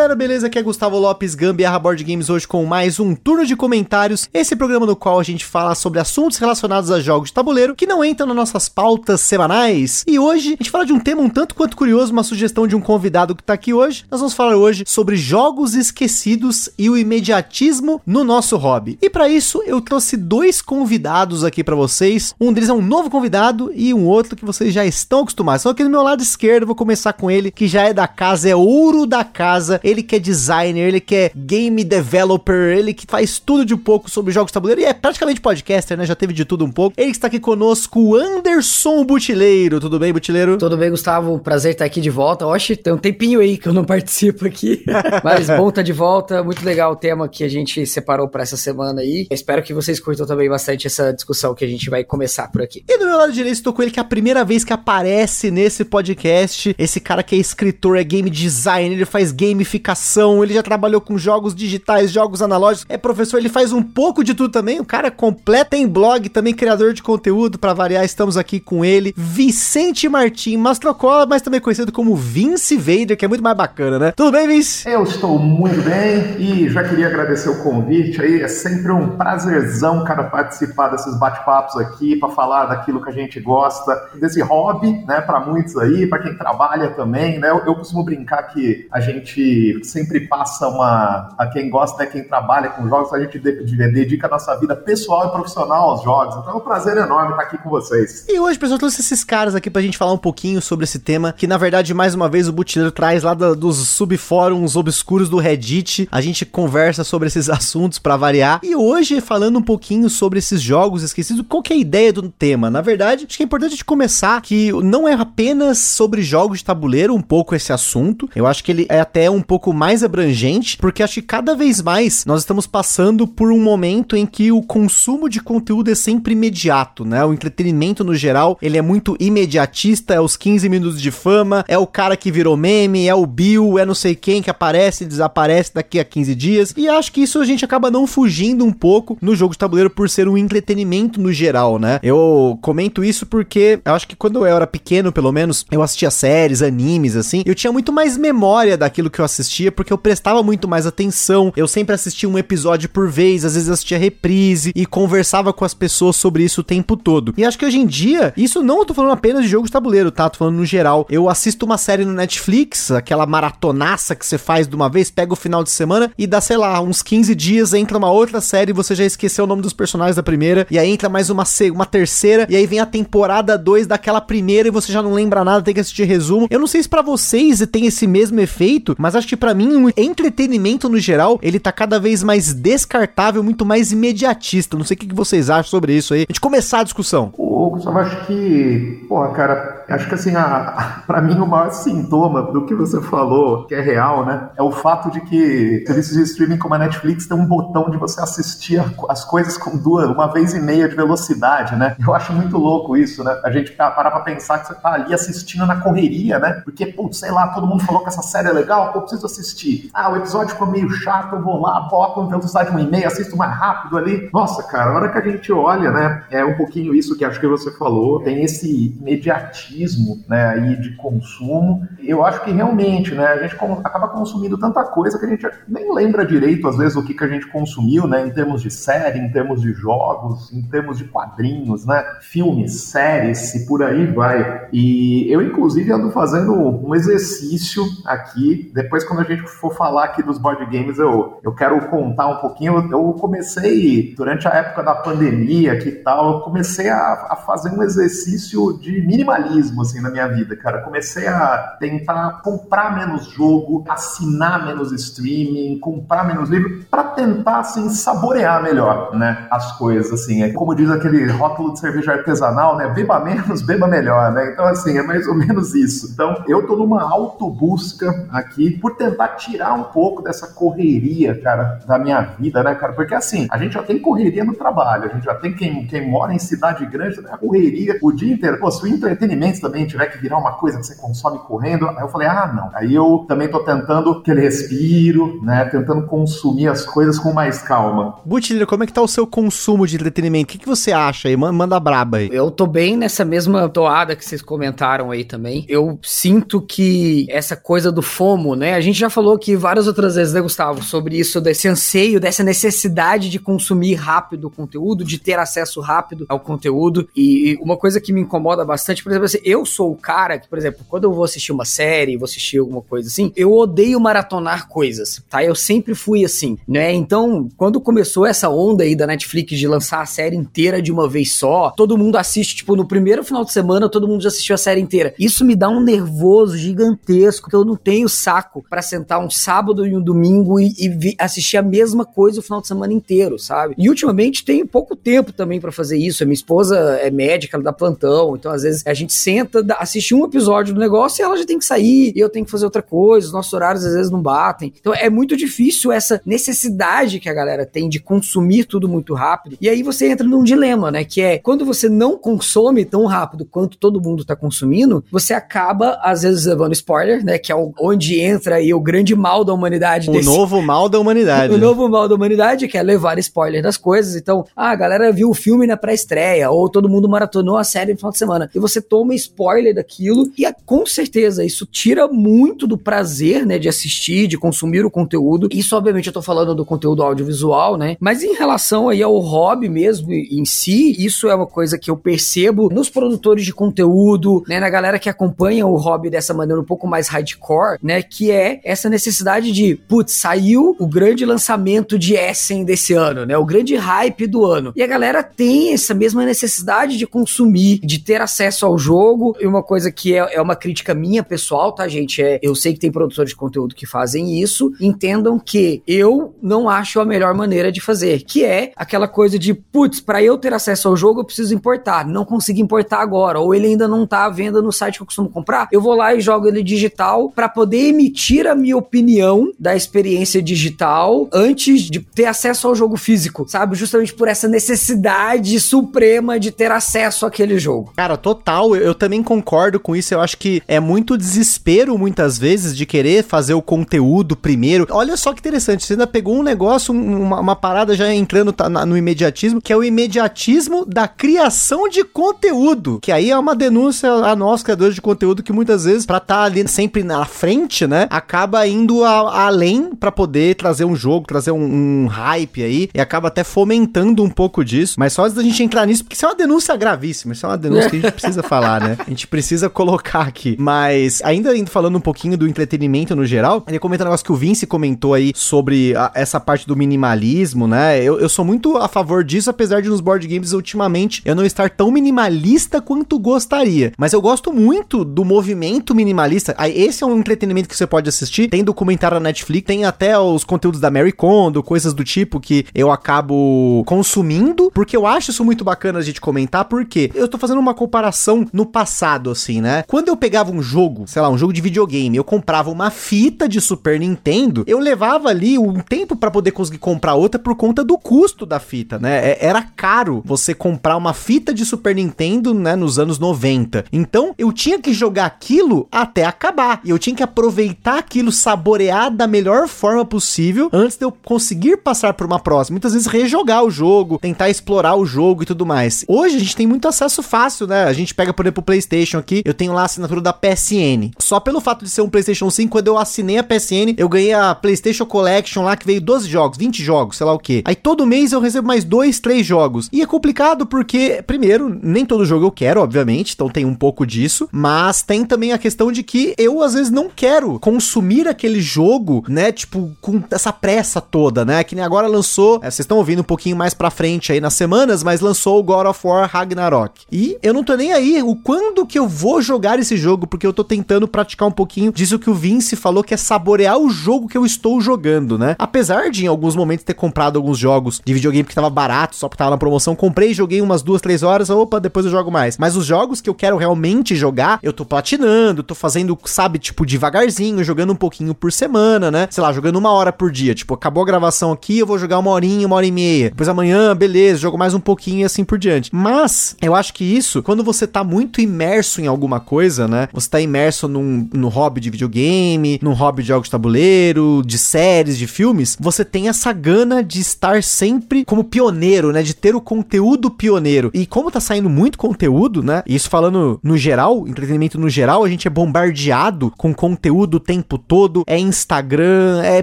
Galera, 0.00 0.16
beleza? 0.16 0.46
Aqui 0.46 0.58
é 0.58 0.62
Gustavo 0.62 0.98
Lopes, 0.98 1.34
Gambiarra 1.34 1.78
Board 1.78 2.02
Games, 2.02 2.30
hoje 2.30 2.48
com 2.48 2.64
mais 2.64 2.98
um 2.98 3.14
turno 3.14 3.44
de 3.44 3.54
comentários. 3.54 4.30
Esse 4.32 4.56
programa 4.56 4.86
no 4.86 4.96
qual 4.96 5.20
a 5.20 5.22
gente 5.22 5.44
fala 5.44 5.74
sobre 5.74 6.00
assuntos 6.00 6.38
relacionados 6.38 6.90
a 6.90 7.00
jogos 7.00 7.28
de 7.28 7.34
tabuleiro 7.34 7.74
que 7.74 7.86
não 7.86 8.02
entram 8.02 8.26
nas 8.26 8.34
nossas 8.34 8.66
pautas 8.66 9.20
semanais. 9.20 10.02
E 10.08 10.18
hoje 10.18 10.54
a 10.54 10.56
gente 10.56 10.70
fala 10.70 10.86
de 10.86 10.92
um 10.94 10.98
tema 10.98 11.20
um 11.20 11.28
tanto 11.28 11.54
quanto 11.54 11.76
curioso, 11.76 12.14
uma 12.14 12.22
sugestão 12.22 12.66
de 12.66 12.74
um 12.74 12.80
convidado 12.80 13.34
que 13.34 13.42
tá 13.42 13.52
aqui 13.52 13.74
hoje. 13.74 14.06
Nós 14.10 14.20
vamos 14.20 14.32
falar 14.32 14.56
hoje 14.56 14.84
sobre 14.86 15.16
jogos 15.16 15.74
esquecidos 15.74 16.70
e 16.78 16.88
o 16.88 16.96
imediatismo 16.96 18.00
no 18.06 18.24
nosso 18.24 18.56
hobby. 18.56 18.98
E 19.02 19.10
para 19.10 19.28
isso 19.28 19.62
eu 19.66 19.82
trouxe 19.82 20.16
dois 20.16 20.62
convidados 20.62 21.44
aqui 21.44 21.62
para 21.62 21.76
vocês. 21.76 22.34
Um 22.40 22.54
deles 22.54 22.70
é 22.70 22.72
um 22.72 22.80
novo 22.80 23.10
convidado 23.10 23.70
e 23.74 23.92
um 23.92 24.06
outro 24.06 24.34
que 24.34 24.46
vocês 24.46 24.72
já 24.72 24.86
estão 24.86 25.20
acostumados. 25.20 25.60
Só 25.60 25.68
aqui 25.68 25.84
do 25.84 25.90
meu 25.90 26.02
lado 26.02 26.22
esquerdo, 26.22 26.64
vou 26.64 26.74
começar 26.74 27.12
com 27.12 27.30
ele, 27.30 27.50
que 27.50 27.68
já 27.68 27.82
é 27.82 27.92
da 27.92 28.08
casa, 28.08 28.48
é 28.48 28.56
ouro 28.56 29.04
da 29.04 29.22
casa, 29.22 29.78
ele 29.90 30.02
que 30.02 30.16
é 30.16 30.18
designer, 30.18 30.88
ele 30.88 31.00
que 31.00 31.14
é 31.14 31.30
game 31.34 31.82
developer, 31.84 32.76
ele 32.76 32.94
que 32.94 33.06
faz 33.08 33.38
tudo 33.38 33.64
de 33.64 33.74
um 33.74 33.78
pouco 33.78 34.10
sobre 34.10 34.32
jogos 34.32 34.50
de 34.50 34.54
tabuleiro 34.54 34.80
e 34.80 34.84
é 34.84 34.94
praticamente 34.94 35.40
podcaster, 35.40 35.96
né? 35.96 36.04
Já 36.04 36.14
teve 36.14 36.32
de 36.32 36.44
tudo 36.44 36.64
um 36.64 36.70
pouco. 36.70 36.94
Ele 36.98 37.10
está 37.10 37.26
aqui 37.26 37.40
conosco, 37.40 38.00
o 38.00 38.14
Anderson 38.14 39.04
Butileiro. 39.04 39.80
Tudo 39.80 39.98
bem, 39.98 40.12
Butileiro? 40.12 40.56
Tudo 40.56 40.76
bem, 40.76 40.90
Gustavo. 40.90 41.38
Prazer 41.38 41.72
estar 41.72 41.84
aqui 41.84 42.00
de 42.00 42.10
volta. 42.10 42.46
Oxe, 42.46 42.76
tem 42.76 42.92
um 42.92 42.98
tempinho 42.98 43.40
aí 43.40 43.56
que 43.56 43.68
eu 43.68 43.72
não 43.72 43.84
participo 43.90 44.46
aqui, 44.46 44.84
mas 45.24 45.48
bom 45.48 45.68
estar 45.68 45.82
de 45.82 45.92
volta. 45.92 46.42
Muito 46.42 46.64
legal 46.64 46.92
o 46.92 46.96
tema 46.96 47.28
que 47.28 47.44
a 47.44 47.48
gente 47.48 47.84
separou 47.86 48.28
para 48.28 48.42
essa 48.42 48.56
semana 48.56 49.00
aí. 49.00 49.26
Eu 49.30 49.34
espero 49.34 49.62
que 49.62 49.74
vocês 49.74 49.98
curtam 49.98 50.26
também 50.26 50.48
bastante 50.48 50.86
essa 50.86 51.12
discussão 51.12 51.54
que 51.54 51.64
a 51.64 51.68
gente 51.68 51.90
vai 51.90 52.04
começar 52.04 52.48
por 52.48 52.62
aqui. 52.62 52.84
E 52.88 52.98
do 52.98 53.06
meu 53.06 53.16
lado 53.16 53.32
direito 53.32 53.54
estou 53.54 53.72
com 53.72 53.82
ele 53.82 53.90
que 53.90 53.98
é 53.98 54.02
a 54.02 54.04
primeira 54.04 54.44
vez 54.44 54.64
que 54.64 54.72
aparece 54.72 55.50
nesse 55.50 55.84
podcast. 55.84 56.74
Esse 56.78 57.00
cara 57.00 57.22
que 57.22 57.34
é 57.34 57.38
escritor, 57.38 57.96
é 57.96 58.04
game 58.04 58.30
designer, 58.30 58.92
ele 58.92 59.04
faz 59.04 59.32
game 59.32 59.64
gamificação, 59.80 60.44
ele 60.44 60.54
já 60.54 60.62
trabalhou 60.62 61.00
com 61.00 61.16
jogos 61.18 61.54
digitais, 61.54 62.12
jogos 62.12 62.42
analógicos, 62.42 62.86
é 62.88 62.98
professor, 62.98 63.38
ele 63.38 63.48
faz 63.48 63.72
um 63.72 63.82
pouco 63.82 64.22
de 64.22 64.34
tudo 64.34 64.52
também, 64.52 64.78
o 64.78 64.84
cara 64.84 65.08
é 65.08 65.10
completo, 65.10 65.70
tem 65.70 65.88
blog, 65.88 66.28
também 66.28 66.54
criador 66.54 66.92
de 66.92 67.02
conteúdo, 67.02 67.58
para 67.58 67.72
variar, 67.72 68.04
estamos 68.04 68.36
aqui 68.36 68.60
com 68.60 68.84
ele, 68.84 69.14
Vicente 69.16 70.08
Martim 70.08 70.56
Mastrocola, 70.56 71.26
mas 71.26 71.42
também 71.42 71.60
conhecido 71.60 71.90
como 71.90 72.14
Vince 72.14 72.76
Vader, 72.76 73.16
que 73.16 73.24
é 73.24 73.28
muito 73.28 73.42
mais 73.42 73.56
bacana, 73.56 73.98
né? 73.98 74.12
Tudo 74.12 74.32
bem, 74.32 74.46
Vince? 74.46 74.88
Eu 74.88 75.02
estou 75.02 75.38
muito 75.38 75.80
bem 75.82 76.36
e 76.38 76.68
já 76.68 76.84
queria 76.84 77.06
agradecer 77.06 77.48
o 77.48 77.62
convite 77.62 78.20
aí, 78.20 78.42
é 78.42 78.48
sempre 78.48 78.92
um 78.92 79.16
prazerzão, 79.16 80.04
cara, 80.04 80.24
participar 80.24 80.88
desses 80.88 81.18
bate-papos 81.18 81.76
aqui, 81.76 82.16
para 82.16 82.28
falar 82.28 82.66
daquilo 82.66 83.02
que 83.02 83.10
a 83.10 83.12
gente 83.12 83.40
gosta, 83.40 84.10
desse 84.14 84.40
hobby, 84.42 84.92
né, 85.06 85.20
para 85.20 85.40
muitos 85.40 85.76
aí, 85.76 86.06
para 86.06 86.18
quem 86.20 86.36
trabalha 86.36 86.90
também, 86.90 87.38
né? 87.38 87.50
Eu, 87.50 87.62
eu 87.66 87.74
costumo 87.74 88.04
brincar 88.04 88.42
que 88.44 88.86
a 88.90 89.00
gente 89.00 89.69
sempre 89.82 90.20
passa 90.28 90.68
uma. 90.68 91.34
a 91.36 91.46
quem 91.46 91.68
gosta, 91.68 91.98
né, 91.98 92.06
quem 92.06 92.22
trabalha 92.22 92.68
com 92.70 92.88
jogos, 92.88 93.12
a 93.12 93.20
gente 93.20 93.38
dedica 93.38 94.26
a 94.26 94.30
nossa 94.30 94.54
vida 94.56 94.76
pessoal 94.76 95.26
e 95.26 95.30
profissional 95.30 95.90
aos 95.90 96.02
jogos. 96.02 96.36
Então 96.36 96.52
é 96.52 96.56
um 96.56 96.60
prazer 96.60 96.96
enorme 96.96 97.30
estar 97.30 97.42
aqui 97.42 97.58
com 97.58 97.68
vocês. 97.68 98.24
E 98.28 98.38
hoje, 98.38 98.58
pessoal, 98.58 98.78
trouxe 98.78 99.00
esses 99.00 99.24
caras 99.24 99.54
aqui 99.54 99.70
pra 99.70 99.82
gente 99.82 99.98
falar 99.98 100.12
um 100.12 100.18
pouquinho 100.18 100.60
sobre 100.62 100.84
esse 100.84 100.98
tema, 100.98 101.32
que 101.32 101.46
na 101.46 101.56
verdade, 101.56 101.92
mais 101.92 102.14
uma 102.14 102.28
vez, 102.28 102.48
o 102.48 102.52
Butileiro 102.52 102.92
traz 102.92 103.22
lá 103.22 103.34
dos 103.34 103.88
subfóruns 103.88 104.76
obscuros 104.76 105.28
do 105.28 105.38
Reddit. 105.38 106.08
A 106.12 106.20
gente 106.20 106.46
conversa 106.46 107.02
sobre 107.02 107.28
esses 107.28 107.48
assuntos 107.50 107.98
para 107.98 108.16
variar. 108.16 108.60
E 108.62 108.76
hoje, 108.76 109.20
falando 109.20 109.58
um 109.58 109.62
pouquinho 109.62 110.08
sobre 110.08 110.38
esses 110.38 110.60
jogos 110.60 111.02
esquecidos, 111.02 111.44
qual 111.48 111.62
que 111.62 111.72
é 111.72 111.76
a 111.76 111.80
ideia 111.80 112.12
do 112.12 112.28
tema? 112.28 112.70
Na 112.70 112.80
verdade, 112.80 113.26
acho 113.26 113.36
que 113.36 113.42
é 113.42 113.46
importante 113.46 113.80
gente 113.80 113.84
começar 113.84 114.40
que 114.42 114.70
não 114.82 115.08
é 115.08 115.14
apenas 115.14 115.78
sobre 115.78 116.22
jogos 116.22 116.58
de 116.58 116.64
tabuleiro, 116.64 117.14
um 117.14 117.20
pouco 117.20 117.54
esse 117.54 117.72
assunto. 117.72 118.28
Eu 118.34 118.46
acho 118.46 118.62
que 118.62 118.70
ele 118.70 118.86
é 118.88 119.00
até 119.00 119.30
um 119.30 119.40
pouco 119.40 119.59
mais 119.72 120.02
abrangente, 120.02 120.76
porque 120.78 121.02
acho 121.02 121.14
que 121.14 121.22
cada 121.22 121.54
vez 121.54 121.82
mais 121.82 122.24
nós 122.24 122.40
estamos 122.40 122.66
passando 122.66 123.26
por 123.26 123.52
um 123.52 123.60
momento 123.60 124.16
em 124.16 124.24
que 124.24 124.50
o 124.50 124.62
consumo 124.62 125.28
de 125.28 125.40
conteúdo 125.40 125.90
é 125.90 125.94
sempre 125.94 126.32
imediato, 126.32 127.04
né? 127.04 127.24
O 127.24 127.32
entretenimento 127.32 128.02
no 128.02 128.14
geral, 128.14 128.58
ele 128.62 128.78
é 128.78 128.82
muito 128.82 129.16
imediatista, 129.20 130.14
é 130.14 130.20
os 130.20 130.36
15 130.36 130.68
minutos 130.68 131.00
de 131.00 131.10
fama, 131.10 131.64
é 131.68 131.76
o 131.76 131.86
cara 131.86 132.16
que 132.16 132.30
virou 132.30 132.56
meme, 132.56 133.06
é 133.06 133.14
o 133.14 133.26
Bill, 133.26 133.78
é 133.78 133.84
não 133.84 133.94
sei 133.94 134.14
quem 134.14 134.42
que 134.42 134.50
aparece 134.50 135.04
e 135.04 135.06
desaparece 135.06 135.74
daqui 135.74 135.98
a 136.00 136.04
15 136.04 136.34
dias. 136.34 136.74
E 136.76 136.88
acho 136.88 137.12
que 137.12 137.20
isso 137.20 137.38
a 137.38 137.44
gente 137.44 137.64
acaba 137.64 137.90
não 137.90 138.06
fugindo 138.06 138.64
um 138.64 138.72
pouco 138.72 139.18
no 139.20 139.36
jogo 139.36 139.52
de 139.52 139.58
tabuleiro 139.58 139.90
por 139.90 140.08
ser 140.08 140.28
um 140.28 140.38
entretenimento 140.38 141.20
no 141.20 141.32
geral, 141.32 141.78
né? 141.78 142.00
Eu 142.02 142.58
comento 142.62 143.04
isso 143.04 143.26
porque 143.26 143.80
eu 143.84 143.94
acho 143.94 144.06
que 144.06 144.16
quando 144.16 144.46
eu 144.46 144.56
era 144.56 144.66
pequeno, 144.66 145.12
pelo 145.12 145.32
menos, 145.32 145.66
eu 145.70 145.82
assistia 145.82 146.10
séries, 146.10 146.62
animes, 146.62 147.16
assim, 147.16 147.42
eu 147.44 147.54
tinha 147.54 147.72
muito 147.72 147.92
mais 147.92 148.16
memória 148.16 148.76
daquilo 148.76 149.10
que 149.10 149.20
eu 149.20 149.24
assistia, 149.24 149.49
porque 149.72 149.92
eu 149.92 149.98
prestava 149.98 150.42
muito 150.42 150.68
mais 150.68 150.86
atenção, 150.86 151.52
eu 151.56 151.66
sempre 151.66 151.94
assistia 151.94 152.28
um 152.28 152.38
episódio 152.38 152.88
por 152.88 153.08
vez, 153.08 153.44
às 153.44 153.54
vezes 153.54 153.68
assistia 153.68 153.98
reprise 153.98 154.72
e 154.74 154.86
conversava 154.86 155.52
com 155.52 155.64
as 155.64 155.74
pessoas 155.74 156.16
sobre 156.16 156.44
isso 156.44 156.60
o 156.60 156.64
tempo 156.64 156.96
todo. 156.96 157.34
E 157.36 157.44
acho 157.44 157.58
que 157.58 157.66
hoje 157.66 157.78
em 157.78 157.86
dia, 157.86 158.32
isso 158.36 158.62
não 158.62 158.78
eu 158.78 158.84
tô 158.84 158.94
falando 158.94 159.12
apenas 159.12 159.42
de 159.42 159.48
jogos 159.48 159.68
de 159.68 159.72
tabuleiro, 159.72 160.10
tá? 160.10 160.28
Tô 160.30 160.38
falando 160.38 160.56
no 160.56 160.64
geral. 160.64 161.06
Eu 161.10 161.28
assisto 161.28 161.66
uma 161.66 161.78
série 161.78 162.04
no 162.04 162.12
Netflix, 162.12 162.90
aquela 162.90 163.26
maratonaça 163.26 164.14
que 164.14 164.24
você 164.24 164.38
faz 164.38 164.66
de 164.68 164.74
uma 164.76 164.88
vez, 164.88 165.10
pega 165.10 165.32
o 165.32 165.36
final 165.36 165.62
de 165.62 165.70
semana 165.70 166.12
e 166.16 166.26
dá, 166.26 166.40
sei 166.40 166.56
lá, 166.56 166.80
uns 166.80 167.02
15 167.02 167.34
dias, 167.34 167.74
entra 167.74 167.98
uma 167.98 168.10
outra 168.10 168.40
série 168.40 168.72
você 168.72 168.94
já 168.94 169.04
esqueceu 169.04 169.44
o 169.44 169.46
nome 169.46 169.62
dos 169.62 169.72
personagens 169.72 170.16
da 170.16 170.22
primeira, 170.22 170.66
e 170.70 170.78
aí 170.78 170.90
entra 170.90 171.08
mais 171.08 171.30
uma, 171.30 171.44
uma 171.72 171.86
terceira, 171.86 172.46
e 172.48 172.56
aí 172.56 172.66
vem 172.66 172.80
a 172.80 172.86
temporada 172.86 173.56
2 173.56 173.86
daquela 173.86 174.20
primeira 174.20 174.68
e 174.68 174.70
você 174.70 174.92
já 174.92 175.02
não 175.02 175.14
lembra 175.14 175.44
nada, 175.44 175.62
tem 175.62 175.74
que 175.74 175.80
assistir 175.80 176.04
resumo. 176.04 176.46
Eu 176.50 176.58
não 176.58 176.66
sei 176.66 176.82
se 176.82 176.88
para 176.88 177.02
vocês 177.02 177.64
tem 177.70 177.86
esse 177.86 178.06
mesmo 178.06 178.40
efeito, 178.40 178.94
mas 178.98 179.14
acho 179.14 179.26
que 179.26 179.36
para 179.40 179.54
mim 179.54 179.74
o 179.84 179.88
entretenimento 179.96 180.88
no 180.88 180.98
geral, 180.98 181.38
ele 181.42 181.58
tá 181.58 181.72
cada 181.72 181.98
vez 181.98 182.22
mais 182.22 182.52
descartável, 182.52 183.42
muito 183.42 183.64
mais 183.64 183.90
imediatista. 183.90 184.76
Não 184.76 184.84
sei 184.84 184.96
o 184.96 185.00
que 185.00 185.14
vocês 185.14 185.48
acham 185.48 185.70
sobre 185.70 185.94
isso 185.94 186.12
aí. 186.12 186.20
A 186.20 186.32
gente 186.32 186.40
começar 186.40 186.80
a 186.80 186.84
discussão. 186.84 187.32
Ô, 187.36 187.70
Gustavo, 187.70 187.98
acho 187.98 188.26
que, 188.26 189.04
porra, 189.08 189.30
cara, 189.30 189.84
acho 189.88 190.08
que 190.08 190.14
assim, 190.14 190.36
a, 190.36 191.02
pra 191.06 191.20
mim 191.20 191.38
o 191.38 191.46
maior 191.46 191.70
sintoma 191.70 192.42
do 192.42 192.66
que 192.66 192.74
você 192.74 193.00
falou, 193.00 193.66
que 193.66 193.74
é 193.74 193.80
real, 193.80 194.24
né, 194.24 194.50
é 194.56 194.62
o 194.62 194.70
fato 194.70 195.10
de 195.10 195.20
que 195.22 195.84
serviços 195.86 196.16
de 196.16 196.22
streaming 196.22 196.58
como 196.58 196.74
a 196.74 196.78
Netflix 196.78 197.26
tem 197.26 197.36
um 197.36 197.46
botão 197.46 197.90
de 197.90 197.96
você 197.96 198.20
assistir 198.20 198.82
as 199.08 199.24
coisas 199.24 199.56
com 199.56 199.76
duas, 199.76 200.08
uma 200.10 200.32
vez 200.32 200.54
e 200.54 200.60
meia 200.60 200.88
de 200.88 200.94
velocidade, 200.94 201.76
né? 201.76 201.96
Eu 201.98 202.14
acho 202.14 202.32
muito 202.32 202.58
louco 202.58 202.96
isso, 202.96 203.24
né? 203.24 203.40
A 203.44 203.50
gente 203.50 203.72
parar 203.72 204.10
pra 204.10 204.20
pensar 204.20 204.58
que 204.58 204.68
você 204.68 204.74
tá 204.74 204.92
ali 204.92 205.14
assistindo 205.14 205.66
na 205.66 205.80
correria, 205.80 206.38
né? 206.38 206.60
Porque, 206.64 206.86
putz, 206.86 207.18
sei 207.18 207.30
lá, 207.30 207.48
todo 207.48 207.66
mundo 207.66 207.84
falou 207.84 208.02
que 208.02 208.08
essa 208.08 208.22
série 208.22 208.48
é 208.48 208.52
legal, 208.52 208.92
pô, 208.92 209.00
preciso 209.02 209.26
assistir. 209.30 209.90
Ah, 209.92 210.12
o 210.12 210.16
episódio 210.16 210.52
ficou 210.52 210.66
meio 210.66 210.90
chato, 210.90 211.36
eu 211.36 211.42
vou 211.42 211.60
lá, 211.60 211.80
boto 211.82 212.22
em 212.22 212.28
velocidade 212.28 212.70
1,5, 212.70 213.06
assisto 213.06 213.36
mais 213.36 213.56
rápido 213.56 213.96
ali. 213.96 214.28
Nossa, 214.32 214.62
cara, 214.64 214.90
a 214.90 214.94
hora 214.94 215.08
que 215.10 215.18
a 215.18 215.32
gente 215.32 215.52
olha, 215.52 215.90
né, 215.90 216.24
é 216.30 216.44
um 216.44 216.56
pouquinho 216.56 216.94
isso 216.94 217.16
que 217.16 217.24
acho 217.24 217.40
que 217.40 217.46
você 217.46 217.70
falou, 217.72 218.20
tem 218.22 218.42
esse 218.42 218.96
imediatismo, 218.98 220.22
né, 220.28 220.48
aí 220.48 220.80
de 220.80 220.96
consumo. 220.96 221.86
Eu 222.02 222.24
acho 222.24 222.42
que 222.44 222.50
realmente, 222.50 223.14
né, 223.14 223.26
a 223.26 223.42
gente 223.42 223.56
acaba 223.84 224.08
consumindo 224.08 224.58
tanta 224.58 224.84
coisa 224.84 225.18
que 225.18 225.26
a 225.26 225.28
gente 225.28 225.46
nem 225.68 225.92
lembra 225.92 226.26
direito, 226.26 226.66
às 226.68 226.76
vezes, 226.76 226.96
o 226.96 227.04
que, 227.04 227.14
que 227.14 227.24
a 227.24 227.28
gente 227.28 227.46
consumiu, 227.46 228.06
né, 228.06 228.26
em 228.26 228.30
termos 228.30 228.62
de 228.62 228.70
série, 228.70 229.18
em 229.18 229.30
termos 229.30 229.62
de 229.62 229.72
jogos, 229.72 230.52
em 230.52 230.62
termos 230.62 230.98
de 230.98 231.04
quadrinhos, 231.04 231.86
né, 231.86 232.04
filmes, 232.20 232.82
séries 232.82 233.54
e 233.54 233.66
por 233.66 233.82
aí 233.82 234.06
vai. 234.06 234.68
E 234.72 235.30
eu, 235.30 235.42
inclusive, 235.42 235.92
ando 235.92 236.10
fazendo 236.10 236.54
um 236.54 236.94
exercício 236.94 237.84
aqui, 238.04 238.70
depois 238.74 239.04
quando 239.10 239.20
a 239.20 239.24
gente 239.24 239.42
for 239.42 239.74
falar 239.74 240.04
aqui 240.04 240.22
dos 240.22 240.38
board 240.38 240.64
games, 240.66 240.96
eu, 240.98 241.40
eu 241.42 241.52
quero 241.52 241.80
contar 241.88 242.28
um 242.28 242.36
pouquinho. 242.36 242.88
Eu, 242.92 243.12
comecei, 243.14 244.14
durante 244.16 244.46
a 244.46 244.52
época 244.52 244.84
da 244.84 244.94
pandemia 244.94 245.76
que 245.78 245.90
tal, 245.90 246.34
eu 246.34 246.40
comecei 246.42 246.88
a, 246.88 247.26
a, 247.30 247.36
fazer 247.36 247.70
um 247.70 247.82
exercício 247.82 248.78
de 248.78 249.02
minimalismo, 249.04 249.82
assim, 249.82 250.00
na 250.00 250.10
minha 250.10 250.28
vida, 250.28 250.54
cara. 250.54 250.82
Comecei 250.82 251.26
a 251.26 251.76
tentar 251.80 252.40
comprar 252.42 252.94
menos 252.94 253.26
jogo, 253.26 253.84
assinar 253.88 254.64
menos 254.64 254.92
streaming, 254.92 255.80
comprar 255.80 256.24
menos 256.24 256.48
livro, 256.48 256.84
para 256.88 257.02
tentar, 257.04 257.58
assim, 257.58 257.88
saborear 257.90 258.62
melhor, 258.62 259.16
né, 259.16 259.48
as 259.50 259.76
coisas, 259.76 260.12
assim. 260.12 260.44
É 260.44 260.52
como 260.52 260.74
diz 260.74 260.88
aquele 260.88 261.26
rótulo 261.32 261.72
de 261.72 261.80
cerveja 261.80 262.12
artesanal, 262.12 262.76
né, 262.76 262.88
beba 262.88 263.18
menos, 263.18 263.60
beba 263.62 263.88
melhor, 263.88 264.30
né. 264.32 264.52
Então, 264.52 264.66
assim, 264.66 264.96
é 264.96 265.02
mais 265.02 265.26
ou 265.26 265.34
menos 265.34 265.74
isso. 265.74 266.12
Então, 266.12 266.44
eu 266.46 266.64
tô 266.64 266.76
numa 266.76 267.02
autobusca 267.02 268.28
aqui, 268.30 268.70
por 268.70 268.99
tentar 269.00 269.28
tirar 269.28 269.72
um 269.72 269.84
pouco 269.84 270.22
dessa 270.22 270.46
correria, 270.48 271.34
cara, 271.40 271.80
da 271.86 271.98
minha 271.98 272.20
vida, 272.20 272.62
né, 272.62 272.74
cara? 272.74 272.92
Porque 272.92 273.14
assim, 273.14 273.46
a 273.50 273.56
gente 273.56 273.72
já 273.72 273.82
tem 273.82 273.98
correria 273.98 274.44
no 274.44 274.54
trabalho, 274.54 275.06
a 275.10 275.14
gente 275.14 275.24
já 275.24 275.34
tem 275.34 275.54
quem, 275.54 275.86
quem 275.86 276.06
mora 276.06 276.34
em 276.34 276.38
cidade 276.38 276.84
grande, 276.84 277.18
né, 277.22 277.30
correria 277.40 277.98
o 278.02 278.12
dia 278.12 278.34
inteiro. 278.34 278.58
Pô, 278.58 278.70
se 278.70 278.84
o 278.84 278.86
entretenimento 278.86 279.60
também 279.60 279.86
tiver 279.86 280.06
que 280.06 280.18
virar 280.18 280.36
uma 280.36 280.52
coisa 280.52 280.78
que 280.78 280.84
você 280.84 280.96
consome 280.96 281.38
correndo, 281.38 281.88
aí 281.88 282.00
eu 282.00 282.08
falei, 282.08 282.28
ah, 282.28 282.52
não. 282.54 282.70
Aí 282.74 282.94
eu 282.94 283.24
também 283.26 283.48
tô 283.48 283.60
tentando 283.60 284.10
aquele 284.10 284.42
respiro, 284.42 285.40
né, 285.42 285.64
tentando 285.64 286.06
consumir 286.06 286.68
as 286.68 286.84
coisas 286.84 287.18
com 287.18 287.32
mais 287.32 287.62
calma. 287.62 288.16
Butileiro, 288.24 288.66
como 288.66 288.84
é 288.84 288.86
que 288.86 288.92
tá 288.92 289.00
o 289.00 289.08
seu 289.08 289.26
consumo 289.26 289.86
de 289.86 289.96
entretenimento? 289.96 290.44
O 290.44 290.48
que, 290.48 290.58
que 290.58 290.68
você 290.68 290.92
acha 290.92 291.28
aí? 291.28 291.36
Manda 291.36 291.80
braba 291.80 292.18
aí. 292.18 292.28
Eu 292.30 292.50
tô 292.50 292.66
bem 292.66 292.98
nessa 292.98 293.24
mesma 293.24 293.66
toada 293.68 294.14
que 294.14 294.24
vocês 294.24 294.42
comentaram 294.42 295.10
aí 295.10 295.24
também. 295.24 295.64
Eu 295.68 295.98
sinto 296.02 296.60
que 296.60 297.26
essa 297.30 297.56
coisa 297.56 297.90
do 297.90 298.02
FOMO, 298.02 298.54
né? 298.54 298.74
A 298.74 298.80
gente 298.80 298.89
já 298.98 299.10
falou 299.10 299.34
aqui 299.34 299.56
várias 299.56 299.86
outras 299.86 300.14
vezes, 300.14 300.32
né, 300.32 300.40
Gustavo, 300.40 300.82
sobre 300.82 301.18
isso, 301.18 301.40
desse 301.40 301.68
anseio, 301.68 302.20
dessa 302.20 302.42
necessidade 302.42 303.28
de 303.28 303.38
consumir 303.38 303.94
rápido 303.94 304.46
o 304.46 304.50
conteúdo, 304.50 305.04
de 305.04 305.18
ter 305.18 305.38
acesso 305.38 305.80
rápido 305.80 306.26
ao 306.28 306.40
conteúdo. 306.40 307.08
E 307.16 307.58
uma 307.60 307.76
coisa 307.76 308.00
que 308.00 308.12
me 308.12 308.20
incomoda 308.20 308.64
bastante, 308.64 309.02
por 309.02 309.10
exemplo, 309.10 309.26
assim, 309.26 309.38
eu 309.44 309.64
sou 309.64 309.92
o 309.92 309.96
cara 309.96 310.38
que, 310.38 310.48
por 310.48 310.58
exemplo, 310.58 310.84
quando 310.88 311.04
eu 311.04 311.12
vou 311.12 311.24
assistir 311.24 311.52
uma 311.52 311.64
série, 311.64 312.16
vou 312.16 312.24
assistir 312.24 312.58
alguma 312.58 312.82
coisa 312.82 313.08
assim, 313.08 313.32
eu 313.36 313.52
odeio 313.52 314.00
maratonar 314.00 314.68
coisas, 314.68 315.22
tá? 315.28 315.44
Eu 315.44 315.54
sempre 315.54 315.94
fui 315.94 316.24
assim, 316.24 316.58
né? 316.66 316.92
Então, 316.92 317.48
quando 317.56 317.80
começou 317.80 318.26
essa 318.26 318.48
onda 318.48 318.84
aí 318.84 318.94
da 318.94 319.06
Netflix 319.06 319.58
de 319.58 319.66
lançar 319.66 320.02
a 320.02 320.06
série 320.06 320.36
inteira 320.36 320.80
de 320.80 320.92
uma 320.92 321.08
vez 321.08 321.32
só, 321.34 321.70
todo 321.70 321.98
mundo 321.98 322.16
assiste, 322.16 322.56
tipo, 322.56 322.76
no 322.76 322.86
primeiro 322.86 323.24
final 323.24 323.44
de 323.44 323.52
semana, 323.52 323.88
todo 323.88 324.08
mundo 324.08 324.22
já 324.22 324.28
assistiu 324.28 324.54
a 324.54 324.58
série 324.58 324.80
inteira. 324.80 325.14
Isso 325.18 325.44
me 325.44 325.56
dá 325.56 325.68
um 325.68 325.80
nervoso 325.80 326.56
gigantesco, 326.56 327.48
que 327.48 327.56
eu 327.56 327.64
não 327.64 327.76
tenho 327.76 328.08
saco 328.08 328.64
para 328.68 328.79
sentar 328.82 329.20
um 329.20 329.30
sábado 329.30 329.86
e 329.86 329.96
um 329.96 330.00
domingo 330.00 330.58
e, 330.58 330.72
e 330.78 331.14
assistir 331.18 331.56
a 331.56 331.62
mesma 331.62 332.04
coisa 332.04 332.40
o 332.40 332.42
final 332.42 332.60
de 332.60 332.68
semana 332.68 332.92
inteiro, 332.92 333.38
sabe? 333.38 333.74
E 333.78 333.88
ultimamente 333.88 334.44
tem 334.44 334.64
pouco 334.66 334.94
tempo 334.96 335.32
também 335.32 335.60
para 335.60 335.72
fazer 335.72 335.98
isso. 335.98 336.22
A 336.22 336.26
minha 336.26 336.34
esposa 336.34 336.76
é 337.00 337.10
médica, 337.10 337.56
ela 337.56 337.64
dá 337.64 337.72
plantão, 337.72 338.36
então 338.36 338.52
às 338.52 338.62
vezes 338.62 338.86
a 338.86 338.94
gente 338.94 339.12
senta, 339.12 339.64
assiste 339.78 340.14
um 340.14 340.24
episódio 340.24 340.74
do 340.74 340.80
negócio 340.80 341.22
e 341.22 341.24
ela 341.24 341.36
já 341.36 341.44
tem 341.44 341.58
que 341.58 341.64
sair, 341.64 342.12
e 342.14 342.18
eu 342.18 342.28
tenho 342.28 342.44
que 342.44 342.50
fazer 342.50 342.64
outra 342.64 342.82
coisa, 342.82 343.26
os 343.26 343.32
nossos 343.32 343.52
horários 343.52 343.84
às 343.84 343.94
vezes 343.94 344.10
não 344.10 344.20
batem. 344.20 344.72
Então 344.78 344.94
é 344.94 345.08
muito 345.10 345.36
difícil 345.36 345.92
essa 345.92 346.20
necessidade 346.24 347.20
que 347.20 347.28
a 347.28 347.34
galera 347.34 347.66
tem 347.66 347.88
de 347.88 348.00
consumir 348.00 348.64
tudo 348.64 348.88
muito 348.88 349.14
rápido. 349.14 349.56
E 349.60 349.68
aí 349.68 349.82
você 349.82 350.08
entra 350.08 350.26
num 350.26 350.42
dilema, 350.42 350.90
né? 350.90 351.04
Que 351.04 351.20
é 351.20 351.38
quando 351.38 351.64
você 351.64 351.88
não 351.88 352.16
consome 352.16 352.84
tão 352.84 353.06
rápido 353.06 353.44
quanto 353.44 353.78
todo 353.78 354.00
mundo 354.00 354.24
tá 354.24 354.36
consumindo, 354.36 355.04
você 355.10 355.34
acaba, 355.34 355.98
às 356.02 356.22
vezes, 356.22 356.46
levando 356.46 356.72
spoiler, 356.72 357.24
né? 357.24 357.38
Que 357.38 357.52
é 357.52 357.54
onde 357.78 358.20
entra 358.20 358.56
aí 358.56 358.69
o 358.74 358.80
grande 358.80 359.14
mal 359.14 359.44
da 359.44 359.52
humanidade. 359.52 360.10
O 360.10 360.12
desse... 360.12 360.26
novo 360.26 360.60
mal 360.62 360.88
da 360.88 360.98
humanidade. 360.98 361.54
o 361.54 361.58
novo 361.58 361.88
mal 361.88 362.08
da 362.08 362.14
humanidade, 362.14 362.68
que 362.68 362.76
é 362.76 362.82
levar 362.82 363.18
spoiler 363.18 363.62
das 363.62 363.76
coisas. 363.76 364.16
Então, 364.16 364.44
ah, 364.56 364.70
a 364.70 364.76
galera 364.76 365.12
viu 365.12 365.30
o 365.30 365.34
filme 365.34 365.66
na 365.66 365.76
pré-estreia, 365.76 366.50
ou 366.50 366.68
todo 366.68 366.88
mundo 366.88 367.08
maratonou 367.08 367.56
a 367.56 367.64
série 367.64 367.92
no 367.92 367.98
final 367.98 368.12
de 368.12 368.18
semana. 368.18 368.50
E 368.54 368.58
você 368.58 368.80
toma 368.80 369.14
spoiler 369.14 369.74
daquilo, 369.74 370.30
e 370.36 370.44
é, 370.44 370.52
com 370.64 370.86
certeza 370.86 371.44
isso 371.44 371.66
tira 371.66 372.08
muito 372.08 372.66
do 372.66 372.76
prazer, 372.76 373.46
né? 373.46 373.58
De 373.58 373.68
assistir, 373.68 374.26
de 374.26 374.38
consumir 374.38 374.84
o 374.84 374.90
conteúdo. 374.90 375.48
Isso, 375.52 375.76
obviamente, 375.76 376.06
eu 376.06 376.12
tô 376.12 376.22
falando 376.22 376.54
do 376.54 376.64
conteúdo 376.64 377.02
audiovisual, 377.02 377.76
né? 377.76 377.96
Mas 378.00 378.22
em 378.22 378.34
relação 378.34 378.88
aí 378.88 379.02
ao 379.02 379.18
hobby 379.18 379.68
mesmo 379.68 380.12
em 380.12 380.44
si, 380.44 380.94
isso 380.98 381.28
é 381.28 381.34
uma 381.34 381.46
coisa 381.46 381.78
que 381.78 381.90
eu 381.90 381.96
percebo 381.96 382.68
nos 382.72 382.88
produtores 382.88 383.44
de 383.44 383.52
conteúdo, 383.52 384.42
né? 384.48 384.60
Na 384.60 384.70
galera 384.70 384.98
que 384.98 385.08
acompanha 385.08 385.66
o 385.66 385.76
hobby 385.76 386.10
dessa 386.10 386.34
maneira 386.34 386.60
um 386.60 386.64
pouco 386.64 386.86
mais 386.86 387.08
hardcore, 387.08 387.78
né? 387.82 388.02
Que 388.02 388.30
é 388.30 388.59
essa 388.64 388.88
necessidade 388.88 389.52
de, 389.52 389.76
putz, 389.88 390.12
saiu 390.12 390.76
o 390.78 390.86
grande 390.86 391.24
lançamento 391.24 391.98
de 391.98 392.14
Essen 392.14 392.64
desse 392.64 392.94
ano, 392.94 393.24
né? 393.24 393.36
O 393.36 393.44
grande 393.44 393.76
hype 393.76 394.26
do 394.26 394.44
ano. 394.44 394.72
E 394.76 394.82
a 394.82 394.86
galera 394.86 395.22
tem 395.22 395.72
essa 395.72 395.94
mesma 395.94 396.24
necessidade 396.24 396.96
de 396.96 397.06
consumir, 397.06 397.80
de 397.82 397.98
ter 397.98 398.20
acesso 398.20 398.66
ao 398.66 398.78
jogo. 398.78 399.36
E 399.40 399.46
uma 399.46 399.62
coisa 399.62 399.90
que 399.90 400.14
é, 400.14 400.34
é 400.34 400.40
uma 400.40 400.56
crítica 400.56 400.94
minha 400.94 401.22
pessoal, 401.22 401.72
tá, 401.72 401.86
gente? 401.88 402.22
É, 402.22 402.38
eu 402.42 402.54
sei 402.54 402.72
que 402.72 402.80
tem 402.80 402.90
produtores 402.90 403.30
de 403.30 403.36
conteúdo 403.36 403.74
que 403.74 403.86
fazem 403.86 404.40
isso. 404.40 404.72
Entendam 404.80 405.38
que 405.38 405.82
eu 405.86 406.34
não 406.42 406.68
acho 406.68 407.00
a 407.00 407.04
melhor 407.04 407.34
maneira 407.34 407.72
de 407.72 407.80
fazer, 407.80 408.22
que 408.22 408.44
é 408.44 408.72
aquela 408.76 409.08
coisa 409.08 409.38
de, 409.38 409.54
putz, 409.54 410.00
para 410.00 410.22
eu 410.22 410.38
ter 410.38 410.52
acesso 410.52 410.88
ao 410.88 410.96
jogo, 410.96 411.20
eu 411.20 411.24
preciso 411.24 411.54
importar. 411.54 412.06
Não 412.06 412.24
consigo 412.24 412.60
importar 412.60 413.00
agora, 413.00 413.38
ou 413.38 413.54
ele 413.54 413.68
ainda 413.68 413.88
não 413.88 414.06
tá 414.06 414.24
à 414.24 414.30
venda 414.30 414.62
no 414.62 414.72
site 414.72 414.96
que 414.96 415.02
eu 415.02 415.06
costumo 415.06 415.28
comprar. 415.28 415.68
Eu 415.72 415.80
vou 415.80 415.94
lá 415.94 416.14
e 416.14 416.20
jogo 416.20 416.48
ele 416.48 416.62
digital 416.62 417.30
para 417.30 417.48
poder 417.48 417.88
emitir 417.88 418.46
a 418.50 418.54
minha 418.54 418.76
opinião 418.76 419.52
da 419.58 419.74
experiência 419.74 420.42
digital 420.42 421.28
antes 421.32 421.82
de 421.82 422.00
ter 422.00 422.26
acesso 422.26 422.68
ao 422.68 422.74
jogo 422.74 422.96
físico, 422.96 423.46
sabe? 423.48 423.76
Justamente 423.76 424.14
por 424.14 424.28
essa 424.28 424.48
necessidade 424.48 425.58
suprema 425.60 426.38
de 426.38 426.50
ter 426.50 426.70
acesso 426.70 427.26
àquele 427.26 427.58
jogo. 427.58 427.92
Cara, 427.96 428.16
total, 428.16 428.74
eu, 428.76 428.82
eu 428.82 428.94
também 428.94 429.22
concordo 429.22 429.78
com 429.78 429.94
isso. 429.94 430.14
Eu 430.14 430.20
acho 430.20 430.36
que 430.36 430.62
é 430.66 430.80
muito 430.80 431.16
desespero 431.16 431.96
muitas 431.96 432.38
vezes 432.38 432.76
de 432.76 432.86
querer 432.86 433.24
fazer 433.24 433.54
o 433.54 433.62
conteúdo 433.62 434.36
primeiro. 434.36 434.86
Olha 434.90 435.16
só 435.16 435.32
que 435.32 435.40
interessante, 435.40 435.84
você 435.84 435.94
ainda 435.94 436.06
pegou 436.06 436.36
um 436.36 436.42
negócio, 436.42 436.92
uma, 436.92 437.40
uma 437.40 437.56
parada 437.56 437.94
já 437.94 438.12
entrando 438.12 438.52
tá, 438.52 438.68
no 438.68 438.96
imediatismo, 438.96 439.60
que 439.60 439.72
é 439.72 439.76
o 439.76 439.84
imediatismo 439.84 440.84
da 440.84 441.06
criação 441.06 441.88
de 441.88 442.04
conteúdo. 442.04 442.98
Que 443.00 443.12
aí 443.12 443.30
é 443.30 443.38
uma 443.38 443.54
denúncia 443.54 444.10
a 444.10 444.34
nós, 444.34 444.62
criadores 444.62 444.94
de 444.94 445.00
conteúdo, 445.00 445.42
que 445.42 445.52
muitas 445.52 445.84
vezes, 445.84 446.06
pra 446.06 446.18
estar 446.18 446.36
tá 446.36 446.42
ali 446.42 446.66
sempre 446.68 447.02
na 447.02 447.24
frente, 447.24 447.86
né, 447.86 448.06
acaba 448.10 448.39
indo 448.66 449.04
a, 449.04 449.46
além 449.46 449.94
para 449.94 450.12
poder 450.12 450.54
trazer 450.54 450.84
um 450.84 450.96
jogo, 450.96 451.26
trazer 451.26 451.50
um, 451.50 452.04
um, 452.04 452.06
hype 452.06 452.62
aí, 452.62 452.88
e 452.94 453.00
acaba 453.00 453.28
até 453.28 453.44
fomentando 453.44 454.22
um 454.22 454.30
pouco 454.30 454.64
disso. 454.64 454.94
Mas 454.98 455.12
só 455.12 455.24
antes 455.24 455.34
da 455.34 455.42
gente 455.42 455.62
entrar 455.62 455.86
nisso, 455.86 456.04
porque 456.04 456.14
isso 456.14 456.24
é 456.24 456.28
uma 456.28 456.34
denúncia 456.34 456.76
gravíssima, 456.76 457.32
isso 457.32 457.46
é 457.46 457.48
uma 457.48 457.58
denúncia 457.58 457.90
que 457.90 457.96
a 457.96 458.00
gente 458.00 458.12
precisa 458.12 458.42
falar, 458.42 458.80
né? 458.80 458.96
A 458.98 459.10
gente 459.10 459.26
precisa 459.26 459.68
colocar 459.68 460.22
aqui. 460.22 460.56
Mas, 460.58 461.20
ainda 461.22 461.50
falando 461.66 461.96
um 461.96 462.00
pouquinho 462.00 462.36
do 462.36 462.48
entretenimento 462.48 463.14
no 463.14 463.24
geral, 463.24 463.64
ele 463.68 463.78
comenta 463.78 464.04
um 464.04 464.06
negócio 464.06 464.24
que 464.24 464.32
o 464.32 464.36
Vince 464.36 464.66
comentou 464.66 465.14
aí 465.14 465.32
sobre 465.34 465.94
a, 465.96 466.10
essa 466.14 466.40
parte 466.40 466.66
do 466.66 466.76
minimalismo, 466.76 467.66
né? 467.66 468.02
Eu, 468.02 468.18
eu 468.18 468.28
sou 468.28 468.44
muito 468.44 468.76
a 468.76 468.88
favor 468.88 469.22
disso, 469.24 469.50
apesar 469.50 469.80
de 469.82 469.88
nos 469.88 470.00
board 470.00 470.26
games 470.26 470.52
ultimamente 470.52 471.22
eu 471.24 471.34
não 471.34 471.44
estar 471.44 471.70
tão 471.70 471.90
minimalista 471.90 472.80
quanto 472.80 473.18
gostaria. 473.18 473.92
Mas 473.96 474.12
eu 474.12 474.20
gosto 474.20 474.52
muito 474.52 475.04
do 475.04 475.24
movimento 475.24 475.94
minimalista. 475.94 476.56
Esse 476.74 477.04
é 477.04 477.06
um 477.06 477.18
entretenimento 477.18 477.68
que 477.68 477.76
você 477.76 477.86
pode 477.86 478.08
assistir. 478.08 478.29
Tem 478.48 478.64
documentário 478.64 479.16
na 479.16 479.28
Netflix, 479.28 479.66
tem 479.66 479.84
até 479.84 480.18
os 480.18 480.44
conteúdos 480.44 480.80
da 480.80 480.90
Mary 480.90 481.12
Kondo, 481.12 481.62
coisas 481.62 481.92
do 481.92 482.04
tipo 482.04 482.40
que 482.40 482.66
eu 482.74 482.90
acabo 482.90 483.82
consumindo, 483.86 484.70
porque 484.72 484.96
eu 484.96 485.06
acho 485.06 485.30
isso 485.30 485.44
muito 485.44 485.64
bacana 485.64 485.98
a 485.98 486.02
gente 486.02 486.20
comentar, 486.20 486.64
porque 486.64 487.10
eu 487.14 487.28
tô 487.28 487.38
fazendo 487.38 487.58
uma 487.58 487.74
comparação 487.74 488.46
no 488.52 488.64
passado, 488.64 489.30
assim, 489.30 489.60
né? 489.60 489.84
Quando 489.86 490.08
eu 490.08 490.16
pegava 490.16 490.52
um 490.52 490.62
jogo, 490.62 491.04
sei 491.06 491.20
lá, 491.20 491.28
um 491.28 491.38
jogo 491.38 491.52
de 491.52 491.60
videogame, 491.60 492.16
eu 492.16 492.24
comprava 492.24 492.70
uma 492.70 492.90
fita 492.90 493.48
de 493.48 493.60
Super 493.60 493.98
Nintendo, 493.98 494.64
eu 494.66 494.78
levava 494.78 495.28
ali 495.28 495.58
um 495.58 495.80
tempo 495.80 496.16
para 496.16 496.30
poder 496.30 496.52
conseguir 496.52 496.78
comprar 496.78 497.14
outra 497.14 497.38
por 497.40 497.54
conta 497.56 497.82
do 497.84 497.98
custo 497.98 498.46
da 498.46 498.60
fita, 498.60 498.98
né? 498.98 499.30
É, 499.30 499.46
era 499.46 499.62
caro 499.62 500.22
você 500.24 500.54
comprar 500.54 500.96
uma 500.96 501.14
fita 501.14 501.52
de 501.52 501.64
Super 501.64 501.94
Nintendo, 501.94 502.54
né, 502.54 502.76
nos 502.76 502.98
anos 502.98 503.18
90. 503.18 503.84
Então, 503.92 504.34
eu 504.38 504.52
tinha 504.52 504.78
que 504.78 504.92
jogar 504.92 505.26
aquilo 505.26 505.88
até 505.90 506.24
acabar. 506.24 506.80
E 506.84 506.90
eu 506.90 506.98
tinha 506.98 507.16
que 507.16 507.22
aproveitar 507.22 507.98
aquilo, 508.10 508.32
saborear 508.32 509.08
da 509.08 509.28
melhor 509.28 509.68
forma 509.68 510.04
possível 510.04 510.68
antes 510.72 510.96
de 510.96 511.04
eu 511.04 511.12
conseguir 511.12 511.76
passar 511.76 512.12
por 512.12 512.26
uma 512.26 512.40
próxima. 512.40 512.74
Muitas 512.74 512.92
vezes 512.92 513.06
rejogar 513.06 513.64
o 513.64 513.70
jogo, 513.70 514.18
tentar 514.18 514.50
explorar 514.50 514.96
o 514.96 515.06
jogo 515.06 515.44
e 515.44 515.46
tudo 515.46 515.64
mais. 515.64 516.04
Hoje 516.08 516.34
a 516.34 516.38
gente 516.40 516.56
tem 516.56 516.66
muito 516.66 516.88
acesso 516.88 517.22
fácil, 517.22 517.68
né? 517.68 517.84
A 517.84 517.92
gente 517.92 518.12
pega, 518.12 518.34
por 518.34 518.44
exemplo, 518.44 518.62
o 518.62 518.64
PlayStation 518.64 519.18
aqui, 519.18 519.42
eu 519.44 519.54
tenho 519.54 519.72
lá 519.72 519.82
a 519.82 519.84
assinatura 519.84 520.20
da 520.20 520.32
PSN. 520.32 521.12
Só 521.18 521.38
pelo 521.38 521.60
fato 521.60 521.84
de 521.84 521.90
ser 521.90 522.02
um 522.02 522.10
PlayStation 522.10 522.50
5, 522.50 522.72
quando 522.72 522.88
eu 522.88 522.98
assinei 522.98 523.38
a 523.38 523.44
PSN, 523.44 523.94
eu 523.96 524.08
ganhei 524.08 524.32
a 524.32 524.56
PlayStation 524.56 525.06
Collection 525.06 525.62
lá 525.62 525.76
que 525.76 525.86
veio 525.86 526.00
12 526.00 526.28
jogos, 526.28 526.58
20 526.58 526.82
jogos, 526.82 527.16
sei 527.16 527.26
lá 527.26 527.32
o 527.32 527.38
que. 527.38 527.62
Aí 527.64 527.76
todo 527.76 528.06
mês 528.06 528.32
eu 528.32 528.40
recebo 528.40 528.66
mais 528.66 528.82
dois, 528.82 529.20
três 529.20 529.46
jogos. 529.46 529.88
E 529.92 530.02
é 530.02 530.06
complicado 530.06 530.66
porque, 530.66 531.22
primeiro, 531.24 531.78
nem 531.80 532.04
todo 532.04 532.24
jogo 532.24 532.46
eu 532.46 532.50
quero, 532.50 532.80
obviamente, 532.80 533.34
então 533.34 533.48
tem 533.48 533.64
um 533.64 533.74
pouco 533.74 534.04
disso, 534.04 534.48
mas 534.50 535.02
tem 535.02 535.24
também 535.24 535.52
a 535.52 535.58
questão 535.58 535.92
de 535.92 536.02
que 536.02 536.34
eu 536.36 536.60
às 536.60 536.74
vezes 536.74 536.90
não 536.90 537.08
quero 537.08 537.58
consumir 537.60 537.99
aquele 538.30 538.60
jogo, 538.60 539.24
né, 539.28 539.52
tipo, 539.52 539.92
com 540.00 540.22
essa 540.30 540.52
pressa 540.52 541.00
toda, 541.00 541.44
né? 541.44 541.62
Que 541.64 541.74
nem 541.74 541.84
agora 541.84 542.06
lançou, 542.06 542.56
é, 542.56 542.70
vocês 542.70 542.80
estão 542.80 542.98
ouvindo 542.98 543.20
um 543.20 543.24
pouquinho 543.24 543.56
mais 543.56 543.74
pra 543.74 543.90
frente 543.90 544.32
aí 544.32 544.40
nas 544.40 544.54
semanas, 544.54 545.02
mas 545.02 545.20
lançou 545.20 545.58
o 545.58 545.62
God 545.62 545.86
of 545.86 546.06
War 546.06 546.28
Ragnarok. 546.30 547.02
E 547.10 547.36
eu 547.42 547.52
não 547.52 547.64
tô 547.64 547.74
nem 547.74 547.92
aí 547.92 548.22
o 548.22 548.34
quando 548.36 548.86
que 548.86 548.98
eu 548.98 549.08
vou 549.08 549.42
jogar 549.42 549.78
esse 549.78 549.96
jogo, 549.96 550.26
porque 550.26 550.46
eu 550.46 550.52
tô 550.52 550.64
tentando 550.64 551.08
praticar 551.08 551.48
um 551.48 551.52
pouquinho 551.52 551.92
disso 551.92 552.18
que 552.18 552.30
o 552.30 552.34
Vince 552.34 552.76
falou, 552.76 553.02
que 553.02 553.14
é 553.14 553.16
saborear 553.16 553.78
o 553.78 553.90
jogo 553.90 554.28
que 554.28 554.36
eu 554.36 554.46
estou 554.46 554.80
jogando, 554.80 555.38
né? 555.38 555.56
Apesar 555.58 556.10
de 556.10 556.24
em 556.24 556.28
alguns 556.28 556.56
momentos 556.56 556.84
ter 556.84 556.94
comprado 556.94 557.36
alguns 557.36 557.58
jogos 557.58 558.00
de 558.04 558.14
videogame 558.14 558.48
que 558.48 558.54
tava 558.54 558.70
barato, 558.70 559.16
só 559.16 559.28
porque 559.28 559.38
tava 559.38 559.50
na 559.50 559.58
promoção, 559.58 559.94
comprei, 559.94 560.32
joguei 560.34 560.60
umas 560.60 560.82
duas, 560.82 561.00
três 561.00 561.22
horas, 561.22 561.50
opa, 561.50 561.80
depois 561.80 562.06
eu 562.06 562.12
jogo 562.12 562.30
mais. 562.30 562.58
Mas 562.58 562.76
os 562.76 562.86
jogos 562.86 563.20
que 563.20 563.28
eu 563.28 563.34
quero 563.34 563.56
realmente 563.56 564.14
jogar, 564.14 564.58
eu 564.62 564.72
tô 564.72 564.84
platinando, 564.84 565.62
tô 565.62 565.74
fazendo, 565.74 566.18
sabe, 566.24 566.58
tipo, 566.58 566.86
devagarzinho, 566.86 567.64
jogando 567.64 567.89
jogando 567.90 567.92
um 567.92 567.96
pouquinho 567.96 568.34
por 568.34 568.52
semana, 568.52 569.10
né? 569.10 569.28
Sei 569.30 569.42
lá, 569.42 569.52
jogando 569.52 569.76
uma 569.76 569.90
hora 569.90 570.12
por 570.12 570.30
dia. 570.30 570.54
Tipo, 570.54 570.74
acabou 570.74 571.02
a 571.02 571.06
gravação 571.06 571.52
aqui, 571.52 571.78
eu 571.78 571.86
vou 571.86 571.98
jogar 571.98 572.18
uma 572.18 572.30
horinha, 572.30 572.66
uma 572.66 572.76
hora 572.76 572.86
e 572.86 572.92
meia. 572.92 573.30
Depois 573.30 573.48
amanhã, 573.48 573.94
beleza, 573.94 574.40
jogo 574.40 574.56
mais 574.56 574.74
um 574.74 574.80
pouquinho 574.80 575.20
e 575.20 575.24
assim 575.24 575.44
por 575.44 575.58
diante. 575.58 575.90
Mas, 575.92 576.56
eu 576.62 576.74
acho 576.74 576.94
que 576.94 577.04
isso, 577.04 577.42
quando 577.42 577.64
você 577.64 577.86
tá 577.86 578.04
muito 578.04 578.40
imerso 578.40 579.00
em 579.00 579.06
alguma 579.06 579.40
coisa, 579.40 579.88
né? 579.88 580.08
Você 580.12 580.28
tá 580.28 580.40
imerso 580.40 580.88
num, 580.88 581.28
no 581.32 581.48
hobby 581.48 581.80
de 581.80 581.90
videogame, 581.90 582.78
num 582.82 582.92
hobby 582.92 583.22
de 583.22 583.28
jogos 583.28 583.48
de 583.48 583.52
tabuleiro, 583.52 584.42
de 584.44 584.58
séries, 584.58 585.18
de 585.18 585.26
filmes, 585.26 585.76
você 585.80 586.04
tem 586.04 586.28
essa 586.28 586.52
gana 586.52 587.02
de 587.02 587.20
estar 587.20 587.62
sempre 587.62 588.24
como 588.24 588.44
pioneiro, 588.44 589.12
né? 589.12 589.22
De 589.22 589.34
ter 589.34 589.54
o 589.54 589.60
conteúdo 589.60 590.30
pioneiro. 590.30 590.90
E 590.94 591.06
como 591.06 591.30
tá 591.30 591.40
saindo 591.40 591.68
muito 591.68 591.98
conteúdo, 591.98 592.62
né? 592.62 592.82
Isso 592.86 593.08
falando 593.08 593.58
no 593.62 593.76
geral, 593.76 594.26
entretenimento 594.28 594.78
no 594.78 594.88
geral, 594.88 595.24
a 595.24 595.28
gente 595.28 595.46
é 595.46 595.50
bombardeado 595.50 596.52
com 596.56 596.72
conteúdo 596.72 597.36
o 597.36 597.40
tempo 597.40 597.79
todo. 597.80 598.22
É 598.26 598.38
Instagram, 598.38 599.42
é 599.42 599.62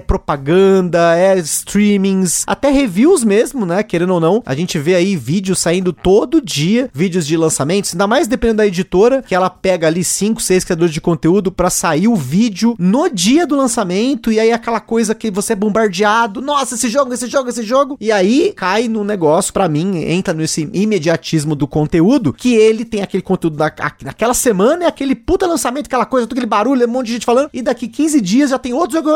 propaganda, 0.00 1.16
é 1.16 1.38
streamings, 1.38 2.44
até 2.46 2.70
reviews 2.70 3.24
mesmo, 3.24 3.64
né? 3.64 3.82
Querendo 3.82 4.14
ou 4.14 4.20
não, 4.20 4.42
a 4.44 4.54
gente 4.54 4.78
vê 4.78 4.94
aí 4.94 5.16
vídeos 5.16 5.58
saindo 5.58 5.92
todo 5.92 6.40
dia, 6.40 6.90
vídeos 6.92 7.26
de 7.26 7.36
lançamentos, 7.36 7.92
ainda 7.92 8.06
mais 8.06 8.26
dependendo 8.26 8.58
da 8.58 8.66
editora, 8.66 9.22
que 9.22 9.34
ela 9.34 9.50
pega 9.50 9.86
ali 9.86 10.02
5, 10.02 10.40
6 10.40 10.64
criadores 10.64 10.92
de 10.92 11.00
conteúdo 11.00 11.52
para 11.52 11.70
sair 11.70 12.08
o 12.08 12.16
vídeo 12.16 12.74
no 12.78 13.08
dia 13.08 13.46
do 13.46 13.56
lançamento, 13.56 14.32
e 14.32 14.40
aí 14.40 14.52
aquela 14.52 14.80
coisa 14.80 15.14
que 15.14 15.30
você 15.30 15.52
é 15.52 15.56
bombardeado, 15.56 16.40
nossa, 16.40 16.74
esse 16.74 16.88
jogo, 16.88 17.12
esse 17.12 17.26
jogo, 17.26 17.48
esse 17.48 17.62
jogo, 17.62 17.96
e 18.00 18.10
aí 18.10 18.52
cai 18.56 18.88
no 18.88 19.04
negócio, 19.04 19.52
para 19.52 19.68
mim, 19.68 19.98
entra 20.04 20.32
nesse 20.32 20.68
imediatismo 20.72 21.54
do 21.54 21.66
conteúdo, 21.66 22.32
que 22.32 22.54
ele 22.54 22.84
tem 22.84 23.02
aquele 23.02 23.22
conteúdo 23.22 23.56
da, 23.56 23.72
naquela 24.02 24.34
semana, 24.34 24.84
é 24.84 24.86
aquele 24.86 25.14
puta 25.14 25.46
lançamento, 25.46 25.86
aquela 25.86 26.06
coisa, 26.06 26.26
todo 26.26 26.32
aquele 26.32 26.46
barulho, 26.46 26.86
um 26.86 26.90
monte 26.90 27.06
de 27.06 27.12
gente 27.14 27.26
falando, 27.26 27.50
e 27.52 27.60
daqui 27.60 27.88
15 27.88 28.07
dias 28.20 28.50
já 28.50 28.58
tem 28.58 28.72
outro 28.72 28.96
jogo, 28.96 29.10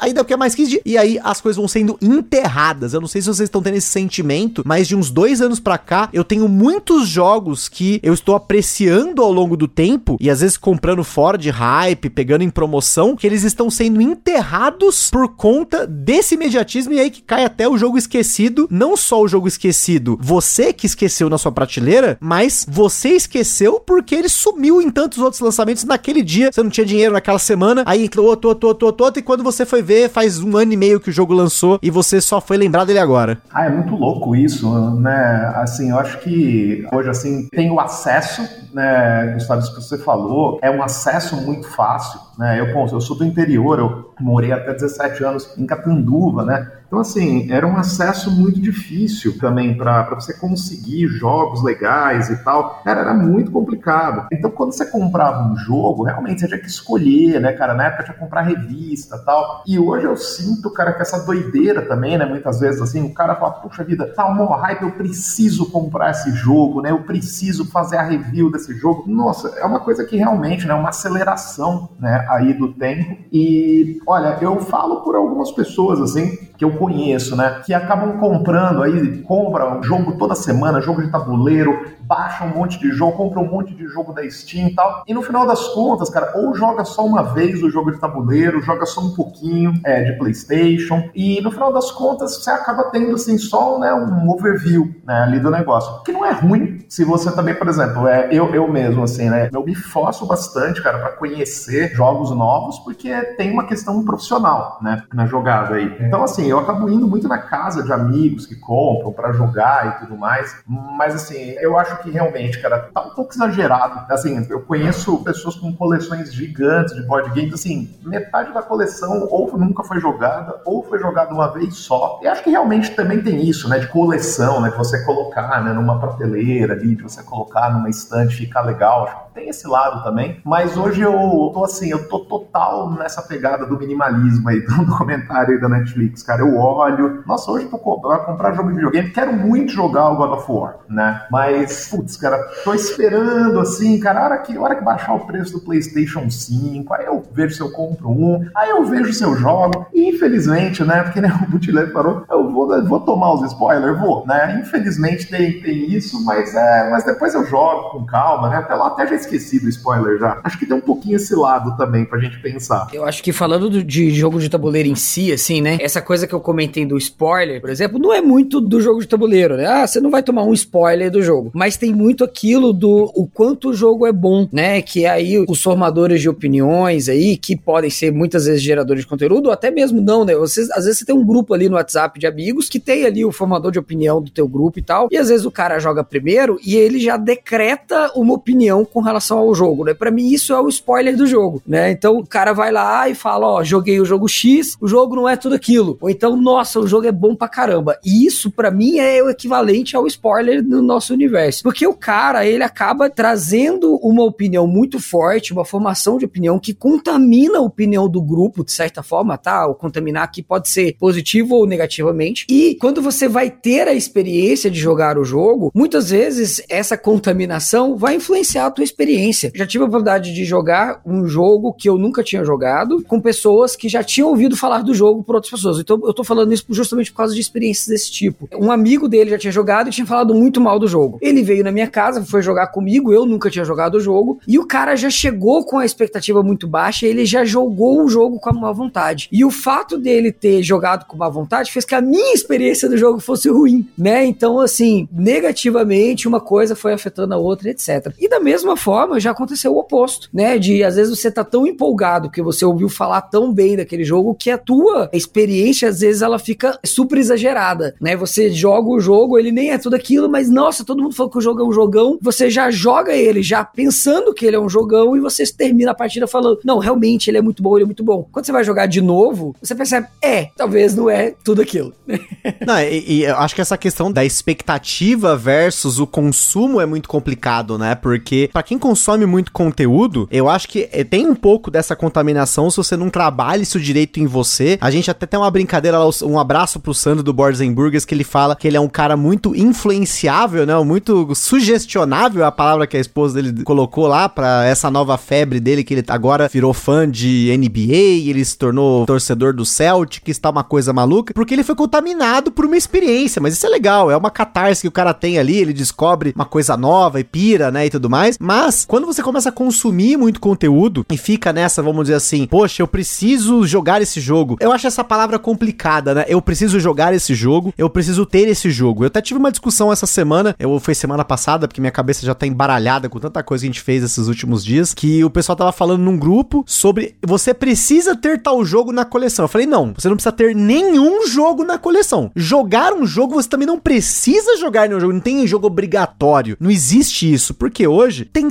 aí 0.00 0.12
daqui 0.12 0.34
a 0.34 0.36
mais 0.36 0.54
15 0.54 0.70
dias, 0.70 0.82
e 0.84 0.96
aí 0.96 1.18
as 1.22 1.40
coisas 1.40 1.56
vão 1.56 1.68
sendo 1.68 1.98
enterradas. 2.00 2.92
Eu 2.92 3.00
não 3.00 3.08
sei 3.08 3.20
se 3.20 3.28
vocês 3.28 3.46
estão 3.46 3.62
tendo 3.62 3.76
esse 3.76 3.88
sentimento, 3.88 4.62
mas 4.64 4.86
de 4.86 4.96
uns 4.96 5.10
dois 5.10 5.40
anos 5.40 5.60
para 5.60 5.78
cá, 5.78 6.08
eu 6.12 6.24
tenho 6.24 6.48
muitos 6.48 7.08
jogos 7.08 7.68
que 7.68 8.00
eu 8.02 8.14
estou 8.14 8.34
apreciando 8.34 9.22
ao 9.22 9.32
longo 9.32 9.56
do 9.56 9.68
tempo, 9.68 10.16
e 10.20 10.30
às 10.30 10.40
vezes 10.40 10.56
comprando 10.56 11.02
fora 11.04 11.38
de 11.38 11.50
hype, 11.50 12.10
pegando 12.10 12.42
em 12.42 12.50
promoção, 12.50 13.16
que 13.16 13.26
eles 13.26 13.42
estão 13.42 13.70
sendo 13.70 14.00
enterrados 14.00 15.10
por 15.10 15.28
conta 15.28 15.86
desse 15.86 16.34
imediatismo, 16.34 16.92
e 16.92 17.00
aí 17.00 17.10
que 17.10 17.22
cai 17.22 17.44
até 17.44 17.68
o 17.68 17.78
jogo 17.78 17.98
esquecido, 17.98 18.66
não 18.70 18.96
só 18.96 19.22
o 19.22 19.28
jogo 19.28 19.48
esquecido, 19.48 20.18
você 20.20 20.72
que 20.72 20.86
esqueceu 20.86 21.28
na 21.28 21.38
sua 21.38 21.52
prateleira, 21.52 22.16
mas 22.20 22.66
você 22.68 23.10
esqueceu 23.10 23.80
porque 23.80 24.14
ele 24.14 24.28
sumiu 24.28 24.80
em 24.80 24.90
tantos 24.90 25.18
outros 25.18 25.40
lançamentos 25.40 25.84
naquele 25.84 26.22
dia, 26.22 26.50
você 26.52 26.62
não 26.62 26.70
tinha 26.70 26.86
dinheiro 26.86 27.12
naquela 27.12 27.38
semana, 27.38 27.82
aí 27.86 28.04
entrou 28.04 28.26
outro, 28.36 28.48
outro, 28.50 28.68
outro, 28.68 28.86
outro, 28.86 29.04
outro, 29.04 29.20
e 29.20 29.22
quando 29.22 29.42
você 29.42 29.64
foi 29.64 29.82
ver, 29.82 30.10
faz 30.10 30.40
um 30.40 30.56
ano 30.56 30.72
e 30.72 30.76
meio 30.76 31.00
que 31.00 31.10
o 31.10 31.12
jogo 31.12 31.32
lançou 31.32 31.78
e 31.82 31.90
você 31.90 32.20
só 32.20 32.40
foi 32.40 32.56
lembrar 32.56 32.84
dele 32.84 32.98
agora. 32.98 33.38
Ah, 33.52 33.66
é 33.66 33.70
muito 33.70 33.94
louco 33.94 34.36
isso, 34.36 34.68
né? 34.96 35.52
Assim, 35.56 35.90
eu 35.90 35.98
acho 35.98 36.18
que 36.20 36.86
hoje, 36.92 37.08
assim, 37.08 37.48
tem 37.48 37.70
o 37.70 37.80
acesso, 37.80 38.42
né, 38.72 39.32
Gustavo, 39.34 39.60
isso 39.60 39.74
que 39.74 39.82
você 39.82 39.98
falou, 39.98 40.58
é 40.62 40.70
um 40.70 40.82
acesso 40.82 41.36
muito 41.36 41.68
fácil, 41.68 42.20
né? 42.38 42.60
Eu, 42.60 42.66
eu 42.66 43.00
sou 43.00 43.16
do 43.16 43.24
interior, 43.24 43.78
eu 43.78 44.05
morei 44.20 44.52
até 44.52 44.72
17 44.72 45.24
anos 45.24 45.58
em 45.58 45.66
Catanduva, 45.66 46.44
né? 46.44 46.70
Então, 46.86 47.00
assim, 47.00 47.50
era 47.50 47.66
um 47.66 47.76
acesso 47.76 48.30
muito 48.30 48.60
difícil 48.60 49.38
também 49.38 49.76
para 49.76 50.14
você 50.14 50.32
conseguir 50.32 51.08
jogos 51.08 51.62
legais 51.62 52.30
e 52.30 52.36
tal. 52.44 52.80
Cara, 52.84 53.00
era 53.00 53.14
muito 53.14 53.50
complicado. 53.50 54.28
Então, 54.32 54.50
quando 54.50 54.72
você 54.72 54.86
comprava 54.86 55.42
um 55.48 55.56
jogo, 55.56 56.04
realmente 56.04 56.40
você 56.40 56.46
tinha 56.46 56.60
que 56.60 56.68
escolher, 56.68 57.40
né, 57.40 57.52
cara? 57.52 57.74
Na 57.74 57.86
época 57.86 58.04
tinha 58.04 58.14
que 58.14 58.20
comprar 58.20 58.42
revista 58.42 59.18
tal. 59.18 59.64
E 59.66 59.78
hoje 59.78 60.06
eu 60.06 60.16
sinto, 60.16 60.70
cara, 60.70 60.92
que 60.92 61.02
essa 61.02 61.26
doideira 61.26 61.82
também, 61.82 62.16
né? 62.16 62.24
Muitas 62.24 62.60
vezes, 62.60 62.80
assim, 62.80 63.02
o 63.02 63.12
cara 63.12 63.34
fala, 63.34 63.54
puxa 63.54 63.82
vida, 63.82 64.06
tá 64.14 64.26
um 64.30 64.46
hype, 64.46 64.82
eu 64.82 64.92
preciso 64.92 65.70
comprar 65.70 66.12
esse 66.12 66.30
jogo, 66.32 66.80
né? 66.80 66.92
Eu 66.92 67.02
preciso 67.02 67.64
fazer 67.64 67.96
a 67.96 68.02
review 68.02 68.50
desse 68.50 68.72
jogo. 68.76 69.04
Nossa, 69.08 69.48
é 69.58 69.64
uma 69.64 69.80
coisa 69.80 70.04
que 70.04 70.16
realmente, 70.16 70.68
né? 70.68 70.74
Uma 70.74 70.90
aceleração, 70.90 71.88
né? 71.98 72.24
Aí 72.30 72.54
do 72.54 72.72
tempo. 72.72 73.18
E, 73.32 74.00
olha, 74.06 74.38
eu 74.40 74.60
falo 74.60 75.02
por 75.02 75.16
algumas 75.16 75.50
pessoas, 75.50 76.00
assim, 76.00 76.36
que 76.56 76.64
eu 76.64 76.76
conheço, 76.76 77.36
né? 77.36 77.62
Que 77.64 77.74
acabam 77.74 78.18
comprando 78.18 78.82
aí, 78.82 79.22
compram 79.22 79.82
jogo 79.82 80.16
toda 80.16 80.34
semana, 80.34 80.80
jogo 80.80 81.02
de 81.02 81.10
tabuleiro, 81.10 81.86
baixa 82.02 82.44
um 82.44 82.54
monte 82.56 82.78
de 82.78 82.90
jogo, 82.90 83.16
compra 83.16 83.40
um 83.40 83.50
monte 83.50 83.74
de 83.74 83.86
jogo 83.88 84.12
da 84.12 84.28
Steam 84.30 84.68
e 84.68 84.74
tal. 84.74 85.02
E 85.06 85.12
no 85.12 85.22
final 85.22 85.46
das 85.46 85.68
contas, 85.68 86.08
cara, 86.08 86.32
ou 86.36 86.54
joga 86.54 86.84
só 86.84 87.04
uma 87.04 87.22
vez 87.22 87.62
o 87.62 87.70
jogo 87.70 87.90
de 87.90 87.98
tabuleiro, 87.98 88.62
joga 88.62 88.86
só 88.86 89.00
um 89.00 89.14
pouquinho 89.14 89.74
é, 89.84 90.04
de 90.04 90.18
PlayStation. 90.18 91.10
E 91.14 91.40
no 91.40 91.50
final 91.50 91.72
das 91.72 91.90
contas, 91.90 92.36
você 92.36 92.50
acaba 92.50 92.84
tendo 92.84 93.14
assim 93.14 93.36
só 93.38 93.78
né, 93.78 93.92
um 93.92 94.30
overview 94.30 94.94
né, 95.04 95.22
ali 95.22 95.40
do 95.40 95.50
negócio. 95.50 96.02
Que 96.04 96.12
não 96.12 96.24
é 96.24 96.32
ruim 96.32 96.84
se 96.88 97.04
você 97.04 97.30
também, 97.32 97.54
por 97.54 97.68
exemplo, 97.68 98.06
é, 98.06 98.28
eu, 98.30 98.54
eu 98.54 98.68
mesmo, 98.68 99.02
assim, 99.02 99.28
né? 99.28 99.50
Eu 99.52 99.64
me 99.64 99.74
forço 99.74 100.24
bastante, 100.26 100.82
cara, 100.82 100.98
para 100.98 101.12
conhecer 101.12 101.94
jogos 101.94 102.30
novos, 102.30 102.78
porque 102.80 103.12
tem 103.36 103.52
uma 103.52 103.66
questão 103.66 103.95
profissional, 104.04 104.78
né? 104.82 105.02
Na 105.12 105.26
jogada 105.26 105.74
aí. 105.74 105.96
Então, 106.00 106.22
assim, 106.22 106.46
eu 106.46 106.58
acabo 106.58 106.88
indo 106.88 107.06
muito 107.06 107.28
na 107.28 107.38
casa 107.38 107.82
de 107.82 107.92
amigos 107.92 108.46
que 108.46 108.54
compram 108.56 109.12
para 109.12 109.32
jogar 109.32 109.88
e 109.88 110.04
tudo 110.04 110.16
mais. 110.16 110.62
Mas, 110.66 111.14
assim, 111.14 111.52
eu 111.60 111.78
acho 111.78 112.02
que 112.02 112.10
realmente, 112.10 112.60
cara, 112.60 112.90
tá 112.92 113.02
um 113.02 113.10
pouco 113.10 113.32
exagerado. 113.32 114.00
Assim, 114.12 114.46
eu 114.50 114.62
conheço 114.62 115.22
pessoas 115.22 115.56
com 115.56 115.74
coleções 115.74 116.32
gigantes 116.32 116.94
de 116.94 117.02
board 117.02 117.30
games, 117.30 117.54
assim, 117.54 117.94
metade 118.04 118.52
da 118.52 118.62
coleção 118.62 119.26
ou 119.30 119.56
nunca 119.56 119.82
foi 119.84 120.00
jogada, 120.00 120.60
ou 120.64 120.82
foi 120.82 120.98
jogada 120.98 121.32
uma 121.32 121.52
vez 121.52 121.76
só. 121.76 122.20
E 122.22 122.28
acho 122.28 122.42
que 122.42 122.50
realmente 122.50 122.94
também 122.94 123.22
tem 123.22 123.42
isso, 123.48 123.68
né? 123.68 123.78
De 123.78 123.88
coleção, 123.88 124.60
né? 124.60 124.70
De 124.70 124.76
você 124.76 125.04
colocar 125.04 125.62
né, 125.62 125.72
numa 125.72 125.98
prateleira 125.98 126.74
ali, 126.74 126.94
de 126.94 127.02
você 127.02 127.22
colocar 127.22 127.72
numa 127.72 127.88
estante, 127.88 128.36
ficar 128.36 128.62
legal. 128.62 129.04
Acho 129.04 129.16
que 129.16 129.25
tem 129.36 129.50
esse 129.50 129.68
lado 129.68 130.02
também. 130.02 130.40
Mas 130.42 130.76
hoje 130.76 131.02
eu 131.02 131.12
tô 131.52 131.62
assim, 131.64 131.90
eu 131.90 132.08
tô 132.08 132.20
total 132.20 132.90
nessa 132.92 133.20
pegada 133.20 133.66
do 133.66 133.78
minimalismo 133.78 134.48
aí, 134.48 134.60
do 134.64 134.86
documentário 134.86 135.54
aí 135.54 135.60
da 135.60 135.68
Netflix, 135.68 136.22
cara. 136.22 136.40
Eu 136.40 136.56
olho. 136.56 137.22
Nossa, 137.26 137.50
hoje 137.50 137.66
tô 137.66 137.78
comprar, 137.78 138.20
comprar 138.20 138.54
jogo 138.54 138.70
de 138.70 138.76
videogame, 138.76 139.10
quero 139.10 139.34
muito 139.34 139.72
jogar 139.72 140.08
o 140.08 140.16
God 140.16 140.38
of 140.38 140.50
War, 140.50 140.76
né? 140.88 141.26
Mas, 141.30 141.88
putz, 141.88 142.16
cara, 142.16 142.38
tô 142.64 142.72
esperando 142.72 143.60
assim, 143.60 144.00
cara, 144.00 144.20
a 144.20 144.24
hora 144.24 144.38
que, 144.38 144.56
a 144.56 144.60
hora 144.60 144.74
que 144.74 144.82
baixar 144.82 145.12
o 145.12 145.26
preço 145.26 145.52
do 145.52 145.60
PlayStation 145.60 146.30
5, 146.30 146.94
aí 146.94 147.04
eu 147.04 147.22
vejo 147.32 147.54
se 147.54 147.60
eu 147.60 147.70
compro 147.70 148.08
um, 148.08 148.48
aí 148.56 148.70
eu 148.70 148.84
vejo 148.84 149.12
se 149.12 149.22
eu 149.22 149.36
jogo. 149.36 149.86
E 149.92 150.08
infelizmente, 150.08 150.82
né? 150.82 151.02
Porque 151.02 151.20
né, 151.20 151.28
o 151.46 151.50
Butileiro 151.50 151.92
parou, 151.92 152.24
eu 152.30 152.50
vou, 152.50 152.82
vou 152.86 153.00
tomar 153.00 153.34
os 153.34 153.42
spoilers, 153.52 153.98
vou, 153.98 154.26
né? 154.26 154.58
Infelizmente 154.62 155.28
tem, 155.28 155.60
tem 155.60 155.90
isso, 155.90 156.24
mas 156.24 156.54
é, 156.54 156.90
mas 156.90 157.04
depois 157.04 157.34
eu 157.34 157.44
jogo 157.44 157.90
com 157.90 158.06
calma, 158.06 158.48
né? 158.48 158.56
Até 158.56 158.74
lá 158.74 158.86
até 158.86 159.06
já 159.06 159.25
esqueci 159.26 159.60
do 159.60 159.68
spoiler 159.68 160.18
já. 160.18 160.40
Acho 160.44 160.58
que 160.58 160.66
tem 160.66 160.76
um 160.76 160.80
pouquinho 160.80 161.16
esse 161.16 161.34
lado 161.34 161.76
também 161.76 162.04
pra 162.04 162.18
gente 162.18 162.38
pensar. 162.38 162.88
Eu 162.92 163.04
acho 163.04 163.22
que 163.22 163.32
falando 163.32 163.68
do, 163.68 163.82
de 163.82 164.10
jogo 164.10 164.38
de 164.38 164.48
tabuleiro 164.48 164.88
em 164.88 164.94
si, 164.94 165.32
assim, 165.32 165.60
né? 165.60 165.78
Essa 165.80 166.00
coisa 166.00 166.26
que 166.26 166.34
eu 166.34 166.40
comentei 166.40 166.86
do 166.86 166.96
spoiler, 166.96 167.60
por 167.60 167.70
exemplo, 167.70 167.98
não 167.98 168.12
é 168.12 168.20
muito 168.20 168.60
do 168.60 168.80
jogo 168.80 169.00
de 169.00 169.08
tabuleiro, 169.08 169.56
né? 169.56 169.66
Ah, 169.66 169.86
você 169.86 170.00
não 170.00 170.10
vai 170.10 170.22
tomar 170.22 170.42
um 170.42 170.52
spoiler 170.52 171.10
do 171.10 171.22
jogo. 171.22 171.50
Mas 171.54 171.76
tem 171.76 171.92
muito 171.92 172.24
aquilo 172.24 172.72
do 172.72 173.10
o 173.14 173.26
quanto 173.26 173.70
o 173.70 173.74
jogo 173.74 174.06
é 174.06 174.12
bom, 174.12 174.48
né? 174.52 174.80
Que 174.82 175.04
é 175.04 175.10
aí 175.10 175.44
os 175.48 175.62
formadores 175.62 176.20
de 176.20 176.28
opiniões 176.28 177.08
aí, 177.08 177.36
que 177.36 177.56
podem 177.56 177.90
ser 177.90 178.12
muitas 178.12 178.46
vezes 178.46 178.62
geradores 178.62 179.02
de 179.02 179.08
conteúdo, 179.08 179.46
ou 179.46 179.52
até 179.52 179.70
mesmo 179.70 180.00
não, 180.00 180.24
né? 180.24 180.34
Você, 180.34 180.62
às 180.72 180.84
vezes 180.84 180.98
você 180.98 181.04
tem 181.04 181.14
um 181.14 181.24
grupo 181.24 181.54
ali 181.54 181.68
no 181.68 181.76
WhatsApp 181.76 182.18
de 182.18 182.26
amigos 182.26 182.68
que 182.68 182.78
tem 182.78 183.04
ali 183.04 183.24
o 183.24 183.32
formador 183.32 183.72
de 183.72 183.78
opinião 183.78 184.22
do 184.22 184.30
teu 184.30 184.46
grupo 184.48 184.78
e 184.78 184.82
tal, 184.82 185.08
e 185.10 185.16
às 185.16 185.28
vezes 185.28 185.44
o 185.44 185.50
cara 185.50 185.78
joga 185.78 186.04
primeiro 186.04 186.58
e 186.64 186.76
ele 186.76 186.98
já 186.98 187.16
decreta 187.16 188.12
uma 188.14 188.34
opinião 188.34 188.84
com 188.84 189.00
relação 189.00 189.15
ao 189.38 189.54
jogo, 189.54 189.84
né? 189.84 189.94
Para 189.94 190.10
mim 190.10 190.28
isso 190.28 190.52
é 190.52 190.60
o 190.60 190.68
spoiler 190.68 191.16
do 191.16 191.26
jogo, 191.26 191.62
né? 191.66 191.90
Então 191.90 192.18
o 192.18 192.26
cara 192.26 192.52
vai 192.52 192.72
lá 192.72 193.08
e 193.08 193.14
fala, 193.14 193.46
ó, 193.46 193.64
joguei 193.64 194.00
o 194.00 194.04
jogo 194.04 194.28
X, 194.28 194.76
o 194.80 194.88
jogo 194.88 195.16
não 195.16 195.28
é 195.28 195.36
tudo 195.36 195.54
aquilo. 195.54 195.96
Ou 196.00 196.10
então, 196.10 196.36
nossa, 196.36 196.80
o 196.80 196.86
jogo 196.86 197.06
é 197.06 197.12
bom 197.12 197.34
pra 197.34 197.48
caramba. 197.48 197.98
E 198.04 198.26
isso 198.26 198.50
para 198.50 198.70
mim 198.70 198.98
é 198.98 199.22
o 199.22 199.30
equivalente 199.30 199.96
ao 199.96 200.06
spoiler 200.06 200.62
do 200.62 200.82
nosso 200.82 201.12
universo. 201.12 201.62
Porque 201.62 201.86
o 201.86 201.94
cara, 201.94 202.46
ele 202.46 202.62
acaba 202.62 203.08
trazendo 203.08 203.96
uma 204.02 204.24
opinião 204.24 204.66
muito 204.66 205.00
forte, 205.00 205.52
uma 205.52 205.64
formação 205.64 206.18
de 206.18 206.24
opinião 206.24 206.58
que 206.58 206.74
contamina 206.74 207.58
a 207.58 207.62
opinião 207.62 208.08
do 208.08 208.20
grupo, 208.20 208.64
de 208.64 208.72
certa 208.72 209.02
forma, 209.02 209.38
tá? 209.38 209.66
O 209.66 209.74
contaminar 209.74 210.24
aqui 210.24 210.42
pode 210.42 210.68
ser 210.68 210.96
positivo 210.98 211.56
ou 211.56 211.66
negativamente. 211.66 212.46
E 212.48 212.76
quando 212.80 213.02
você 213.02 213.28
vai 213.28 213.50
ter 213.50 213.88
a 213.88 213.94
experiência 213.94 214.70
de 214.70 214.78
jogar 214.78 215.18
o 215.18 215.24
jogo, 215.24 215.70
muitas 215.74 216.10
vezes 216.10 216.62
essa 216.68 216.96
contaminação 216.96 217.96
vai 217.96 218.16
influenciar 218.16 218.66
a 218.66 218.70
tua 218.70 218.84
experiência 218.84 219.05
experiência. 219.06 219.52
Já 219.54 219.66
tive 219.66 219.84
a 219.84 219.86
oportunidade 219.86 220.34
de 220.34 220.44
jogar 220.44 221.00
um 221.06 221.26
jogo 221.26 221.72
que 221.72 221.88
eu 221.88 221.96
nunca 221.96 222.22
tinha 222.22 222.44
jogado 222.44 223.02
com 223.04 223.20
pessoas 223.20 223.76
que 223.76 223.88
já 223.88 224.02
tinham 224.02 224.28
ouvido 224.28 224.56
falar 224.56 224.82
do 224.82 224.92
jogo 224.92 225.22
por 225.22 225.36
outras 225.36 225.50
pessoas. 225.50 225.78
Então 225.78 226.00
eu 226.04 226.12
tô 226.12 226.24
falando 226.24 226.52
isso 226.52 226.64
justamente 226.70 227.12
por 227.12 227.18
causa 227.18 227.34
de 227.34 227.40
experiências 227.40 227.86
desse 227.86 228.10
tipo. 228.10 228.48
Um 228.58 228.70
amigo 228.70 229.08
dele 229.08 229.30
já 229.30 229.38
tinha 229.38 229.52
jogado 229.52 229.88
e 229.88 229.92
tinha 229.92 230.06
falado 230.06 230.34
muito 230.34 230.60
mal 230.60 230.78
do 230.78 230.88
jogo. 230.88 231.18
Ele 231.20 231.42
veio 231.42 231.62
na 231.62 231.70
minha 231.70 231.86
casa, 231.86 232.24
foi 232.24 232.42
jogar 232.42 232.68
comigo, 232.68 233.12
eu 233.12 233.24
nunca 233.24 233.50
tinha 233.50 233.64
jogado 233.64 233.96
o 233.96 234.00
jogo, 234.00 234.40
e 234.46 234.58
o 234.58 234.66
cara 234.66 234.96
já 234.96 235.10
chegou 235.10 235.64
com 235.64 235.78
a 235.78 235.84
expectativa 235.84 236.42
muito 236.42 236.66
baixa, 236.66 237.06
ele 237.06 237.24
já 237.24 237.44
jogou 237.44 238.02
o 238.02 238.08
jogo 238.08 238.38
com 238.38 238.50
a 238.50 238.52
má 238.52 238.72
vontade. 238.72 239.28
E 239.30 239.44
o 239.44 239.50
fato 239.50 239.98
dele 239.98 240.32
ter 240.32 240.62
jogado 240.62 241.06
com 241.06 241.16
má 241.16 241.28
vontade 241.28 241.72
fez 241.72 241.84
que 241.84 241.94
a 241.94 242.00
minha 242.00 242.34
experiência 242.34 242.88
do 242.88 242.96
jogo 242.96 243.20
fosse 243.20 243.48
ruim, 243.48 243.86
né? 243.96 244.24
Então, 244.24 244.60
assim, 244.60 245.08
negativamente, 245.12 246.26
uma 246.26 246.40
coisa 246.40 246.74
foi 246.74 246.92
afetando 246.92 247.34
a 247.34 247.36
outra, 247.36 247.70
etc. 247.70 248.12
E 248.18 248.28
da 248.28 248.40
mesma 248.40 248.76
forma, 248.76 248.95
já 249.18 249.30
aconteceu 249.30 249.74
o 249.74 249.78
oposto, 249.78 250.28
né? 250.32 250.58
De 250.58 250.82
às 250.84 250.96
vezes 250.96 251.16
você 251.16 251.30
tá 251.30 251.44
tão 251.44 251.66
empolgado 251.66 252.28
porque 252.28 252.42
você 252.42 252.64
ouviu 252.64 252.88
falar 252.88 253.22
tão 253.22 253.52
bem 253.52 253.76
daquele 253.76 254.04
jogo 254.04 254.34
que 254.34 254.50
a 254.50 254.58
tua 254.58 255.08
experiência, 255.12 255.88
às 255.88 256.00
vezes, 256.00 256.22
ela 256.22 256.38
fica 256.38 256.78
super 256.84 257.18
exagerada, 257.18 257.94
né? 258.00 258.16
Você 258.16 258.50
joga 258.50 258.88
o 258.88 259.00
jogo, 259.00 259.38
ele 259.38 259.52
nem 259.52 259.70
é 259.70 259.78
tudo 259.78 259.94
aquilo, 259.94 260.28
mas 260.28 260.50
nossa, 260.50 260.84
todo 260.84 261.02
mundo 261.02 261.14
falou 261.14 261.30
que 261.30 261.38
o 261.38 261.40
jogo 261.40 261.60
é 261.60 261.64
um 261.64 261.72
jogão, 261.72 262.18
você 262.20 262.50
já 262.50 262.70
joga 262.70 263.14
ele 263.14 263.42
já 263.42 263.64
pensando 263.64 264.34
que 264.34 264.44
ele 264.44 264.56
é 264.56 264.60
um 264.60 264.68
jogão 264.68 265.16
e 265.16 265.20
você 265.20 265.44
termina 265.46 265.92
a 265.92 265.94
partida 265.94 266.26
falando, 266.26 266.60
não, 266.64 266.78
realmente 266.78 267.30
ele 267.30 267.38
é 267.38 267.42
muito 267.42 267.62
bom, 267.62 267.76
ele 267.76 267.84
é 267.84 267.86
muito 267.86 268.04
bom. 268.04 268.26
Quando 268.30 268.44
você 268.44 268.52
vai 268.52 268.64
jogar 268.64 268.86
de 268.86 269.00
novo, 269.00 269.54
você 269.60 269.74
percebe, 269.74 270.08
é, 270.22 270.50
talvez 270.56 270.94
não 270.94 271.08
é 271.08 271.34
tudo 271.44 271.62
aquilo. 271.62 271.92
não, 272.66 272.78
e, 272.80 273.04
e 273.06 273.24
eu 273.24 273.36
acho 273.36 273.54
que 273.54 273.60
essa 273.60 273.76
questão 273.76 274.10
da 274.10 274.24
expectativa 274.24 275.36
versus 275.36 275.98
o 275.98 276.06
consumo 276.06 276.80
é 276.80 276.86
muito 276.86 277.08
complicado, 277.08 277.78
né? 277.78 277.94
Porque 277.94 278.48
para 278.52 278.62
quem 278.62 278.75
consome 278.78 279.26
muito 279.26 279.52
conteúdo, 279.52 280.28
eu 280.30 280.48
acho 280.48 280.68
que 280.68 280.88
eh, 280.92 281.04
tem 281.04 281.26
um 281.26 281.34
pouco 281.34 281.70
dessa 281.70 281.94
contaminação 281.94 282.70
se 282.70 282.76
você 282.76 282.96
não 282.96 283.10
trabalha 283.10 283.62
isso 283.62 283.80
direito 283.80 284.20
em 284.20 284.26
você. 284.26 284.78
A 284.80 284.90
gente 284.90 285.10
até 285.10 285.26
tem 285.26 285.38
uma 285.38 285.50
brincadeira 285.50 285.98
lá, 285.98 286.08
um 286.24 286.38
abraço 286.38 286.80
pro 286.80 286.94
Sandro 286.94 287.22
do 287.22 287.32
Boards 287.32 287.60
Burgers, 287.74 288.04
que 288.04 288.14
ele 288.14 288.24
fala 288.24 288.56
que 288.56 288.66
ele 288.66 288.76
é 288.76 288.80
um 288.80 288.88
cara 288.88 289.16
muito 289.16 289.54
influenciável, 289.54 290.66
né? 290.66 290.76
Muito 290.82 291.34
sugestionável 291.34 292.44
a 292.44 292.52
palavra 292.52 292.86
que 292.86 292.96
a 292.96 293.00
esposa 293.00 293.40
dele 293.40 293.62
colocou 293.64 294.06
lá 294.06 294.28
para 294.28 294.64
essa 294.64 294.90
nova 294.90 295.16
febre 295.16 295.60
dele, 295.60 295.84
que 295.84 295.94
ele 295.94 296.04
agora 296.08 296.48
virou 296.48 296.72
fã 296.72 297.08
de 297.08 297.54
NBA, 297.56 298.28
ele 298.28 298.44
se 298.44 298.56
tornou 298.56 299.06
torcedor 299.06 299.52
do 299.52 299.64
Celtics, 299.64 300.38
tá 300.38 300.50
uma 300.50 300.64
coisa 300.64 300.92
maluca, 300.92 301.34
porque 301.34 301.54
ele 301.54 301.64
foi 301.64 301.74
contaminado 301.74 302.50
por 302.50 302.64
uma 302.64 302.76
experiência, 302.76 303.40
mas 303.40 303.54
isso 303.54 303.66
é 303.66 303.68
legal, 303.68 304.10
é 304.10 304.16
uma 304.16 304.30
catarse 304.30 304.82
que 304.82 304.88
o 304.88 304.92
cara 304.92 305.12
tem 305.12 305.38
ali, 305.38 305.56
ele 305.56 305.72
descobre 305.72 306.32
uma 306.34 306.44
coisa 306.44 306.76
nova 306.76 307.20
e 307.20 307.24
pira, 307.24 307.70
né, 307.70 307.86
e 307.86 307.90
tudo 307.90 308.08
mais. 308.08 308.36
Mas 308.40 308.65
quando 308.86 309.06
você 309.06 309.22
começa 309.22 309.48
a 309.48 309.52
consumir 309.52 310.16
muito 310.16 310.40
conteúdo 310.40 311.04
e 311.10 311.16
fica 311.16 311.52
nessa, 311.52 311.82
vamos 311.82 312.04
dizer 312.04 312.14
assim, 312.14 312.46
poxa, 312.46 312.82
eu 312.82 312.86
preciso 312.86 313.66
jogar 313.66 314.02
esse 314.02 314.20
jogo. 314.20 314.56
Eu 314.60 314.72
acho 314.72 314.86
essa 314.86 315.04
palavra 315.04 315.38
complicada, 315.38 316.14
né? 316.14 316.24
Eu 316.28 316.40
preciso 316.40 316.78
jogar 316.80 317.14
esse 317.14 317.34
jogo, 317.34 317.72
eu 317.76 317.88
preciso 317.88 318.26
ter 318.26 318.48
esse 318.48 318.70
jogo. 318.70 319.04
Eu 319.04 319.08
até 319.08 319.20
tive 319.20 319.38
uma 319.38 319.50
discussão 319.50 319.92
essa 319.92 320.06
semana, 320.06 320.54
eu 320.58 320.78
foi 320.80 320.94
semana 320.94 321.24
passada, 321.24 321.66
porque 321.66 321.80
minha 321.80 321.90
cabeça 321.90 322.24
já 322.24 322.34
tá 322.34 322.46
embaralhada 322.46 323.08
com 323.08 323.18
tanta 323.18 323.42
coisa 323.42 323.62
que 323.62 323.66
a 323.66 323.72
gente 323.72 323.82
fez 323.82 324.02
esses 324.02 324.28
últimos 324.28 324.64
dias, 324.64 324.92
que 324.94 325.24
o 325.24 325.30
pessoal 325.30 325.56
tava 325.56 325.72
falando 325.72 326.02
num 326.02 326.16
grupo 326.16 326.64
sobre 326.66 327.16
você 327.24 327.52
precisa 327.54 328.16
ter 328.16 328.42
tal 328.42 328.64
jogo 328.64 328.92
na 328.92 329.04
coleção. 329.04 329.44
Eu 329.44 329.48
falei, 329.48 329.66
não, 329.66 329.94
você 329.96 330.08
não 330.08 330.16
precisa 330.16 330.32
ter 330.32 330.54
nenhum 330.54 331.26
jogo 331.26 331.64
na 331.64 331.78
coleção. 331.78 332.30
Jogar 332.34 332.92
um 332.92 333.06
jogo, 333.06 333.34
você 333.34 333.48
também 333.48 333.66
não 333.66 333.78
precisa 333.78 334.56
jogar 334.56 334.88
nenhum 334.88 335.00
jogo, 335.00 335.12
não 335.12 335.20
tem 335.20 335.46
jogo 335.46 335.66
obrigatório. 335.66 336.56
Não 336.60 336.70
existe 336.70 337.32
isso, 337.32 337.54
porque 337.54 337.86
hoje 337.86 338.24
tem 338.24 338.50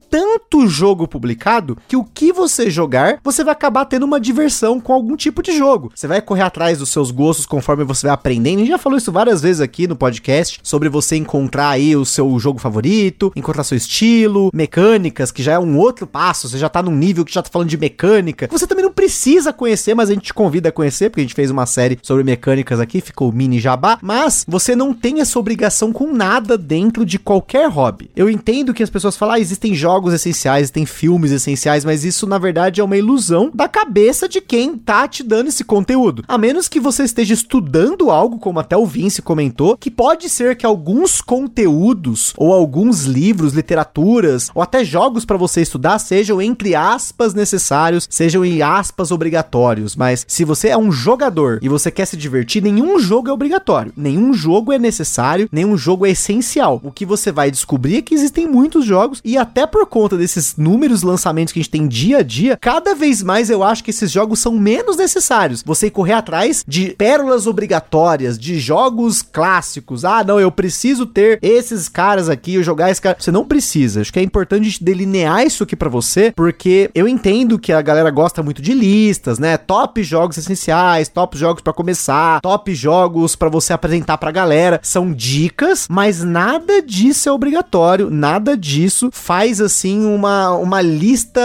tanto 0.11 0.67
jogo 0.67 1.07
publicado 1.07 1.77
que 1.87 1.95
o 1.95 2.03
que 2.03 2.33
você 2.33 2.69
jogar, 2.69 3.19
você 3.23 3.45
vai 3.45 3.53
acabar 3.53 3.85
tendo 3.85 4.03
uma 4.03 4.19
diversão 4.19 4.77
com 4.77 4.91
algum 4.91 5.15
tipo 5.15 5.41
de 5.41 5.57
jogo. 5.57 5.89
Você 5.95 6.05
vai 6.05 6.21
correr 6.21 6.41
atrás 6.41 6.79
dos 6.79 6.89
seus 6.89 7.11
gostos 7.11 7.45
conforme 7.45 7.85
você 7.85 8.07
vai 8.07 8.13
aprendendo. 8.13 8.57
A 8.57 8.59
gente 8.59 8.69
já 8.71 8.77
falou 8.77 8.97
isso 8.97 9.09
várias 9.09 9.41
vezes 9.41 9.61
aqui 9.61 9.87
no 9.87 9.95
podcast 9.95 10.59
sobre 10.61 10.89
você 10.89 11.15
encontrar 11.15 11.69
aí 11.69 11.95
o 11.95 12.03
seu 12.03 12.37
jogo 12.39 12.59
favorito, 12.59 13.31
encontrar 13.37 13.63
seu 13.63 13.77
estilo, 13.77 14.51
mecânicas, 14.53 15.31
que 15.31 15.41
já 15.41 15.53
é 15.53 15.59
um 15.59 15.77
outro 15.77 16.05
passo. 16.05 16.49
Você 16.49 16.57
já 16.57 16.67
tá 16.67 16.83
num 16.83 16.95
nível 16.95 17.23
que 17.23 17.33
já 17.33 17.41
tá 17.41 17.49
falando 17.49 17.69
de 17.69 17.77
mecânica. 17.77 18.49
Você 18.51 18.67
também 18.67 18.83
não 18.83 18.91
precisa 18.91 19.53
conhecer, 19.53 19.95
mas 19.95 20.09
a 20.09 20.13
gente 20.13 20.25
te 20.25 20.33
convida 20.33 20.67
a 20.67 20.73
conhecer, 20.73 21.09
porque 21.09 21.21
a 21.21 21.23
gente 21.23 21.33
fez 21.33 21.49
uma 21.49 21.65
série 21.65 21.97
sobre 22.03 22.23
mecânicas 22.25 22.81
aqui, 22.81 22.99
ficou 22.99 23.31
mini 23.31 23.61
jabá. 23.61 23.97
Mas 24.01 24.43
você 24.45 24.75
não 24.75 24.93
tem 24.93 25.21
essa 25.21 25.39
obrigação 25.39 25.93
com 25.93 26.11
nada 26.11 26.57
dentro 26.57 27.05
de 27.05 27.17
qualquer 27.17 27.69
hobby. 27.69 28.11
Eu 28.13 28.29
entendo 28.29 28.73
que 28.73 28.83
as 28.83 28.89
pessoas 28.89 29.15
falam, 29.15 29.35
ah, 29.35 29.39
existem 29.39 29.73
jogos 29.73 30.00
jogos 30.01 30.13
essenciais, 30.15 30.71
tem 30.71 30.83
filmes 30.83 31.31
essenciais, 31.31 31.85
mas 31.85 32.03
isso 32.03 32.25
na 32.25 32.39
verdade 32.39 32.81
é 32.81 32.83
uma 32.83 32.97
ilusão 32.97 33.51
da 33.53 33.67
cabeça 33.67 34.27
de 34.27 34.41
quem 34.41 34.75
tá 34.75 35.07
te 35.07 35.21
dando 35.21 35.49
esse 35.49 35.63
conteúdo. 35.63 36.23
A 36.27 36.39
menos 36.39 36.67
que 36.67 36.79
você 36.79 37.03
esteja 37.03 37.35
estudando 37.35 38.09
algo, 38.09 38.39
como 38.39 38.59
até 38.59 38.75
o 38.75 38.85
Vince 38.85 39.21
comentou, 39.21 39.77
que 39.77 39.91
pode 39.91 40.27
ser 40.27 40.55
que 40.55 40.65
alguns 40.65 41.21
conteúdos 41.21 42.33
ou 42.35 42.51
alguns 42.51 43.03
livros, 43.03 43.53
literaturas 43.53 44.49
ou 44.55 44.61
até 44.63 44.83
jogos 44.83 45.23
para 45.23 45.37
você 45.37 45.61
estudar 45.61 45.99
sejam 45.99 46.41
entre 46.41 46.73
aspas 46.73 47.35
necessários, 47.35 48.07
sejam 48.09 48.43
em 48.43 48.63
aspas 48.63 49.11
obrigatórios, 49.11 49.95
mas 49.95 50.25
se 50.27 50.43
você 50.43 50.69
é 50.69 50.77
um 50.77 50.91
jogador 50.91 51.59
e 51.61 51.69
você 51.69 51.91
quer 51.91 52.05
se 52.05 52.17
divertir, 52.17 52.63
nenhum 52.63 52.97
jogo 52.97 53.29
é 53.29 53.33
obrigatório, 53.33 53.93
nenhum 53.95 54.33
jogo 54.33 54.73
é 54.73 54.79
necessário, 54.79 55.47
nenhum 55.51 55.77
jogo 55.77 56.07
é 56.07 56.09
essencial. 56.09 56.81
O 56.83 56.91
que 56.91 57.05
você 57.05 57.31
vai 57.31 57.51
descobrir 57.51 57.97
é 57.97 58.01
que 58.01 58.15
existem 58.15 58.47
muitos 58.47 58.83
jogos 58.83 59.21
e 59.23 59.37
até 59.37 59.67
por 59.67 59.90
conta 59.91 60.17
desses 60.17 60.55
números 60.55 61.03
lançamentos 61.03 61.51
que 61.51 61.59
a 61.59 61.61
gente 61.61 61.69
tem 61.69 61.85
dia 61.85 62.19
a 62.19 62.23
dia, 62.23 62.57
cada 62.59 62.95
vez 62.95 63.21
mais 63.21 63.49
eu 63.49 63.61
acho 63.61 63.83
que 63.83 63.91
esses 63.91 64.09
jogos 64.09 64.39
são 64.39 64.53
menos 64.53 64.95
necessários. 64.95 65.61
Você 65.63 65.89
correr 65.91 66.13
atrás 66.13 66.63
de 66.65 66.95
pérolas 66.97 67.45
obrigatórias, 67.45 68.39
de 68.39 68.57
jogos 68.57 69.21
clássicos. 69.21 70.05
Ah, 70.05 70.23
não, 70.23 70.39
eu 70.39 70.49
preciso 70.49 71.05
ter 71.05 71.37
esses 71.41 71.89
caras 71.89 72.29
aqui, 72.29 72.55
eu 72.55 72.63
jogar 72.63 72.89
esse 72.89 73.01
cara. 73.01 73.17
Você 73.19 73.31
não 73.31 73.45
precisa. 73.45 73.99
Acho 73.99 74.13
que 74.13 74.19
é 74.19 74.23
importante 74.23 74.61
a 74.61 74.69
gente 74.69 74.83
delinear 74.83 75.45
isso 75.45 75.63
aqui 75.63 75.75
para 75.75 75.89
você, 75.89 76.31
porque 76.33 76.89
eu 76.95 77.07
entendo 77.07 77.59
que 77.59 77.73
a 77.73 77.81
galera 77.81 78.09
gosta 78.09 78.41
muito 78.41 78.61
de 78.61 78.73
listas, 78.73 79.37
né? 79.37 79.57
Top 79.57 80.01
jogos 80.01 80.37
essenciais, 80.37 81.09
top 81.09 81.37
jogos 81.37 81.61
para 81.61 81.73
começar, 81.73 82.39
top 82.39 82.73
jogos 82.73 83.35
para 83.35 83.49
você 83.49 83.73
apresentar 83.73 84.17
pra 84.17 84.31
galera. 84.31 84.79
São 84.81 85.11
dicas, 85.11 85.87
mas 85.89 86.23
nada 86.23 86.81
disso 86.81 87.27
é 87.27 87.31
obrigatório, 87.31 88.09
nada 88.09 88.55
disso 88.55 89.09
faz 89.11 89.59
assim 89.59 89.80
assim, 89.81 90.05
uma, 90.05 90.51
uma 90.51 90.81
lista 90.81 91.41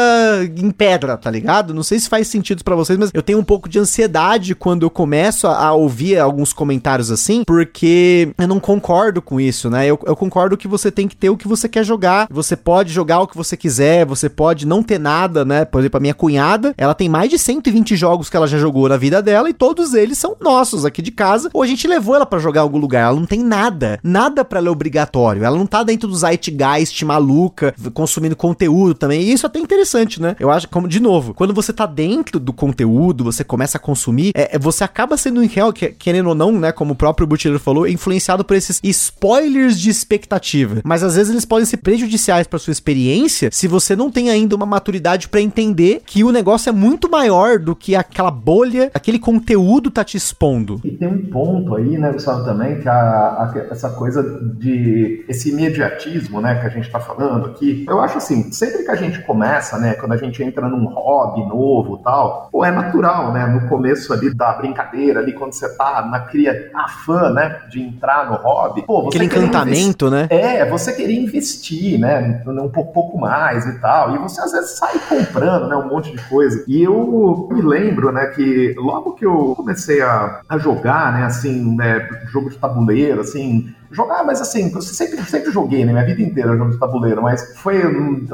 em 0.57 0.71
pedra, 0.71 1.17
tá 1.17 1.31
ligado? 1.31 1.73
Não 1.73 1.83
sei 1.83 1.99
se 1.99 2.09
faz 2.09 2.29
sentido 2.29 2.63
para 2.63 2.77
vocês, 2.77 2.99
mas 2.99 3.11
eu 3.15 3.23
tenho 3.23 3.39
um 3.39 3.45
pouco 3.45 3.69
de 3.69 3.79
ansiedade 3.79 4.55
quando 4.55 4.85
eu 4.85 4.91
começo 4.91 5.47
a, 5.47 5.67
a, 5.69 5.73
ouvir 5.73 6.19
alguns 6.19 6.53
comentários 6.53 7.11
assim, 7.11 7.45
porque 7.45 8.29
eu 8.37 8.47
não 8.47 8.61
concordo 8.61 9.23
com 9.23 9.41
isso, 9.41 9.71
né? 9.71 9.87
Eu, 9.87 9.99
eu 10.05 10.15
concordo 10.15 10.57
que 10.57 10.69
você 10.69 10.91
tem 10.91 11.09
que 11.09 11.17
ter 11.17 11.31
o 11.31 11.37
que 11.37 11.49
você 11.49 11.69
quer 11.69 11.85
jogar, 11.85 12.27
você 12.31 12.55
pode 12.57 12.93
jogar 12.93 13.21
o 13.21 13.27
que 13.27 13.37
você 13.37 13.57
quiser, 13.57 14.05
você 14.05 14.29
pode 14.29 14.67
não 14.67 14.83
ter 14.83 14.99
nada, 14.99 15.45
né? 15.45 15.65
Por 15.65 15.81
exemplo, 15.81 15.97
a 15.97 16.01
minha 16.01 16.15
cunhada, 16.15 16.75
ela 16.77 16.95
tem 16.95 17.09
mais 17.09 17.31
de 17.31 17.39
120 17.39 17.97
jogos 17.97 18.29
que 18.29 18.37
ela 18.37 18.47
já 18.47 18.59
jogou 18.59 18.89
na 18.89 18.97
vida 18.97 19.23
dela 19.23 19.49
e 19.49 19.55
todos 19.55 19.95
eles 19.95 20.19
são 20.19 20.37
nossos 20.41 20.85
aqui 20.85 21.01
de 21.01 21.11
casa, 21.11 21.49
ou 21.55 21.63
a 21.63 21.67
gente 21.67 21.89
levou 21.89 22.15
ela 22.15 22.27
para 22.27 22.39
jogar 22.39 22.61
em 22.61 22.65
algum 22.65 22.79
lugar, 22.79 23.09
ela 23.09 23.19
não 23.19 23.27
tem 23.27 23.43
nada, 23.43 23.99
nada 24.03 24.45
para 24.45 24.59
ela 24.59 24.69
é 24.69 24.71
obrigatório, 24.71 25.45
ela 25.45 25.57
não 25.57 25.67
tá 25.67 25.83
dentro 25.83 26.09
do 26.09 26.17
Zeitgeist 26.17 27.03
maluca, 27.05 27.75
consumindo 27.95 28.26
consumindo 28.27 28.37
conteúdo 28.37 28.95
também. 28.95 29.23
E 29.23 29.33
isso 29.33 29.47
é 29.47 29.49
até 29.49 29.59
interessante, 29.59 30.21
né? 30.21 30.37
Eu 30.41 30.51
acho, 30.51 30.69
como, 30.69 30.89
de 30.89 31.01
novo, 31.01 31.35
quando 31.35 31.55
você 31.55 31.73
tá 31.73 31.87
dentro 31.87 32.41
do 32.41 32.53
conteúdo, 32.53 33.25
você 33.25 33.45
começa 33.45 33.79
a 33.79 33.81
consumir, 33.81 34.33
é, 34.35 34.57
é 34.57 34.59
você 34.59 34.83
acaba 34.83 35.17
sendo, 35.17 35.43
em 35.43 35.47
real, 35.47 35.73
querendo 35.73 36.29
ou 36.29 36.35
não, 36.35 36.53
né? 36.53 36.73
Como 36.73 36.93
o 36.93 36.97
próprio 36.97 37.27
Butileiro 37.27 37.63
falou, 37.63 37.87
influenciado 37.87 38.45
por 38.45 38.57
esses 38.57 38.81
spoilers 38.83 39.79
de 39.79 39.91
expectativa. 39.91 40.81
Mas 40.85 41.03
às 41.03 41.17
vezes 41.17 41.33
eles 41.33 41.45
podem 41.45 41.67
ser 41.67 41.79
prejudiciais 41.79 42.47
para 42.47 42.59
sua 42.59 42.73
experiência 42.73 43.51
se 43.53 43.69
você 43.69 43.95
não 43.95 44.11
tem 44.11 44.31
ainda 44.31 44.57
uma 44.57 44.67
maturidade 44.67 45.29
para 45.29 45.41
entender 45.41 46.03
que 46.05 46.25
o 46.25 46.33
negócio 46.33 46.69
é 46.69 46.73
muito 46.73 47.11
maior 47.11 47.59
do 47.59 47.75
que 47.77 47.95
aquela 47.95 48.31
bolha, 48.31 48.91
aquele 48.95 49.19
conteúdo 49.19 49.91
tá 49.91 50.05
te 50.05 50.17
expondo. 50.17 50.81
E 50.85 50.91
tem 50.93 51.09
um 51.09 51.27
ponto 51.27 51.75
aí, 51.75 51.99
né, 51.99 52.13
Gustavo, 52.13 52.45
também, 52.45 52.81
que 52.81 52.89
a, 52.89 52.95
a, 52.95 53.55
essa 53.71 53.91
coisa 53.91 54.23
de 54.59 55.25
esse 55.29 55.51
imediatismo, 55.51 56.41
né, 56.41 56.57
que 56.61 56.67
a 56.67 56.71
gente 56.71 56.91
tá 56.91 57.01
falando 57.01 57.47
aqui, 57.47 57.85
eu 57.89 58.01
acho 58.01 58.16
acho 58.17 58.27
assim, 58.27 58.51
sempre 58.51 58.85
que 58.85 58.91
a 58.91 58.97
gente 58.97 59.23
começa, 59.23 59.79
né, 59.79 59.95
quando 59.95 60.13
a 60.13 60.17
gente 60.17 60.43
entra 60.43 60.69
num 60.69 60.87
hobby 60.87 61.47
novo 61.47 61.99
tal, 61.99 62.49
pô, 62.51 62.65
é 62.65 62.71
natural, 62.71 63.33
né, 63.33 63.47
no 63.47 63.69
começo 63.69 64.13
ali 64.13 64.35
da 64.35 64.53
brincadeira, 64.53 65.21
ali 65.21 65.33
quando 65.33 65.53
você 65.53 65.69
tá 65.77 66.07
na 66.11 66.21
cria 66.21 66.71
afã, 66.75 67.31
né, 67.31 67.61
de 67.71 67.81
entrar 67.81 68.31
no 68.31 68.37
hobby, 68.37 68.83
pô, 68.83 69.03
você 69.03 69.09
Aquele 69.09 69.25
encantamento, 69.27 70.11
né? 70.11 70.27
É, 70.31 70.65
você 70.69 70.93
querer 70.93 71.15
investir, 71.15 71.99
né, 71.99 72.43
um 72.47 72.69
pouco, 72.69 72.93
pouco 72.93 73.19
mais 73.19 73.67
e 73.67 73.79
tal, 73.81 74.15
e 74.15 74.19
você 74.19 74.41
às 74.41 74.53
vezes 74.53 74.71
sai 74.71 74.99
comprando, 75.09 75.69
né, 75.69 75.77
um 75.77 75.89
monte 75.89 76.11
de 76.11 76.23
coisa. 76.29 76.65
E 76.67 76.83
eu 76.83 77.49
me 77.51 77.63
lembro, 77.63 78.13
né, 78.13 78.27
que 78.27 78.75
logo 78.79 79.13
que 79.13 79.25
eu 79.27 79.55
comecei 79.57 80.01
a, 80.01 80.41
a 80.49 80.59
jogar, 80.59 81.13
né, 81.13 81.25
assim, 81.25 81.77
né, 81.77 82.09
jogo 82.31 82.51
de 82.51 82.57
tabuleiro, 82.57 83.21
assim, 83.21 83.75
Jogar, 83.91 84.25
mas 84.25 84.41
assim, 84.41 84.73
eu 84.75 84.83
sempre, 84.83 85.23
sempre 85.25 85.51
joguei, 85.51 85.85
né? 85.85 85.93
Minha 85.93 86.05
vida 86.05 86.23
inteira 86.23 86.57
jogo 86.57 86.73
de 86.73 86.79
tabuleiro, 86.79 87.23
mas 87.23 87.57
foi 87.57 87.83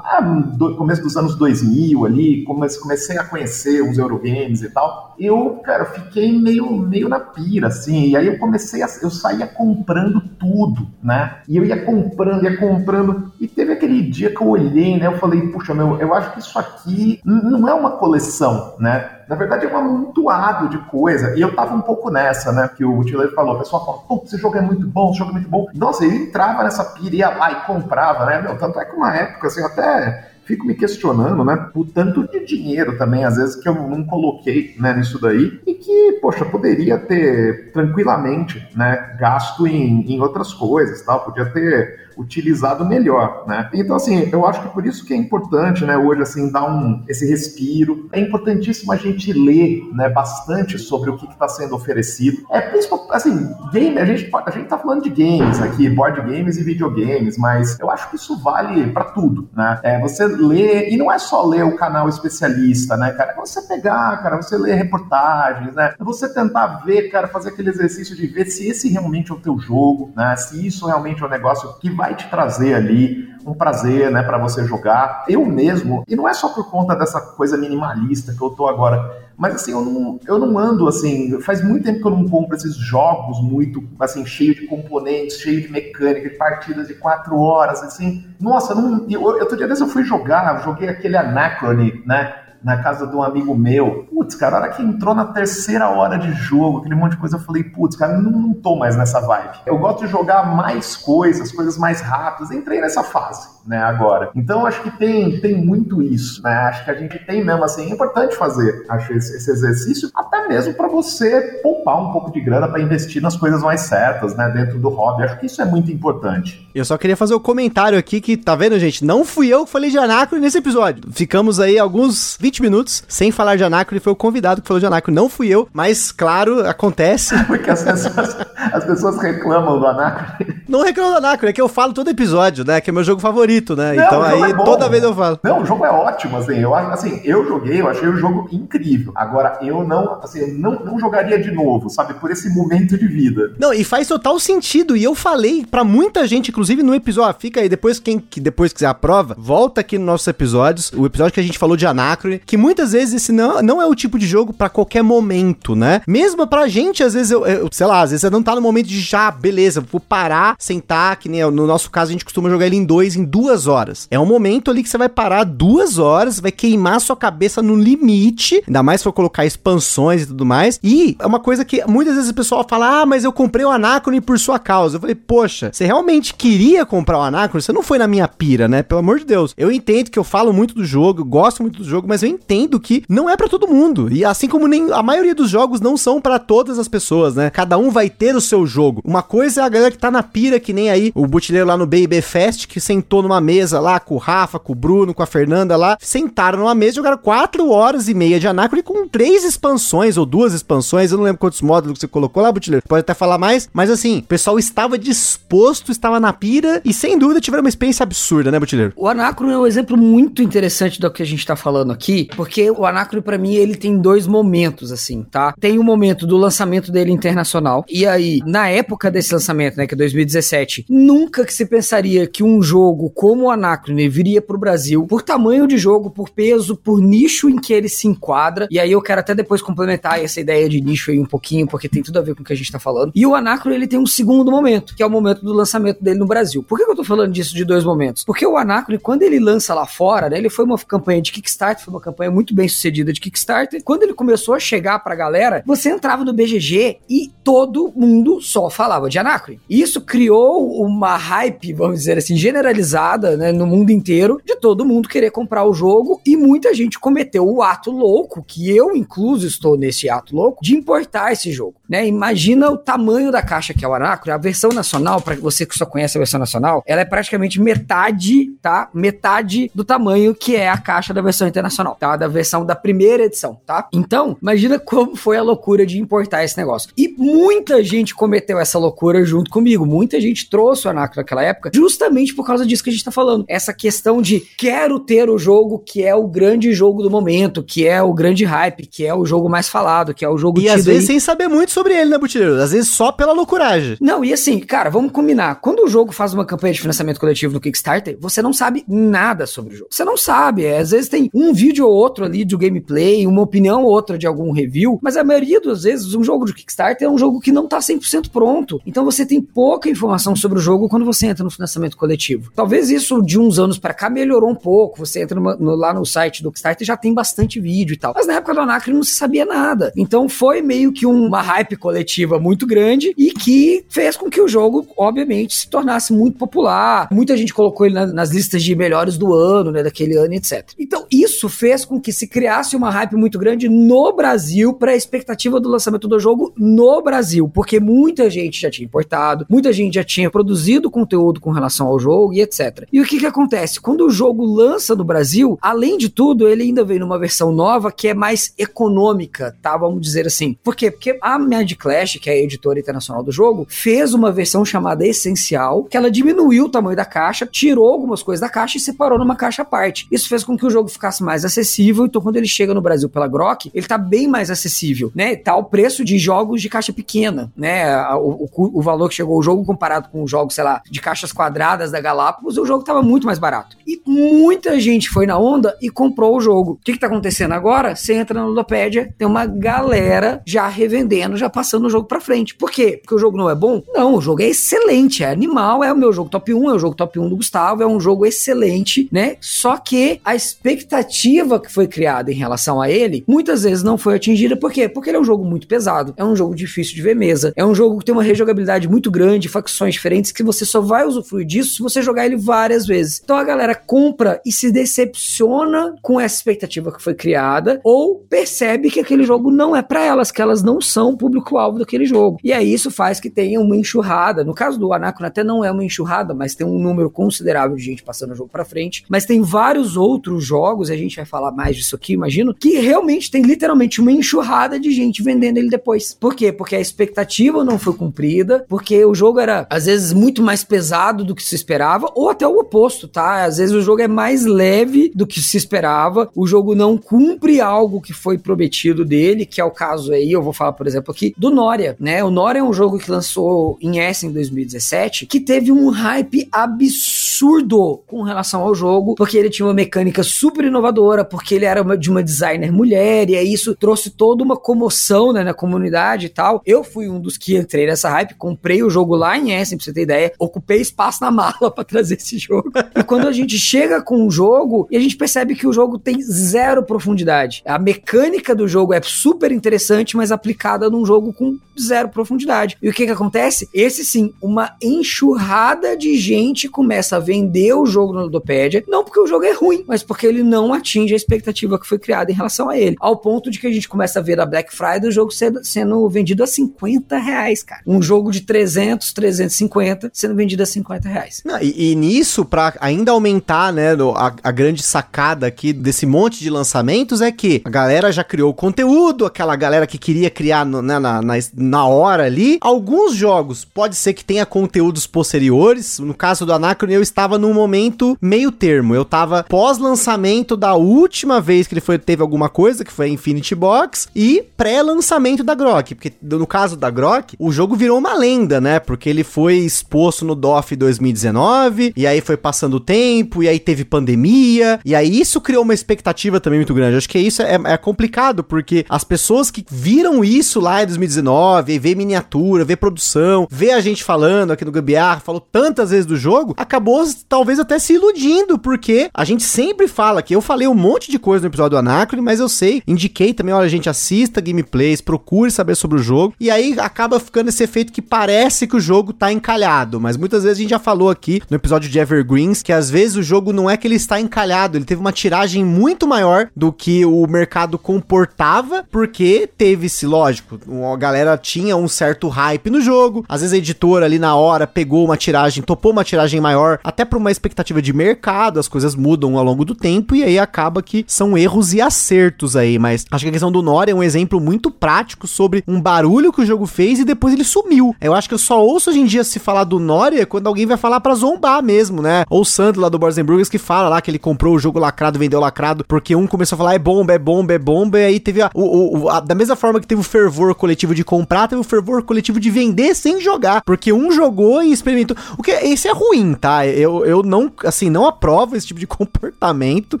ah, 0.00 0.20
no 0.20 0.76
começo 0.76 1.02
dos 1.02 1.16
anos 1.16 1.36
2000 1.36 2.04
ali, 2.04 2.44
comecei 2.44 3.18
a 3.18 3.24
conhecer 3.24 3.82
os 3.82 3.98
Eurogames 3.98 4.62
e 4.62 4.70
tal. 4.70 5.14
Eu, 5.18 5.60
cara, 5.64 5.84
fiquei 5.84 6.36
meio, 6.38 6.76
meio 6.76 7.08
na 7.08 7.20
pira, 7.20 7.68
assim, 7.68 8.08
e 8.08 8.16
aí 8.16 8.26
eu 8.26 8.38
comecei 8.38 8.82
a. 8.82 8.88
Eu 9.02 9.10
saía 9.10 9.46
comprando 9.46 10.20
tudo, 10.38 10.88
né? 11.02 11.38
E 11.48 11.56
eu 11.56 11.64
ia 11.64 11.84
comprando, 11.84 12.44
ia 12.44 12.56
comprando, 12.56 13.32
e 13.40 13.46
teve 13.46 13.72
aquele 13.72 14.02
dia 14.02 14.30
que 14.30 14.40
eu 14.40 14.48
olhei, 14.48 14.98
né? 14.98 15.06
Eu 15.06 15.18
falei, 15.18 15.40
puxa, 15.48 15.74
meu, 15.74 16.00
eu 16.00 16.14
acho 16.14 16.32
que 16.32 16.40
isso 16.40 16.58
aqui 16.58 17.20
não 17.24 17.68
é 17.68 17.74
uma 17.74 17.92
coleção, 17.92 18.74
né? 18.78 19.13
Na 19.28 19.36
verdade, 19.36 19.66
é 19.66 19.68
um 19.68 19.76
amontoado 19.76 20.68
de 20.68 20.78
coisa. 20.86 21.36
E 21.36 21.40
eu 21.40 21.54
tava 21.54 21.74
um 21.74 21.80
pouco 21.80 22.10
nessa, 22.10 22.52
né? 22.52 22.68
Que 22.76 22.84
o 22.84 23.02
Tiller 23.04 23.34
falou. 23.34 23.56
O 23.56 23.58
pessoal 23.58 23.84
fala, 23.84 23.98
pô, 23.98 24.22
esse 24.24 24.36
jogo 24.38 24.56
é 24.56 24.60
muito 24.60 24.86
bom, 24.86 25.10
esse 25.10 25.18
jogo 25.18 25.30
é 25.30 25.34
muito 25.34 25.48
bom. 25.48 25.66
Nossa, 25.74 26.04
eu 26.04 26.12
entrava 26.12 26.62
nessa 26.62 26.84
pira, 26.84 27.16
ia 27.16 27.28
lá 27.30 27.52
e 27.52 27.66
comprava, 27.66 28.26
né? 28.26 28.40
Meu, 28.40 28.56
tanto 28.58 28.78
é 28.78 28.84
que 28.84 28.96
uma 28.96 29.14
época, 29.14 29.46
assim, 29.46 29.62
até 29.62 30.32
fico 30.44 30.66
me 30.66 30.74
questionando, 30.74 31.44
né, 31.44 31.68
o 31.74 31.84
tanto 31.84 32.28
de 32.28 32.44
dinheiro 32.44 32.96
também, 32.98 33.24
às 33.24 33.36
vezes, 33.36 33.56
que 33.56 33.68
eu 33.68 33.74
não 33.74 34.04
coloquei, 34.04 34.74
né, 34.78 34.94
nisso 34.94 35.20
daí, 35.20 35.60
e 35.66 35.74
que, 35.74 36.18
poxa, 36.20 36.44
poderia 36.44 36.98
ter 36.98 37.72
tranquilamente, 37.72 38.66
né, 38.76 39.16
gasto 39.18 39.66
em, 39.66 40.02
em 40.12 40.20
outras 40.20 40.52
coisas, 40.52 41.02
tal, 41.02 41.24
podia 41.24 41.46
ter 41.46 42.03
utilizado 42.16 42.84
melhor, 42.84 43.44
né? 43.46 43.68
Então, 43.74 43.96
assim, 43.96 44.28
eu 44.32 44.46
acho 44.46 44.62
que 44.62 44.68
por 44.68 44.86
isso 44.86 45.04
que 45.04 45.12
é 45.12 45.16
importante, 45.16 45.84
né, 45.84 45.96
hoje, 45.96 46.22
assim, 46.22 46.50
dar 46.50 46.68
um, 46.68 47.02
esse 47.08 47.28
respiro. 47.28 48.08
É 48.12 48.20
importantíssimo 48.20 48.92
a 48.92 48.96
gente 48.96 49.32
ler, 49.32 49.82
né, 49.92 50.08
bastante 50.08 50.78
sobre 50.78 51.10
o 51.10 51.16
que 51.16 51.26
está 51.26 51.48
sendo 51.48 51.74
oferecido. 51.74 52.44
É 52.50 52.60
principalmente, 52.60 53.12
assim, 53.12 53.54
game, 53.72 53.98
a 53.98 54.04
gente, 54.04 54.30
a 54.34 54.50
gente 54.50 54.68
tá 54.68 54.78
falando 54.78 55.02
de 55.02 55.10
games 55.10 55.60
aqui, 55.60 55.88
board 55.88 56.20
games 56.20 56.56
e 56.56 56.62
videogames, 56.62 57.38
mas 57.38 57.78
eu 57.80 57.90
acho 57.90 58.10
que 58.10 58.16
isso 58.16 58.40
vale 58.42 58.86
para 58.88 59.04
tudo, 59.04 59.48
né? 59.54 59.80
É 59.82 60.00
você 60.00 60.26
ler, 60.26 60.92
e 60.92 60.96
não 60.96 61.10
é 61.10 61.18
só 61.18 61.44
ler 61.44 61.64
o 61.64 61.76
canal 61.76 62.08
especialista, 62.08 62.96
né, 62.96 63.12
cara? 63.12 63.32
É 63.32 63.36
você 63.36 63.62
pegar, 63.62 64.22
cara, 64.22 64.36
você 64.36 64.56
ler 64.56 64.74
reportagens, 64.74 65.74
né? 65.74 65.94
É 65.98 66.04
você 66.04 66.32
tentar 66.32 66.84
ver, 66.84 67.10
cara, 67.10 67.28
fazer 67.28 67.50
aquele 67.50 67.70
exercício 67.70 68.16
de 68.16 68.26
ver 68.26 68.46
se 68.46 68.68
esse 68.68 68.88
realmente 68.88 69.30
é 69.30 69.34
o 69.34 69.40
teu 69.40 69.58
jogo, 69.58 70.12
né? 70.16 70.36
Se 70.36 70.66
isso 70.66 70.86
realmente 70.86 71.22
é 71.22 71.26
um 71.26 71.30
negócio 71.30 71.72
que 71.80 71.90
vai 71.90 72.03
vai 72.04 72.14
te 72.14 72.28
trazer 72.28 72.74
ali 72.74 73.32
um 73.46 73.54
prazer, 73.54 74.10
né, 74.10 74.22
para 74.22 74.38
você 74.38 74.64
jogar. 74.64 75.24
Eu 75.28 75.44
mesmo, 75.44 76.04
e 76.08 76.16
não 76.16 76.28
é 76.28 76.34
só 76.34 76.48
por 76.48 76.70
conta 76.70 76.94
dessa 76.94 77.20
coisa 77.20 77.56
minimalista 77.56 78.32
que 78.32 78.42
eu 78.42 78.50
tô 78.50 78.66
agora, 78.66 79.22
mas 79.36 79.54
assim, 79.54 79.72
eu 79.72 79.82
não, 79.82 80.18
eu 80.26 80.38
não 80.38 80.58
ando 80.58 80.86
assim, 80.86 81.40
faz 81.40 81.62
muito 81.62 81.84
tempo 81.84 82.00
que 82.00 82.06
eu 82.06 82.10
não 82.10 82.28
compro 82.28 82.56
esses 82.56 82.76
jogos 82.76 83.42
muito, 83.42 83.82
assim, 84.00 84.24
cheio 84.24 84.54
de 84.54 84.66
componentes, 84.66 85.38
cheio 85.38 85.60
de 85.60 85.68
mecânica, 85.68 86.28
de 86.28 86.36
partidas 86.36 86.88
de 86.88 86.94
quatro 86.94 87.38
horas, 87.38 87.82
assim. 87.82 88.24
Nossa, 88.40 88.74
não, 88.74 89.06
eu, 89.10 89.22
outro 89.22 89.56
dia 89.56 89.68
desse 89.68 89.82
eu 89.82 89.88
fui 89.88 90.04
jogar, 90.04 90.62
joguei 90.62 90.88
aquele 90.88 91.16
Anachrony, 91.16 92.02
né, 92.06 92.34
na 92.64 92.82
casa 92.82 93.06
de 93.06 93.14
um 93.14 93.22
amigo 93.22 93.54
meu. 93.54 94.06
Putz, 94.10 94.34
cara, 94.34 94.56
a 94.56 94.60
hora 94.60 94.68
que 94.70 94.82
entrou 94.82 95.14
na 95.14 95.26
terceira 95.26 95.88
hora 95.90 96.16
de 96.16 96.32
jogo, 96.32 96.78
aquele 96.78 96.94
monte 96.94 97.12
de 97.12 97.18
coisa, 97.18 97.36
eu 97.36 97.40
falei, 97.40 97.62
putz, 97.62 97.94
cara, 97.94 98.16
não, 98.16 98.30
não 98.30 98.54
tô 98.54 98.76
mais 98.76 98.96
nessa 98.96 99.20
vibe. 99.20 99.58
Eu 99.66 99.78
gosto 99.78 100.04
de 100.04 100.10
jogar 100.10 100.56
mais 100.56 100.96
coisas, 100.96 101.52
coisas 101.52 101.76
mais 101.76 102.00
rápidas. 102.00 102.50
Entrei 102.50 102.80
nessa 102.80 103.02
fase, 103.02 103.48
né, 103.66 103.78
agora. 103.78 104.30
Então, 104.34 104.66
acho 104.66 104.82
que 104.82 104.90
tem, 104.90 105.40
tem 105.40 105.54
muito 105.54 106.00
isso, 106.00 106.42
né? 106.42 106.52
Acho 106.54 106.84
que 106.84 106.90
a 106.90 106.94
gente 106.94 107.18
tem 107.26 107.44
mesmo, 107.44 107.62
assim, 107.64 107.90
é 107.90 107.90
importante 107.90 108.34
fazer, 108.34 108.84
acho, 108.88 109.12
esse, 109.12 109.36
esse 109.36 109.50
exercício, 109.50 110.10
até 110.14 110.48
mesmo 110.48 110.72
para 110.74 110.88
você 110.88 111.60
poupar 111.62 112.00
um 112.00 112.12
pouco 112.12 112.32
de 112.32 112.40
grana 112.40 112.66
para 112.66 112.80
investir 112.80 113.20
nas 113.20 113.36
coisas 113.36 113.62
mais 113.62 113.82
certas, 113.82 114.34
né, 114.34 114.48
dentro 114.48 114.78
do 114.78 114.88
hobby. 114.88 115.24
Acho 115.24 115.38
que 115.38 115.46
isso 115.46 115.60
é 115.60 115.64
muito 115.64 115.92
importante. 115.92 116.68
Eu 116.74 116.84
só 116.84 116.96
queria 116.96 117.16
fazer 117.16 117.34
o 117.34 117.38
um 117.38 117.40
comentário 117.40 117.98
aqui 117.98 118.20
que, 118.20 118.36
tá 118.36 118.54
vendo, 118.54 118.78
gente? 118.78 119.04
Não 119.04 119.24
fui 119.24 119.48
eu 119.48 119.64
que 119.64 119.70
falei 119.70 119.90
de 119.90 119.98
Anacro 119.98 120.38
nesse 120.38 120.58
episódio. 120.58 121.04
Ficamos 121.12 121.60
aí 121.60 121.78
alguns 121.78 122.38
20 122.40 122.53
minutos 122.62 123.04
sem 123.08 123.30
falar 123.30 123.56
de 123.56 123.64
Anacro, 123.64 123.94
ele 123.94 124.00
foi 124.00 124.12
o 124.12 124.16
convidado 124.16 124.62
que 124.62 124.68
falou 124.68 124.80
de 124.80 124.86
Anacro, 124.86 125.12
não 125.12 125.28
fui 125.28 125.48
eu, 125.48 125.68
mas 125.72 126.12
claro, 126.12 126.66
acontece. 126.66 127.34
Porque 127.46 127.70
as 127.70 127.82
pessoas, 127.82 128.36
as 128.56 128.84
pessoas 128.84 129.20
reclamam 129.20 129.78
do 129.78 129.86
Anacro. 129.86 130.46
Não 130.68 130.82
reclamam 130.82 131.12
do 131.12 131.18
Anacro, 131.18 131.48
é 131.48 131.52
que 131.52 131.60
eu 131.60 131.68
falo 131.68 131.92
todo 131.92 132.08
episódio, 132.08 132.64
né? 132.64 132.80
Que 132.80 132.90
é 132.90 132.92
meu 132.92 133.04
jogo 133.04 133.20
favorito, 133.20 133.76
né? 133.76 133.94
Não, 133.94 134.04
então 134.04 134.22
aí 134.22 134.50
é 134.50 134.54
toda 134.54 134.88
vez 134.88 135.02
eu 135.02 135.14
falo. 135.14 135.38
Não, 135.42 135.62
o 135.62 135.66
jogo 135.66 135.84
é 135.84 135.90
ótimo, 135.90 136.36
assim. 136.36 136.58
Eu, 136.58 136.74
assim, 136.74 137.20
eu 137.24 137.46
joguei, 137.46 137.80
eu 137.80 137.88
achei 137.88 138.08
o 138.08 138.16
jogo 138.16 138.48
incrível. 138.50 139.12
Agora, 139.14 139.58
eu 139.62 139.86
não, 139.86 140.20
assim, 140.22 140.40
eu 140.40 140.54
não, 140.54 140.72
não 140.84 140.98
jogaria 140.98 141.38
de 141.38 141.50
novo, 141.50 141.88
sabe? 141.88 142.14
Por 142.14 142.30
esse 142.30 142.48
momento 142.48 142.96
de 142.96 143.06
vida. 143.06 143.52
Não, 143.58 143.72
e 143.72 143.84
faz 143.84 144.08
total 144.08 144.38
sentido. 144.38 144.96
E 144.96 145.04
eu 145.04 145.14
falei 145.14 145.64
para 145.64 145.84
muita 145.84 146.26
gente, 146.26 146.50
inclusive 146.50 146.82
no 146.82 146.94
episódio, 146.94 147.40
fica 147.40 147.60
aí, 147.60 147.68
depois 147.68 147.98
quem 147.98 148.18
que 148.18 148.40
depois 148.40 148.72
quiser 148.72 148.86
a 148.86 148.94
prova, 148.94 149.34
volta 149.38 149.80
aqui 149.80 149.98
nos 149.98 150.06
nossos 150.06 150.26
episódios, 150.26 150.92
o 150.92 151.06
episódio 151.06 151.32
que 151.32 151.40
a 151.40 151.42
gente 151.42 151.58
falou 151.58 151.76
de 151.76 151.86
Anacro, 151.86 152.38
que 152.46 152.56
muitas 152.56 152.92
vezes 152.92 153.14
esse 153.14 153.32
não, 153.32 153.62
não 153.62 153.80
é 153.80 153.86
o 153.86 153.94
tipo 153.94 154.18
de 154.18 154.26
jogo 154.26 154.52
para 154.52 154.68
qualquer 154.68 155.02
momento, 155.02 155.74
né? 155.74 156.02
Mesmo 156.06 156.46
pra 156.46 156.68
gente, 156.68 157.02
às 157.02 157.14
vezes, 157.14 157.30
eu, 157.30 157.46
eu, 157.46 157.68
sei 157.70 157.86
lá, 157.86 158.02
às 158.02 158.10
vezes 158.10 158.22
você 158.22 158.30
não 158.30 158.42
tá 158.42 158.54
no 158.54 158.60
momento 158.60 158.86
de 158.86 159.00
já, 159.00 159.30
beleza, 159.30 159.80
vou 159.80 160.00
parar, 160.00 160.56
sentar, 160.58 161.16
que 161.16 161.28
nem 161.28 161.42
no 161.50 161.66
nosso 161.66 161.90
caso 161.90 162.10
a 162.10 162.12
gente 162.12 162.24
costuma 162.24 162.50
jogar 162.50 162.66
ele 162.66 162.76
em 162.76 162.84
dois, 162.84 163.16
em 163.16 163.24
duas 163.24 163.66
horas. 163.66 164.06
É 164.10 164.18
um 164.18 164.26
momento 164.26 164.70
ali 164.70 164.82
que 164.82 164.88
você 164.88 164.98
vai 164.98 165.08
parar 165.08 165.44
duas 165.44 165.98
horas, 165.98 166.40
vai 166.40 166.52
queimar 166.52 167.00
sua 167.00 167.16
cabeça 167.16 167.62
no 167.62 167.76
limite, 167.76 168.62
ainda 168.66 168.82
mais 168.82 169.00
se 169.00 169.04
for 169.04 169.12
colocar 169.12 169.44
expansões 169.44 170.22
e 170.22 170.26
tudo 170.26 170.44
mais. 170.44 170.78
E 170.82 171.16
é 171.18 171.26
uma 171.26 171.40
coisa 171.40 171.64
que 171.64 171.84
muitas 171.86 172.14
vezes 172.14 172.30
o 172.30 172.34
pessoal 172.34 172.66
fala, 172.68 173.02
ah, 173.02 173.06
mas 173.06 173.24
eu 173.24 173.32
comprei 173.32 173.64
o 173.64 173.70
Anacrone 173.70 174.20
por 174.20 174.38
sua 174.38 174.58
causa. 174.58 174.96
Eu 174.96 175.00
falei, 175.00 175.14
poxa, 175.14 175.70
você 175.72 175.84
realmente 175.84 176.34
queria 176.34 176.84
comprar 176.84 177.18
o 177.18 177.22
Anacrone? 177.22 177.62
Você 177.62 177.72
não 177.72 177.82
foi 177.82 177.98
na 177.98 178.06
minha 178.06 178.28
pira, 178.28 178.68
né? 178.68 178.82
Pelo 178.82 179.00
amor 179.00 179.18
de 179.18 179.24
Deus. 179.24 179.54
Eu 179.56 179.70
entendo 179.70 180.10
que 180.10 180.18
eu 180.18 180.24
falo 180.24 180.52
muito 180.52 180.74
do 180.74 180.84
jogo, 180.84 181.24
gosto 181.24 181.62
muito 181.62 181.78
do 181.78 181.84
jogo, 181.84 182.08
mas 182.08 182.22
eu 182.22 182.28
entendo 182.34 182.78
que 182.80 183.04
não 183.08 183.28
é 183.28 183.36
para 183.36 183.48
todo 183.48 183.68
mundo. 183.68 184.12
E 184.12 184.24
assim 184.24 184.48
como 184.48 184.68
nem 184.68 184.92
a 184.92 185.02
maioria 185.02 185.34
dos 185.34 185.50
jogos 185.50 185.80
não 185.80 185.96
são 185.96 186.20
para 186.20 186.38
todas 186.38 186.78
as 186.78 186.88
pessoas, 186.88 187.34
né? 187.34 187.50
Cada 187.50 187.78
um 187.78 187.90
vai 187.90 188.10
ter 188.10 188.34
o 188.36 188.40
seu 188.40 188.66
jogo. 188.66 189.00
Uma 189.04 189.22
coisa 189.22 189.62
é 189.62 189.64
a 189.64 189.68
galera 189.68 189.90
que 189.90 189.98
tá 189.98 190.10
na 190.10 190.22
pira, 190.22 190.60
que 190.60 190.72
nem 190.72 190.90
aí 190.90 191.12
o 191.14 191.26
butileiro 191.26 191.66
lá 191.66 191.76
no 191.76 191.86
Baby 191.86 192.20
Fest, 192.20 192.66
que 192.66 192.80
sentou 192.80 193.22
numa 193.22 193.40
mesa 193.40 193.80
lá 193.80 193.98
com 193.98 194.14
o 194.14 194.18
Rafa, 194.18 194.58
com 194.58 194.72
o 194.72 194.76
Bruno, 194.76 195.14
com 195.14 195.22
a 195.22 195.26
Fernanda 195.26 195.76
lá, 195.76 195.96
sentaram 196.00 196.58
numa 196.58 196.74
mesa 196.74 196.92
e 196.92 196.96
jogaram 196.96 197.18
4 197.18 197.70
horas 197.70 198.08
e 198.08 198.14
meia 198.14 198.38
de 198.38 198.46
Anacron 198.46 198.82
com 198.82 199.08
três 199.08 199.44
expansões 199.44 200.16
ou 200.16 200.26
duas 200.26 200.52
expansões, 200.52 201.10
eu 201.10 201.18
não 201.18 201.24
lembro 201.24 201.38
quantos 201.38 201.62
módulos 201.62 201.98
você 201.98 202.08
colocou 202.08 202.42
lá, 202.42 202.50
butileiro. 202.50 202.84
Pode 202.88 203.00
até 203.00 203.14
falar 203.14 203.38
mais, 203.38 203.68
mas 203.72 203.90
assim, 203.90 204.18
o 204.18 204.22
pessoal 204.22 204.58
estava 204.58 204.98
disposto, 204.98 205.92
estava 205.92 206.18
na 206.18 206.32
pira 206.32 206.80
e 206.84 206.92
sem 206.92 207.18
dúvida 207.18 207.40
tiveram 207.40 207.62
uma 207.62 207.68
experiência 207.68 208.02
absurda, 208.02 208.50
né, 208.50 208.58
butileiro? 208.58 208.92
O 208.96 209.08
Anacron 209.08 209.50
é 209.50 209.58
um 209.58 209.66
exemplo 209.66 209.96
muito 209.96 210.42
interessante 210.42 211.00
do 211.00 211.10
que 211.10 211.22
a 211.22 211.26
gente 211.26 211.46
tá 211.46 211.54
falando 211.54 211.92
aqui, 211.92 212.13
porque 212.36 212.70
o 212.70 212.84
Anacron 212.84 213.22
para 213.22 213.38
mim 213.38 213.54
ele 213.54 213.74
tem 213.74 213.98
dois 213.98 214.26
momentos 214.26 214.92
assim, 214.92 215.22
tá? 215.22 215.54
Tem 215.58 215.78
o 215.78 215.82
momento 215.82 216.26
do 216.26 216.36
lançamento 216.36 216.92
dele 216.92 217.10
internacional 217.10 217.84
e 217.88 218.06
aí, 218.06 218.40
na 218.44 218.68
época 218.68 219.10
desse 219.10 219.32
lançamento, 219.32 219.76
né, 219.76 219.86
que 219.86 219.94
é 219.94 219.96
2017, 219.96 220.86
nunca 220.88 221.44
que 221.44 221.52
se 221.52 221.66
pensaria 221.66 222.26
que 222.26 222.42
um 222.42 222.62
jogo 222.62 223.10
como 223.10 223.44
o 223.44 223.50
Anacrone 223.50 224.08
viria 224.08 224.42
pro 224.42 224.58
Brasil 224.58 225.06
por 225.06 225.22
tamanho 225.22 225.66
de 225.66 225.78
jogo, 225.78 226.10
por 226.10 226.30
peso, 226.30 226.76
por 226.76 227.00
nicho 227.00 227.48
em 227.48 227.56
que 227.56 227.72
ele 227.72 227.88
se 227.88 228.06
enquadra. 228.06 228.66
E 228.70 228.78
aí 228.78 228.92
eu 228.92 229.00
quero 229.00 229.20
até 229.20 229.34
depois 229.34 229.62
complementar 229.62 230.22
essa 230.22 230.40
ideia 230.40 230.68
de 230.68 230.80
nicho 230.80 231.10
aí 231.10 231.18
um 231.18 231.26
pouquinho, 231.26 231.66
porque 231.66 231.88
tem 231.88 232.02
tudo 232.02 232.18
a 232.18 232.22
ver 232.22 232.34
com 232.34 232.42
o 232.42 232.44
que 232.44 232.52
a 232.52 232.56
gente 232.56 232.70
tá 232.70 232.78
falando. 232.78 233.12
E 233.14 233.26
o 233.26 233.34
Anacrone 233.34 233.76
ele 233.76 233.86
tem 233.86 233.98
um 233.98 234.06
segundo 234.06 234.50
momento, 234.50 234.94
que 234.94 235.02
é 235.02 235.06
o 235.06 235.10
momento 235.10 235.44
do 235.44 235.52
lançamento 235.52 236.02
dele 236.02 236.18
no 236.18 236.26
Brasil. 236.26 236.62
Por 236.62 236.78
que 236.78 236.84
eu 236.84 236.96
tô 236.96 237.04
falando 237.04 237.32
disso 237.32 237.54
de 237.54 237.64
dois 237.64 237.84
momentos? 237.84 238.24
Porque 238.24 238.46
o 238.46 238.56
Anacrone, 238.56 238.98
quando 238.98 239.22
ele 239.22 239.38
lança 239.38 239.74
lá 239.74 239.86
fora, 239.86 240.28
né, 240.28 240.38
ele 240.38 240.50
foi 240.50 240.64
uma 240.64 240.78
campanha 240.78 241.22
de 241.22 241.32
Kickstarter, 241.32 241.84
foi 241.84 241.92
uma 241.92 242.00
campanha 242.04 242.30
muito 242.30 242.54
bem 242.54 242.68
sucedida 242.68 243.12
de 243.12 243.20
Kickstarter. 243.20 243.82
Quando 243.82 244.02
ele 244.02 244.14
começou 244.14 244.54
a 244.54 244.60
chegar 244.60 244.98
pra 244.98 245.14
galera, 245.14 245.62
você 245.66 245.90
entrava 245.90 246.24
no 246.24 246.32
BGG 246.32 246.98
e 247.08 247.30
todo 247.42 247.92
mundo 247.94 248.40
só 248.40 248.68
falava 248.68 249.08
de 249.08 249.18
Anacrone. 249.18 249.60
Isso 249.68 250.00
criou 250.00 250.82
uma 250.82 251.16
hype, 251.16 251.72
vamos 251.72 251.98
dizer 251.98 252.18
assim, 252.18 252.36
generalizada 252.36 253.36
né, 253.36 253.52
no 253.52 253.66
mundo 253.66 253.90
inteiro 253.90 254.40
de 254.44 254.56
todo 254.56 254.84
mundo 254.84 255.08
querer 255.08 255.30
comprar 255.30 255.64
o 255.64 255.74
jogo 255.74 256.20
e 256.26 256.36
muita 256.36 256.74
gente 256.74 256.98
cometeu 256.98 257.46
o 257.46 257.62
ato 257.62 257.90
louco, 257.90 258.44
que 258.46 258.74
eu 258.74 258.94
incluso 258.94 259.46
estou 259.46 259.76
nesse 259.76 260.08
ato 260.08 260.34
louco, 260.34 260.62
de 260.62 260.74
importar 260.74 261.32
esse 261.32 261.52
jogo. 261.52 261.74
Né? 261.88 262.06
Imagina 262.06 262.70
o 262.70 262.76
tamanho 262.76 263.30
da 263.30 263.42
caixa 263.42 263.74
que 263.74 263.84
é 263.84 263.88
o 263.88 263.94
Anacro, 263.94 264.32
a 264.32 264.36
versão 264.36 264.70
nacional, 264.70 265.20
para 265.20 265.34
você 265.36 265.64
que 265.64 265.76
só 265.76 265.86
conhece 265.86 266.16
a 266.16 266.20
versão 266.20 266.40
nacional, 266.40 266.82
ela 266.86 267.00
é 267.00 267.04
praticamente 267.04 267.60
metade, 267.60 268.52
tá? 268.60 268.88
Metade 268.92 269.70
do 269.74 269.84
tamanho 269.84 270.34
que 270.34 270.56
é 270.56 270.68
a 270.68 270.78
caixa 270.78 271.14
da 271.14 271.22
versão 271.22 271.46
internacional. 271.46 271.93
Original, 271.94 271.96
tá? 271.98 272.16
Da 272.16 272.26
versão 272.28 272.64
da 272.66 272.74
primeira 272.74 273.24
edição, 273.24 273.58
tá? 273.64 273.88
Então, 273.92 274.36
imagina 274.42 274.78
como 274.78 275.16
foi 275.16 275.36
a 275.36 275.42
loucura 275.42 275.86
de 275.86 275.98
importar 275.98 276.44
esse 276.44 276.56
negócio. 276.58 276.90
E 276.96 277.14
muita 277.16 277.82
gente 277.82 278.14
cometeu 278.14 278.58
essa 278.58 278.78
loucura 278.78 279.24
junto 279.24 279.50
comigo. 279.50 279.86
Muita 279.86 280.20
gente 280.20 280.48
trouxe 280.50 280.86
o 280.86 280.90
Anaco 280.90 281.16
naquela 281.16 281.42
época, 281.42 281.70
justamente 281.74 282.34
por 282.34 282.44
causa 282.46 282.66
disso 282.66 282.82
que 282.82 282.90
a 282.90 282.92
gente 282.92 283.04
tá 283.04 283.10
falando. 283.10 283.44
Essa 283.48 283.72
questão 283.72 284.20
de 284.20 284.40
quero 284.58 284.98
ter 284.98 285.30
o 285.30 285.38
jogo 285.38 285.78
que 285.78 286.02
é 286.02 286.14
o 286.14 286.26
grande 286.26 286.72
jogo 286.72 287.02
do 287.02 287.10
momento, 287.10 287.62
que 287.62 287.86
é 287.86 288.02
o 288.02 288.12
grande 288.12 288.44
hype, 288.44 288.86
que 288.86 289.06
é 289.06 289.14
o 289.14 289.24
jogo 289.24 289.48
mais 289.48 289.68
falado, 289.68 290.14
que 290.14 290.24
é 290.24 290.28
o 290.28 290.36
jogo 290.36 290.60
E 290.60 290.68
às 290.68 290.84
vezes 290.84 291.02
aí. 291.02 291.06
sem 291.06 291.20
saber 291.20 291.48
muito 291.48 291.72
sobre 291.72 291.94
ele, 291.94 292.10
né, 292.10 292.18
Butileiro? 292.18 292.60
Às 292.60 292.72
vezes 292.72 292.88
só 292.90 293.12
pela 293.12 293.32
loucuragem. 293.32 293.96
Não, 294.00 294.24
e 294.24 294.32
assim, 294.32 294.58
cara, 294.60 294.90
vamos 294.90 295.12
combinar. 295.12 295.56
Quando 295.56 295.84
o 295.84 295.88
jogo 295.88 296.12
faz 296.12 296.32
uma 296.34 296.44
campanha 296.44 296.72
de 296.72 296.80
financiamento 296.80 297.20
coletivo 297.20 297.54
no 297.54 297.60
Kickstarter, 297.60 298.16
você 298.20 298.42
não 298.42 298.52
sabe 298.52 298.84
nada 298.88 299.46
sobre 299.46 299.74
o 299.74 299.76
jogo. 299.76 299.88
Você 299.90 300.04
não 300.04 300.16
sabe. 300.16 300.64
É, 300.64 300.78
às 300.78 300.90
vezes 300.90 301.08
tem 301.08 301.30
um 301.34 301.52
vídeo 301.52 301.83
ou 301.84 301.92
outro 301.92 302.24
ali 302.24 302.44
de 302.44 302.56
gameplay, 302.56 303.26
uma 303.26 303.42
opinião 303.42 303.84
ou 303.84 303.90
outra 303.90 304.18
de 304.18 304.26
algum 304.26 304.52
review, 304.52 304.98
mas 305.02 305.16
a 305.16 305.24
maioria 305.24 305.60
das 305.60 305.82
vezes 305.82 306.14
um 306.14 306.24
jogo 306.24 306.44
de 306.46 306.54
Kickstarter 306.54 307.06
é 307.06 307.10
um 307.10 307.18
jogo 307.18 307.40
que 307.40 307.52
não 307.52 307.68
tá 307.68 307.78
100% 307.78 308.30
pronto. 308.30 308.80
Então 308.86 309.04
você 309.04 309.24
tem 309.24 309.40
pouca 309.40 309.88
informação 309.88 310.34
sobre 310.34 310.58
o 310.58 310.62
jogo 310.62 310.88
quando 310.88 311.04
você 311.04 311.26
entra 311.26 311.44
no 311.44 311.50
financiamento 311.50 311.96
coletivo. 311.96 312.50
Talvez 312.54 312.90
isso 312.90 313.22
de 313.22 313.38
uns 313.38 313.58
anos 313.58 313.78
para 313.78 313.94
cá 313.94 314.08
melhorou 314.08 314.50
um 314.50 314.54
pouco. 314.54 314.98
Você 314.98 315.22
entra 315.22 315.38
numa, 315.38 315.56
no, 315.56 315.74
lá 315.74 315.92
no 315.92 316.04
site 316.04 316.42
do 316.42 316.50
Kickstarter 316.50 316.86
já 316.86 316.96
tem 316.96 317.12
bastante 317.12 317.60
vídeo 317.60 317.94
e 317.94 317.96
tal. 317.96 318.12
Mas 318.14 318.26
na 318.26 318.34
época 318.34 318.54
do 318.54 318.60
Anacre 318.60 318.92
não 318.92 319.02
se 319.02 319.12
sabia 319.12 319.44
nada. 319.44 319.92
Então 319.96 320.28
foi 320.28 320.62
meio 320.62 320.92
que 320.92 321.06
uma 321.06 321.42
hype 321.42 321.76
coletiva 321.76 322.38
muito 322.38 322.66
grande 322.66 323.14
e 323.16 323.32
que 323.32 323.84
fez 323.88 324.16
com 324.16 324.30
que 324.30 324.40
o 324.40 324.48
jogo, 324.48 324.86
obviamente, 324.96 325.54
se 325.54 325.68
tornasse 325.68 326.12
muito 326.12 326.38
popular. 326.38 327.08
Muita 327.10 327.36
gente 327.36 327.52
colocou 327.52 327.86
ele 327.86 327.94
na, 327.94 328.06
nas 328.06 328.30
listas 328.30 328.62
de 328.62 328.74
melhores 328.74 329.16
do 329.16 329.32
ano, 329.32 329.70
né, 329.70 329.82
daquele 329.82 330.16
ano, 330.16 330.34
etc. 330.34 330.70
Então 330.78 331.06
isso 331.10 331.48
fez 331.48 331.73
com 331.82 331.98
que 331.98 332.12
se 332.12 332.26
criasse 332.26 332.76
uma 332.76 332.90
hype 332.90 333.16
muito 333.16 333.38
grande 333.38 333.70
no 333.70 334.12
Brasil 334.12 334.74
para 334.74 334.92
a 334.92 334.96
expectativa 334.96 335.58
do 335.58 335.70
lançamento 335.70 336.06
do 336.06 336.20
jogo 336.20 336.52
no 336.58 337.00
Brasil, 337.00 337.48
porque 337.48 337.80
muita 337.80 338.28
gente 338.28 338.60
já 338.60 338.70
tinha 338.70 338.84
importado, 338.84 339.46
muita 339.48 339.72
gente 339.72 339.94
já 339.94 340.04
tinha 340.04 340.30
produzido 340.30 340.90
conteúdo 340.90 341.40
com 341.40 341.50
relação 341.50 341.86
ao 341.86 341.98
jogo 341.98 342.34
e 342.34 342.42
etc. 342.42 342.86
E 342.92 343.00
o 343.00 343.04
que 343.06 343.18
que 343.18 343.24
acontece? 343.24 343.80
Quando 343.80 344.04
o 344.04 344.10
jogo 344.10 344.44
lança 344.44 344.94
no 344.94 345.04
Brasil, 345.04 345.58
além 345.62 345.96
de 345.96 346.10
tudo, 346.10 346.46
ele 346.46 346.64
ainda 346.64 346.84
veio 346.84 347.00
numa 347.00 347.18
versão 347.18 347.50
nova 347.50 347.90
que 347.90 348.08
é 348.08 348.14
mais 348.14 348.52
econômica, 348.58 349.56
tá? 349.62 349.76
Vamos 349.76 350.02
dizer 350.02 350.26
assim. 350.26 350.56
Por 350.62 350.76
quê? 350.76 350.90
Porque 350.90 351.18
a 351.22 351.38
Mad 351.38 351.72
Clash, 351.74 352.18
que 352.20 352.28
é 352.28 352.34
a 352.34 352.38
editora 352.38 352.78
internacional 352.78 353.22
do 353.22 353.32
jogo, 353.32 353.66
fez 353.70 354.12
uma 354.12 354.30
versão 354.30 354.64
chamada 354.64 355.06
Essencial, 355.06 355.84
que 355.84 355.96
ela 355.96 356.10
diminuiu 356.10 356.64
o 356.64 356.68
tamanho 356.68 356.96
da 356.96 357.04
caixa, 357.04 357.46
tirou 357.46 357.88
algumas 357.88 358.22
coisas 358.22 358.40
da 358.40 358.48
caixa 358.48 358.76
e 358.76 358.80
separou 358.80 359.18
numa 359.18 359.36
caixa 359.36 359.62
à 359.62 359.64
parte. 359.64 360.06
Isso 360.10 360.28
fez 360.28 360.44
com 360.44 360.56
que 360.56 360.66
o 360.66 360.70
jogo 360.70 360.88
ficasse 360.88 361.22
mais 361.22 361.44
acessível, 361.44 361.63
então 362.06 362.20
quando 362.20 362.36
ele 362.36 362.46
chega 362.46 362.74
no 362.74 362.80
Brasil 362.80 363.08
pela 363.08 363.28
Grok, 363.28 363.70
ele 363.74 363.86
tá 363.86 363.98
bem 363.98 364.28
mais 364.28 364.50
acessível, 364.50 365.10
né? 365.14 365.36
Tá 365.36 365.56
o 365.56 365.64
preço 365.64 366.04
de 366.04 366.18
jogos 366.18 366.60
de 366.60 366.68
caixa 366.68 366.92
pequena, 366.92 367.52
né? 367.56 367.96
O, 368.14 368.44
o, 368.44 368.78
o 368.78 368.82
valor 368.82 369.08
que 369.08 369.14
chegou 369.14 369.38
o 369.38 369.42
jogo 369.42 369.64
comparado 369.64 370.08
com 370.08 370.22
os 370.22 370.30
jogos, 370.30 370.54
sei 370.54 370.64
lá, 370.64 370.82
de 370.90 371.00
caixas 371.00 371.32
quadradas 371.32 371.90
da 371.90 372.00
Galápagos, 372.00 372.58
o 372.58 372.66
jogo 372.66 372.84
tava 372.84 373.02
muito 373.02 373.26
mais 373.26 373.38
barato. 373.38 373.76
E 373.86 374.00
muita 374.06 374.78
gente 374.80 375.08
foi 375.08 375.26
na 375.26 375.38
onda 375.38 375.76
e 375.80 375.88
comprou 375.88 376.36
o 376.36 376.40
jogo. 376.40 376.72
O 376.72 376.76
que 376.76 376.92
que 376.92 376.98
tá 376.98 377.06
acontecendo 377.06 377.52
agora? 377.52 377.94
Você 377.94 378.14
entra 378.14 378.38
na 378.38 378.46
Ludopédia, 378.46 379.12
tem 379.16 379.26
uma 379.26 379.46
galera 379.46 380.42
já 380.44 380.66
revendendo, 380.68 381.36
já 381.36 381.48
passando 381.48 381.86
o 381.86 381.90
jogo 381.90 382.06
pra 382.06 382.20
frente. 382.20 382.54
Por 382.54 382.70
quê? 382.70 382.98
Porque 383.00 383.14
o 383.14 383.18
jogo 383.18 383.36
não 383.36 383.48
é 383.48 383.54
bom? 383.54 383.82
Não, 383.94 384.14
o 384.14 384.20
jogo 384.20 384.42
é 384.42 384.46
excelente, 384.46 385.22
é 385.22 385.30
animal, 385.30 385.82
é 385.82 385.92
o 385.92 385.96
meu 385.96 386.12
jogo 386.12 386.30
top 386.30 386.52
1, 386.52 386.70
é 386.70 386.74
o 386.74 386.78
jogo 386.78 386.94
top 386.94 387.18
1 387.18 387.28
do 387.28 387.36
Gustavo, 387.36 387.82
é 387.82 387.86
um 387.86 388.00
jogo 388.00 388.26
excelente, 388.26 389.08
né? 389.10 389.36
Só 389.40 389.76
que 389.76 390.20
a 390.24 390.34
expectativa 390.34 391.53
que 391.60 391.72
foi 391.72 391.86
criada 391.86 392.30
em 392.30 392.34
relação 392.34 392.80
a 392.80 392.90
ele, 392.90 393.24
muitas 393.26 393.62
vezes 393.62 393.82
não 393.82 393.96
foi 393.96 394.14
atingida. 394.16 394.56
Por 394.56 394.72
quê? 394.72 394.88
Porque 394.88 395.10
ele 395.10 395.16
é 395.16 395.20
um 395.20 395.24
jogo 395.24 395.44
muito 395.44 395.66
pesado, 395.66 396.14
é 396.16 396.24
um 396.24 396.36
jogo 396.36 396.54
difícil 396.54 396.94
de 396.94 397.02
ver 397.02 397.14
mesa, 397.14 397.52
é 397.56 397.64
um 397.64 397.74
jogo 397.74 397.98
que 397.98 398.04
tem 398.04 398.14
uma 398.14 398.22
rejogabilidade 398.22 398.88
muito 398.88 399.10
grande, 399.10 399.48
facções 399.48 399.94
diferentes, 399.94 400.32
que 400.32 400.42
você 400.42 400.64
só 400.64 400.80
vai 400.80 401.06
usufruir 401.06 401.46
disso 401.46 401.76
se 401.76 401.82
você 401.82 402.02
jogar 402.02 402.26
ele 402.26 402.36
várias 402.36 402.86
vezes. 402.86 403.20
Então 403.22 403.36
a 403.36 403.44
galera 403.44 403.74
compra 403.74 404.40
e 404.44 404.52
se 404.52 404.70
decepciona 404.70 405.94
com 406.02 406.20
essa 406.20 406.36
expectativa 406.36 406.92
que 406.92 407.02
foi 407.02 407.14
criada, 407.14 407.80
ou 407.84 408.24
percebe 408.28 408.90
que 408.90 409.00
aquele 409.00 409.24
jogo 409.24 409.50
não 409.50 409.74
é 409.74 409.82
para 409.82 410.04
elas, 410.04 410.30
que 410.30 410.42
elas 410.42 410.62
não 410.62 410.80
são 410.80 411.16
público-alvo 411.16 411.78
daquele 411.78 412.04
jogo. 412.04 412.38
E 412.42 412.52
aí 412.52 412.72
isso 412.72 412.90
faz 412.90 413.20
que 413.20 413.30
tenha 413.30 413.60
uma 413.60 413.76
enxurrada. 413.76 414.44
No 414.44 414.54
caso 414.54 414.78
do 414.78 414.92
Anacron 414.92 415.26
até 415.26 415.44
não 415.44 415.64
é 415.64 415.70
uma 415.70 415.84
enxurrada, 415.84 416.34
mas 416.34 416.54
tem 416.54 416.66
um 416.66 416.78
número 416.78 417.10
considerável 417.10 417.76
de 417.76 417.82
gente 417.82 418.02
passando 418.02 418.32
o 418.32 418.34
jogo 418.34 418.50
para 418.50 418.64
frente. 418.64 419.04
Mas 419.08 419.24
tem 419.24 419.42
vários 419.42 419.96
outros 419.96 420.44
jogos, 420.44 420.90
a 420.90 420.96
gente 420.96 421.16
vai 421.16 421.24
falar 421.24 421.43
mais 421.50 421.76
disso 421.76 421.96
aqui, 421.96 422.12
imagino, 422.12 422.54
que 422.54 422.78
realmente 422.78 423.30
tem 423.30 423.42
literalmente 423.42 424.00
uma 424.00 424.12
enxurrada 424.12 424.78
de 424.78 424.90
gente 424.90 425.22
vendendo 425.22 425.58
ele 425.58 425.68
depois. 425.68 426.14
Por 426.18 426.34
quê? 426.34 426.52
Porque 426.52 426.76
a 426.76 426.80
expectativa 426.80 427.64
não 427.64 427.78
foi 427.78 427.94
cumprida, 427.94 428.64
porque 428.68 429.04
o 429.04 429.14
jogo 429.14 429.40
era 429.40 429.66
às 429.70 429.86
vezes 429.86 430.12
muito 430.12 430.42
mais 430.42 430.64
pesado 430.64 431.24
do 431.24 431.34
que 431.34 431.42
se 431.42 431.54
esperava, 431.54 432.10
ou 432.14 432.28
até 432.28 432.46
o 432.46 432.58
oposto, 432.58 433.08
tá? 433.08 433.44
Às 433.44 433.58
vezes 433.58 433.74
o 433.74 433.82
jogo 433.82 434.02
é 434.02 434.08
mais 434.08 434.44
leve 434.44 435.10
do 435.14 435.26
que 435.26 435.40
se 435.40 435.56
esperava, 435.56 436.30
o 436.34 436.46
jogo 436.46 436.74
não 436.74 436.96
cumpre 436.96 437.60
algo 437.60 438.00
que 438.00 438.12
foi 438.12 438.38
prometido 438.38 439.04
dele, 439.04 439.46
que 439.46 439.60
é 439.60 439.64
o 439.64 439.70
caso 439.70 440.12
aí, 440.12 440.32
eu 440.32 440.42
vou 440.42 440.52
falar, 440.52 440.72
por 440.72 440.86
exemplo, 440.86 441.12
aqui, 441.12 441.34
do 441.36 441.50
Noria, 441.50 441.96
né? 441.98 442.22
O 442.24 442.30
Noria 442.30 442.60
é 442.60 442.64
um 442.64 442.72
jogo 442.72 442.98
que 442.98 443.10
lançou 443.10 443.78
em 443.80 443.98
Essen 443.98 444.30
em 444.30 444.32
2017, 444.32 445.26
que 445.26 445.40
teve 445.40 445.70
um 445.72 445.88
hype 445.90 446.48
absurdo 446.50 448.00
com 448.06 448.22
relação 448.22 448.62
ao 448.62 448.74
jogo, 448.74 449.14
porque 449.14 449.36
ele 449.36 449.50
tinha 449.50 449.66
uma 449.66 449.74
mecânica 449.74 450.22
super 450.22 450.64
inovadora, 450.64 451.24
porque 451.34 451.54
ele 451.54 451.64
era 451.64 451.82
uma, 451.82 451.96
de 451.96 452.10
uma 452.10 452.22
designer 452.22 452.72
mulher, 452.72 453.28
e 453.28 453.36
aí 453.36 453.52
isso 453.52 453.74
trouxe 453.74 454.10
toda 454.10 454.42
uma 454.42 454.56
comoção 454.56 455.32
né, 455.32 455.42
na 455.42 455.52
comunidade 455.52 456.26
e 456.26 456.28
tal. 456.28 456.62
Eu 456.64 456.84
fui 456.84 457.08
um 457.08 457.20
dos 457.20 457.36
que 457.36 457.56
entrei 457.56 457.86
nessa 457.86 458.08
hype, 458.08 458.34
comprei 458.34 458.82
o 458.82 458.90
jogo 458.90 459.16
lá 459.16 459.36
em 459.36 459.52
Essen, 459.52 459.76
pra 459.76 459.84
você 459.84 459.92
ter 459.92 460.02
ideia, 460.02 460.32
ocupei 460.38 460.80
espaço 460.80 461.22
na 461.22 461.30
mala 461.32 461.70
para 461.70 461.84
trazer 461.84 462.16
esse 462.16 462.38
jogo. 462.38 462.70
e 462.96 463.02
quando 463.02 463.26
a 463.26 463.32
gente 463.32 463.58
chega 463.58 464.00
com 464.00 464.26
o 464.26 464.30
jogo, 464.30 464.86
e 464.90 464.96
a 464.96 465.00
gente 465.00 465.16
percebe 465.16 465.54
que 465.54 465.66
o 465.66 465.72
jogo 465.72 465.98
tem 465.98 466.22
zero 466.22 466.84
profundidade. 466.84 467.62
A 467.66 467.78
mecânica 467.78 468.54
do 468.54 468.68
jogo 468.68 468.94
é 468.94 469.00
super 469.02 469.50
interessante, 469.50 470.16
mas 470.16 470.30
aplicada 470.30 470.88
num 470.88 471.04
jogo 471.04 471.32
com 471.32 471.58
zero 471.80 472.08
profundidade. 472.08 472.76
E 472.80 472.88
o 472.88 472.92
que 472.92 473.06
que 473.06 473.12
acontece? 473.12 473.68
Esse 473.74 474.04
sim, 474.04 474.32
uma 474.40 474.76
enxurrada 474.80 475.96
de 475.96 476.16
gente 476.16 476.68
começa 476.68 477.16
a 477.16 477.20
vender 477.20 477.74
o 477.74 477.86
jogo 477.86 478.12
no 478.12 478.22
Ludopédia, 478.22 478.84
não 478.86 479.04
porque 479.04 479.20
o 479.20 479.26
jogo 479.26 479.44
é 479.44 479.52
ruim, 479.52 479.84
mas 479.86 480.02
porque 480.02 480.26
ele 480.26 480.42
não 480.42 480.72
atinge 480.72 481.13
a 481.14 481.16
expectativa 481.16 481.78
que 481.78 481.86
foi 481.86 481.98
criada 481.98 482.30
em 482.30 482.34
relação 482.34 482.68
a 482.68 482.76
ele. 482.76 482.96
Ao 483.00 483.16
ponto 483.16 483.50
de 483.50 483.58
que 483.58 483.66
a 483.66 483.72
gente 483.72 483.88
começa 483.88 484.18
a 484.18 484.22
ver 484.22 484.40
a 484.40 484.46
Black 484.46 484.74
Friday 484.74 485.08
o 485.08 485.12
jogo 485.12 485.30
sendo, 485.30 485.64
sendo 485.64 486.08
vendido 486.08 486.42
a 486.42 486.46
50 486.46 487.16
reais, 487.18 487.62
cara. 487.62 487.82
Um 487.86 488.02
jogo 488.02 488.30
de 488.30 488.42
300, 488.42 489.12
350 489.12 490.10
sendo 490.12 490.34
vendido 490.34 490.62
a 490.62 490.66
50 490.66 491.08
reais. 491.08 491.42
Não, 491.44 491.60
e, 491.60 491.92
e, 491.92 491.94
nisso, 491.94 492.44
pra 492.44 492.74
ainda 492.80 493.12
aumentar, 493.12 493.72
né, 493.72 493.92
a, 494.16 494.34
a 494.42 494.50
grande 494.50 494.82
sacada 494.82 495.46
aqui 495.46 495.72
desse 495.72 496.06
monte 496.06 496.40
de 496.40 496.50
lançamentos 496.50 497.20
é 497.20 497.30
que 497.30 497.62
a 497.64 497.70
galera 497.70 498.12
já 498.12 498.24
criou 498.24 498.50
o 498.50 498.54
conteúdo, 498.54 499.26
aquela 499.26 499.56
galera 499.56 499.86
que 499.86 499.98
queria 499.98 500.30
criar 500.30 500.64
no, 500.64 500.82
né, 500.82 500.98
na, 500.98 501.22
na, 501.22 501.34
na 501.54 501.86
hora 501.86 502.24
ali. 502.24 502.58
Alguns 502.60 503.14
jogos 503.14 503.64
pode 503.64 503.96
ser 503.96 504.12
que 504.12 504.24
tenha 504.24 504.46
conteúdos 504.46 505.06
posteriores. 505.06 505.98
No 505.98 506.14
caso 506.14 506.44
do 506.46 506.52
Anacron, 506.52 506.90
eu 506.90 507.02
estava 507.02 507.38
num 507.38 507.52
momento 507.52 508.16
meio 508.20 508.50
termo. 508.50 508.94
Eu 508.94 509.04
tava 509.04 509.44
pós-lançamento 509.44 510.56
da 510.56 510.74
última 511.04 511.40
vez 511.40 511.66
que 511.66 511.74
ele 511.74 511.80
foi, 511.80 511.98
teve 511.98 512.22
alguma 512.22 512.48
coisa, 512.48 512.84
que 512.84 512.92
foi 512.92 513.06
a 513.06 513.08
Infinity 513.08 513.54
Box, 513.54 514.08
e 514.14 514.42
pré-lançamento 514.56 515.44
da 515.44 515.54
Grok. 515.54 515.94
Porque 515.94 516.12
no 516.22 516.46
caso 516.46 516.76
da 516.76 516.90
Grok, 516.90 517.36
o 517.38 517.52
jogo 517.52 517.76
virou 517.76 517.98
uma 517.98 518.14
lenda, 518.14 518.60
né? 518.60 518.80
Porque 518.80 519.08
ele 519.08 519.22
foi 519.22 519.56
exposto 519.56 520.24
no 520.24 520.34
DOF 520.34 520.74
2019, 520.74 521.92
e 521.96 522.06
aí 522.06 522.20
foi 522.20 522.36
passando 522.36 522.74
o 522.74 522.80
tempo, 522.80 523.42
e 523.42 523.48
aí 523.48 523.58
teve 523.58 523.84
pandemia, 523.84 524.80
e 524.84 524.94
aí 524.94 525.20
isso 525.20 525.40
criou 525.40 525.62
uma 525.62 525.74
expectativa 525.74 526.40
também 526.40 526.58
muito 526.58 526.74
grande. 526.74 526.96
acho 526.96 527.08
que 527.08 527.18
isso 527.18 527.42
é, 527.42 527.58
é 527.64 527.76
complicado, 527.76 528.42
porque 528.42 528.84
as 528.88 529.04
pessoas 529.04 529.50
que 529.50 529.64
viram 529.70 530.24
isso 530.24 530.58
lá 530.60 530.82
em 530.82 530.86
2019, 530.86 531.72
e 531.72 531.78
vê 531.78 531.94
miniatura, 531.94 532.64
vê 532.64 532.76
produção, 532.76 533.46
vê 533.50 533.70
a 533.72 533.80
gente 533.80 534.02
falando 534.02 534.52
aqui 534.52 534.64
no 534.64 534.72
Gambiarra, 534.72 535.20
falou 535.20 535.40
tantas 535.40 535.90
vezes 535.90 536.06
do 536.06 536.16
jogo, 536.16 536.54
acabou 536.56 537.04
talvez 537.28 537.58
até 537.58 537.78
se 537.78 537.94
iludindo, 537.94 538.58
porque 538.58 539.10
a 539.12 539.24
gente 539.24 539.42
sempre 539.42 539.86
fala 539.86 540.22
que 540.22 540.34
eu 540.34 540.40
falei 540.40 540.66
um 540.66 540.74
monte 540.74 540.93
de 541.00 541.18
coisa 541.18 541.42
no 541.42 541.48
episódio 541.48 541.70
do 541.70 541.78
Anacron, 541.78 542.22
mas 542.22 542.40
eu 542.40 542.48
sei, 542.48 542.82
indiquei 542.86 543.34
também, 543.34 543.54
olha, 543.54 543.68
gente 543.68 543.88
assista 543.88 544.40
gameplays, 544.40 545.00
procure 545.00 545.50
saber 545.50 545.74
sobre 545.74 545.98
o 545.98 546.02
jogo, 546.02 546.34
e 546.40 546.50
aí 546.50 546.74
acaba 546.78 547.20
ficando 547.20 547.48
esse 547.48 547.62
efeito 547.62 547.92
que 547.92 548.02
parece 548.02 548.66
que 548.66 548.76
o 548.76 548.80
jogo 548.80 549.12
tá 549.12 549.32
encalhado, 549.32 550.00
mas 550.00 550.16
muitas 550.16 550.42
vezes 550.44 550.58
a 550.58 550.62
gente 550.62 550.70
já 550.70 550.78
falou 550.78 551.10
aqui 551.10 551.42
no 551.50 551.56
episódio 551.56 551.90
de 551.90 551.98
Evergreens 551.98 552.62
que 552.62 552.72
às 552.72 552.90
vezes 552.90 553.16
o 553.16 553.22
jogo 553.22 553.52
não 553.52 553.68
é 553.68 553.76
que 553.76 553.86
ele 553.86 553.96
está 553.96 554.20
encalhado, 554.20 554.76
ele 554.76 554.84
teve 554.84 555.00
uma 555.00 555.12
tiragem 555.12 555.64
muito 555.64 556.06
maior 556.06 556.48
do 556.54 556.72
que 556.72 557.04
o 557.04 557.26
mercado 557.26 557.78
comportava, 557.78 558.84
porque 558.90 559.48
teve-se, 559.58 560.06
lógico, 560.06 560.58
a 560.92 560.96
galera 560.96 561.36
tinha 561.36 561.76
um 561.76 561.88
certo 561.88 562.28
hype 562.28 562.70
no 562.70 562.80
jogo, 562.80 563.24
às 563.28 563.40
vezes 563.40 563.54
a 563.54 563.58
editora 563.58 564.06
ali 564.06 564.18
na 564.18 564.36
hora 564.36 564.66
pegou 564.66 565.04
uma 565.04 565.16
tiragem, 565.16 565.62
topou 565.62 565.92
uma 565.92 566.04
tiragem 566.04 566.40
maior, 566.40 566.78
até 566.84 567.04
por 567.04 567.16
uma 567.16 567.30
expectativa 567.30 567.80
de 567.82 567.92
mercado, 567.92 568.60
as 568.60 568.68
coisas 568.68 568.94
mudam 568.94 569.36
ao 569.36 569.44
longo 569.44 569.64
do 569.64 569.74
tempo, 569.74 570.14
e 570.14 570.22
aí 570.22 570.38
acaba 570.38 570.82
que 570.84 571.04
são 571.08 571.36
erros 571.36 571.74
e 571.74 571.80
acertos 571.80 572.56
aí, 572.56 572.78
mas 572.78 573.04
acho 573.10 573.24
que 573.24 573.28
a 573.28 573.32
questão 573.32 573.50
do 573.50 573.62
Nori 573.62 573.90
é 573.90 573.94
um 573.94 574.02
exemplo 574.02 574.40
muito 574.40 574.70
prático 574.70 575.26
sobre 575.26 575.64
um 575.66 575.80
barulho 575.80 576.32
que 576.32 576.42
o 576.42 576.46
jogo 576.46 576.66
fez 576.66 576.98
e 576.98 577.04
depois 577.04 577.34
ele 577.34 577.44
sumiu. 577.44 577.94
Eu 578.00 578.14
acho 578.14 578.28
que 578.28 578.34
eu 578.34 578.38
só 578.38 578.64
ouço 578.64 578.90
hoje 578.90 579.00
em 579.00 579.06
dia 579.06 579.24
se 579.24 579.38
falar 579.38 579.64
do 579.64 579.78
Noria 579.78 580.26
quando 580.26 580.46
alguém 580.46 580.66
vai 580.66 580.76
falar 580.76 581.00
para 581.00 581.14
zombar 581.14 581.62
mesmo, 581.62 582.02
né? 582.02 582.24
Ou 582.28 582.42
o 582.42 582.44
Sandro 582.44 582.80
lá 582.80 582.88
do 582.88 582.98
Borzenburgers 582.98 583.48
que 583.48 583.58
fala 583.58 583.88
lá 583.88 584.00
que 584.00 584.10
ele 584.10 584.18
comprou 584.18 584.54
o 584.54 584.58
jogo 584.58 584.78
lacrado, 584.78 585.18
vendeu 585.18 585.40
lacrado, 585.40 585.84
porque 585.88 586.14
um 586.14 586.26
começou 586.26 586.56
a 586.56 586.58
falar 586.58 586.74
é 586.74 586.78
bomba, 586.78 587.12
é 587.12 587.18
bomba, 587.18 587.52
é 587.54 587.58
bomba, 587.58 587.98
e 587.98 588.04
aí 588.04 588.20
teve 588.20 588.42
a, 588.42 588.50
o, 588.54 588.98
o 588.98 589.08
a, 589.08 589.20
da 589.20 589.34
mesma 589.34 589.56
forma 589.56 589.80
que 589.80 589.86
teve 589.86 590.00
o 590.00 590.04
fervor 590.04 590.54
coletivo 590.54 590.94
de 590.94 591.04
comprar, 591.04 591.48
teve 591.48 591.60
o 591.60 591.64
fervor 591.64 592.02
coletivo 592.02 592.38
de 592.38 592.50
vender 592.50 592.94
sem 592.94 593.20
jogar, 593.20 593.62
porque 593.64 593.92
um 593.92 594.10
jogou 594.10 594.62
e 594.62 594.72
experimentou. 594.72 595.16
O 595.38 595.42
que 595.42 595.50
esse 595.50 595.88
é 595.88 595.92
ruim, 595.92 596.34
tá? 596.34 596.66
Eu, 596.66 597.04
eu 597.04 597.22
não, 597.22 597.50
assim, 597.64 597.90
não 597.90 598.06
aprovo 598.06 598.56
esse 598.56 598.66
tipo 598.66 598.80
de 598.80 598.86
comportamento. 598.88 600.00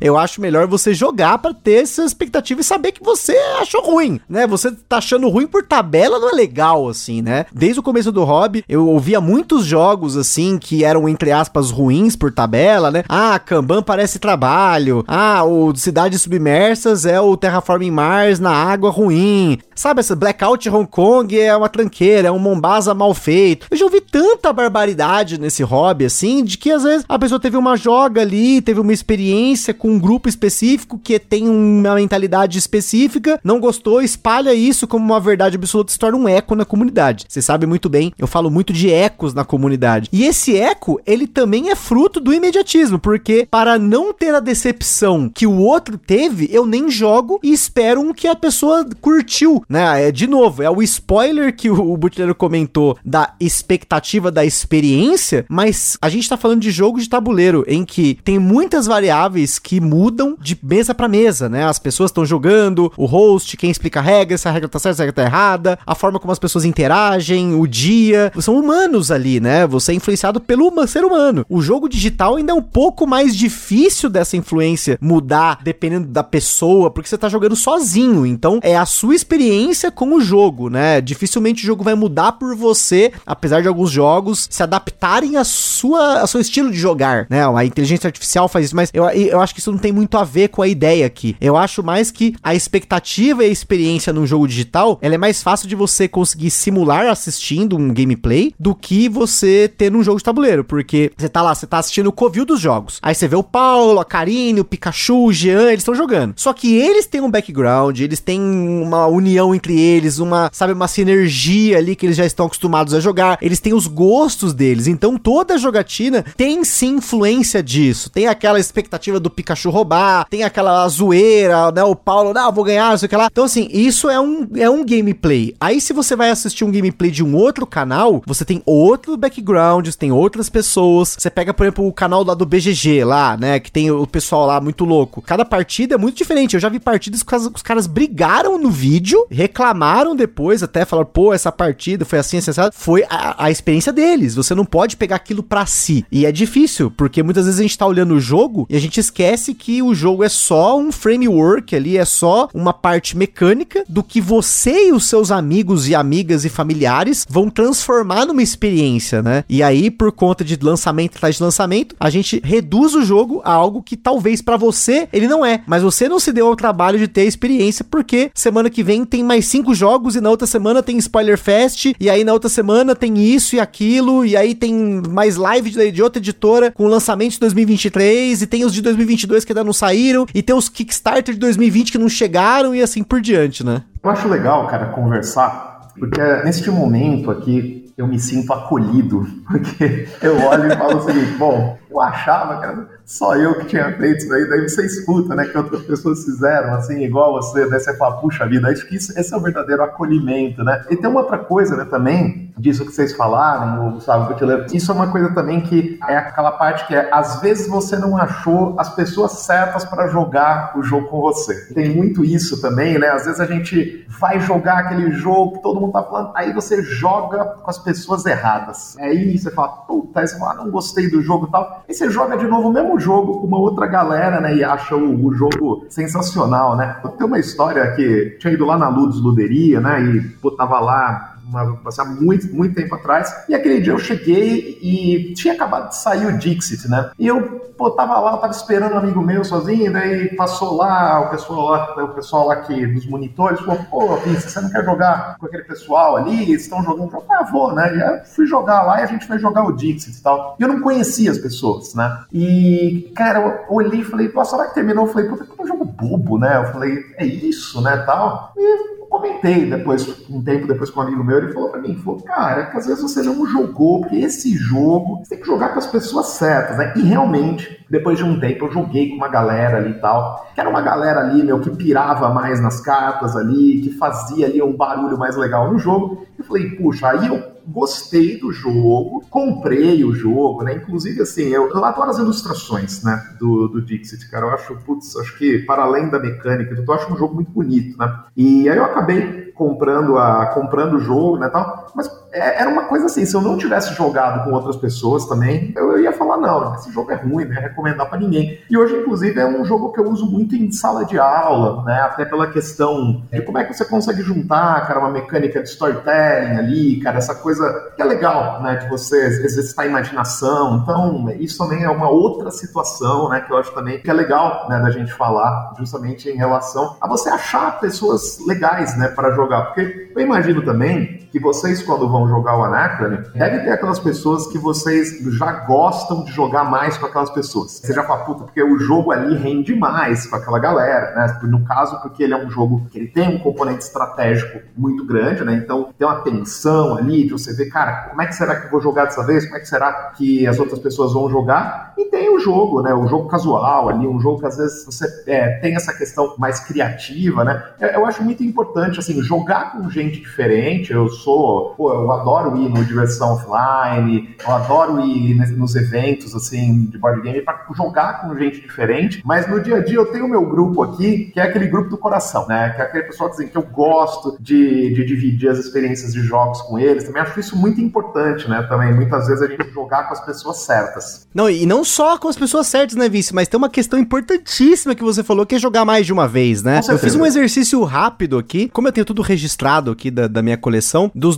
Eu 0.00 0.18
acho 0.18 0.40
melhor 0.40 0.66
você 0.70 0.94
jogar 0.94 1.38
para 1.38 1.52
ter 1.52 1.82
essa 1.82 2.04
expectativa 2.04 2.60
e 2.60 2.64
saber 2.64 2.92
que 2.92 3.04
você 3.04 3.36
achou 3.60 3.82
ruim, 3.82 4.20
né? 4.28 4.46
Você 4.46 4.70
tá 4.72 4.98
achando 4.98 5.28
ruim 5.28 5.46
por 5.46 5.64
tabela, 5.64 6.18
não 6.18 6.30
é 6.30 6.32
legal, 6.32 6.88
assim, 6.88 7.20
né? 7.20 7.46
Desde 7.52 7.80
o 7.80 7.82
começo 7.82 8.12
do 8.12 8.24
hobby, 8.24 8.64
eu 8.68 8.86
ouvia 8.88 9.20
muitos 9.20 9.64
jogos, 9.64 10.16
assim, 10.16 10.58
que 10.58 10.84
eram, 10.84 11.08
entre 11.08 11.32
aspas, 11.32 11.70
ruins 11.70 12.16
por 12.16 12.32
tabela, 12.32 12.90
né? 12.90 13.04
Ah, 13.08 13.38
Kanban 13.38 13.82
parece 13.82 14.18
trabalho. 14.18 15.04
Ah, 15.06 15.44
o 15.44 15.74
Cidades 15.74 16.22
Submersas 16.22 17.04
é 17.04 17.20
o 17.20 17.36
Terraforming 17.36 17.90
Mars 17.90 18.38
na 18.38 18.52
água 18.52 18.90
ruim. 18.90 19.58
Sabe, 19.74 20.00
essa 20.00 20.14
Blackout 20.14 20.68
Hong 20.68 20.86
Kong 20.86 21.38
é 21.38 21.56
uma 21.56 21.68
tranqueira, 21.68 22.28
é 22.28 22.30
um 22.30 22.38
Mombasa 22.38 22.94
mal 22.94 23.14
feito. 23.14 23.66
Eu 23.70 23.76
já 23.76 23.84
ouvi 23.84 24.00
tanta 24.00 24.52
barbaridade 24.52 25.40
nesse 25.40 25.62
hobby, 25.62 26.04
assim, 26.04 26.44
de 26.44 26.58
que 26.58 26.70
às 26.70 26.82
vezes 26.82 27.04
a 27.08 27.18
pessoa 27.18 27.40
teve 27.40 27.56
uma 27.56 27.76
joga 27.76 28.20
ali, 28.20 28.60
teve 28.60 28.78
uma 28.78 28.92
experiência 28.92 29.72
com 29.72 29.88
um 29.88 29.98
grupo 29.98 30.28
específico 30.28 30.59
que 30.98 31.18
tem 31.18 31.48
uma 31.48 31.94
mentalidade 31.94 32.58
específica, 32.58 33.40
não 33.42 33.60
gostou, 33.60 34.02
espalha 34.02 34.54
isso 34.54 34.86
como 34.86 35.04
uma 35.04 35.20
verdade 35.20 35.56
absoluta, 35.56 35.92
se 35.92 35.98
torna 35.98 36.18
um 36.18 36.28
eco 36.28 36.54
na 36.54 36.64
comunidade. 36.64 37.24
Você 37.28 37.42
sabe 37.42 37.66
muito 37.66 37.88
bem, 37.88 38.12
eu 38.18 38.26
falo 38.26 38.50
muito 38.50 38.72
de 38.72 38.90
ecos 38.90 39.34
na 39.34 39.44
comunidade. 39.44 40.08
E 40.12 40.24
esse 40.24 40.56
eco, 40.56 41.00
ele 41.06 41.26
também 41.26 41.70
é 41.70 41.74
fruto 41.74 42.20
do 42.20 42.32
imediatismo, 42.32 42.98
porque 42.98 43.46
para 43.50 43.78
não 43.78 44.12
ter 44.12 44.34
a 44.34 44.40
decepção 44.40 45.30
que 45.32 45.46
o 45.46 45.58
outro 45.58 45.98
teve, 45.98 46.48
eu 46.52 46.66
nem 46.66 46.90
jogo 46.90 47.40
e 47.42 47.52
espero 47.52 48.00
um 48.00 48.12
que 48.12 48.26
a 48.26 48.36
pessoa 48.36 48.86
curtiu 49.00 49.50
né? 49.68 50.08
É 50.08 50.12
de 50.12 50.26
novo, 50.26 50.62
é 50.62 50.70
o 50.70 50.82
spoiler 50.82 51.54
que 51.54 51.70
o, 51.70 51.92
o 51.92 51.96
Butler 51.96 52.34
comentou 52.34 52.98
da 53.04 53.34
expectativa 53.40 54.30
da 54.30 54.44
experiência, 54.44 55.44
mas 55.48 55.96
a 56.00 56.08
gente 56.08 56.28
tá 56.28 56.36
falando 56.36 56.60
de 56.60 56.70
jogo 56.70 57.00
de 57.00 57.08
tabuleiro 57.08 57.64
em 57.66 57.84
que 57.84 58.18
tem 58.24 58.38
muitas 58.38 58.86
variáveis 58.86 59.58
que 59.58 59.80
mudam 59.80 60.36
de 60.40 60.49
mesa 60.62 60.94
para 60.94 61.08
mesa, 61.08 61.48
né? 61.48 61.64
As 61.64 61.78
pessoas 61.78 62.10
estão 62.10 62.24
jogando, 62.24 62.92
o 62.96 63.06
host, 63.06 63.56
quem 63.56 63.70
explica 63.70 64.00
a 64.00 64.02
regra, 64.02 64.38
se 64.38 64.48
a 64.48 64.50
regra 64.50 64.68
tá 64.68 64.78
certa, 64.78 64.96
se 64.96 65.02
a 65.02 65.04
regra 65.04 65.22
tá 65.22 65.28
errada, 65.28 65.78
a 65.86 65.94
forma 65.94 66.18
como 66.18 66.32
as 66.32 66.38
pessoas 66.38 66.64
interagem, 66.64 67.54
o 67.54 67.66
dia, 67.66 68.32
são 68.40 68.58
humanos 68.58 69.10
ali, 69.10 69.40
né? 69.40 69.66
Você 69.66 69.92
é 69.92 69.94
influenciado 69.94 70.40
pelo 70.40 70.70
ser 70.86 71.04
humano. 71.04 71.44
O 71.48 71.60
jogo 71.60 71.88
digital 71.88 72.36
ainda 72.36 72.52
é 72.52 72.54
um 72.54 72.62
pouco 72.62 73.06
mais 73.06 73.36
difícil 73.36 74.08
dessa 74.08 74.36
influência 74.36 74.98
mudar 75.00 75.60
dependendo 75.62 76.06
da 76.06 76.22
pessoa, 76.22 76.90
porque 76.90 77.08
você 77.08 77.18
tá 77.18 77.28
jogando 77.28 77.56
sozinho, 77.56 78.24
então 78.24 78.60
é 78.62 78.76
a 78.76 78.86
sua 78.86 79.14
experiência 79.14 79.40
experiência 79.40 79.90
com 79.90 80.14
o 80.14 80.20
jogo, 80.20 80.68
né? 80.68 81.00
Dificilmente 81.00 81.62
o 81.62 81.66
jogo 81.66 81.82
vai 81.82 81.94
mudar 81.94 82.32
por 82.32 82.54
você, 82.54 83.12
apesar 83.26 83.62
de 83.62 83.68
alguns 83.68 83.90
jogos 83.90 84.46
se 84.50 84.62
adaptarem 84.62 85.36
a 85.36 85.44
sua, 85.44 86.20
ao 86.20 86.26
seu 86.26 86.40
estilo 86.40 86.70
de 86.70 86.78
jogar, 86.78 87.26
né? 87.28 87.40
A 87.46 87.64
inteligência 87.64 88.08
artificial 88.08 88.48
faz 88.48 88.66
isso, 88.66 88.76
mas 88.76 88.90
eu, 88.92 89.08
eu 89.08 89.40
acho 89.40 89.54
que 89.54 89.60
isso 89.60 89.72
não 89.72 89.78
tem 89.78 89.92
muito 89.92 90.16
a 90.16 90.24
ver 90.24 90.39
com 90.48 90.62
a 90.62 90.68
ideia 90.68 91.06
aqui. 91.06 91.36
Eu 91.40 91.56
acho 91.56 91.82
mais 91.82 92.10
que 92.10 92.34
a 92.42 92.54
expectativa 92.54 93.44
e 93.44 93.48
a 93.48 93.50
experiência 93.50 94.12
num 94.12 94.26
jogo 94.26 94.46
digital, 94.46 94.98
ela 95.02 95.14
é 95.14 95.18
mais 95.18 95.42
fácil 95.42 95.68
de 95.68 95.74
você 95.74 96.08
conseguir 96.08 96.50
simular 96.50 97.06
assistindo 97.06 97.76
um 97.76 97.92
gameplay 97.92 98.52
do 98.58 98.74
que 98.74 99.08
você 99.08 99.68
ter 99.68 99.90
num 99.90 100.02
jogo 100.02 100.18
de 100.18 100.24
tabuleiro, 100.24 100.64
porque 100.64 101.12
você 101.16 101.28
tá 101.28 101.42
lá, 101.42 101.54
você 101.54 101.66
tá 101.66 101.78
assistindo 101.78 102.08
o 102.08 102.12
covil 102.12 102.44
dos 102.44 102.60
jogos. 102.60 102.98
Aí 103.02 103.14
você 103.14 103.26
vê 103.26 103.36
o 103.36 103.42
Paulo, 103.42 104.00
a 104.00 104.04
Karine, 104.04 104.60
o 104.60 104.64
Pikachu, 104.64 105.26
o 105.26 105.32
Jean, 105.32 105.68
eles 105.68 105.80
estão 105.80 105.94
jogando. 105.94 106.34
Só 106.36 106.52
que 106.52 106.74
eles 106.74 107.06
têm 107.06 107.20
um 107.20 107.30
background, 107.30 107.98
eles 108.00 108.20
têm 108.20 108.40
uma 108.40 109.06
união 109.06 109.54
entre 109.54 109.78
eles, 109.78 110.18
uma, 110.18 110.50
sabe, 110.52 110.72
uma 110.72 110.88
sinergia 110.88 111.78
ali 111.78 111.96
que 111.96 112.06
eles 112.06 112.16
já 112.16 112.26
estão 112.26 112.46
acostumados 112.46 112.94
a 112.94 113.00
jogar. 113.00 113.38
Eles 113.40 113.60
têm 113.60 113.74
os 113.74 113.86
gostos 113.86 114.52
deles. 114.52 114.86
Então 114.86 115.16
toda 115.16 115.58
jogatina 115.58 116.24
tem 116.36 116.64
sim 116.64 116.96
influência 116.96 117.62
disso. 117.62 118.10
Tem 118.10 118.26
aquela 118.26 118.60
expectativa 118.60 119.18
do 119.18 119.30
Pikachu 119.30 119.70
roubar, 119.70 120.19
tem 120.24 120.42
aquela 120.42 120.86
zoeira, 120.88 121.70
né? 121.72 121.82
O 121.82 121.94
Paulo, 121.94 122.32
não, 122.32 122.52
vou 122.52 122.64
ganhar, 122.64 122.90
não 122.90 122.98
sei 122.98 123.06
o 123.06 123.08
que 123.08 123.16
lá. 123.16 123.28
Então, 123.30 123.44
assim, 123.44 123.68
isso 123.72 124.08
é 124.08 124.20
um, 124.20 124.48
é 124.56 124.68
um 124.68 124.84
gameplay. 124.84 125.54
Aí, 125.60 125.80
se 125.80 125.92
você 125.92 126.16
vai 126.16 126.30
assistir 126.30 126.64
um 126.64 126.70
gameplay 126.70 127.10
de 127.10 127.22
um 127.22 127.34
outro 127.34 127.66
canal, 127.66 128.22
você 128.26 128.44
tem 128.44 128.62
outro 128.66 129.16
backgrounds, 129.16 129.96
tem 129.96 130.12
outras 130.12 130.48
pessoas. 130.48 131.16
Você 131.18 131.30
pega, 131.30 131.54
por 131.54 131.64
exemplo, 131.64 131.86
o 131.86 131.92
canal 131.92 132.24
lá 132.24 132.34
do 132.34 132.46
BGG, 132.46 133.04
lá, 133.04 133.36
né? 133.36 133.60
Que 133.60 133.70
tem 133.70 133.90
o 133.90 134.06
pessoal 134.06 134.46
lá 134.46 134.60
muito 134.60 134.84
louco. 134.84 135.22
Cada 135.22 135.44
partida 135.44 135.94
é 135.94 135.98
muito 135.98 136.16
diferente. 136.16 136.54
Eu 136.54 136.60
já 136.60 136.68
vi 136.68 136.80
partidas 136.80 137.22
que 137.22 137.34
os 137.34 137.62
caras 137.62 137.86
brigaram 137.86 138.58
no 138.58 138.70
vídeo, 138.70 139.26
reclamaram 139.30 140.16
depois, 140.16 140.62
até 140.62 140.84
falaram, 140.84 141.08
pô, 141.12 141.32
essa 141.32 141.52
partida 141.52 142.04
foi 142.04 142.18
assim, 142.18 142.38
assim, 142.38 142.50
assim. 142.50 142.70
Foi 142.72 143.04
a, 143.08 143.44
a 143.44 143.50
experiência 143.50 143.92
deles. 143.92 144.34
Você 144.34 144.54
não 144.54 144.64
pode 144.64 144.96
pegar 144.96 145.16
aquilo 145.16 145.42
para 145.42 145.66
si. 145.66 146.04
E 146.10 146.26
é 146.26 146.32
difícil, 146.32 146.90
porque 146.90 147.22
muitas 147.22 147.44
vezes 147.46 147.60
a 147.60 147.62
gente 147.62 147.78
tá 147.78 147.86
olhando 147.86 148.14
o 148.14 148.20
jogo 148.20 148.66
e 148.68 148.76
a 148.76 148.80
gente 148.80 148.98
esquece 148.98 149.54
que 149.54 149.82
o 149.82 149.94
jogo 149.94 150.09
é 150.22 150.28
só 150.28 150.78
um 150.78 150.90
framework 150.90 151.74
ali, 151.74 151.96
é 151.96 152.04
só 152.04 152.48
uma 152.52 152.72
parte 152.72 153.16
mecânica 153.16 153.84
do 153.88 154.02
que 154.02 154.20
você 154.20 154.88
e 154.88 154.92
os 154.92 155.06
seus 155.06 155.30
amigos 155.30 155.88
e 155.88 155.94
amigas 155.94 156.44
e 156.44 156.48
familiares 156.48 157.26
vão 157.28 157.48
transformar 157.48 158.26
numa 158.26 158.42
experiência, 158.42 159.22
né? 159.22 159.44
E 159.48 159.62
aí, 159.62 159.90
por 159.90 160.12
conta 160.12 160.44
de 160.44 160.58
lançamento 160.60 161.16
atrás 161.16 161.36
de 161.36 161.42
lançamento, 161.42 161.94
a 161.98 162.10
gente 162.10 162.40
reduz 162.44 162.94
o 162.94 163.04
jogo 163.04 163.40
a 163.44 163.52
algo 163.52 163.82
que 163.82 163.96
talvez 163.96 164.42
para 164.42 164.56
você 164.56 165.08
ele 165.12 165.28
não 165.28 165.44
é. 165.44 165.62
Mas 165.66 165.82
você 165.82 166.08
não 166.08 166.18
se 166.18 166.32
deu 166.32 166.46
ao 166.46 166.56
trabalho 166.56 166.98
de 166.98 167.08
ter 167.08 167.24
experiência, 167.24 167.84
porque 167.84 168.30
semana 168.34 168.70
que 168.70 168.82
vem 168.82 169.04
tem 169.04 169.22
mais 169.22 169.46
cinco 169.46 169.74
jogos 169.74 170.16
e 170.16 170.20
na 170.20 170.30
outra 170.30 170.46
semana 170.46 170.82
tem 170.82 170.98
Spoiler 170.98 171.38
Fest, 171.38 171.92
e 171.98 172.10
aí 172.10 172.24
na 172.24 172.32
outra 172.32 172.48
semana 172.48 172.94
tem 172.94 173.18
isso 173.18 173.56
e 173.56 173.60
aquilo, 173.60 174.24
e 174.24 174.36
aí 174.36 174.54
tem 174.54 175.02
mais 175.08 175.36
live 175.36 175.70
de 175.90 176.02
outra 176.02 176.20
editora 176.20 176.70
com 176.70 176.86
lançamento 176.86 177.32
de 177.32 177.40
2023, 177.40 178.42
e 178.42 178.46
tem 178.46 178.64
os 178.64 178.72
de 178.72 178.82
2022 178.82 179.44
que 179.44 179.52
ainda 179.52 179.64
não 179.64 179.72
saíram, 179.72 179.99
e 180.34 180.42
tem 180.42 180.54
os 180.54 180.68
Kickstarter 180.68 181.34
de 181.34 181.40
2020 181.40 181.92
que 181.92 181.98
não 181.98 182.08
chegaram, 182.08 182.74
e 182.74 182.82
assim 182.82 183.02
por 183.02 183.20
diante, 183.20 183.64
né? 183.64 183.82
Eu 184.02 184.10
acho 184.10 184.28
legal, 184.28 184.66
cara, 184.66 184.86
conversar, 184.86 185.90
porque 185.98 186.20
neste 186.44 186.70
momento 186.70 187.30
aqui 187.30 187.92
eu 187.96 188.06
me 188.06 188.18
sinto 188.18 188.52
acolhido, 188.52 189.26
porque 189.46 190.08
eu 190.22 190.36
olho 190.38 190.72
e 190.72 190.76
falo 190.76 190.98
o 190.98 191.02
seguinte, 191.02 191.32
bom, 191.38 191.78
eu 191.90 192.00
achava, 192.00 192.58
cara, 192.58 192.88
só 193.10 193.34
eu 193.34 193.56
que 193.56 193.66
tinha 193.66 193.92
feito 193.96 194.18
isso 194.18 194.28
daí, 194.28 194.48
daí 194.48 194.68
você 194.68 194.86
escuta, 194.86 195.34
né, 195.34 195.44
que 195.44 195.58
outras 195.58 195.82
pessoas 195.82 196.24
fizeram, 196.24 196.74
assim, 196.74 197.02
igual 197.02 197.32
você, 197.32 197.68
daí 197.68 197.80
você 197.80 197.96
fala, 197.96 198.18
puxa 198.18 198.46
vida, 198.46 198.68
acho 198.68 198.86
que 198.86 198.94
isso, 198.94 199.12
esse 199.18 199.34
é 199.34 199.36
o 199.36 199.40
verdadeiro 199.40 199.82
acolhimento, 199.82 200.62
né? 200.62 200.84
E 200.88 200.96
tem 200.96 201.10
uma 201.10 201.22
outra 201.22 201.36
coisa, 201.36 201.76
né, 201.76 201.84
também, 201.86 202.52
disso 202.56 202.84
que 202.84 202.92
vocês 202.92 203.12
falaram, 203.12 203.88
o 203.88 203.92
Gustavo 203.94 204.28
Cutileiro, 204.28 204.66
isso 204.72 204.92
é 204.92 204.94
uma 204.94 205.10
coisa 205.10 205.34
também 205.34 205.60
que 205.60 205.98
é 206.08 206.16
aquela 206.18 206.52
parte 206.52 206.86
que 206.86 206.94
é, 206.94 207.08
às 207.10 207.40
vezes 207.40 207.66
você 207.66 207.96
não 207.96 208.16
achou 208.16 208.78
as 208.78 208.94
pessoas 208.94 209.32
certas 209.32 209.84
para 209.84 210.06
jogar 210.06 210.78
o 210.78 210.82
jogo 210.82 211.08
com 211.08 211.20
você. 211.20 211.72
Tem 211.74 211.88
muito 211.92 212.24
isso 212.24 212.60
também, 212.60 212.96
né, 212.96 213.08
às 213.08 213.24
vezes 213.24 213.40
a 213.40 213.46
gente 213.46 214.06
vai 214.20 214.38
jogar 214.38 214.78
aquele 214.78 215.10
jogo 215.10 215.56
que 215.56 215.62
todo 215.62 215.80
mundo 215.80 215.92
tá 215.92 216.02
falando, 216.04 216.30
aí 216.36 216.52
você 216.52 216.80
joga 216.80 217.44
com 217.44 217.68
as 217.68 217.78
pessoas 217.78 218.24
erradas. 218.24 218.96
Aí 219.00 219.36
você 219.36 219.50
fala, 219.50 219.68
puta, 219.68 220.20
aí 220.20 220.28
você 220.28 220.38
fala, 220.38 220.52
ah, 220.52 220.54
não 220.54 220.70
gostei 220.70 221.10
do 221.10 221.20
jogo 221.20 221.48
e 221.48 221.50
tal, 221.50 221.82
aí 221.88 221.92
você 221.92 222.08
joga 222.08 222.36
de 222.36 222.46
novo 222.46 222.68
o 222.68 222.72
mesmo 222.72 222.99
jogo 223.00 223.40
com 223.40 223.46
uma 223.46 223.58
outra 223.58 223.86
galera, 223.86 224.40
né? 224.40 224.54
E 224.54 224.62
acha 224.62 224.94
o, 224.94 225.26
o 225.26 225.32
jogo 225.32 225.86
sensacional, 225.88 226.76
né? 226.76 226.96
Tem 227.16 227.26
uma 227.26 227.38
história 227.38 227.90
que 227.92 228.36
tinha 228.38 228.52
ido 228.52 228.64
lá 228.64 228.76
na 228.76 228.88
Ludus 228.88 229.20
Luderia, 229.20 229.80
né? 229.80 230.02
E 230.02 230.20
pô, 230.20 230.50
tava 230.50 230.78
lá 230.78 231.29
uma, 231.50 231.78
há 231.98 232.04
muito, 232.04 232.54
muito 232.54 232.74
tempo 232.74 232.94
atrás. 232.94 233.44
E 233.48 233.54
aquele 233.54 233.80
dia 233.80 233.92
eu 233.92 233.98
cheguei 233.98 234.78
e 234.80 235.34
tinha 235.34 235.54
acabado 235.54 235.90
de 235.90 235.96
sair 235.96 236.26
o 236.26 236.38
Dixit, 236.38 236.88
né? 236.88 237.10
E 237.18 237.26
eu, 237.26 237.72
pô, 237.76 237.90
tava 237.90 238.18
lá, 238.20 238.32
eu 238.32 238.38
tava 238.38 238.52
esperando 238.52 238.94
um 238.94 238.98
amigo 238.98 239.20
meu 239.20 239.44
sozinho, 239.44 239.92
daí 239.92 240.34
passou 240.36 240.76
lá 240.76 241.20
o 241.20 241.30
pessoal 241.30 241.70
lá, 241.70 242.04
o 242.04 242.14
pessoal 242.14 242.46
lá 242.46 242.56
que, 242.56 242.86
dos 242.86 243.06
monitores, 243.06 243.60
falou, 243.60 243.80
pô, 243.90 244.16
Vince, 244.16 244.50
você 244.50 244.60
não 244.60 244.70
quer 244.70 244.84
jogar 244.84 245.36
com 245.38 245.46
aquele 245.46 245.64
pessoal 245.64 246.16
ali? 246.16 246.42
Eles 246.42 246.62
estão 246.62 246.82
jogando? 246.82 247.12
Eu 247.12 247.24
ah, 247.28 247.44
vou, 247.44 247.74
né? 247.74 247.96
E 247.96 248.02
aí 248.02 248.20
fui 248.24 248.46
jogar 248.46 248.82
lá 248.82 249.00
e 249.00 249.04
a 249.04 249.06
gente 249.06 249.26
foi 249.26 249.38
jogar 249.38 249.64
o 249.64 249.72
Dixit 249.72 250.16
e 250.16 250.22
tal. 250.22 250.56
E 250.58 250.62
eu 250.62 250.68
não 250.68 250.80
conhecia 250.80 251.30
as 251.30 251.38
pessoas, 251.38 251.94
né? 251.94 252.24
E, 252.32 253.12
cara, 253.16 253.40
eu 253.68 253.74
olhei 253.74 254.00
e 254.00 254.04
falei, 254.04 254.30
nossa, 254.32 254.56
hora 254.56 254.68
que 254.68 254.74
terminou, 254.74 255.06
eu 255.06 255.12
falei, 255.12 255.28
puta, 255.28 255.44
que 255.44 255.62
um 255.62 255.66
jogo 255.66 255.84
bobo, 255.84 256.38
né? 256.38 256.58
Eu 256.58 256.72
falei, 256.72 257.04
é 257.16 257.24
isso, 257.24 257.80
né, 257.80 257.96
tal. 258.06 258.52
E 258.56 258.99
comentei 259.10 259.68
depois, 259.68 260.24
um 260.30 260.42
tempo 260.42 260.66
depois 260.66 260.88
com 260.88 261.00
um 261.00 261.02
amigo 261.02 261.24
meu, 261.24 261.38
ele 261.38 261.52
falou 261.52 261.68
pra 261.68 261.80
mim, 261.80 261.96
falou, 261.96 262.22
cara, 262.22 262.66
que 262.66 262.76
às 262.76 262.86
vezes 262.86 263.02
você 263.02 263.22
não 263.22 263.44
jogou, 263.44 264.00
porque 264.00 264.16
esse 264.16 264.54
jogo 264.56 265.18
você 265.18 265.30
tem 265.30 265.40
que 265.40 265.46
jogar 265.46 265.70
com 265.70 265.78
as 265.78 265.86
pessoas 265.86 266.26
certas, 266.26 266.78
né? 266.78 266.92
E 266.96 267.02
realmente, 267.02 267.84
depois 267.90 268.16
de 268.16 268.24
um 268.24 268.38
tempo, 268.38 268.66
eu 268.66 268.72
joguei 268.72 269.10
com 269.10 269.16
uma 269.16 269.28
galera 269.28 269.78
ali 269.78 269.90
e 269.90 270.00
tal, 270.00 270.48
que 270.54 270.60
era 270.60 270.70
uma 270.70 270.80
galera 270.80 271.20
ali, 271.20 271.42
meu, 271.42 271.60
que 271.60 271.70
pirava 271.70 272.32
mais 272.32 272.60
nas 272.62 272.80
cartas 272.80 273.36
ali, 273.36 273.80
que 273.82 273.90
fazia 273.90 274.46
ali 274.46 274.62
um 274.62 274.76
barulho 274.76 275.18
mais 275.18 275.36
legal 275.36 275.70
no 275.70 275.78
jogo. 275.78 276.24
Eu 276.38 276.44
falei, 276.44 276.70
puxa, 276.76 277.08
aí 277.08 277.26
eu 277.26 277.59
gostei 277.66 278.38
do 278.38 278.52
jogo, 278.52 279.24
comprei 279.30 280.04
o 280.04 280.12
jogo, 280.12 280.62
né? 280.62 280.74
Inclusive, 280.74 281.22
assim, 281.22 281.48
eu, 281.48 281.68
eu 281.68 281.84
adoro 281.84 282.10
as 282.10 282.18
ilustrações, 282.18 283.02
né? 283.02 283.36
Do, 283.38 283.68
do 283.68 283.82
Dixit, 283.82 284.28
cara. 284.28 284.46
Eu 284.46 284.50
acho, 284.50 284.74
putz, 284.76 285.16
acho 285.16 285.36
que 285.38 285.60
para 285.60 285.82
além 285.82 286.08
da 286.08 286.18
mecânica, 286.18 286.74
eu 286.74 286.94
acho 286.94 287.12
um 287.12 287.16
jogo 287.16 287.34
muito 287.34 287.50
bonito, 287.50 287.98
né? 287.98 288.24
E 288.36 288.68
aí 288.68 288.76
eu 288.76 288.84
acabei 288.84 289.52
comprando 289.52 290.16
a 290.16 290.46
comprando 290.46 290.94
o 290.94 291.00
jogo, 291.00 291.36
né, 291.38 291.48
tal. 291.48 291.92
Mas 291.94 292.08
é, 292.32 292.62
era 292.62 292.70
uma 292.70 292.84
coisa 292.84 293.06
assim, 293.06 293.24
se 293.24 293.34
eu 293.34 293.40
não 293.40 293.56
tivesse 293.56 293.94
jogado 293.94 294.44
com 294.44 294.52
outras 294.52 294.76
pessoas 294.76 295.26
também, 295.26 295.72
eu, 295.76 295.92
eu 295.92 296.00
ia 296.00 296.12
falar 296.12 296.36
não, 296.36 296.74
esse 296.74 296.92
jogo 296.92 297.10
é 297.10 297.16
ruim, 297.16 297.44
não 297.44 297.54
ia 297.54 297.60
recomendar 297.60 298.08
para 298.08 298.18
ninguém. 298.18 298.60
E 298.70 298.76
hoje 298.76 298.96
inclusive 298.96 299.38
é 299.38 299.46
um 299.46 299.64
jogo 299.64 299.92
que 299.92 300.00
eu 300.00 300.08
uso 300.08 300.30
muito 300.30 300.54
em 300.54 300.70
sala 300.70 301.04
de 301.04 301.18
aula, 301.18 301.84
né, 301.84 302.00
até 302.02 302.24
pela 302.24 302.46
questão 302.46 303.22
de 303.30 303.42
como 303.42 303.58
é 303.58 303.64
que 303.64 303.74
você 303.74 303.84
consegue 303.84 304.22
juntar, 304.22 304.86
cara, 304.86 305.00
uma 305.00 305.10
mecânica 305.10 305.62
de 305.62 305.68
storytelling 305.68 306.58
ali, 306.58 307.00
cara, 307.00 307.18
essa 307.18 307.34
coisa 307.34 307.92
que 307.96 308.02
é 308.02 308.04
legal, 308.04 308.62
né, 308.62 308.76
de 308.76 308.88
você 308.88 309.16
exercitar 309.26 309.84
a 309.84 309.88
imaginação. 309.88 310.80
Então, 310.82 311.30
isso 311.38 311.58
também 311.58 311.84
é 311.84 311.90
uma 311.90 312.08
outra 312.08 312.50
situação, 312.50 313.28
né, 313.28 313.40
que 313.40 313.52
eu 313.52 313.56
acho 313.56 313.72
também 313.72 314.00
que 314.00 314.10
é 314.10 314.12
legal, 314.12 314.68
né, 314.68 314.78
da 314.80 314.90
gente 314.90 315.12
falar, 315.12 315.74
justamente 315.78 316.28
em 316.28 316.36
relação 316.36 316.96
a 317.00 317.08
você 317.08 317.28
achar 317.28 317.80
pessoas 317.80 318.38
legais, 318.46 318.96
né, 318.96 319.08
para 319.08 319.32
jogar. 319.32 319.66
Porque 319.66 320.10
eu 320.14 320.22
imagino 320.22 320.62
também 320.62 321.28
que 321.30 321.38
vocês, 321.38 321.82
quando 321.82 322.08
vão 322.08 322.19
jogar 322.28 322.58
o 322.58 322.64
Anacrone, 322.64 323.18
deve 323.34 323.60
ter 323.60 323.70
aquelas 323.70 323.98
pessoas 323.98 324.46
que 324.46 324.58
vocês 324.58 325.18
já 325.36 325.52
gostam 325.66 326.24
de 326.24 326.32
jogar 326.32 326.64
mais 326.64 326.96
com 326.96 327.06
aquelas 327.06 327.30
pessoas. 327.30 327.72
Você 327.72 327.92
já 327.92 328.02
fala, 328.04 328.24
puta, 328.24 328.44
porque 328.44 328.62
o 328.62 328.78
jogo 328.78 329.12
ali 329.12 329.36
rende 329.36 329.74
mais 329.74 330.26
com 330.26 330.36
aquela 330.36 330.58
galera, 330.58 331.14
né? 331.14 331.40
No 331.44 331.64
caso, 331.64 332.00
porque 332.02 332.22
ele 332.22 332.34
é 332.34 332.36
um 332.36 332.50
jogo 332.50 332.86
que 332.90 332.98
ele 332.98 333.08
tem 333.08 333.36
um 333.36 333.38
componente 333.38 333.84
estratégico 333.84 334.60
muito 334.76 335.04
grande, 335.04 335.44
né? 335.44 335.54
Então 335.54 335.90
tem 335.96 336.06
uma 336.06 336.22
tensão 336.22 336.96
ali 336.96 337.24
de 337.24 337.32
você 337.32 337.54
ver, 337.54 337.66
cara, 337.66 338.08
como 338.08 338.22
é 338.22 338.26
que 338.26 338.34
será 338.34 338.56
que 338.56 338.66
eu 338.66 338.70
vou 338.70 338.80
jogar 338.80 339.04
dessa 339.04 339.24
vez? 339.24 339.44
Como 339.44 339.56
é 339.56 339.60
que 339.60 339.68
será 339.68 339.92
que 340.16 340.46
as 340.46 340.58
outras 340.58 340.78
pessoas 340.78 341.12
vão 341.12 341.28
jogar? 341.28 341.94
E 341.96 342.06
tem 342.06 342.34
o 342.34 342.38
jogo, 342.38 342.82
né? 342.82 342.94
O 342.94 343.06
jogo 343.06 343.28
casual 343.28 343.88
ali, 343.88 344.06
um 344.06 344.20
jogo 344.20 344.40
que 344.40 344.46
às 344.46 344.56
vezes 344.56 344.84
você 344.84 345.06
é, 345.26 345.58
tem 345.60 345.74
essa 345.74 345.92
questão 345.92 346.34
mais 346.38 346.60
criativa, 346.60 347.44
né? 347.44 347.62
Eu 347.80 348.06
acho 348.06 348.22
muito 348.22 348.42
importante, 348.42 348.98
assim, 348.98 349.20
jogar 349.22 349.72
com 349.72 349.88
gente 349.90 350.20
diferente. 350.20 350.92
Eu 350.92 351.08
sou, 351.08 351.74
pô, 351.76 351.92
eu 351.92 352.09
adoro 352.12 352.56
ir 352.56 352.68
no 352.68 352.84
diversão 352.84 353.34
offline, 353.34 354.34
eu 354.44 354.52
adoro 354.52 355.00
ir 355.00 355.34
nos 355.56 355.74
eventos 355.76 356.34
assim 356.34 356.84
de 356.86 356.98
board 356.98 357.20
game 357.22 357.40
para 357.42 357.64
jogar 357.76 358.20
com 358.20 358.36
gente 358.36 358.60
diferente. 358.60 359.22
Mas 359.24 359.48
no 359.48 359.62
dia 359.62 359.76
a 359.76 359.84
dia 359.84 359.96
eu 359.96 360.06
tenho 360.06 360.26
o 360.26 360.28
meu 360.28 360.46
grupo 360.46 360.82
aqui, 360.82 361.30
que 361.32 361.40
é 361.40 361.42
aquele 361.42 361.66
grupo 361.66 361.90
do 361.90 361.98
coração, 361.98 362.46
né? 362.48 362.70
Que 362.70 362.82
é 362.82 362.84
aquele 362.84 363.04
pessoal 363.04 363.30
assim, 363.30 363.48
que 363.48 363.56
eu 363.56 363.62
gosto 363.62 364.36
de, 364.40 364.94
de 364.94 365.04
dividir 365.04 365.48
as 365.48 365.58
experiências 365.58 366.12
de 366.12 366.20
jogos 366.20 366.62
com 366.62 366.78
eles. 366.78 367.04
Também 367.04 367.22
acho 367.22 367.38
isso 367.38 367.56
muito 367.56 367.80
importante, 367.80 368.48
né? 368.48 368.62
Também 368.68 368.94
muitas 368.94 369.26
vezes 369.26 369.42
a 369.42 369.46
gente 369.46 369.70
jogar 369.72 370.04
com 370.04 370.14
as 370.14 370.24
pessoas 370.24 370.58
certas. 370.58 371.26
Não, 371.34 371.48
e 371.48 371.66
não 371.66 371.84
só 371.84 372.18
com 372.18 372.28
as 372.28 372.36
pessoas 372.36 372.66
certas, 372.66 372.96
né, 372.96 373.08
Vice? 373.08 373.34
Mas 373.34 373.48
tem 373.48 373.58
uma 373.58 373.70
questão 373.70 373.98
importantíssima 373.98 374.94
que 374.94 375.02
você 375.02 375.22
falou, 375.22 375.46
que 375.46 375.54
é 375.54 375.58
jogar 375.58 375.84
mais 375.84 376.06
de 376.06 376.12
uma 376.12 376.26
vez, 376.26 376.62
né? 376.62 376.80
Eu 376.88 376.98
fiz 376.98 377.14
um 377.14 377.24
exercício 377.24 377.82
rápido 377.84 378.38
aqui, 378.38 378.68
como 378.68 378.88
eu 378.88 378.92
tenho 378.92 379.04
tudo 379.04 379.22
registrado 379.22 379.90
aqui 379.90 380.10
da, 380.10 380.26
da 380.26 380.42
minha 380.42 380.56
coleção. 380.56 381.10
Dos 381.14 381.36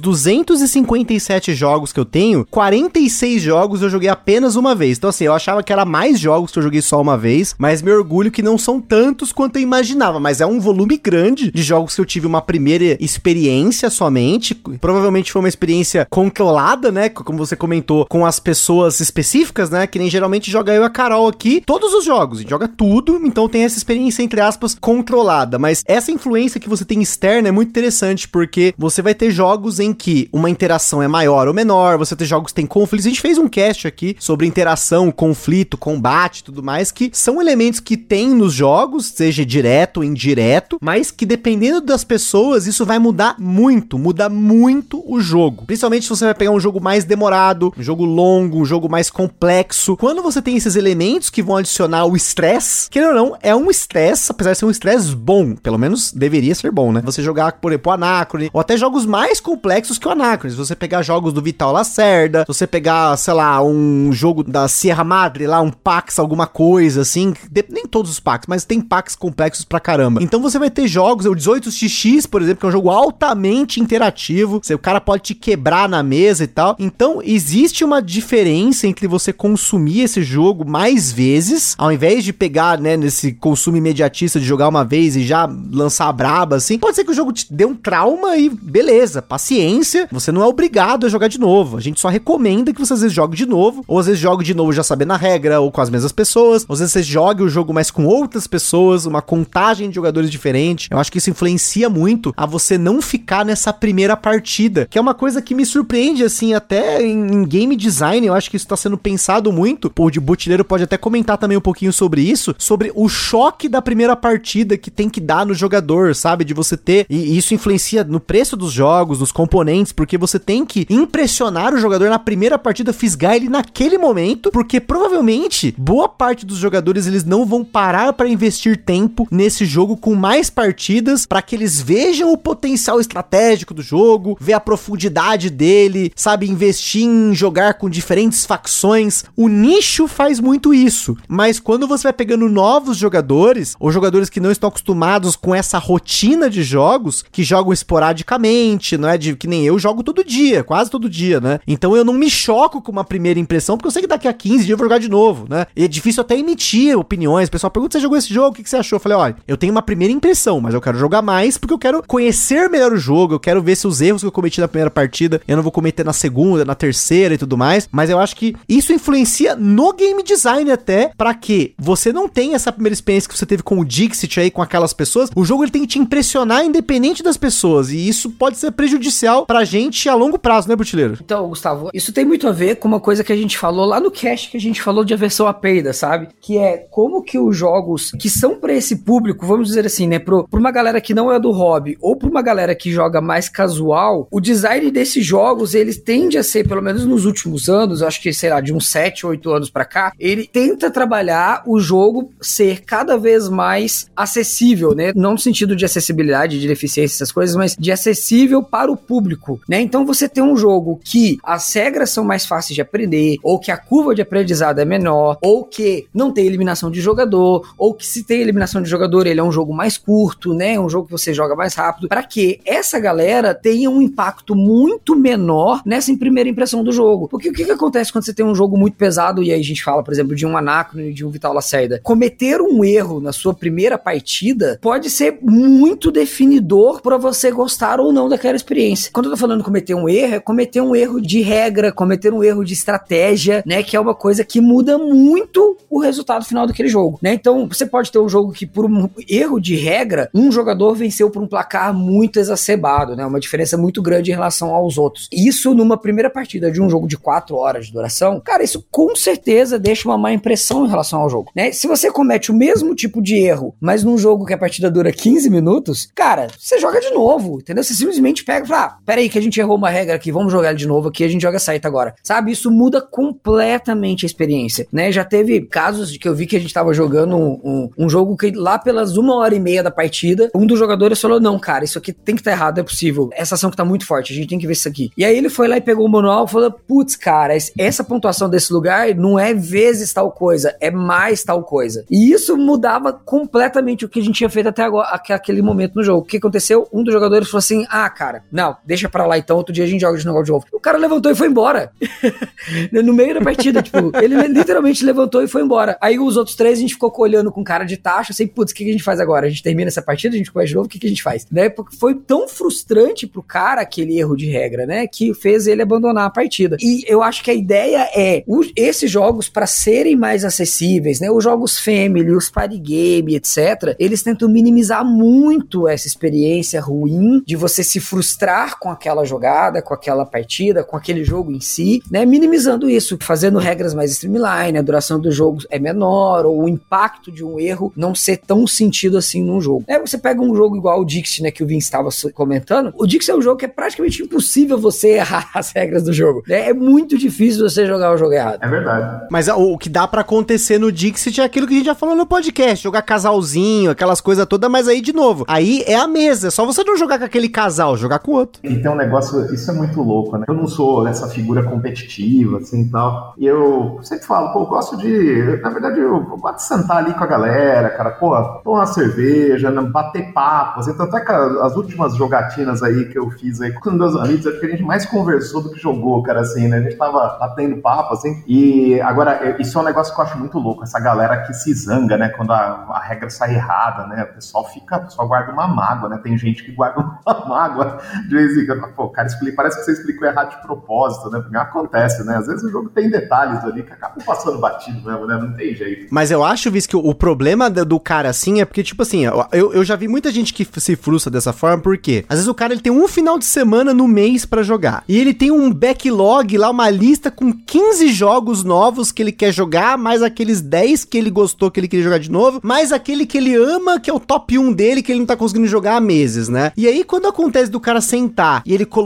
257 0.63 1.55
jogos 1.55 1.93
que 1.93 1.99
eu 1.99 2.05
tenho, 2.05 2.47
46 2.51 3.43
jogos 3.43 3.83
eu 3.83 3.91
joguei 3.91 4.09
apenas 4.09 4.57
uma 4.57 4.75
vez. 4.75 4.99
Então, 4.99 5.11
assim, 5.11 5.25
eu 5.25 5.35
achava 5.35 5.63
que 5.63 5.73
era 5.73 5.85
mais 5.85 6.19
jogos 6.19 6.53
que 6.53 6.59
eu 6.59 6.63
joguei 6.63 6.81
só 6.81 7.01
uma 7.01 7.19
vez, 7.19 7.55
mas 7.59 7.83
me 7.83 7.91
orgulho 7.91 8.31
que 8.31 8.43
não 8.43 8.57
são 8.57 8.81
tantos 8.81 9.33
quanto 9.33 9.57
eu 9.57 9.63
imaginava. 9.63 10.21
Mas 10.21 10.41
é 10.41 10.47
um 10.47 10.61
volume 10.61 10.97
grande 10.97 11.51
de 11.51 11.63
jogos 11.63 11.95
que 11.95 12.01
eu 12.01 12.05
tive 12.05 12.27
uma 12.27 12.41
primeira 12.41 12.97
experiência 13.01 13.91
somente. 13.91 14.55
Provavelmente 14.55 15.33
foi 15.33 15.41
uma 15.41 15.49
experiência 15.49 16.07
controlada, 16.09 16.93
né? 16.93 17.09
Como 17.09 17.39
você 17.39 17.57
comentou, 17.57 18.07
com 18.07 18.25
as 18.25 18.39
pessoas 18.39 19.01
específicas, 19.01 19.71
né? 19.71 19.87
Que 19.87 19.99
nem 19.99 20.11
geralmente 20.11 20.51
joga 20.51 20.73
eu 20.73 20.83
e 20.83 20.85
a 20.85 20.91
Carol 20.91 21.29
aqui. 21.29 21.63
Todos 21.65 21.93
os 21.95 22.05
jogos, 22.05 22.39
a 22.39 22.41
gente 22.43 22.51
joga 22.51 22.69
tudo, 22.69 23.21
então 23.25 23.49
tem 23.49 23.65
essa 23.65 23.79
experiência, 23.79 24.23
entre 24.23 24.41
aspas, 24.41 24.77
controlada. 24.81 25.59
Mas 25.59 25.83
essa 25.87 26.13
influência 26.13 26.61
que 26.61 26.69
você 26.69 26.85
tem 26.85 27.03
externa 27.03 27.49
é 27.49 27.53
muito 27.53 27.71
interessante, 27.71 28.29
porque 28.29 28.75
você 28.79 29.03
vai 29.03 29.15
ter 29.15 29.31
jogos 29.31 29.81
em 29.81 29.93
que 29.93 30.29
uma 30.33 30.51
interação 30.53 31.03
é 31.03 31.09
maior 31.09 31.49
ou 31.49 31.55
menor, 31.55 31.99
você 31.99 32.15
ter 32.15 32.25
jogos 32.25 32.53
que 32.53 32.57
tem 32.57 32.67
conflitos. 32.67 33.07
A 33.07 33.09
gente 33.09 33.21
fez 33.21 33.39
um 33.39 33.49
cast 33.49 33.87
aqui 33.89 34.17
sobre 34.19 34.47
interação, 34.47 35.11
conflito, 35.11 35.77
combate 35.77 36.45
tudo 36.45 36.63
mais, 36.63 36.91
que 36.91 37.11
são 37.13 37.41
elementos 37.41 37.81
que 37.81 37.97
tem 37.97 38.31
nos 38.31 38.53
jogos, 38.53 39.07
seja 39.07 39.45
direto 39.45 39.99
ou 39.99 40.05
indireto, 40.05 40.79
mas 40.81 41.11
que 41.11 41.27
dependendo 41.27 41.81
das 41.81 42.05
pessoas, 42.05 42.67
isso 42.67 42.87
vai 42.87 42.99
mudar 42.99 43.37
muito, 43.39 43.99
muda 43.99 44.29
muito 44.29 45.03
o 45.07 45.21
jogo. 45.21 45.65
Principalmente 45.67 46.05
se 46.05 46.11
você 46.11 46.27
vai 46.27 46.35
pegar 46.35 46.51
um 46.51 46.61
jogo 46.61 46.81
mais 46.81 47.05
demorado, 47.05 47.73
um 47.77 47.83
jogo 47.83 48.05
longo, 48.05 48.61
um 48.61 48.65
jogo 48.65 48.89
mais 48.89 49.11
complexo. 49.11 49.97
Quando 49.97 50.23
você 50.23 50.41
tem 50.43 50.57
esses 50.57 50.77
elementos 50.77 51.31
que 51.31 51.43
vão 51.43 51.57
adicionar 51.57 52.05
o 52.05 52.17
estresse, 52.17 52.89
que 52.91 53.01
ou 53.01 53.15
não, 53.15 53.37
é 53.43 53.55
um 53.55 53.71
estresse, 53.71 54.31
apesar 54.31 54.53
de 54.53 54.59
ser 54.59 54.65
um 54.67 54.71
estresse 54.71 55.15
bom, 55.15 55.55
pelo 55.55 55.79
menos 55.79 56.13
deveria 56.13 56.55
ser 56.55 56.71
bom, 56.71 56.93
né? 56.93 57.03
Você 57.05 57.23
jogar, 57.23 57.53
por 57.53 57.73
exemplo, 57.73 57.93
Anacrone, 57.93 58.51
ou 58.53 58.61
até 58.61 58.77
jogos 58.77 59.07
mais 59.07 59.41
complexos 59.41 59.99
que 59.99 60.07
o 60.07 60.11
Anacrone. 60.11 60.42
Se 60.51 60.57
você 60.57 60.75
pegar 60.75 61.03
jogos 61.03 61.33
do 61.33 61.43
Vital 61.43 61.73
Lacerda, 61.73 62.45
você 62.47 62.67
pegar, 62.67 63.17
sei 63.17 63.35
lá, 63.35 63.63
um 63.63 64.13
jogo 64.13 64.43
da 64.43 64.69
Sierra 64.69 65.05
Madre, 65.05 65.47
lá, 65.47 65.61
um 65.61 65.71
Pax, 65.71 66.19
alguma 66.19 66.47
coisa 66.47 67.03
assim, 67.03 67.35
de, 67.51 67.65
nem 67.69 67.87
todos 67.87 68.11
os 68.11 68.21
Pax, 68.21 68.47
mas 68.49 68.65
tem 68.65 68.81
Pax 68.81 69.15
complexos 69.15 69.65
pra 69.65 69.81
caramba. 69.81 70.23
Então 70.23 70.41
você 70.41 70.59
vai 70.59 70.71
ter 70.71 70.87
jogos, 70.87 71.27
o 71.27 71.33
18XX, 71.33 72.29
por 72.29 72.43
exemplo, 72.43 72.61
que 72.61 72.67
é 72.67 72.69
um 72.69 72.73
jogo 72.73 72.91
altamente 72.91 73.81
interativo, 73.81 74.61
o 74.73 74.79
cara 74.79 75.01
pode 75.01 75.23
te 75.23 75.35
quebrar 75.35 75.89
na 75.89 76.03
mesa 76.03 76.45
e 76.45 76.47
tal. 76.47 76.77
Então 76.79 77.21
existe 77.23 77.85
uma 77.85 78.01
diferença 78.01 78.87
entre 78.87 79.07
você 79.07 79.33
consumir 79.33 80.01
esse 80.01 80.23
jogo 80.23 80.69
mais 80.69 81.13
vezes, 81.13 81.75
ao 81.79 81.93
invés 81.93 82.25
de 82.25 82.33
pegar, 82.33 82.79
né, 82.79 82.97
nesse 82.97 83.33
consumo 83.33 83.77
imediatista 83.77 84.41
de 84.41 84.47
jogar 84.47 84.69
uma 84.69 84.85
vez 84.85 85.17
e 85.17 85.25
já 85.25 85.49
lançar 85.71 86.09
a 86.09 86.13
braba, 86.13 86.57
assim. 86.57 86.79
Pode 86.79 86.97
ser 86.97 87.05
que 87.05 87.11
o 87.11 87.15
jogo 87.15 87.33
te 87.33 87.53
dê 87.53 87.65
um 87.65 87.75
trauma 87.75 88.37
e 88.37 88.49
beleza, 88.49 89.21
paciência. 89.21 90.09
Você 90.11 90.32
não 90.33 90.43
é 90.43 90.47
obrigado 90.47 91.07
a 91.07 91.09
jogar 91.09 91.29
de 91.29 91.39
novo. 91.39 91.77
A 91.77 91.81
gente 91.81 92.01
só 92.01 92.09
recomenda 92.09 92.73
que 92.73 92.81
você 92.81 92.93
às 92.93 93.01
vezes 93.01 93.15
jogue 93.15 93.37
de 93.37 93.47
novo, 93.47 93.85
ou 93.87 93.99
às 93.99 94.07
vezes 94.07 94.21
jogue 94.21 94.45
de 94.45 94.55
novo 94.55 94.73
já 94.73 94.83
sabendo 94.83 95.13
a 95.13 95.17
regra, 95.17 95.61
ou 95.61 95.71
com 95.71 95.81
as 95.81 95.91
mesmas 95.91 96.13
pessoas, 96.13 96.65
ou 96.69 96.75
às 96.75 96.81
vezes 96.81 96.93
você 96.93 97.03
jogue 97.03 97.43
o 97.43 97.49
jogo 97.49 97.73
mais 97.73 97.91
com 97.91 98.05
outras 98.05 98.47
pessoas, 98.47 99.07
uma 99.07 99.23
contagem 99.23 99.89
de 99.89 99.95
jogadores 99.95 100.31
diferente. 100.31 100.89
Eu 100.91 100.99
acho 100.99 101.11
que 101.11 101.19
isso 101.19 101.31
influencia 101.31 101.89
muito 101.89 102.33
a 102.37 102.47
você 102.47 102.79
não 102.79 103.01
ficar 103.01 103.45
nessa 103.45 103.73
primeira 103.73 104.17
partida, 104.17 104.87
que 104.91 104.99
é 104.99 105.01
uma 105.01 105.15
coisa 105.15 105.43
que 105.43 105.55
me 105.55 105.67
surpreende, 105.67 106.25
assim, 106.25 106.55
até 106.55 107.03
em, 107.03 107.45
game 107.45 107.77
design, 107.77 108.27
eu 108.27 108.35
acho 108.35 108.51
que 108.51 108.57
isso 108.57 108.67
tá 108.67 108.77
sendo 108.77 108.97
pensado 108.97 109.53
muito. 109.53 109.91
Pô, 109.91 110.11
de 110.11 110.21
Butileiro 110.21 110.65
pode 110.65 110.85
até 110.85 110.97
comentar 110.97 111.37
também 111.37 111.57
um 111.57 111.61
pouquinho 111.63 111.93
sobre 111.93 112.23
isso, 112.23 112.55
sobre 112.59 112.93
o 112.95 113.09
choque 113.09 113.69
da 113.69 113.83
primeira 113.83 114.17
partida 114.17 114.77
que 114.77 114.91
tem 114.91 115.09
que 115.09 115.21
dar 115.21 115.45
no 115.45 115.55
jogador, 115.55 116.15
sabe? 116.15 116.45
De 116.45 116.55
você 116.55 116.77
ter, 116.77 117.07
e 117.11 117.37
isso 117.37 117.55
influencia 117.55 118.05
no 118.05 118.21
preço 118.21 118.57
dos 118.57 118.73
jogos, 118.73 119.21
nos 119.21 119.33
componentes, 119.33 119.93
porque 119.93 120.17
você 120.23 120.39
tem 120.39 120.65
que 120.65 120.87
impressionar 120.89 121.75
o 121.75 121.79
jogador 121.79 122.09
na 122.09 122.19
primeira 122.19 122.57
partida, 122.57 122.93
fisgar 122.93 123.35
ele 123.35 123.49
naquele 123.49 123.99
momento, 123.99 124.51
porque 124.53 124.81
provavelmente 124.81 125.75
boa 125.77 126.09
parte 126.09 126.47
dos 126.47 126.59
jogadores 126.59 127.07
eles 127.07 127.25
não 127.25 127.45
vão 127.45 127.65
parar 127.65 128.13
para 128.13 128.29
investir 128.29 128.77
tempo 128.77 129.27
nesse 129.31 129.65
jogo 129.65 129.97
com 129.97 130.15
mais 130.15 130.49
partidas 130.49 131.27
para 131.27 131.43
que 131.43 131.57
eles 131.57 131.81
vejam 131.81 132.33
o 132.33 132.39
potencial 132.39 133.01
estratégico 133.01 133.75
do 133.75 133.83
jogo, 133.83 134.37
ver 134.41 134.53
a 134.53 134.61
profundidade 134.61 135.51
dele, 135.51 136.13
sabe, 136.15 136.49
investir 136.49 137.03
em 137.03 137.35
jogar 137.35 137.75
com 137.75 137.91
diferentes 137.91 138.47
facções. 138.47 139.25
O 139.37 139.49
nicho 139.49 140.07
faz 140.07 140.39
muito 140.39 140.73
isso, 140.73 141.17
mas 141.27 141.59
quando 141.59 141.89
você 141.89 142.05
vai 142.05 142.13
pegando 142.13 142.49
novos 142.49 142.97
jogadores, 142.97 143.75
ou 143.81 143.91
jogadores 143.91 144.31
que 144.31 144.41
não 144.41 144.53
estão 144.53 144.69
acostumados 144.69 145.35
com 145.35 145.53
essa 145.53 145.79
rotina 145.79 146.49
de 146.49 146.63
jogos, 146.63 147.25
que 147.33 147.43
jogam 147.43 147.73
esporadicamente, 147.73 148.97
não 148.97 149.09
é? 149.09 149.19
De 149.19 149.35
que 149.35 149.49
nem 149.49 149.65
eu 149.65 149.79
jogo 149.79 150.02
jogo 150.03 150.05
todo 150.05 150.25
dia, 150.25 150.65
quase 150.65 150.91
todo 150.91 151.09
dia, 151.09 151.41
né? 151.41 151.61
Então 151.67 151.97
eu 151.97 152.05
não 152.05 152.13
me 152.13 152.29
choco 152.29 152.83
com 152.83 152.93
uma 152.93 153.05
primeira 153.05 153.39
impressão, 153.39 153.77
porque 153.77 153.87
eu 153.87 153.93
sei 153.93 154.03
que 154.03 154.09
daqui 154.09 154.29
a 154.29 154.33
15 154.33 154.57
dias 154.59 154.71
eu 154.71 154.77
vou 154.77 154.85
jogar 154.85 154.99
de 154.99 155.09
novo, 155.09 155.47
né? 155.49 155.67
E 155.75 155.85
é 155.85 155.89
difícil 155.89 156.21
até 156.21 156.37
emitir 156.37 156.99
opiniões. 156.99 157.49
O 157.49 157.53
pessoal 157.53 157.71
pergunta: 157.71 157.93
você 157.93 158.03
jogou 158.03 158.19
esse 158.19 158.35
jogo? 158.35 158.51
O 158.51 158.53
que, 158.53 158.69
você 158.69 158.77
achou? 158.77 158.97
Eu 158.97 159.01
falei: 159.01 159.17
olha, 159.17 159.37
eu 159.47 159.57
tenho 159.57 159.73
uma 159.73 159.81
primeira 159.81 160.13
impressão, 160.13 160.61
mas 160.61 160.75
eu 160.75 160.81
quero 160.81 160.99
jogar 160.99 161.23
mais 161.23 161.57
porque 161.57 161.73
eu 161.73 161.79
quero 161.79 162.03
conhecer 162.07 162.69
melhor 162.69 162.93
o 162.93 162.97
jogo, 162.97 163.35
eu 163.35 163.41
quero 163.41 163.63
ver 163.63 163.77
se 163.77 163.87
os 163.87 164.01
erros 164.01 164.23
que 164.23 164.27
eu 164.27 164.33
cometi 164.33 164.61
na 164.61 164.69
primeira 164.69 164.91
partida 164.91 165.41
eu 165.47 165.57
não 165.57 165.63
vou 165.63 165.73
cometer 165.73 166.05
na 166.05 166.13
segunda, 166.13 166.65
na 166.65 166.75
terceira 166.75 167.35
e 167.35 167.39
tudo 167.39 167.57
mais. 167.57 167.89
Mas 167.91 168.11
eu 168.11 168.19
acho 168.19 168.35
que 168.37 168.57
isso 168.69 168.93
influencia 168.93 169.55
no 169.55 169.93
game 169.93 170.23
design 170.23 170.71
até, 170.71 171.13
para 171.17 171.33
que 171.35 171.75
você 171.79 172.13
não 172.13 172.29
tenha 172.29 172.57
essa 172.57 172.73
primeira 172.73 172.95
experiência 172.95 173.29
que 173.29 173.37
você 173.37 173.47
teve 173.47 173.63
com 173.63 173.79
o 173.79 173.85
Dixit 173.85 174.41
aí, 174.41 174.51
com 174.51 174.63
aquelas 174.63 174.93
pessoas. 174.93 175.31
O 175.35 175.45
jogo 175.45 175.65
ele 175.65 175.71
tem 175.71 175.83
que 175.83 175.89
te 175.89 175.99
impressionar 175.99 176.65
independente 176.65 177.23
das 177.23 177.37
pessoas. 177.37 177.91
E 177.91 178.09
isso 178.09 178.31
pode 178.31 178.57
ser 178.57 178.73
prejudicial 178.73 179.47
pra 179.47 179.65
gente 179.65 179.92
a 180.09 180.15
longo 180.15 180.39
prazo, 180.39 180.69
né, 180.69 180.77
Butileiro? 180.77 181.19
Então, 181.21 181.49
Gustavo, 181.49 181.91
isso 181.93 182.13
tem 182.13 182.25
muito 182.25 182.49
a 182.49 182.53
ver 182.53 182.77
com 182.77 182.89
uma 182.89 183.01
coisa 183.01 183.25
que 183.25 183.33
a 183.33 183.37
gente 183.37 183.59
falou 183.59 183.87
lá 183.87 184.01
no 184.01 184.11
cast 184.11 184.51
que 184.51 184.57
a 184.57 184.61
gente 184.61 184.83
falou 184.83 185.05
de 185.05 185.15
aversão 185.15 185.47
à 185.47 185.55
perda, 185.55 185.93
sabe? 185.93 186.29
Que 186.41 186.59
é 186.59 186.87
como 186.91 187.23
que 187.23 187.39
os 187.39 187.57
jogos 187.57 188.13
que 188.19 188.29
são 188.29 188.59
para 188.59 188.73
esse 188.73 188.97
público, 188.97 189.47
vamos 189.47 189.69
dizer 189.69 189.87
assim, 189.87 190.07
né, 190.07 190.19
pro, 190.19 190.47
pra 190.49 190.61
uma 190.61 190.71
galera 190.71 191.01
que 191.01 191.15
não 191.15 191.33
é 191.33 191.39
do 191.39 191.51
hobby 191.51 191.97
ou 192.01 192.17
pra 192.17 192.29
uma 192.29 192.43
galera 192.43 192.75
que 192.75 192.91
joga 192.91 193.21
mais 193.21 193.49
casual, 193.49 194.27
o 194.31 194.41
design 194.41 194.91
desses 194.91 195.25
jogos, 195.25 195.75
eles 195.75 195.99
tende 195.99 196.39
a 196.39 196.43
ser, 196.43 196.67
pelo 196.67 196.83
menos 196.83 197.05
nos 197.05 197.25
últimos 197.25 197.69
anos, 197.69 198.03
acho 198.03 198.21
que, 198.21 198.33
sei 198.33 198.51
lá, 198.51 198.61
de 198.61 198.73
uns 198.73 198.89
7, 198.89 199.27
8 199.27 199.51
anos 199.51 199.71
para 199.71 199.85
cá, 199.85 200.13
ele 200.19 200.47
tenta 200.47 200.91
trabalhar 200.91 201.63
o 201.67 201.79
jogo 201.79 202.33
ser 202.41 202.83
cada 202.85 203.17
vez 203.17 203.49
mais 203.49 204.07
acessível, 204.17 204.95
né? 204.95 205.13
Não 205.15 205.33
no 205.33 205.39
sentido 205.39 205.75
de 205.75 205.85
acessibilidade, 205.85 206.61
de 206.61 206.69
deficiência, 206.69 207.17
essas 207.17 207.33
coisas, 207.33 207.57
mas 207.57 207.77
de 207.77 207.91
acessível 207.91 208.63
para 208.63 208.91
o 208.91 208.97
público, 208.97 209.61
né? 209.69 209.82
Então 209.83 210.07
você 210.07 210.29
tem 210.29 210.43
um 210.43 210.57
jogo 210.57 211.01
que 211.03 211.39
as 211.43 211.73
regras 211.75 212.11
são 212.11 212.25
mais 212.25 212.47
fáceis 212.47 212.75
de 212.75 212.81
aprender, 212.81 213.37
ou 213.43 213.59
que 213.59 213.71
a 213.71 213.77
curva 213.77 214.15
de 214.15 214.23
aprendizado 214.23 214.79
é 214.79 214.85
menor, 214.85 215.39
ou 215.43 215.65
que 215.65 216.07
não 216.15 216.33
tem 216.33 216.47
eliminação 216.47 216.91
de 216.91 217.01
jogador, 217.01 217.75
ou 217.77 217.95
que 217.95 218.07
se 218.07 218.25
tem 218.25 218.41
eliminação 218.41 218.83
de 218.83 218.89
jogador, 218.89 219.27
ele 219.27 219.41
é 219.41 219.43
um 219.43 219.53
jogo 219.53 219.75
mais 219.75 219.99
curto, 219.99 220.55
né? 220.55 220.79
Um 220.79 220.89
jogo 220.89 221.07
que 221.07 221.13
você 221.13 221.35
joga 221.35 221.55
mais 221.55 221.75
rápido, 221.75 222.09
para 222.09 222.23
que 222.23 222.61
essa 222.65 222.99
galera 223.01 223.55
tenha 223.55 223.91
um 223.91 224.01
impacto 224.01 224.55
muito 224.55 225.17
menor 225.17 225.83
nessa 225.85 226.17
primeira 226.17 226.49
impressão 226.49 226.85
do 226.85 226.93
jogo. 226.93 227.29
Porque 227.29 227.49
o 227.49 227.53
que, 227.53 227.65
que 227.65 227.71
acontece 227.71 228.13
quando 228.13 228.25
você 228.25 228.35
tem 228.35 228.45
um 228.45 228.55
jogo 228.55 228.77
muito 228.77 228.97
pesado, 228.97 229.43
e 229.43 229.53
aí 229.53 229.61
a 229.61 229.65
gente 229.65 229.83
fala, 229.83 230.03
por 230.03 230.13
exemplo, 230.13 230.35
de 230.35 230.47
um 230.47 230.57
Anacron 230.57 231.11
de 231.11 231.25
um 231.25 231.31
Vital 231.31 231.53
Lacerda? 231.53 232.01
Cometer 232.03 232.61
um 232.61 232.85
erro 232.85 233.21
na 233.21 233.33
sua 233.33 233.55
primeira 233.55 233.99
partida 233.99 234.79
pode 234.81 235.11
ser 235.11 235.39
muito 235.43 236.11
definidor 236.11 237.01
para 237.01 237.17
você 237.17 237.51
gostar 237.51 237.99
ou 238.01 238.13
não 238.13 238.29
daquela 238.29 238.57
experiência. 238.57 239.11
Quando 239.13 239.27
eu 239.27 239.33
tô 239.33 239.37
falando 239.37 239.65
cometer 239.73 239.95
um 239.95 240.07
erro, 240.07 240.35
é 240.35 240.39
cometer 240.39 240.83
um 240.83 240.95
erro 240.95 241.19
de 241.19 241.41
regra, 241.41 241.91
cometer 241.91 242.31
um 242.31 242.45
erro 242.45 242.63
de 242.63 242.75
estratégia, 242.75 243.63
né? 243.65 243.83
Que 243.83 243.97
é 243.97 244.01
uma 244.01 244.15
coisa 244.15 244.45
que 244.45 244.61
muda 244.61 244.99
muito 244.99 245.79
o 245.89 245.99
resultado 245.99 246.45
final 246.45 246.67
daquele 246.67 246.89
jogo, 246.89 247.19
né? 247.23 247.33
Então, 247.33 247.67
você 247.67 247.87
pode 247.87 248.13
ter 248.13 248.19
um 248.19 248.29
jogo 248.29 248.53
que, 248.53 248.67
por 248.67 248.85
um 248.85 249.09
erro 249.27 249.59
de 249.59 249.75
regra, 249.75 250.29
um 250.35 250.53
jogador 250.53 250.95
venceu 250.95 251.31
por 251.31 251.43
um 251.43 251.47
placar 251.47 251.95
muito 251.95 252.39
exacerbado, 252.39 253.17
né? 253.17 253.25
Uma 253.25 253.41
diferença 253.41 253.79
muito 253.79 254.03
grande 254.03 254.31
em 254.31 254.35
relação 254.35 254.75
aos 254.75 254.99
outros. 254.99 255.27
Isso 255.33 255.75
numa 255.75 255.97
primeira 255.97 256.29
partida 256.29 256.71
de 256.71 256.83
um 256.83 256.91
jogo 256.91 257.09
de 257.09 257.17
4 257.17 257.57
horas 257.57 257.87
de 257.87 257.93
duração, 257.93 258.39
cara, 258.41 258.63
isso 258.63 258.85
com 258.91 259.17
certeza 259.17 259.79
deixa 259.79 260.07
uma 260.07 260.19
má 260.19 260.35
impressão 260.35 260.85
em 260.85 260.89
relação 260.91 261.21
ao 261.21 261.31
jogo, 261.31 261.51
né? 261.57 261.73
Se 261.73 261.87
você 261.87 262.11
comete 262.11 262.51
o 262.51 262.55
mesmo 262.55 262.95
tipo 262.95 263.23
de 263.23 263.37
erro, 263.37 263.75
mas 263.81 264.05
num 264.05 264.19
jogo 264.19 264.45
que 264.45 264.53
a 264.53 264.59
partida 264.59 264.91
dura 264.91 265.11
15 265.11 265.49
minutos, 265.49 266.11
cara, 266.15 266.49
você 266.59 266.79
joga 266.79 267.01
de 267.01 267.11
novo, 267.11 267.59
entendeu? 267.59 267.83
Você 267.83 267.95
simplesmente 267.95 268.45
pega 268.45 268.67
e 268.67 268.69
fala, 268.69 268.83
ah, 268.83 268.99
peraí 269.07 269.31
que 269.31 269.39
a 269.39 269.43
gente 269.43 269.62
errou 269.63 269.77
uma 269.77 269.91
regra 269.91 270.15
aqui, 270.15 270.31
vamos 270.31 270.53
jogar 270.53 270.75
de 270.75 270.87
novo 270.87 271.09
aqui, 271.09 271.25
a 271.25 271.29
gente 271.29 271.43
joga 271.43 271.59
saída 271.59 271.89
agora. 271.89 272.15
Sabe? 272.23 272.53
Isso 272.53 272.71
muda 272.71 273.01
completamente 273.01 274.25
a 274.25 274.29
experiência, 274.29 274.87
né? 274.93 275.11
Já 275.11 275.25
teve 275.25 275.63
casos 275.63 276.13
de 276.13 276.19
que 276.19 276.29
eu 276.29 276.35
vi 276.35 276.47
que 276.47 276.57
a 276.57 276.61
gente 276.61 276.75
tava 276.75 276.93
jogando 276.93 277.37
um, 277.37 277.61
um, 277.65 277.91
um 277.99 278.09
jogo 278.09 278.37
que 278.37 278.51
lá 278.51 278.79
pelas 278.79 279.17
uma 279.17 279.37
hora 279.37 279.55
e 279.55 279.61
meia 279.61 279.83
da 279.83 279.91
partida, 279.91 280.51
um 280.55 280.67
dos 280.67 280.79
jogadores 280.79 281.21
falou, 281.21 281.41
não, 281.41 281.59
cara, 281.59 281.85
isso 281.85 281.99
aqui 281.99 282.13
tem 282.13 282.35
que 282.35 282.41
estar 282.41 282.51
tá 282.51 282.57
errado, 282.57 282.79
é 282.79 282.83
possível. 282.83 283.31
Essa 283.33 283.55
ação 283.55 283.71
que 283.71 283.77
tá 283.77 283.85
muito 283.85 284.07
forte, 284.07 284.33
a 284.33 284.37
gente 284.37 284.49
tem 284.49 284.59
que 284.59 284.67
ver 284.67 284.73
isso 284.73 284.89
aqui. 284.89 285.11
E 285.17 285.25
aí 285.25 285.37
ele 285.37 285.49
foi 285.49 285.69
lá 285.69 285.77
e 285.77 285.81
pegou 285.81 286.07
o 286.07 286.11
manual 286.11 286.45
e 286.45 286.51
falou, 286.51 286.71
putz, 286.71 287.17
cara, 287.17 287.57
essa 287.79 288.05
pontuação 288.05 288.49
desse 288.49 288.73
lugar 288.73 289.15
não 289.15 289.39
é 289.39 289.55
vezes 289.55 290.13
tal 290.13 290.31
coisa, 290.31 290.77
é 290.81 290.91
mais 290.91 291.43
tal 291.43 291.63
coisa. 291.63 292.05
E 292.11 292.33
isso 292.33 292.57
mudava 292.57 293.13
completamente 293.13 294.05
o 294.05 294.09
que 294.09 294.21
a 294.21 294.23
gente 294.23 294.37
tinha 294.37 294.51
feito 294.51 294.69
até 294.69 294.83
agora, 294.83 295.09
aquele 295.09 295.63
momento 295.63 295.95
no 295.95 296.03
jogo. 296.03 296.21
O 296.21 296.25
que 296.25 296.37
aconteceu? 296.37 296.89
Um 296.93 297.03
dos 297.03 297.13
jogadores 297.13 297.49
falou 297.49 297.59
assim, 297.59 297.87
ah, 297.89 298.09
cara, 298.09 298.45
não, 298.51 298.77
deixa 298.85 299.09
pra 299.09 299.27
lá 299.27 299.39
então, 299.39 299.52
outro 299.55 299.73
dia 299.73 299.85
a 299.85 299.87
gente 299.87 300.01
joga 300.01 300.19
de 300.19 300.27
novo 300.27 300.43
de. 300.43 300.53
O 300.53 300.81
cara 300.81 300.99
levantou 300.99 301.31
e 301.31 301.35
foi 301.35 301.49
embora. 301.49 301.93
no 302.93 303.13
meio 303.13 303.35
da 303.35 303.41
partida, 303.41 303.83
tipo, 303.83 304.13
ele 304.21 304.37
literalmente 304.49 305.05
levantou 305.05 305.43
e 305.43 305.49
foi 305.49 305.63
embora. 305.63 305.97
Aí 306.01 306.19
os 306.19 306.37
outros 306.37 306.57
três 306.57 306.79
a 306.79 306.81
gente 306.81 306.95
ficou 306.95 307.13
olhando 307.19 307.51
com 307.51 307.63
cara 307.65 307.85
de 307.85 307.97
taxa, 307.97 308.33
assim, 308.33 308.47
putz, 308.47 308.73
o 308.73 308.75
que, 308.75 308.89
a 308.89 308.93
gente 308.93 309.03
faz 309.03 309.21
agora? 309.21 309.47
A 309.47 309.51
gente 309.51 309.63
termina 309.63 309.89
essa 309.89 310.03
partida, 310.03 310.35
a 310.35 310.39
gente 310.39 310.51
começa 310.51 310.69
de 310.69 310.75
novo, 310.75 310.87
o 310.87 310.89
que, 310.89 311.05
a 311.05 311.09
gente 311.09 311.23
faz? 311.23 311.47
Né? 311.51 311.69
Porque 311.69 311.97
foi 311.97 312.15
tão 312.15 312.49
frustrante 312.49 313.27
pro 313.27 313.43
cara 313.43 313.81
aquele 313.81 314.19
erro 314.19 314.37
de 314.37 314.47
regra, 314.47 314.87
né? 314.87 315.07
Que 315.07 315.35
fez 315.35 315.67
ele 315.67 315.83
abandonar 315.83 316.27
a 316.27 316.31
partida. 316.31 316.77
E 316.81 317.05
eu 317.07 317.23
acho 317.23 317.43
que 317.43 317.51
a 317.51 317.55
ideia 317.55 318.09
é 318.15 318.43
o, 318.47 318.63
esses 318.77 319.11
jogos, 319.11 319.49
para 319.49 319.67
serem 319.67 320.17
mais 320.17 320.45
acessíveis, 320.45 321.21
né? 321.21 321.31
Os 321.31 321.45
jogos 321.45 321.79
family, 321.79 322.31
os 322.31 322.51
party 322.51 322.79
game, 322.79 323.35
etc., 323.35 323.95
eles 323.99 324.23
tentam 324.23 324.49
minimizar 324.49 325.05
muito 325.05 325.89
essa 325.89 326.07
experiência 326.07 326.81
ruim 326.81 327.43
de 327.47 327.57
você 327.57 327.83
se 327.83 328.01
frustrar 328.01 328.79
com 328.79 328.91
aquela 328.91 329.25
jogada, 329.25 329.42
com 329.83 329.95
aquela 329.95 330.25
partida, 330.25 330.85
com 330.85 330.97
aquele 330.97 331.25
jogo 331.25 331.51
em 331.51 331.61
si, 331.61 332.03
né? 332.11 332.25
Minimizando 332.25 332.89
isso, 332.89 333.19
fazendo 333.21 333.59
regras 333.59 333.95
mais 333.95 334.13
streamline, 334.13 334.79
a 334.79 334.83
duração 334.83 335.19
do 335.19 335.31
jogo 335.31 335.61
é 335.71 335.79
menor, 335.79 336.45
ou 336.47 336.65
o 336.65 336.69
impacto 336.69 337.31
de 337.33 337.45
um 337.45 337.59
erro 337.59 337.93
não 337.97 338.15
ser 338.15 338.39
tão 338.39 338.67
sentido 338.67 339.17
assim 339.17 339.43
num 339.43 339.61
jogo. 339.61 339.85
É, 339.87 339.99
você 339.99 340.19
pega 340.19 340.41
um 340.41 340.55
jogo 340.55 340.77
igual 340.77 341.01
o 341.01 341.05
Dixie, 341.05 341.43
né, 341.43 341.51
que 341.51 341.63
o 341.63 341.67
Vince 341.67 341.87
estava 341.87 342.09
comentando, 342.35 342.93
o 342.97 343.07
Dixie 343.07 343.31
é 343.31 343.37
um 343.37 343.43
jogo 343.43 343.57
que 343.57 343.65
é 343.65 343.69
praticamente 343.69 344.23
impossível 344.23 344.79
você 344.79 345.11
errar 345.17 345.51
as 345.55 345.73
regras 345.73 346.03
do 346.03 346.13
jogo. 346.13 346.43
Né? 346.47 346.69
É 346.69 346.75
muito 346.75 347.17
difícil 347.17 347.69
você 347.69 347.87
jogar 347.87 348.13
o 348.13 348.17
jogo 348.17 348.33
errado. 348.33 348.59
É 348.63 348.69
verdade. 348.69 349.27
Mas 349.31 349.49
o, 349.49 349.79
que 349.79 349.89
dá 349.89 350.07
para 350.07 350.21
acontecer 350.21 350.79
no 350.79 350.93
Dixit 350.93 351.41
é 351.41 351.45
aquilo 351.45 351.67
que 351.67 351.75
a 351.75 351.77
gente 351.77 351.87
já 351.87 351.95
falou 351.95 352.15
no 352.15 352.27
podcast, 352.27 352.83
jogar 352.83 353.03
casalzinho, 353.03 353.91
aquelas 353.91 354.21
coisas 354.21 354.47
todas, 354.47 354.71
mas 354.71 354.89
aí 354.89 355.01
de 355.01 355.13
novo, 355.13 355.45
aí 355.49 355.83
é 355.87 355.95
a 355.95 356.07
mesa, 356.07 356.49
é 356.49 356.51
só 356.51 356.65
você 356.65 356.85
não 356.85 356.97
jogar 356.97 357.19
com 357.19 357.25
aquele 357.25 357.49
casal, 357.49 357.97
jogar 357.97 358.19
com 358.19 358.33
o 358.33 358.35
outro. 358.35 358.61
E 358.63 358.77
tem 358.81 358.91
um 358.91 358.97
negócio, 358.97 359.32
isso 359.53 359.71
é 359.71 359.75
muito 359.75 360.03
louco, 360.03 360.37
né? 360.37 360.45
Eu 360.49 360.55
não 360.55 360.67
sou 360.67 361.07
essa 361.07 361.29
figura 361.29 361.63
competitiva, 361.63 362.59
assim, 362.59 362.89
tal, 362.89 363.35
e 363.37 363.47
eu 363.47 363.99
sempre 364.03 364.27
falo, 364.27 364.53
pô, 364.53 364.61
eu 364.61 364.67
gosto 364.67 364.97
de, 364.97 365.61
na 365.63 365.71
verdade, 365.71 366.01
eu 366.01 366.21
gosto 366.21 366.57
de 366.57 366.63
sentar 366.63 366.99
ali 366.99 367.15
com 367.15 367.25
a 367.25 367.27
galera, 367.27 367.91
cara, 367.91 368.11
pô, 368.11 368.31
tomar 368.65 368.81
uma 368.81 368.87
cerveja, 368.87 369.71
bater 369.83 370.33
papo, 370.33 370.81
assim, 370.81 370.97
tanto 370.97 371.17
é 371.17 371.21
que 371.21 371.33
as 371.33 371.77
últimas 371.77 372.15
jogatinas 372.17 372.83
aí 372.83 373.07
que 373.07 373.19
eu 373.19 373.31
fiz 373.31 373.61
aí 373.61 373.73
com 373.73 373.91
meus 373.91 374.17
amigos, 374.17 374.47
acho 374.47 374.61
que 374.61 374.67
a 374.67 374.71
gente 374.71 374.83
mais 374.83 375.05
conversou 375.07 375.63
do 375.63 375.71
que 375.71 375.81
jogou, 375.81 376.23
cara, 376.23 376.41
assim, 376.41 376.69
né? 376.69 376.79
A 376.79 376.83
gente 376.83 376.97
tava 376.97 377.37
batendo 377.39 377.81
papo, 377.81 378.15
assim, 378.15 378.43
e 378.47 379.01
agora, 379.01 379.33
é, 379.33 379.61
isso 379.61 379.79
é 379.79 379.83
um 379.83 379.85
negócio 379.85 380.15
que 380.15 380.21
eu 380.21 380.25
acho 380.25 380.39
muito 380.39 380.59
louco, 380.59 380.83
essa 380.83 381.01
galera 381.01 381.43
que 381.43 381.53
se 381.53 381.73
zanga, 381.75 382.17
né, 382.17 382.29
quando 382.31 382.53
a, 382.53 382.87
a 382.91 383.01
regra 383.01 383.31
sai 383.31 383.55
errada, 383.55 384.07
né, 384.07 384.25
o 384.25 384.35
pessoal 384.35 384.65
fica, 384.69 384.97
o 384.97 385.05
pessoal 385.05 385.29
guarda 385.29 385.53
uma 385.53 385.69
mágoa, 385.69 386.09
né, 386.09 386.21
tem 386.23 386.37
gente 386.37 386.65
que 386.65 386.73
guarda 386.73 387.01
uma 387.27 387.47
mágoa 387.47 387.99
de 388.29 388.35
vez 388.35 388.57
em 388.57 388.67
quando, 388.67 388.95
pô, 388.95 389.09
cara, 389.13 389.29
explica, 389.29 389.57
parece 389.57 389.79
que 389.79 389.85
você 389.85 389.93
explicou 389.93 390.27
errado 390.27 390.51
de 390.51 390.63
propósito, 390.63 391.31
né, 391.31 391.41
porque 391.41 391.57
acontece, 391.57 392.25
né, 392.25 392.37
às 392.37 392.47
vezes 392.47 392.63
o 392.65 392.71
jogo 392.71 392.89
tem 392.91 393.11
detalhes 393.11 393.65
ali 393.65 393.83
que 393.83 393.93
acabam 393.93 394.25
passando 394.25 394.59
batido 394.59 395.01
mesmo, 395.03 395.27
né, 395.27 395.39
não 395.41 395.53
tem 395.53 395.75
jeito. 395.75 396.07
Mas 396.11 396.31
eu 396.31 396.45
acho, 396.45 396.71
Viz, 396.71 396.87
que 396.87 396.97
o 396.97 397.15
problema 397.15 397.71
do 397.71 398.01
cara 398.01 398.31
assim 398.31 398.61
é 398.61 398.65
porque, 398.65 398.83
tipo 398.83 399.03
assim, 399.03 399.25
eu, 399.53 399.73
eu 399.73 399.85
já 399.85 399.97
vi 399.97 400.09
muita 400.09 400.31
gente 400.31 400.53
que 400.53 400.67
se 400.81 400.97
frustra 400.97 401.31
dessa 401.31 401.53
forma, 401.53 401.83
porque 401.83 402.25
às 402.29 402.37
vezes 402.37 402.49
o 402.49 402.55
cara 402.55 402.73
ele 402.73 402.83
tem 402.83 402.93
um 402.93 403.07
final 403.07 403.39
de 403.39 403.45
semana 403.45 403.95
no 403.95 404.09
mês 404.09 404.45
para 404.45 404.63
jogar, 404.63 405.05
e 405.09 405.19
ele 405.19 405.35
tem 405.35 405.51
um 405.51 405.73
backlog 405.73 406.57
lá, 406.57 406.71
uma 406.71 406.91
lista 406.91 407.31
com 407.31 407.53
15 407.53 408.09
jogos 408.13 408.65
novos 408.65 409.13
que 409.13 409.23
ele 409.23 409.33
quer 409.33 409.53
jogar, 409.53 409.97
mais 409.99 410.23
aqueles 410.23 410.61
10 410.61 411.05
que 411.05 411.19
ele 411.19 411.31
gostou, 411.31 411.71
que 411.71 411.81
ele 411.81 411.89
queria 411.89 412.05
jogar 412.05 412.19
de 412.19 412.31
novo, 412.31 412.61
mais 412.63 412.93
aquele 412.93 413.27
que 413.27 413.39
ele 413.39 413.55
ama, 413.55 414.01
que 414.01 414.11
é 414.11 414.15
o 414.15 414.21
top 414.21 414.59
1 414.59 414.73
dele, 414.73 415.03
que 415.03 415.13
ele 415.13 415.21
não 415.21 415.27
tá 415.27 415.37
conseguindo 415.37 415.67
jogar 415.67 415.97
há 415.97 416.01
meses, 416.01 416.49
né? 416.49 416.73
E 416.77 416.87
aí, 416.87 417.05
quando 417.05 417.29
acontece 417.29 417.71
do 417.71 417.81
cara 417.81 418.01
sentar 418.01 418.63
e 418.65 418.73
ele 418.73 418.85
colocar 418.85 419.02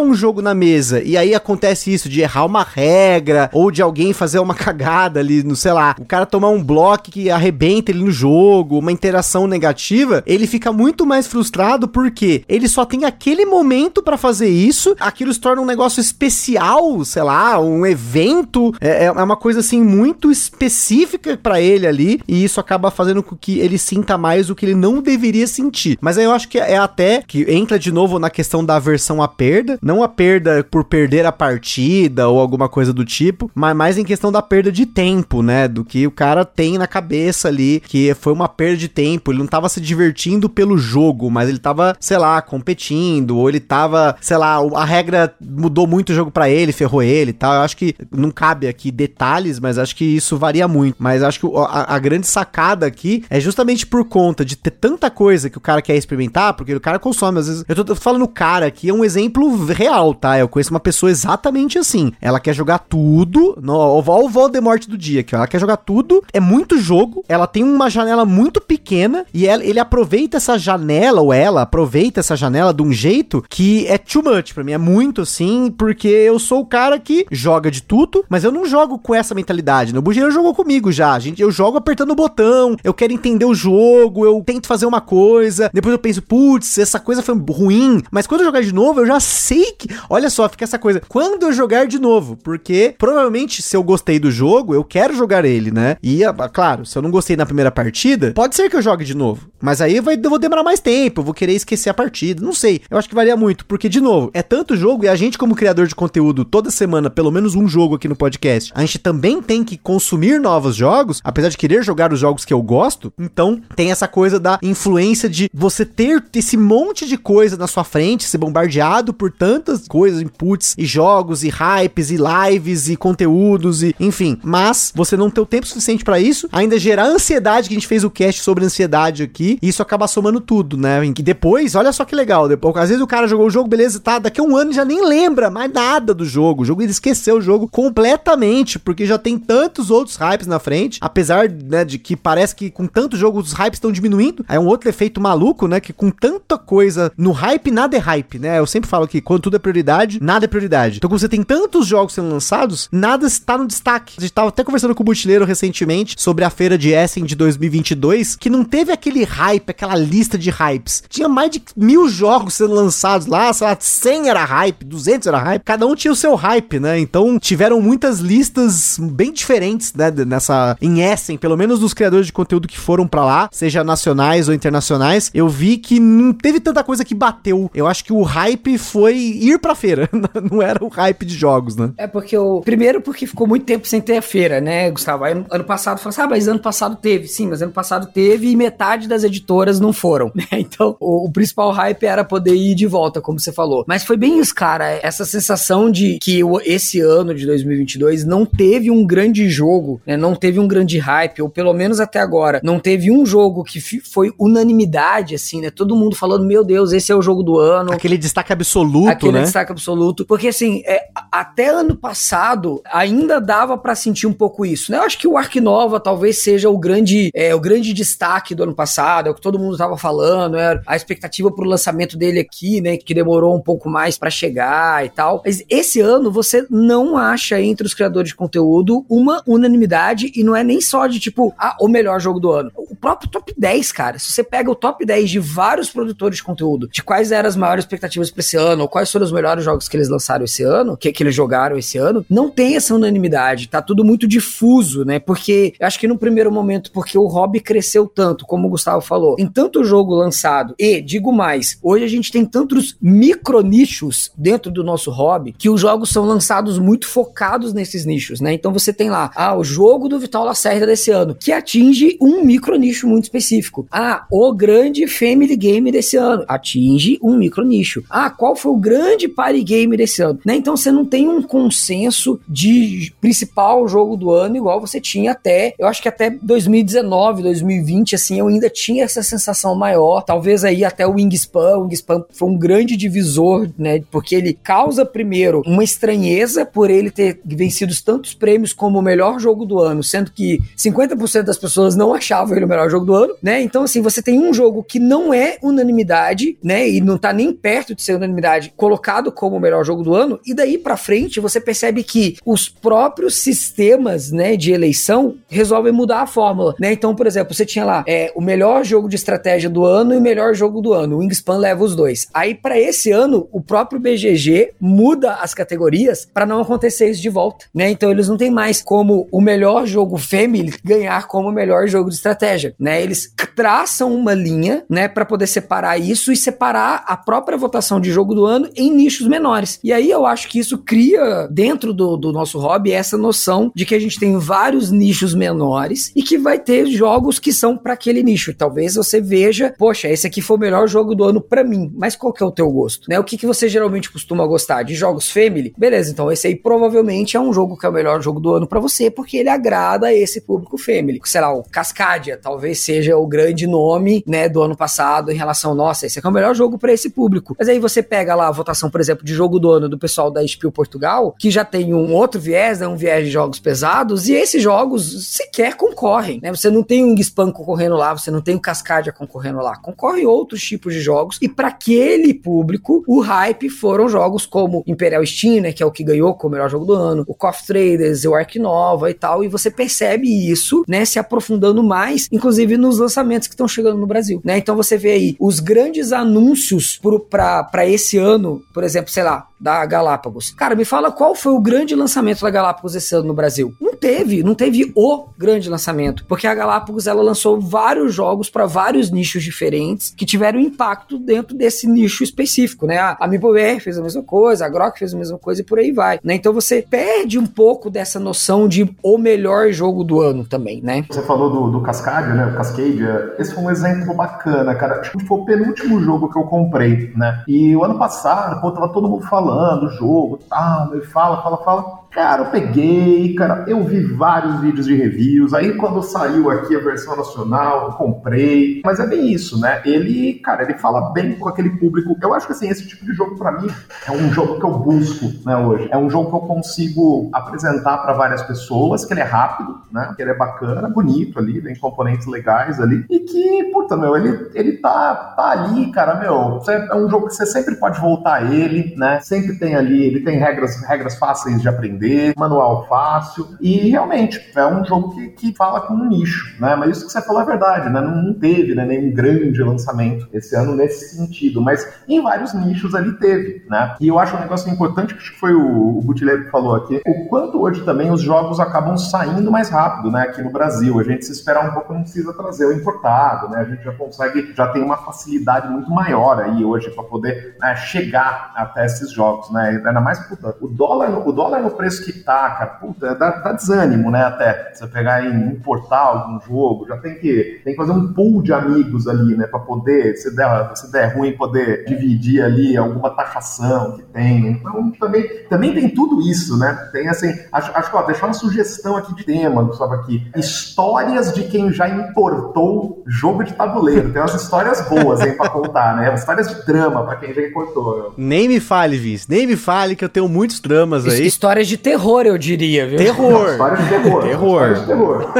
um 0.00 0.14
jogo 0.14 0.42
na 0.42 0.54
mesa, 0.54 1.02
e 1.02 1.16
aí 1.16 1.34
acontece 1.34 1.92
isso 1.92 2.08
de 2.08 2.20
errar 2.20 2.44
uma 2.44 2.62
regra, 2.62 3.50
ou 3.52 3.70
de 3.70 3.82
alguém 3.82 4.12
fazer 4.12 4.38
uma 4.38 4.54
cagada 4.54 5.20
ali, 5.20 5.42
no 5.42 5.56
sei 5.56 5.72
lá, 5.72 5.94
o 5.98 6.04
cara 6.04 6.26
tomar 6.26 6.48
um 6.48 6.62
bloco 6.62 7.10
que 7.10 7.30
arrebenta 7.30 7.90
ele 7.90 8.02
no 8.04 8.10
jogo, 8.10 8.78
uma 8.78 8.92
interação 8.92 9.46
negativa, 9.46 10.22
ele 10.26 10.46
fica 10.46 10.72
muito 10.72 11.06
mais 11.06 11.26
frustrado 11.26 11.88
porque 11.88 12.42
ele 12.48 12.68
só 12.68 12.84
tem 12.84 13.04
aquele 13.04 13.44
momento 13.44 14.02
para 14.02 14.16
fazer 14.16 14.48
isso, 14.48 14.94
aquilo 14.98 15.32
se 15.32 15.40
torna 15.40 15.62
um 15.62 15.66
negócio 15.66 16.00
especial, 16.00 17.04
sei 17.04 17.22
lá, 17.22 17.58
um 17.60 17.86
evento, 17.86 18.74
é, 18.80 19.04
é 19.04 19.12
uma 19.12 19.36
coisa 19.36 19.60
assim 19.60 19.82
muito 19.82 20.30
específica 20.30 21.36
para 21.36 21.60
ele 21.60 21.86
ali, 21.86 22.20
e 22.26 22.44
isso 22.44 22.60
acaba 22.60 22.90
fazendo 22.90 23.22
com 23.22 23.36
que 23.36 23.58
ele 23.58 23.78
sinta 23.78 24.18
mais 24.18 24.50
o 24.50 24.54
que 24.54 24.66
ele 24.66 24.74
não 24.74 25.00
deveria 25.00 25.46
sentir. 25.46 25.98
Mas 26.00 26.18
aí 26.18 26.24
eu 26.24 26.32
acho 26.32 26.48
que 26.48 26.58
é 26.58 26.76
até 26.76 27.22
que 27.26 27.50
entra 27.50 27.78
de 27.78 27.92
novo 27.92 28.18
na 28.18 28.30
questão 28.30 28.64
da 28.64 28.76
aversão 28.76 29.22
à 29.22 29.28
perda, 29.40 29.78
não 29.80 30.02
a 30.02 30.08
perda 30.08 30.62
por 30.62 30.84
perder 30.84 31.24
a 31.24 31.32
partida 31.32 32.28
ou 32.28 32.38
alguma 32.38 32.68
coisa 32.68 32.92
do 32.92 33.06
tipo, 33.06 33.50
mas 33.54 33.74
mais 33.74 33.96
em 33.96 34.04
questão 34.04 34.30
da 34.30 34.42
perda 34.42 34.70
de 34.70 34.84
tempo, 34.84 35.42
né? 35.42 35.66
Do 35.66 35.82
que 35.82 36.06
o 36.06 36.10
cara 36.10 36.44
tem 36.44 36.76
na 36.76 36.86
cabeça 36.86 37.48
ali, 37.48 37.80
que 37.86 38.12
foi 38.12 38.34
uma 38.34 38.46
perda 38.46 38.76
de 38.76 38.88
tempo, 38.88 39.32
ele 39.32 39.38
não 39.38 39.46
tava 39.46 39.70
se 39.70 39.80
divertindo 39.80 40.46
pelo 40.46 40.76
jogo, 40.76 41.30
mas 41.30 41.48
ele 41.48 41.58
tava, 41.58 41.96
sei 41.98 42.18
lá, 42.18 42.42
competindo, 42.42 43.38
ou 43.38 43.48
ele 43.48 43.60
tava, 43.60 44.14
sei 44.20 44.36
lá, 44.36 44.58
a 44.74 44.84
regra 44.84 45.34
mudou 45.40 45.86
muito 45.86 46.10
o 46.10 46.14
jogo 46.14 46.30
para 46.30 46.50
ele, 46.50 46.70
ferrou 46.70 47.02
ele 47.02 47.30
e 47.30 47.34
tal. 47.34 47.54
Eu 47.54 47.62
acho 47.62 47.78
que 47.78 47.94
não 48.10 48.30
cabe 48.30 48.68
aqui 48.68 48.90
detalhes, 48.90 49.58
mas 49.58 49.78
acho 49.78 49.96
que 49.96 50.04
isso 50.04 50.36
varia 50.36 50.68
muito. 50.68 50.96
Mas 50.98 51.22
acho 51.22 51.40
que 51.40 51.46
a, 51.56 51.94
a 51.94 51.98
grande 51.98 52.26
sacada 52.26 52.84
aqui 52.84 53.24
é 53.30 53.40
justamente 53.40 53.86
por 53.86 54.04
conta 54.04 54.44
de 54.44 54.54
ter 54.54 54.72
tanta 54.72 55.10
coisa 55.10 55.48
que 55.48 55.56
o 55.56 55.62
cara 55.62 55.80
quer 55.80 55.96
experimentar, 55.96 56.52
porque 56.52 56.74
o 56.74 56.80
cara 56.80 56.98
consome, 56.98 57.38
às 57.38 57.46
vezes. 57.46 57.64
Eu 57.66 57.82
tô 57.82 57.94
falando 57.94 58.28
cara 58.28 58.66
aqui, 58.66 58.90
é 58.90 58.92
um 58.92 59.02
exemplo 59.02 59.29
real, 59.72 60.14
tá? 60.14 60.38
Eu 60.38 60.48
conheço 60.48 60.70
uma 60.70 60.80
pessoa 60.80 61.10
exatamente 61.10 61.78
assim. 61.78 62.12
Ela 62.20 62.40
quer 62.40 62.54
jogar 62.54 62.78
tudo, 62.78 63.56
no, 63.60 63.74
o 63.74 64.28
Voldemort 64.28 64.86
do 64.86 64.96
dia 64.96 65.20
aqui, 65.20 65.34
ó. 65.34 65.38
Ela 65.38 65.46
quer 65.46 65.60
jogar 65.60 65.76
tudo, 65.78 66.22
é 66.32 66.40
muito 66.40 66.78
jogo, 66.78 67.24
ela 67.28 67.46
tem 67.46 67.62
uma 67.62 67.88
janela 67.90 68.24
muito 68.24 68.60
pequena 68.60 69.24
e 69.32 69.46
ela, 69.46 69.64
ele 69.64 69.78
aproveita 69.78 70.36
essa 70.36 70.58
janela, 70.58 71.20
ou 71.20 71.32
ela 71.32 71.62
aproveita 71.62 72.20
essa 72.20 72.36
janela 72.36 72.72
de 72.72 72.82
um 72.82 72.92
jeito 72.92 73.44
que 73.48 73.86
é 73.86 73.98
too 73.98 74.22
much 74.22 74.52
pra 74.52 74.64
mim. 74.64 74.72
É 74.72 74.78
muito 74.78 75.22
assim, 75.22 75.72
porque 75.76 76.08
eu 76.08 76.38
sou 76.38 76.60
o 76.60 76.66
cara 76.66 76.98
que 76.98 77.26
joga 77.30 77.70
de 77.70 77.82
tudo, 77.82 78.24
mas 78.28 78.44
eu 78.44 78.52
não 78.52 78.64
jogo 78.64 78.98
com 78.98 79.14
essa 79.14 79.34
mentalidade. 79.34 79.92
Né? 79.92 79.98
O 79.98 80.02
Bugiero 80.02 80.30
jogou 80.30 80.54
comigo 80.54 80.90
já. 80.90 81.18
Gente, 81.18 81.42
eu 81.42 81.50
jogo 81.50 81.78
apertando 81.78 82.10
o 82.10 82.16
botão, 82.16 82.76
eu 82.82 82.94
quero 82.94 83.12
entender 83.12 83.44
o 83.44 83.54
jogo, 83.54 84.24
eu 84.24 84.42
tento 84.44 84.66
fazer 84.66 84.86
uma 84.86 85.00
coisa, 85.00 85.70
depois 85.72 85.92
eu 85.92 85.98
penso, 85.98 86.22
putz, 86.22 86.78
essa 86.78 86.98
coisa 86.98 87.22
foi 87.22 87.34
ruim, 87.50 88.02
mas 88.10 88.26
quando 88.26 88.40
eu 88.40 88.46
jogar 88.46 88.62
de 88.62 88.72
novo, 88.72 89.00
eu 89.00 89.06
já 89.06 89.19
sei 89.20 89.72
que. 89.72 89.88
Olha 90.08 90.30
só, 90.30 90.48
fica 90.48 90.64
essa 90.64 90.78
coisa. 90.78 91.00
Quando 91.08 91.44
eu 91.44 91.52
jogar 91.52 91.86
de 91.86 91.98
novo, 91.98 92.36
porque 92.36 92.94
provavelmente 92.98 93.62
se 93.62 93.76
eu 93.76 93.82
gostei 93.82 94.18
do 94.18 94.30
jogo, 94.30 94.74
eu 94.74 94.84
quero 94.84 95.14
jogar 95.14 95.44
ele, 95.44 95.70
né? 95.70 95.96
E, 96.02 96.24
ah, 96.24 96.32
claro, 96.48 96.84
se 96.86 96.96
eu 96.96 97.02
não 97.02 97.10
gostei 97.10 97.36
na 97.36 97.46
primeira 97.46 97.70
partida, 97.70 98.32
pode 98.34 98.54
ser 98.54 98.68
que 98.68 98.76
eu 98.76 98.82
jogue 98.82 99.04
de 99.04 99.14
novo. 99.14 99.48
Mas 99.60 99.80
aí 99.80 100.00
vai, 100.00 100.18
eu 100.22 100.30
vou 100.30 100.38
demorar 100.38 100.62
mais 100.62 100.80
tempo, 100.80 101.20
eu 101.20 101.24
vou 101.24 101.34
querer 101.34 101.52
esquecer 101.52 101.90
a 101.90 101.94
partida. 101.94 102.44
Não 102.44 102.52
sei. 102.52 102.80
Eu 102.90 102.98
acho 102.98 103.08
que 103.08 103.14
varia 103.14 103.36
muito, 103.36 103.66
porque, 103.66 103.88
de 103.88 104.00
novo, 104.00 104.30
é 104.32 104.42
tanto 104.42 104.76
jogo 104.76 105.04
e 105.04 105.08
a 105.08 105.16
gente, 105.16 105.36
como 105.38 105.54
criador 105.54 105.86
de 105.86 105.94
conteúdo, 105.94 106.44
toda 106.44 106.70
semana, 106.70 107.10
pelo 107.10 107.30
menos 107.30 107.54
um 107.54 107.68
jogo 107.68 107.96
aqui 107.96 108.08
no 108.08 108.16
podcast, 108.16 108.72
a 108.74 108.80
gente 108.80 108.98
também 108.98 109.42
tem 109.42 109.62
que 109.62 109.76
consumir 109.76 110.40
novos 110.40 110.76
jogos, 110.76 111.20
apesar 111.22 111.48
de 111.48 111.56
querer 111.56 111.82
jogar 111.82 112.12
os 112.12 112.18
jogos 112.20 112.44
que 112.44 112.52
eu 112.52 112.62
gosto. 112.62 113.12
Então, 113.18 113.60
tem 113.76 113.90
essa 113.90 114.08
coisa 114.08 114.38
da 114.40 114.58
influência 114.62 115.28
de 115.28 115.50
você 115.52 115.84
ter 115.84 116.22
esse 116.34 116.56
monte 116.56 117.06
de 117.06 117.16
coisa 117.16 117.56
na 117.56 117.66
sua 117.66 117.84
frente, 117.84 118.24
ser 118.24 118.38
bombardeado 118.38 119.09
por 119.12 119.30
tantas 119.30 119.86
coisas, 119.86 120.20
inputs 120.20 120.74
e 120.76 120.84
jogos 120.84 121.44
e 121.44 121.48
hypes 121.48 122.10
e 122.10 122.16
lives 122.16 122.88
e 122.88 122.96
conteúdos 122.96 123.82
e 123.82 123.94
enfim, 123.98 124.38
mas 124.42 124.92
você 124.94 125.16
não 125.16 125.30
ter 125.30 125.40
o 125.40 125.46
tempo 125.46 125.66
suficiente 125.66 126.04
para 126.04 126.20
isso, 126.20 126.48
ainda 126.52 126.78
gerar 126.78 127.06
ansiedade 127.06 127.68
que 127.68 127.74
a 127.74 127.78
gente 127.78 127.86
fez 127.86 128.04
o 128.04 128.10
cast 128.10 128.42
sobre 128.42 128.64
ansiedade 128.64 129.22
aqui, 129.22 129.58
e 129.60 129.68
isso 129.68 129.82
acaba 129.82 130.06
somando 130.06 130.40
tudo, 130.40 130.76
né? 130.76 131.04
Em 131.04 131.12
que 131.12 131.22
depois, 131.22 131.74
olha 131.74 131.92
só 131.92 132.04
que 132.04 132.14
legal, 132.14 132.48
depois, 132.48 132.76
às 132.76 132.88
vezes 132.88 133.02
o 133.02 133.06
cara 133.06 133.26
jogou 133.26 133.46
o 133.46 133.50
jogo, 133.50 133.68
beleza, 133.68 134.00
tá, 134.00 134.18
daqui 134.18 134.40
a 134.40 134.44
um 134.44 134.56
ano 134.56 134.72
já 134.72 134.84
nem 134.84 135.06
lembra 135.06 135.50
mais 135.50 135.72
nada 135.72 136.14
do 136.14 136.24
jogo. 136.24 136.62
O 136.62 136.64
jogo 136.64 136.82
ele 136.82 136.90
esqueceu 136.90 137.36
o 137.36 137.40
jogo 137.40 137.68
completamente, 137.68 138.78
porque 138.78 139.06
já 139.06 139.18
tem 139.18 139.38
tantos 139.38 139.90
outros 139.90 140.16
hypes 140.16 140.46
na 140.46 140.58
frente, 140.58 140.98
apesar, 141.00 141.48
né, 141.48 141.84
de 141.84 141.98
que 141.98 142.16
parece 142.16 142.54
que 142.54 142.70
com 142.70 142.86
tanto 142.86 143.16
jogo 143.16 143.38
os 143.38 143.52
hypes 143.52 143.76
estão 143.76 143.92
diminuindo. 143.92 144.44
É 144.48 144.58
um 144.58 144.66
outro 144.66 144.88
efeito 144.88 145.20
maluco, 145.20 145.66
né, 145.66 145.80
que 145.80 145.92
com 145.92 146.10
tanta 146.10 146.56
coisa 146.56 147.12
no 147.16 147.32
hype, 147.32 147.70
nada 147.70 147.96
é 147.96 148.00
hype, 148.00 148.38
né? 148.38 148.58
Eu 148.58 148.66
sempre 148.66 148.88
falo 148.88 148.99
que 149.06 149.20
quando 149.20 149.42
tudo 149.42 149.56
é 149.56 149.58
prioridade, 149.58 150.18
nada 150.20 150.44
é 150.44 150.48
prioridade. 150.48 150.96
Então, 150.96 151.08
quando 151.08 151.20
você 151.20 151.28
tem 151.28 151.42
tantos 151.42 151.86
jogos 151.86 152.14
sendo 152.14 152.28
lançados, 152.28 152.88
nada 152.90 153.26
está 153.26 153.56
no 153.56 153.66
destaque. 153.66 154.14
A 154.18 154.20
gente 154.20 154.32
tava 154.32 154.48
até 154.48 154.64
conversando 154.64 154.94
com 154.94 155.02
o 155.02 155.06
Butileiro 155.06 155.44
recentemente 155.44 156.14
sobre 156.18 156.44
a 156.44 156.50
feira 156.50 156.76
de 156.76 156.90
Essen 156.90 157.24
de 157.24 157.34
2022, 157.34 158.36
que 158.36 158.50
não 158.50 158.64
teve 158.64 158.92
aquele 158.92 159.24
hype, 159.24 159.70
aquela 159.70 159.96
lista 159.96 160.36
de 160.38 160.50
hypes. 160.50 161.02
Tinha 161.08 161.28
mais 161.28 161.50
de 161.50 161.62
mil 161.76 162.08
jogos 162.08 162.54
sendo 162.54 162.74
lançados 162.74 163.26
lá, 163.26 163.52
sei 163.52 163.66
lá, 163.66 163.76
100 163.78 164.28
era 164.28 164.44
hype, 164.44 164.84
200 164.84 165.26
era 165.26 165.38
hype. 165.38 165.62
Cada 165.62 165.86
um 165.86 165.94
tinha 165.94 166.12
o 166.12 166.16
seu 166.16 166.34
hype, 166.34 166.78
né? 166.78 166.98
Então, 166.98 167.38
tiveram 167.38 167.80
muitas 167.80 168.20
listas 168.20 168.98
bem 169.00 169.32
diferentes, 169.32 169.92
né, 169.94 170.10
nessa 170.26 170.76
em 170.80 171.00
Essen, 171.00 171.36
pelo 171.36 171.56
menos 171.56 171.80
dos 171.80 171.94
criadores 171.94 172.26
de 172.26 172.32
conteúdo 172.32 172.68
que 172.68 172.78
foram 172.78 173.06
para 173.06 173.24
lá, 173.24 173.48
seja 173.52 173.84
nacionais 173.84 174.48
ou 174.48 174.54
internacionais. 174.54 175.30
Eu 175.34 175.48
vi 175.48 175.76
que 175.76 175.98
não 175.98 176.32
teve 176.32 176.60
tanta 176.60 176.82
coisa 176.82 177.04
que 177.04 177.14
bateu. 177.14 177.70
Eu 177.74 177.86
acho 177.86 178.04
que 178.04 178.12
o 178.12 178.22
hype 178.22 178.78
foi 178.90 179.16
ir 179.16 179.58
pra 179.58 179.74
feira, 179.74 180.08
não 180.50 180.60
era 180.60 180.84
o 180.84 180.88
hype 180.88 181.24
de 181.24 181.34
jogos, 181.34 181.76
né? 181.76 181.92
É 181.96 182.06
porque 182.06 182.36
o 182.36 182.60
primeiro 182.60 183.00
porque 183.00 183.26
ficou 183.26 183.46
muito 183.46 183.64
tempo 183.64 183.86
sem 183.86 184.00
ter 184.00 184.16
a 184.16 184.22
feira, 184.22 184.60
né, 184.60 184.90
Gustavo? 184.90 185.24
Aí, 185.24 185.32
ano 185.50 185.64
passado 185.64 185.98
falou 185.98 186.10
assim: 186.10 186.20
"Ah, 186.22 186.28
mas 186.28 186.48
ano 186.48 186.60
passado 186.60 186.96
teve". 186.96 187.28
Sim, 187.28 187.48
mas 187.48 187.62
ano 187.62 187.72
passado 187.72 188.08
teve 188.12 188.48
e 188.48 188.56
metade 188.56 189.08
das 189.08 189.24
editoras 189.24 189.80
não 189.80 189.92
foram, 189.92 190.30
né? 190.34 190.46
Então, 190.52 190.96
o, 191.00 191.26
o 191.26 191.32
principal 191.32 191.70
hype 191.70 192.04
era 192.04 192.24
poder 192.24 192.54
ir 192.54 192.74
de 192.74 192.86
volta, 192.86 193.20
como 193.20 193.38
você 193.38 193.52
falou. 193.52 193.84
Mas 193.86 194.04
foi 194.04 194.16
bem 194.16 194.38
isso, 194.38 194.54
cara, 194.54 194.86
essa 195.02 195.24
sensação 195.24 195.90
de 195.90 196.18
que 196.20 196.40
esse 196.64 197.00
ano 197.00 197.34
de 197.34 197.46
2022 197.46 198.24
não 198.24 198.44
teve 198.44 198.90
um 198.90 199.06
grande 199.06 199.48
jogo, 199.48 200.00
né? 200.06 200.16
Não 200.16 200.34
teve 200.34 200.58
um 200.58 200.66
grande 200.66 200.98
hype, 200.98 201.42
ou 201.42 201.48
pelo 201.48 201.72
menos 201.72 202.00
até 202.00 202.18
agora, 202.18 202.60
não 202.62 202.78
teve 202.78 203.10
um 203.10 203.24
jogo 203.24 203.64
que 203.64 203.80
foi 203.80 204.32
unanimidade, 204.38 205.34
assim, 205.34 205.60
né? 205.60 205.70
Todo 205.70 205.96
mundo 205.96 206.16
falando, 206.16 206.44
meu 206.44 206.64
Deus, 206.64 206.92
esse 206.92 207.12
é 207.12 207.14
o 207.14 207.22
jogo 207.22 207.42
do 207.42 207.58
ano. 207.58 207.92
Aquele 207.92 208.18
destaque 208.18 208.52
absoluto, 208.52 208.79
Aquele 209.10 209.32
né? 209.32 209.42
destaque 209.42 209.72
absoluto. 209.72 210.24
Porque, 210.24 210.48
assim, 210.48 210.82
é, 210.86 211.08
até 211.30 211.68
ano 211.68 211.96
passado, 211.96 212.82
ainda 212.92 213.40
dava 213.40 213.76
para 213.76 213.94
sentir 213.94 214.26
um 214.26 214.32
pouco 214.32 214.64
isso, 214.64 214.92
né? 214.92 214.98
Eu 214.98 215.02
acho 215.02 215.18
que 215.18 215.28
o 215.28 215.36
Ark 215.36 215.60
Nova 215.60 216.00
talvez 216.00 216.42
seja 216.42 216.68
o 216.70 216.78
grande, 216.78 217.30
é, 217.34 217.54
o 217.54 217.60
grande 217.60 217.92
destaque 217.92 218.54
do 218.54 218.62
ano 218.62 218.74
passado, 218.74 219.28
é 219.28 219.30
o 219.30 219.34
que 219.34 219.40
todo 219.40 219.58
mundo 219.58 219.76
tava 219.76 219.96
falando, 219.96 220.56
é 220.56 220.80
a 220.86 220.96
expectativa 220.96 221.50
pro 221.50 221.68
lançamento 221.68 222.16
dele 222.16 222.40
aqui, 222.40 222.80
né? 222.80 222.96
Que 222.96 223.14
demorou 223.14 223.56
um 223.56 223.60
pouco 223.60 223.88
mais 223.88 224.18
para 224.18 224.30
chegar 224.30 225.04
e 225.04 225.08
tal. 225.08 225.42
Mas 225.44 225.62
esse 225.68 226.00
ano 226.00 226.30
você 226.30 226.66
não 226.70 227.16
acha 227.16 227.60
entre 227.60 227.86
os 227.86 227.94
criadores 227.94 228.30
de 228.30 228.36
conteúdo 228.36 229.04
uma 229.08 229.42
unanimidade 229.46 230.32
e 230.34 230.42
não 230.42 230.54
é 230.54 230.62
nem 230.62 230.80
só 230.80 231.06
de 231.06 231.18
tipo, 231.18 231.54
ah, 231.58 231.76
o 231.80 231.88
melhor 231.88 232.20
jogo 232.20 232.40
do 232.40 232.50
ano. 232.50 232.70
O 232.76 232.96
próprio 232.96 233.30
top 233.30 233.54
10, 233.56 233.92
cara. 233.92 234.18
Se 234.18 234.32
você 234.32 234.42
pega 234.42 234.70
o 234.70 234.74
top 234.74 235.04
10 235.04 235.30
de 235.30 235.38
vários 235.38 235.90
produtores 235.90 236.38
de 236.38 236.44
conteúdo, 236.44 236.88
de 236.88 237.02
quais 237.02 237.32
eram 237.32 237.48
as 237.48 237.56
maiores 237.56 237.84
expectativas 237.84 238.30
para 238.30 238.40
esse 238.40 238.56
ano, 238.60 238.82
ou 238.82 238.88
quais 238.88 239.10
foram 239.10 239.24
os 239.24 239.32
melhores 239.32 239.64
jogos 239.64 239.88
que 239.88 239.96
eles 239.96 240.08
lançaram 240.08 240.44
esse 240.44 240.62
ano, 240.62 240.96
que, 240.96 241.12
que 241.12 241.22
eles 241.22 241.34
jogaram 241.34 241.78
esse 241.78 241.98
ano, 241.98 242.24
não 242.28 242.48
tem 242.48 242.76
essa 242.76 242.94
unanimidade. 242.94 243.68
Tá 243.68 243.82
tudo 243.82 244.04
muito 244.04 244.28
difuso, 244.28 245.04
né? 245.04 245.18
Porque 245.18 245.72
acho 245.80 245.98
que 245.98 246.08
no 246.08 246.18
primeiro 246.18 246.52
momento, 246.52 246.92
porque 246.92 247.18
o 247.18 247.26
hobby 247.26 247.60
cresceu 247.60 248.06
tanto, 248.06 248.44
como 248.44 248.66
o 248.66 248.70
Gustavo 248.70 249.00
falou, 249.00 249.36
tem 249.36 249.46
tanto 249.46 249.84
jogo 249.84 250.14
lançado, 250.14 250.74
e 250.78 251.00
digo 251.00 251.32
mais, 251.32 251.78
hoje 251.82 252.04
a 252.04 252.08
gente 252.08 252.30
tem 252.30 252.44
tantos 252.44 252.96
micro 253.00 253.60
nichos 253.62 254.30
dentro 254.36 254.70
do 254.70 254.84
nosso 254.84 255.10
hobby 255.10 255.54
que 255.56 255.68
os 255.68 255.80
jogos 255.80 256.10
são 256.10 256.24
lançados 256.24 256.78
muito 256.78 257.06
focados 257.06 257.72
nesses 257.72 258.04
nichos, 258.04 258.40
né? 258.40 258.52
Então 258.52 258.72
você 258.72 258.92
tem 258.92 259.10
lá, 259.10 259.30
ah, 259.34 259.56
o 259.56 259.64
jogo 259.64 260.08
do 260.08 260.18
Vital 260.18 260.44
Lacerda 260.44 260.86
desse 260.86 261.10
ano, 261.10 261.34
que 261.34 261.52
atinge 261.52 262.16
um 262.20 262.44
micro 262.44 262.76
nicho 262.76 263.06
muito 263.06 263.24
específico. 263.24 263.86
Ah, 263.90 264.26
o 264.30 264.52
grande 264.52 265.06
family 265.06 265.56
game 265.56 265.90
desse 265.90 266.16
ano, 266.16 266.44
atinge 266.48 267.18
um 267.22 267.36
micro 267.36 267.64
nicho. 267.64 268.02
Ah, 268.08 268.30
qual 268.30 268.49
foi 268.56 268.72
o 268.72 268.76
grande 268.76 269.28
party 269.28 269.62
game 269.62 269.96
desse 269.96 270.22
ano? 270.22 270.38
Né? 270.44 270.56
Então 270.56 270.76
você 270.76 270.90
não 270.90 271.04
tem 271.04 271.28
um 271.28 271.42
consenso 271.42 272.40
de 272.48 273.12
principal 273.20 273.86
jogo 273.88 274.16
do 274.16 274.30
ano 274.30 274.56
igual 274.56 274.80
você 274.80 275.00
tinha 275.00 275.32
até, 275.32 275.74
eu 275.78 275.86
acho 275.86 276.02
que 276.02 276.08
até 276.08 276.30
2019, 276.30 277.42
2020, 277.42 278.14
assim, 278.14 278.38
eu 278.38 278.48
ainda 278.48 278.68
tinha 278.68 279.04
essa 279.04 279.22
sensação 279.22 279.74
maior. 279.74 280.22
Talvez 280.22 280.64
aí 280.64 280.84
até 280.84 281.06
o 281.06 281.12
Wingspan, 281.12 281.78
o 281.78 281.82
Wingspan 281.82 282.24
foi 282.30 282.48
um 282.48 282.58
grande 282.58 282.96
divisor, 282.96 283.68
né? 283.78 284.02
Porque 284.10 284.34
ele 284.34 284.52
causa 284.52 285.04
primeiro 285.04 285.62
uma 285.66 285.84
estranheza 285.84 286.64
por 286.64 286.90
ele 286.90 287.10
ter 287.10 287.40
vencido 287.44 287.94
tantos 288.04 288.34
prêmios 288.34 288.72
como 288.72 288.98
o 288.98 289.02
melhor 289.02 289.38
jogo 289.38 289.64
do 289.64 289.80
ano, 289.80 290.02
sendo 290.02 290.30
que 290.30 290.60
50% 290.76 291.42
das 291.42 291.58
pessoas 291.58 291.96
não 291.96 292.14
achavam 292.14 292.56
ele 292.56 292.64
o 292.64 292.68
melhor 292.68 292.88
jogo 292.90 293.06
do 293.06 293.14
ano, 293.14 293.34
né? 293.42 293.60
Então, 293.60 293.82
assim, 293.82 294.00
você 294.00 294.22
tem 294.22 294.38
um 294.38 294.52
jogo 294.52 294.82
que 294.82 294.98
não 294.98 295.32
é 295.32 295.58
unanimidade, 295.62 296.56
né? 296.62 296.88
E 296.88 297.00
não 297.00 297.18
tá 297.18 297.32
nem 297.32 297.52
perto 297.52 297.94
de 297.94 298.02
ser 298.02 298.16
unanimidade, 298.16 298.39
colocado 298.76 299.32
como 299.32 299.56
o 299.56 299.60
melhor 299.60 299.84
jogo 299.84 300.02
do 300.02 300.14
ano, 300.14 300.40
e 300.46 300.54
daí 300.54 300.78
para 300.78 300.96
frente 300.96 301.40
você 301.40 301.60
percebe 301.60 302.02
que 302.02 302.36
os 302.44 302.68
próprios 302.68 303.36
sistemas, 303.36 304.30
né, 304.30 304.56
de 304.56 304.72
eleição 304.72 305.36
resolvem 305.48 305.92
mudar 305.92 306.22
a 306.22 306.26
fórmula, 306.26 306.74
né? 306.78 306.92
Então, 306.92 307.14
por 307.14 307.26
exemplo, 307.26 307.54
você 307.54 307.64
tinha 307.64 307.84
lá 307.84 308.04
é, 308.06 308.32
o 308.34 308.40
melhor 308.40 308.84
jogo 308.84 309.08
de 309.08 309.16
estratégia 309.16 309.68
do 309.68 309.84
ano 309.84 310.14
e 310.14 310.16
o 310.16 310.20
melhor 310.20 310.54
jogo 310.54 310.80
do 310.80 310.92
ano. 310.92 311.16
O 311.16 311.18
Wingspan 311.18 311.58
leva 311.58 311.82
os 311.84 311.94
dois. 311.94 312.28
Aí, 312.32 312.54
para 312.54 312.78
esse 312.78 313.10
ano, 313.10 313.48
o 313.52 313.60
próprio 313.60 314.00
BGG 314.00 314.72
muda 314.80 315.34
as 315.34 315.54
categorias 315.54 316.26
para 316.32 316.46
não 316.46 316.60
acontecer 316.60 317.10
isso 317.10 317.22
de 317.22 317.28
volta, 317.28 317.66
né? 317.74 317.90
Então, 317.90 318.10
eles 318.10 318.28
não 318.28 318.36
tem 318.36 318.50
mais 318.50 318.82
como 318.82 319.28
o 319.30 319.40
melhor 319.40 319.86
jogo 319.86 320.16
family 320.16 320.74
ganhar 320.84 321.26
como 321.26 321.48
o 321.48 321.52
melhor 321.52 321.86
jogo 321.86 322.08
de 322.08 322.16
estratégia, 322.16 322.74
né? 322.78 323.02
Eles 323.02 323.32
traçam 323.54 324.14
uma 324.14 324.34
linha, 324.34 324.84
né, 324.88 325.08
para 325.08 325.24
poder 325.24 325.46
separar 325.46 325.98
isso 325.98 326.32
e 326.32 326.36
separar 326.36 327.04
a 327.06 327.16
própria 327.16 327.58
votação 327.58 328.00
de 328.00 328.10
jogo 328.10 328.29
jogo 328.30 328.34
do 328.34 328.46
ano 328.46 328.68
em 328.76 328.90
nichos 328.90 329.26
menores. 329.26 329.78
E 329.82 329.92
aí 329.92 330.10
eu 330.10 330.24
acho 330.24 330.48
que 330.48 330.58
isso 330.58 330.78
cria 330.78 331.48
dentro 331.50 331.92
do, 331.92 332.16
do 332.16 332.32
nosso 332.32 332.58
hobby 332.58 332.92
essa 332.92 333.16
noção 333.16 333.72
de 333.74 333.84
que 333.84 333.94
a 333.94 333.98
gente 333.98 334.18
tem 334.18 334.38
vários 334.38 334.90
nichos 334.90 335.34
menores 335.34 336.12
e 336.14 336.22
que 336.22 336.38
vai 336.38 336.58
ter 336.58 336.86
jogos 336.86 337.38
que 337.38 337.52
são 337.52 337.76
para 337.76 337.94
aquele 337.94 338.22
nicho. 338.22 338.54
Talvez 338.54 338.94
você 338.94 339.20
veja, 339.20 339.74
poxa, 339.76 340.08
esse 340.08 340.26
aqui 340.26 340.40
foi 340.40 340.56
o 340.56 340.60
melhor 340.60 340.86
jogo 340.88 341.14
do 341.14 341.24
ano 341.24 341.40
para 341.40 341.64
mim, 341.64 341.90
mas 341.94 342.14
qual 342.16 342.32
que 342.32 342.42
é 342.42 342.46
o 342.46 342.50
teu 342.50 342.70
gosto? 342.70 343.08
Né? 343.08 343.18
O 343.18 343.24
que, 343.24 343.36
que 343.36 343.46
você 343.46 343.68
geralmente 343.68 344.10
costuma 344.10 344.46
gostar? 344.46 344.82
De 344.82 344.94
jogos 344.94 345.30
family? 345.30 345.74
Beleza, 345.76 346.10
então 346.10 346.30
esse 346.30 346.46
aí 346.46 346.54
provavelmente 346.54 347.36
é 347.36 347.40
um 347.40 347.52
jogo 347.52 347.76
que 347.76 347.86
é 347.86 347.88
o 347.88 347.92
melhor 347.92 348.22
jogo 348.22 348.40
do 348.40 348.54
ano 348.54 348.66
para 348.66 348.80
você, 348.80 349.10
porque 349.10 349.36
ele 349.36 349.48
agrada 349.48 350.12
esse 350.12 350.40
público 350.40 350.78
family. 350.78 351.20
Sei 351.24 351.40
lá, 351.40 351.52
o 351.52 351.62
Cascadia 351.62 352.38
talvez 352.40 352.80
seja 352.80 353.16
o 353.16 353.26
grande 353.26 353.66
nome, 353.66 354.22
né, 354.26 354.48
do 354.48 354.62
ano 354.62 354.76
passado 354.76 355.30
em 355.30 355.36
relação, 355.36 355.74
nossa, 355.74 356.06
esse 356.06 356.18
aqui 356.18 356.26
é 356.26 356.30
o 356.30 356.32
melhor 356.32 356.54
jogo 356.54 356.78
para 356.78 356.92
esse 356.92 357.10
público. 357.10 357.56
Mas 357.58 357.68
aí 357.68 357.78
você 357.78 358.02
pega 358.02 358.19
lá 358.34 358.48
a 358.48 358.52
votação, 358.52 358.90
por 358.90 359.00
exemplo, 359.00 359.24
de 359.24 359.34
jogo 359.34 359.58
do 359.58 359.70
ano 359.70 359.88
do 359.88 359.98
pessoal 359.98 360.30
da 360.30 360.46
Spiel 360.46 360.72
Portugal, 360.72 361.34
que 361.38 361.50
já 361.50 361.64
tem 361.64 361.94
um 361.94 362.12
outro 362.14 362.40
viés, 362.40 362.80
né, 362.80 362.86
um 362.86 362.96
viés 362.96 363.24
de 363.24 363.30
jogos 363.30 363.58
pesados, 363.58 364.28
e 364.28 364.32
esses 364.32 364.62
jogos 364.62 365.26
sequer 365.28 365.76
concorrem, 365.76 366.40
né? 366.42 366.50
Você 366.50 366.70
não 366.70 366.82
tem 366.82 367.04
um 367.04 367.14
Spam 367.14 367.50
concorrendo 367.50 367.96
lá, 367.96 368.16
você 368.16 368.30
não 368.30 368.40
tem 368.40 368.54
o 368.56 368.60
Cascadia 368.60 369.12
concorrendo 369.12 369.58
lá. 369.58 369.76
Concorrem 369.76 370.26
outros 370.26 370.62
tipos 370.62 370.94
de 370.94 371.00
jogos, 371.00 371.38
e 371.40 371.48
para 371.48 371.68
aquele 371.68 372.34
público, 372.34 373.04
o 373.06 373.20
hype 373.20 373.68
foram 373.68 374.08
jogos 374.08 374.46
como 374.46 374.82
Imperial 374.86 375.24
Steam, 375.24 375.62
né, 375.62 375.72
que 375.72 375.82
é 375.82 375.86
o 375.86 375.90
que 375.90 376.04
ganhou 376.04 376.34
como 376.34 376.52
melhor 376.52 376.70
jogo 376.70 376.84
do 376.84 376.94
ano, 376.94 377.24
o 377.26 377.34
Coffee 377.34 377.66
Traders, 377.66 378.24
o 378.24 378.34
Ark 378.34 378.58
Nova 378.58 379.10
e 379.10 379.14
tal, 379.14 379.44
e 379.44 379.48
você 379.48 379.70
percebe 379.70 380.28
isso, 380.50 380.84
né, 380.88 381.04
se 381.04 381.18
aprofundando 381.18 381.82
mais, 381.82 382.28
inclusive 382.30 382.76
nos 382.76 382.98
lançamentos 382.98 383.48
que 383.48 383.54
estão 383.54 383.68
chegando 383.68 383.98
no 383.98 384.06
Brasil, 384.06 384.40
né? 384.44 384.58
Então 384.58 384.76
você 384.76 384.96
vê 384.96 385.12
aí 385.12 385.36
os 385.38 385.60
grandes 385.60 386.12
anúncios 386.12 387.00
para 387.28 387.86
esse 387.86 388.09
ano, 388.18 388.62
por 388.72 388.84
exemplo, 388.84 389.10
sei 389.10 389.22
lá, 389.22 389.46
da 389.60 389.84
Galápagos. 389.84 390.50
Cara, 390.52 390.74
me 390.74 390.84
fala 390.84 391.12
qual 391.12 391.34
foi 391.34 391.52
o 391.52 391.60
grande 391.60 391.94
lançamento 391.94 392.40
da 392.40 392.50
Galápagos 392.50 392.94
esse 392.94 393.14
ano 393.14 393.28
no 393.28 393.34
Brasil. 393.34 393.74
Não 393.80 393.94
teve, 393.94 394.42
não 394.42 394.54
teve 394.54 394.90
o 394.96 395.28
grande 395.36 395.68
lançamento, 395.68 396.24
porque 396.26 396.46
a 396.46 396.54
Galápagos 396.54 397.06
ela 397.06 397.22
lançou 397.22 397.60
vários 397.60 398.14
jogos 398.14 398.48
para 398.48 398.64
vários 398.64 399.10
nichos 399.10 399.42
diferentes 399.42 400.14
que 400.16 400.24
tiveram 400.24 400.58
impacto 400.58 401.18
dentro 401.18 401.54
desse 401.54 401.86
nicho 401.86 402.24
específico, 402.24 402.86
né? 402.86 402.98
A 402.98 403.28
MIBWare 403.28 403.80
fez 403.80 403.98
a 403.98 404.02
mesma 404.02 404.22
coisa, 404.22 404.64
a 404.64 404.68
Grok 404.68 404.98
fez 404.98 405.12
a 405.12 405.18
mesma 405.18 405.38
coisa 405.38 405.60
e 405.60 405.64
por 405.64 405.78
aí 405.78 405.92
vai, 405.92 406.18
né? 406.24 406.34
Então 406.34 406.54
você 406.54 406.82
perde 406.88 407.38
um 407.38 407.46
pouco 407.46 407.90
dessa 407.90 408.18
noção 408.18 408.66
de 408.66 408.90
o 409.02 409.18
melhor 409.18 409.70
jogo 409.72 410.02
do 410.02 410.20
ano 410.20 410.44
também, 410.44 410.80
né? 410.80 411.04
Você 411.10 411.22
falou 411.22 411.50
do, 411.50 411.70
do 411.70 411.82
Cascadia, 411.82 412.34
né? 412.34 412.46
O 412.46 412.56
Cascadia. 412.56 413.34
Esse 413.38 413.54
foi 413.54 413.64
um 413.64 413.70
exemplo 413.70 414.14
bacana, 414.14 414.74
cara. 414.74 415.00
Acho 415.00 415.12
que 415.12 415.26
foi 415.26 415.38
o 415.38 415.44
penúltimo 415.44 416.00
jogo 416.00 416.30
que 416.32 416.38
eu 416.38 416.44
comprei, 416.44 417.12
né? 417.14 417.42
E 417.46 417.76
o 417.76 417.84
ano 417.84 417.98
passado, 418.00 418.62
pô, 418.62 418.72
tava 418.72 418.88
todo 418.88 419.06
mundo 419.06 419.26
falando 419.26 419.90
jogo, 419.90 420.38
tal, 420.48 420.94
ele 420.94 421.04
fala, 421.04 421.42
fala, 421.42 421.58
fala. 421.58 421.99
Cara, 422.10 422.42
eu 422.42 422.50
peguei, 422.50 423.34
cara, 423.34 423.64
eu 423.68 423.84
vi 423.84 424.00
vários 424.00 424.60
vídeos 424.60 424.86
de 424.86 424.96
reviews, 424.96 425.54
aí 425.54 425.74
quando 425.76 426.02
saiu 426.02 426.50
aqui 426.50 426.74
a 426.74 426.80
versão 426.80 427.16
nacional, 427.16 427.86
eu 427.86 427.92
comprei, 427.92 428.82
mas 428.84 428.98
é 428.98 429.06
bem 429.06 429.32
isso, 429.32 429.60
né? 429.60 429.80
Ele, 429.84 430.34
cara, 430.40 430.64
ele 430.64 430.74
fala 430.74 431.12
bem 431.12 431.34
com 431.36 431.48
aquele 431.48 431.70
público. 431.70 432.16
Eu 432.20 432.34
acho 432.34 432.46
que 432.46 432.52
assim, 432.52 432.68
esse 432.68 432.86
tipo 432.88 433.04
de 433.04 433.12
jogo 433.12 433.38
para 433.38 433.52
mim 433.52 433.68
é 434.08 434.10
um 434.10 434.32
jogo 434.32 434.58
que 434.58 434.64
eu 434.64 434.72
busco, 434.72 435.26
né, 435.46 435.56
hoje. 435.56 435.88
É 435.92 435.96
um 435.96 436.10
jogo 436.10 436.30
que 436.30 436.36
eu 436.36 436.48
consigo 436.48 437.30
apresentar 437.32 437.98
para 437.98 438.12
várias 438.12 438.42
pessoas, 438.42 439.04
que 439.04 439.12
ele 439.12 439.20
é 439.20 439.24
rápido, 439.24 439.78
né? 439.92 440.12
Que 440.16 440.22
ele 440.22 440.32
é 440.32 440.36
bacana, 440.36 440.88
bonito 440.88 441.38
ali, 441.38 441.62
tem 441.62 441.76
componentes 441.76 442.26
legais 442.26 442.80
ali, 442.80 443.04
e 443.08 443.20
que, 443.20 443.70
puta, 443.72 443.96
meu, 443.96 444.16
ele, 444.16 444.50
ele 444.54 444.72
tá, 444.78 445.14
tá 445.36 445.50
ali, 445.50 445.92
cara, 445.92 446.16
meu, 446.16 446.60
é 446.68 446.96
um 446.96 447.08
jogo 447.08 447.28
que 447.28 447.36
você 447.36 447.46
sempre 447.46 447.76
pode 447.76 448.00
voltar 448.00 448.34
a 448.34 448.42
ele, 448.42 448.96
né? 448.96 449.20
Sempre 449.20 449.56
tem 449.56 449.76
ali, 449.76 450.02
ele 450.02 450.20
tem 450.20 450.38
regras, 450.38 450.82
regras 450.82 451.16
fáceis 451.16 451.62
de 451.62 451.68
aprender 451.68 451.99
manual 452.36 452.86
fácil, 452.88 453.46
e 453.60 453.88
realmente 453.90 454.50
é 454.54 454.66
um 454.66 454.84
jogo 454.84 455.14
que, 455.14 455.28
que 455.28 455.56
fala 455.56 455.80
com 455.82 455.94
um 455.94 456.08
nicho, 456.08 456.56
né? 456.60 456.74
Mas 456.76 456.96
isso 456.96 457.06
que 457.06 457.12
você 457.12 457.22
falou 457.22 457.42
é 457.42 457.46
verdade, 457.46 457.88
né? 457.90 458.00
Não, 458.00 458.22
não 458.22 458.34
teve 458.34 458.74
né, 458.74 458.84
nenhum 458.84 459.12
grande 459.12 459.62
lançamento 459.62 460.26
esse 460.32 460.54
ano 460.56 460.74
nesse 460.74 461.16
sentido, 461.16 461.60
mas 461.60 461.86
em 462.08 462.20
vários 462.22 462.54
nichos 462.54 462.94
ali 462.94 463.12
teve, 463.18 463.64
né? 463.68 463.94
E 464.00 464.08
eu 464.08 464.18
acho 464.18 464.36
um 464.36 464.40
negócio 464.40 464.70
importante 464.70 465.14
que 465.14 465.38
foi 465.38 465.54
o, 465.54 465.98
o 465.98 466.02
Butileiro 466.02 466.44
que 466.44 466.50
falou 466.50 466.74
aqui, 466.74 467.00
o 467.06 467.28
quanto 467.28 467.60
hoje 467.60 467.84
também 467.84 468.10
os 468.10 468.22
jogos 468.22 468.60
acabam 468.60 468.96
saindo 468.96 469.50
mais 469.50 469.68
rápido, 469.68 470.10
né? 470.10 470.22
Aqui 470.22 470.42
no 470.42 470.50
Brasil, 470.50 470.98
a 470.98 471.02
gente 471.02 471.24
se 471.24 471.32
esperar 471.32 471.68
um 471.68 471.74
pouco 471.74 471.92
não 471.92 472.02
precisa 472.02 472.32
trazer 472.32 472.66
o 472.66 472.72
importado, 472.72 473.48
né? 473.48 473.58
A 473.60 473.64
gente 473.64 473.84
já 473.84 473.92
consegue, 473.92 474.52
já 474.54 474.68
tem 474.68 474.82
uma 474.82 474.96
facilidade 474.96 475.68
muito 475.68 475.90
maior 475.90 476.40
aí 476.40 476.64
hoje 476.64 476.90
para 476.90 477.04
poder 477.04 477.56
né, 477.60 477.76
chegar 477.76 478.52
até 478.54 478.86
esses 478.86 479.12
jogos, 479.12 479.50
né? 479.50 479.82
Ainda 479.84 480.00
mais 480.00 480.20
o 480.60 480.68
dólar, 480.68 481.26
o 481.26 481.32
dólar 481.32 481.60
no 481.60 481.70
preço 481.70 481.89
preço 481.90 482.04
que 482.04 482.12
tá, 482.12 482.50
cara, 482.50 482.66
puta, 482.66 483.14
dá, 483.14 483.30
dá 483.30 483.52
desânimo, 483.52 484.10
né, 484.10 484.22
até. 484.22 484.72
Você 484.72 484.86
pegar 484.86 485.24
e 485.24 485.28
importar 485.28 485.98
algum 485.98 486.40
jogo, 486.40 486.86
já 486.86 486.96
tem 486.96 487.16
que, 487.16 487.60
tem 487.64 487.74
que 487.74 487.76
fazer 487.76 487.92
um 487.92 488.12
pool 488.12 488.42
de 488.42 488.52
amigos 488.52 489.08
ali, 489.08 489.36
né, 489.36 489.46
para 489.46 489.58
poder, 489.58 490.16
se 490.16 490.34
der, 490.34 490.70
se 490.76 490.90
der 490.92 491.16
ruim, 491.16 491.36
poder 491.36 491.84
dividir 491.84 492.42
ali 492.42 492.76
alguma 492.76 493.10
taxação 493.10 493.96
que 493.96 494.02
tem. 494.04 494.46
Então, 494.48 494.92
também, 494.92 495.28
também 495.48 495.74
tem 495.74 495.88
tudo 495.88 496.20
isso, 496.22 496.56
né? 496.58 496.88
Tem 496.92 497.08
assim, 497.08 497.32
acho, 497.52 497.70
acho 497.74 497.90
que, 497.90 497.96
ó, 497.96 498.02
deixar 498.02 498.26
uma 498.26 498.34
sugestão 498.34 498.96
aqui 498.96 499.14
de 499.14 499.24
tema, 499.24 499.62
Gustavo, 499.62 499.94
aqui. 499.94 500.30
Histórias 500.36 501.32
de 501.32 501.44
quem 501.44 501.72
já 501.72 501.88
importou 501.88 503.02
jogo 503.06 503.42
de 503.42 503.52
tabuleiro. 503.54 504.12
Tem 504.12 504.22
umas 504.22 504.34
histórias 504.34 504.80
boas, 504.88 505.20
hein, 505.20 505.36
pra 505.36 505.48
contar, 505.48 505.96
né? 505.96 506.14
Histórias 506.14 506.48
de 506.48 506.64
drama 506.64 507.04
pra 507.04 507.16
quem 507.16 507.34
já 507.34 507.42
importou. 507.42 508.14
Nem 508.16 508.48
me 508.48 508.60
fale, 508.60 508.96
Viz, 508.96 509.26
nem 509.26 509.46
me 509.46 509.56
fale 509.56 509.96
que 509.96 510.04
eu 510.04 510.08
tenho 510.08 510.28
muitos 510.28 510.60
dramas 510.60 511.06
aí. 511.06 511.26
Histórias 511.26 511.66
de 511.66 511.79
terror, 511.80 512.26
eu 512.26 512.38
diria, 512.38 512.86
viu? 512.86 512.98
Terror. 512.98 513.50
História 513.50 513.76
de 513.76 513.88
terror. 513.88 514.22
terror. 514.22 514.74
de 514.74 514.86
terror. 514.86 515.32